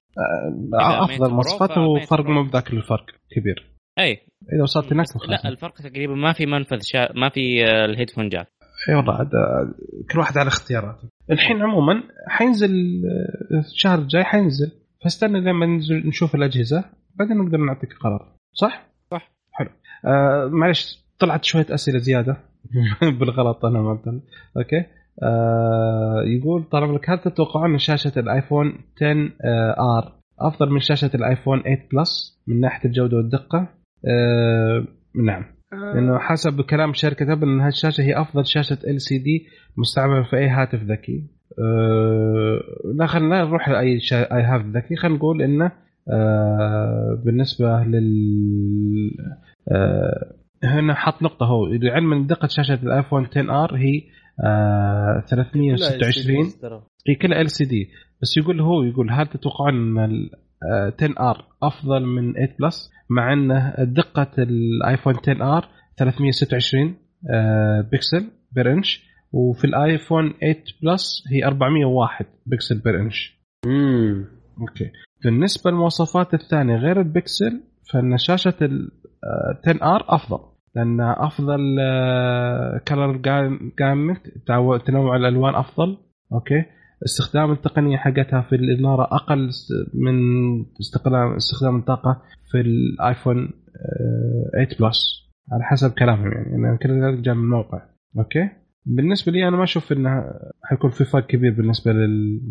[0.73, 2.25] أفضل Pro مواصفاته ف Mate وفرق.
[2.25, 3.71] مو بذاك الفرق كبير.
[3.99, 4.17] أي.
[4.53, 7.13] إذا وصلت هناك لا الفرق تقريبا ما في منفذ شا...
[7.15, 8.47] ما في آه، ال headphone jack
[8.89, 9.73] أي والله عاد آه،
[10.11, 11.09] كل واحد على اختياراته.
[11.31, 12.71] الحين عموما حينزل
[13.51, 14.71] آه، الشهر الجاي حينزل.
[15.03, 16.83] فاستنى لما ننزل نشوف الأجهزة
[17.15, 18.35] بعدين نقدر نعطيك قرار.
[18.53, 19.31] صح؟ صح.
[19.51, 19.69] حلو.
[20.05, 22.37] آه معلش طلعت شوية أسئلة زيادة.
[23.19, 24.21] بالغلط أنا ما.
[24.57, 24.85] okay.
[25.23, 31.11] آه يقول طال لك هل تتوقعون ان شاشة الآيفون 10 آه R أفضل من شاشة
[31.15, 33.67] الآيفون 8 Plus من ناحية الجودة والدقة؟
[34.07, 34.83] آه
[35.25, 39.45] نعم لأنه حسب كلام شركة أبل إن هالشاشة هي أفضل شاشة LCD
[39.77, 41.23] مستعملة في أي هاتف ذكي.
[42.95, 44.35] لا خلينا نروح لاي شا...
[44.35, 45.71] أي هاتف ذكي خلينا نقول إنه
[47.25, 49.11] بالنسبة لل
[50.63, 54.01] هنا حط نقطة هو لعلم ان دقة شاشة الآيفون 10 R هي
[54.45, 56.51] أه 326
[57.07, 57.89] هي كلها LCD
[58.21, 60.29] بس يقول هو يقول هل تتوقعون إن ال
[61.01, 65.67] 10 R أفضل من 8 Plus مع ان دقة الايفون 10 R
[65.97, 66.95] 326
[67.33, 74.25] آه، pixel per inch وفي الايفون 8 Plus هي 401 pixel per inch امم
[74.61, 74.91] okay.
[75.23, 78.91] بالنسبة للمواصفات الثانية غير البكسل فإن شاشة ال
[79.67, 80.39] 10 R أفضل.
[80.75, 81.77] لأن أفضل
[82.87, 83.17] color
[83.79, 84.21] gamut
[84.85, 85.97] تنوع الألوان أفضل.
[86.33, 86.65] okay؟
[87.05, 89.49] استخدام التقنية حقتها في الاناره أقل
[89.93, 90.15] من
[90.79, 97.35] استخدام استخدام الطاقة في الآيفون آه، 8 Plus على حسب كلامهم يعني أنا كل جاء
[97.35, 97.81] من الموقع.
[98.17, 98.49] okay؟
[98.85, 100.23] بالنسبة لي أنا ما أشوف إنه
[100.63, 102.41] حيكون في فرق كبير بالنسبة لل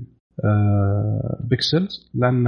[0.45, 2.47] آه، pixels لأن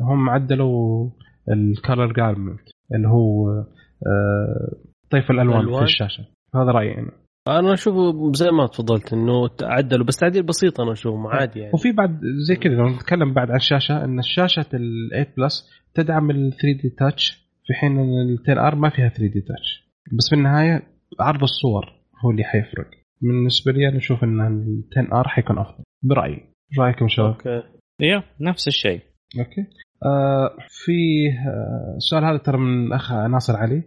[0.00, 1.10] هم عدلوا
[1.52, 2.60] ال color gamut
[2.94, 3.50] اللي هو
[4.06, 4.76] آه،
[5.10, 6.24] طيف الألوان في؟ الشاشة.
[6.54, 7.10] هذا رأيي أنا.
[7.48, 11.72] أنا اشوفه زي ما تفضلت إنه تعدلوا بس تعديل بسيط أنا أشوفه عادي يعني.
[11.74, 16.30] وفي بعد زي كذا لو نتكلم بعد عن الشاشة إن الشاشة ال 8 Plus تدعم
[16.30, 20.36] ال 3D Touch في حين إن ال 10 R ما فيها 3D Touch بس في
[20.36, 20.82] النهاية
[21.20, 21.84] عرض الصور
[22.24, 22.90] هو اللي حيفرق.
[23.22, 25.84] بالنسبة لي أنا أشوف إن ال 10 R حيكون أفضل.
[26.02, 26.34] برأيي.
[26.34, 27.62] إيش رايكم شباب؟ okay.
[28.00, 29.00] يا نفس الشيء.
[29.38, 29.60] أوكي.
[30.04, 33.76] آه في آه السؤال هذا ترى من الاخ ناصر علي.
[33.76, 33.84] آه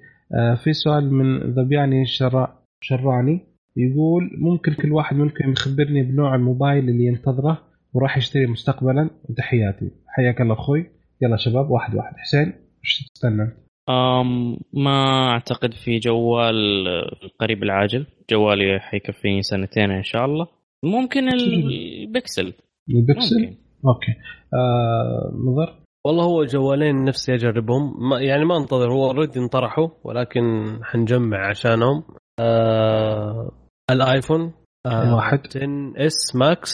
[0.63, 3.39] في سؤال من ذبياني شرا شراني
[3.77, 7.61] يقول ممكن كل واحد منكم يخبرني بنوع الموبايل اللي ينتظره
[7.93, 9.91] وراح يشتري مستقبلا؟ وتحياتي.
[10.07, 10.85] حياك الله أخوي.
[11.21, 12.13] يلا شباب واحد واحد.
[12.17, 12.53] حسين
[12.83, 13.51] إيش تستنى؟
[13.89, 18.05] أم ما أعتقد في جوال آه، القريب العاجل.
[18.31, 20.47] جوالي حيكفيني سنتين إن شاء الله.
[20.83, 22.53] ممكن البكسل.
[22.89, 23.55] البكسل؟ ممكن.
[23.85, 24.11] okay.
[24.53, 28.09] آه مضر والله هو جوالين نفسي أجربهم.
[28.09, 30.41] ما يعني ما أنتظر هو already انطرحوا ولكن
[30.83, 32.03] حنجمع عشانهم.
[32.39, 33.51] آه
[33.91, 34.53] الآيفون
[34.85, 35.39] آه واحد.
[35.47, 36.73] 10 S Max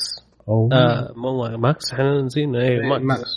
[0.49, 3.29] أو آه مو ماكس إحنا نسينا إيه Max, Max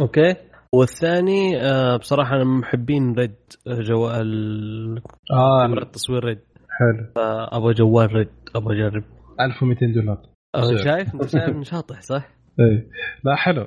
[0.00, 0.34] okay.
[0.74, 3.34] والثاني آه بصراحة أنا من محبين RED
[3.66, 5.02] جوال
[5.32, 6.40] آه التصوير RED
[6.70, 7.06] حلو.
[7.52, 9.04] أبغى جوال RED أبغى أجرب.
[9.40, 10.18] 1200 دولار.
[10.54, 10.76] آه،.
[10.76, 12.86] شايف؟ أنت شايف شاطح صح؟ إيه.
[13.24, 13.66] لا حلو.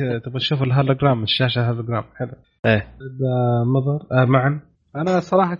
[0.00, 2.30] آه، تبغى تشوف الهولوجرام الشاشة هولوجرام حلو.
[2.66, 2.86] إيه.
[3.66, 4.60] مضر آه معا.
[4.96, 5.58] أنا صراحة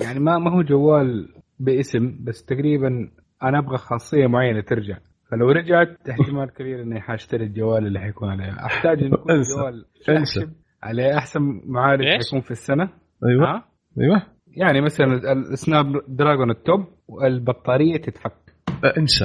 [0.00, 1.28] يعني ما ما هو جوال
[1.60, 3.08] باسم بس تقريبا
[3.42, 4.98] أنا أبغى خاصية معينة ترجع.
[5.30, 8.66] فلو رجعت احتمال كبير إني حاشتري الجوال اللي حيكون عليه.
[8.66, 10.40] أحتاج إن يكون انسى.
[10.40, 10.48] flagship
[10.82, 12.88] عليه أحسن معالج؟ حيكون في السنة.
[13.28, 13.50] أيوه.
[13.50, 13.64] ها؟
[14.00, 14.22] أيوه.
[14.56, 18.43] يعني مثلا ال Snapdragon ال top والبطارية تتفك.
[18.98, 19.24] انسى.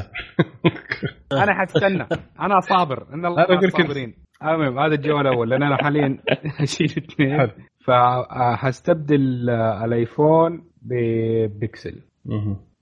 [1.43, 2.07] أنا حستنى
[2.39, 3.13] أنا صابر.
[3.13, 3.69] إن الله كده.
[3.69, 4.13] صابرين.
[4.43, 5.49] المهم هذا الجوال الأول.
[5.49, 6.17] لأن أنا حاليا
[6.63, 7.47] أشيل اثنين.
[7.85, 12.01] فحستبدل آه، الآيفون ببكسل.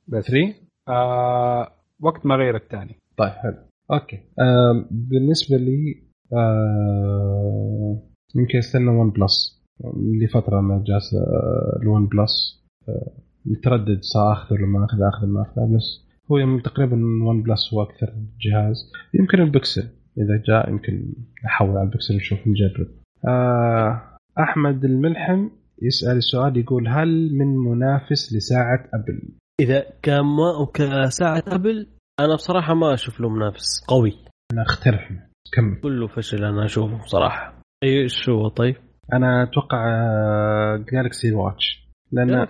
[0.08, 0.26] بس.
[0.28, 0.54] 3
[0.90, 1.72] آه
[2.02, 2.96] وقت ما غير الثاني.
[3.18, 3.58] طيب حلو.
[3.92, 4.18] okay.
[4.18, 6.04] آه بالنسبة لي
[6.34, 8.02] آه
[8.36, 9.64] يمكن أستنى OnePlus.
[10.24, 12.64] لفتره ما جالس آه ال OnePlus.
[13.46, 16.07] متردد ساخذه ولا ما أخذه أخذه ما أخذه بس.
[16.32, 21.14] هو تقريبا OnePlus هو أكثر جهاز يمكن البكسل إذا جاء يمكن
[21.46, 22.88] احول على البكسل نشوف نجرب
[23.28, 25.50] آه أحمد الملحم
[25.82, 29.22] يسأل السؤال يقول هل من منافس لساعة أبل؟
[29.60, 31.88] إذا كان ما كساعة أبل
[32.20, 34.14] أنا بصراحة ما أشوف له منافس قوي
[34.54, 35.02] أنا أختلف.
[35.54, 38.76] كمل كله فشل أنا أشوفه بصراحة إيش هو طيب؟
[39.14, 39.86] أنا أتوقع
[40.92, 42.48] جالكسي واتش لأن؟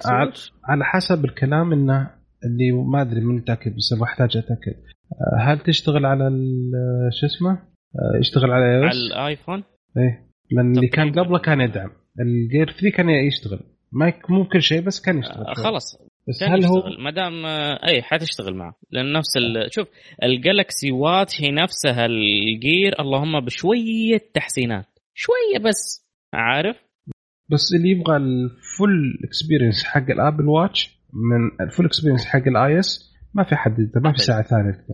[0.66, 2.17] على حسب الكلام إنه
[2.48, 4.74] اللي ما أدري من متاكد بس بحتاج أتأكد.
[5.12, 6.72] آه، هل تشتغل على ال-
[7.20, 9.64] شو اسمه؟ آه، يشتغل على على؟ الآيفون؟
[9.98, 10.28] إيه.
[10.52, 11.12] لأن اللي كان.
[11.12, 11.90] قبله كان يدعم.
[12.20, 13.60] ال Gear 3 كان يشتغل.
[13.92, 15.46] ما مو كل شيء بس كان يشتغل.
[15.48, 15.54] آه،.
[15.54, 15.98] خلاص.
[16.28, 18.76] بس هل هو ما دام آه، اي حتشتغل معه.
[18.92, 19.74] لأن نفس ال...
[19.74, 19.88] شوف
[20.24, 24.86] ال Galaxy Watch هي نفسها ال Gear اللهم بشوية تحسينات.
[25.14, 26.76] شوية بس عارف؟
[27.52, 32.48] بس اللي يبغى ال full experience حق ال Apple Watch من ال full experience حق
[32.48, 34.18] ال iOS ما في حد ما في.
[34.18, 34.86] ساعة ثانية.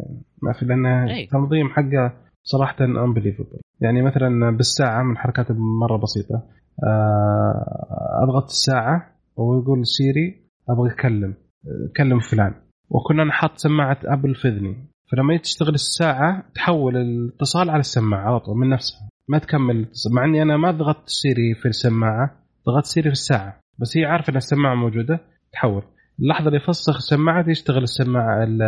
[0.43, 1.10] ما في لأن.
[1.10, 6.43] التنظيم حقه صراحة unbelievable يعني مثلا بالساعة من حركات مرة بسيطة
[6.84, 11.34] آه، أضغط الساعة ويقول سيري أبغى اكلم
[11.66, 12.53] آه، كلم فلان.
[12.90, 14.76] وكنا نحط سماعة أبل في اذني
[15.11, 19.10] فلما تشتغل الساعة تحول الاتصال على السماعة على طول من نفسها.
[19.30, 19.88] ما تكمل.
[20.16, 22.32] مع إني أنا ما ضغطت سيري في السماعة
[22.68, 23.60] ضغطت سيري في الساعة.
[23.80, 25.19] بس هي عارفة إن السماعة موجودة
[25.53, 25.84] تحول.
[26.19, 28.61] اللحظة اللي يفسخ السماعه يشتغل السماعة ال-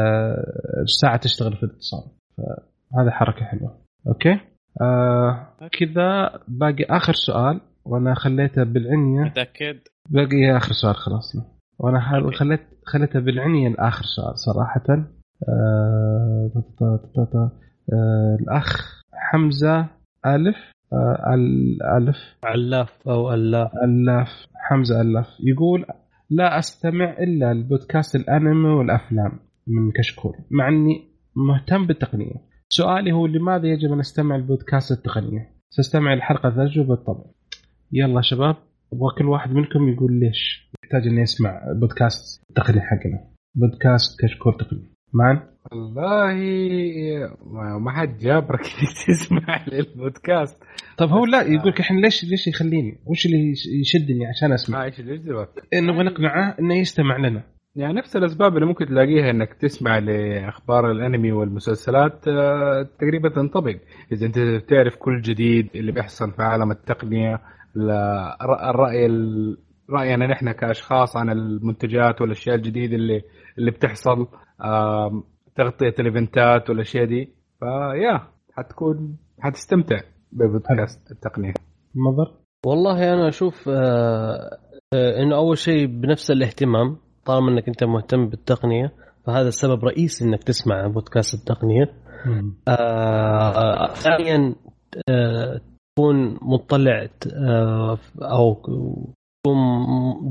[0.83, 2.03] الساعة تشتغل في الاتصال.
[2.38, 3.77] فهذه حركة حلوة.
[4.07, 4.40] okay؟
[4.82, 5.48] آه
[5.80, 9.22] كذا باقي آخر سؤال وأنا خليته بالعنية.
[9.24, 9.77] متأكد؟
[10.09, 11.35] باقي آخر سؤال خلاص.
[11.80, 11.99] وأنا.
[12.40, 15.06] خليت خليته بالعنية لاخر سؤال صراحة.
[15.49, 17.51] آه تا- تا- تا- تا-
[17.93, 19.88] آه الأخ حمزة
[20.25, 20.56] ألف
[20.93, 22.17] آه ال- ألف.
[22.43, 23.72] علاف أو ألاف.
[23.83, 24.27] ألاف.
[24.56, 25.85] حمزة الاف يقول
[26.29, 31.03] لا أستمع إلا البودكاست الأنمي والأفلام من كشكول مع إني
[31.35, 32.35] مهتم بالتقنية.
[32.69, 37.23] سؤالي هو لماذا يجب أن استمع البودكاست التقنية؟ سأستمع الحلقة الثالثه بالطبع
[37.91, 38.55] يلا شباب
[38.93, 43.27] أبغى كل واحد منكم يقول ليش يحتاج اني اسمع بودكاست التقني حقنا.
[43.55, 44.91] بودكاست كشكول تقني.
[45.13, 46.34] معا والله
[47.80, 50.64] ما- حد جابرك انك تسمع للبودكاست.
[50.98, 54.77] طب هو لا يقول لك الحين ليش ليش يخليني؟ وش اللي يش- يشدني عشان أسمع؟
[54.80, 57.44] ما إيش ليش دلوقتي نبغى نقنعه إنه يستمع لنا.
[57.76, 63.76] يعني نفس الأسباب اللي ممكن تلاقيها إنك تسمع لأخبار الأنمي والمسلسلات آه، تقريبا تنطبق.
[64.11, 67.40] إذا أنت بتعرف كل جديد اللي بيحصل في عالم التقنية
[68.69, 69.58] الرأي ال-
[69.90, 73.22] راينا نحن كأشخاص عن المنتجات والأشياء الجديدة اللي
[73.58, 74.27] اللي بتحصل
[75.56, 78.22] تغطية الإيفنتات والأشياء دي فيا
[78.53, 80.00] حتكون حتستمتع
[80.32, 81.53] ببودكاست التقنية.
[81.95, 82.32] مضر؟
[82.66, 84.58] والله أنا أشوف آه،
[84.93, 88.92] آه، إنه أول شيء بنفس الاهتمام طالما إنك أنت مهتم بالتقنية
[89.25, 91.93] فهذا السبب رئيسي إنك تسمع بودكاست التقنية.
[92.67, 94.56] آه، ثانيا
[95.09, 95.61] آه،
[95.98, 97.08] تكون مطلع
[98.22, 99.58] أو تكون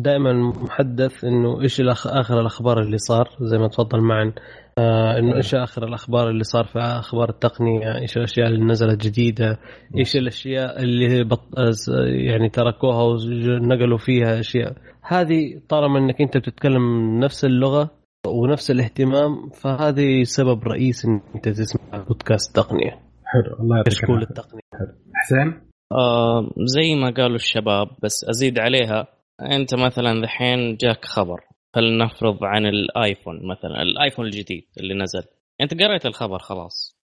[0.03, 4.33] دائما محدث إنه إيش الأخ- آخر الأخبار اللي صار زي ما تفضل معا.
[4.79, 9.59] آه، إنه إيش آخر الأخبار اللي صار في أخبار التقنية؟ إيش الأشياء اللي نزلت جديدة؟
[9.99, 11.41] إيش الأشياء اللي بط...
[12.29, 17.91] يعني تركوها ونقلوا فيها أشياء؟ هذه طالما إنك أنت بتتكلم نفس اللغة
[18.27, 22.91] ونفس الاهتمام فهذه سبب رئيسي إن أنت تسمع بودكاست تقنية.
[23.25, 24.23] حلو الله يعطيك كشكول.
[24.23, 24.61] التقنية؟
[25.15, 25.61] حسين؟
[25.93, 29.07] آه زي ما قالوا الشباب بس أزيد عليها.
[29.41, 31.41] أنت مثلا ذحين جاك خبر.
[31.75, 35.23] فلنفرض عن الايفون مثلا الايفون الجديد اللي نزل.
[35.61, 36.97] أنت قريت الخبر خلاص.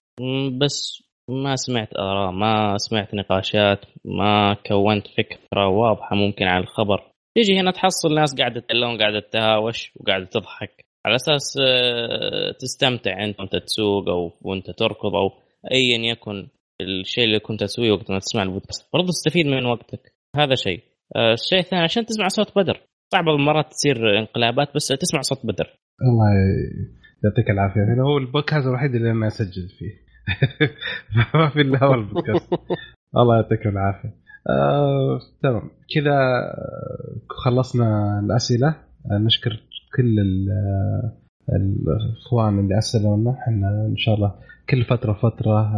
[0.60, 7.12] بس ما سمعت آراء ما سمعت نقاشات ما كونت فكرة واضحة ممكن عن الخبر.
[7.34, 10.84] تيجي هنا تحصل ناس قاعدة تتكلم قاعدة تهاوش وقاعدة تضحك.
[11.06, 15.30] على أساس آه، تستمتع أنت وأنت تسوق أو وأنت تركض أو
[15.72, 16.48] ايا يكن
[16.80, 18.88] الشيء اللي كنت تسويه وقت ما تسمع البودكاست.
[18.92, 20.12] برضو تستفيد من وقتك.
[20.36, 20.80] هذا شيء.
[21.16, 22.80] آه، الشيء الثاني عشان تسمع صوت بدر.
[23.12, 25.66] صعب بعض المرات تصير انقلابات بس تسمع صوت بدر.
[26.02, 26.26] الله
[27.24, 27.80] يعطيك العافية.
[27.94, 29.92] هنا هو البودكاست الوحيد اللي أنا اسجل فيه.
[31.34, 32.52] ما في إلا هو البودكاست.
[33.20, 34.14] الله يعطيكم العافية.
[34.50, 35.70] آه، تمام.
[35.94, 38.68] كذا آه، خلصنا الأسئلة.
[39.10, 39.50] آه، نشكر
[39.96, 41.12] كل ال- آه،
[41.56, 43.30] الإخوان اللي ارسلوا لنا.
[43.42, 44.34] إحنا إن شاء الله
[44.70, 45.70] كل فترة فترة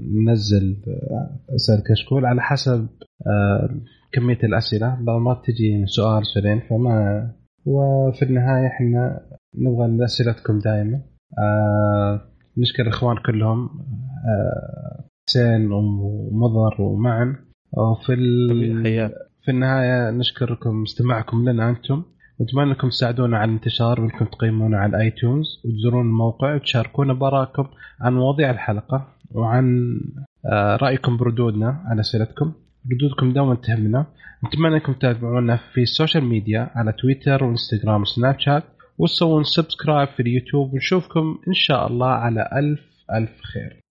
[0.00, 2.88] ننزل آه، أسئلة كشكول على حسب
[3.26, 3.70] آه،
[4.12, 7.30] كمية الأسئلة بعض ما تجي سؤال سؤالين فما
[7.66, 9.20] وفي النهاية إحنا
[9.54, 11.00] نبغى أسئلتكم دائما
[11.38, 12.20] آه
[12.58, 13.68] نشكر الاخوان كلهم
[14.28, 17.36] آه حسين ومضر ومعن.
[17.72, 19.10] وفي ال...
[19.44, 22.02] في النهاية نشكركم استماعكم لنا أنتم.
[22.40, 27.66] ونتمنى انكم تساعدونا على الانتشار وإنكم تقيمونا على الايتونز وتزورون الموقع وتشاركونا براءكم
[28.00, 29.96] عن مواضيع الحلقة وعن
[30.52, 32.52] آه رأيكم بردودنا على أسئلتكم.
[32.92, 34.06] ردودكم دائما تهمنا.
[34.46, 38.64] نتمنى أنكم تتابعونا في ال social media على تويتر وإنستغرام وسناب شات.
[38.98, 40.72] وتسوون subscribe في اليوتيوب.
[40.72, 42.80] ونشوفكم إن شاء الله على ألف
[43.14, 43.85] ألف خير.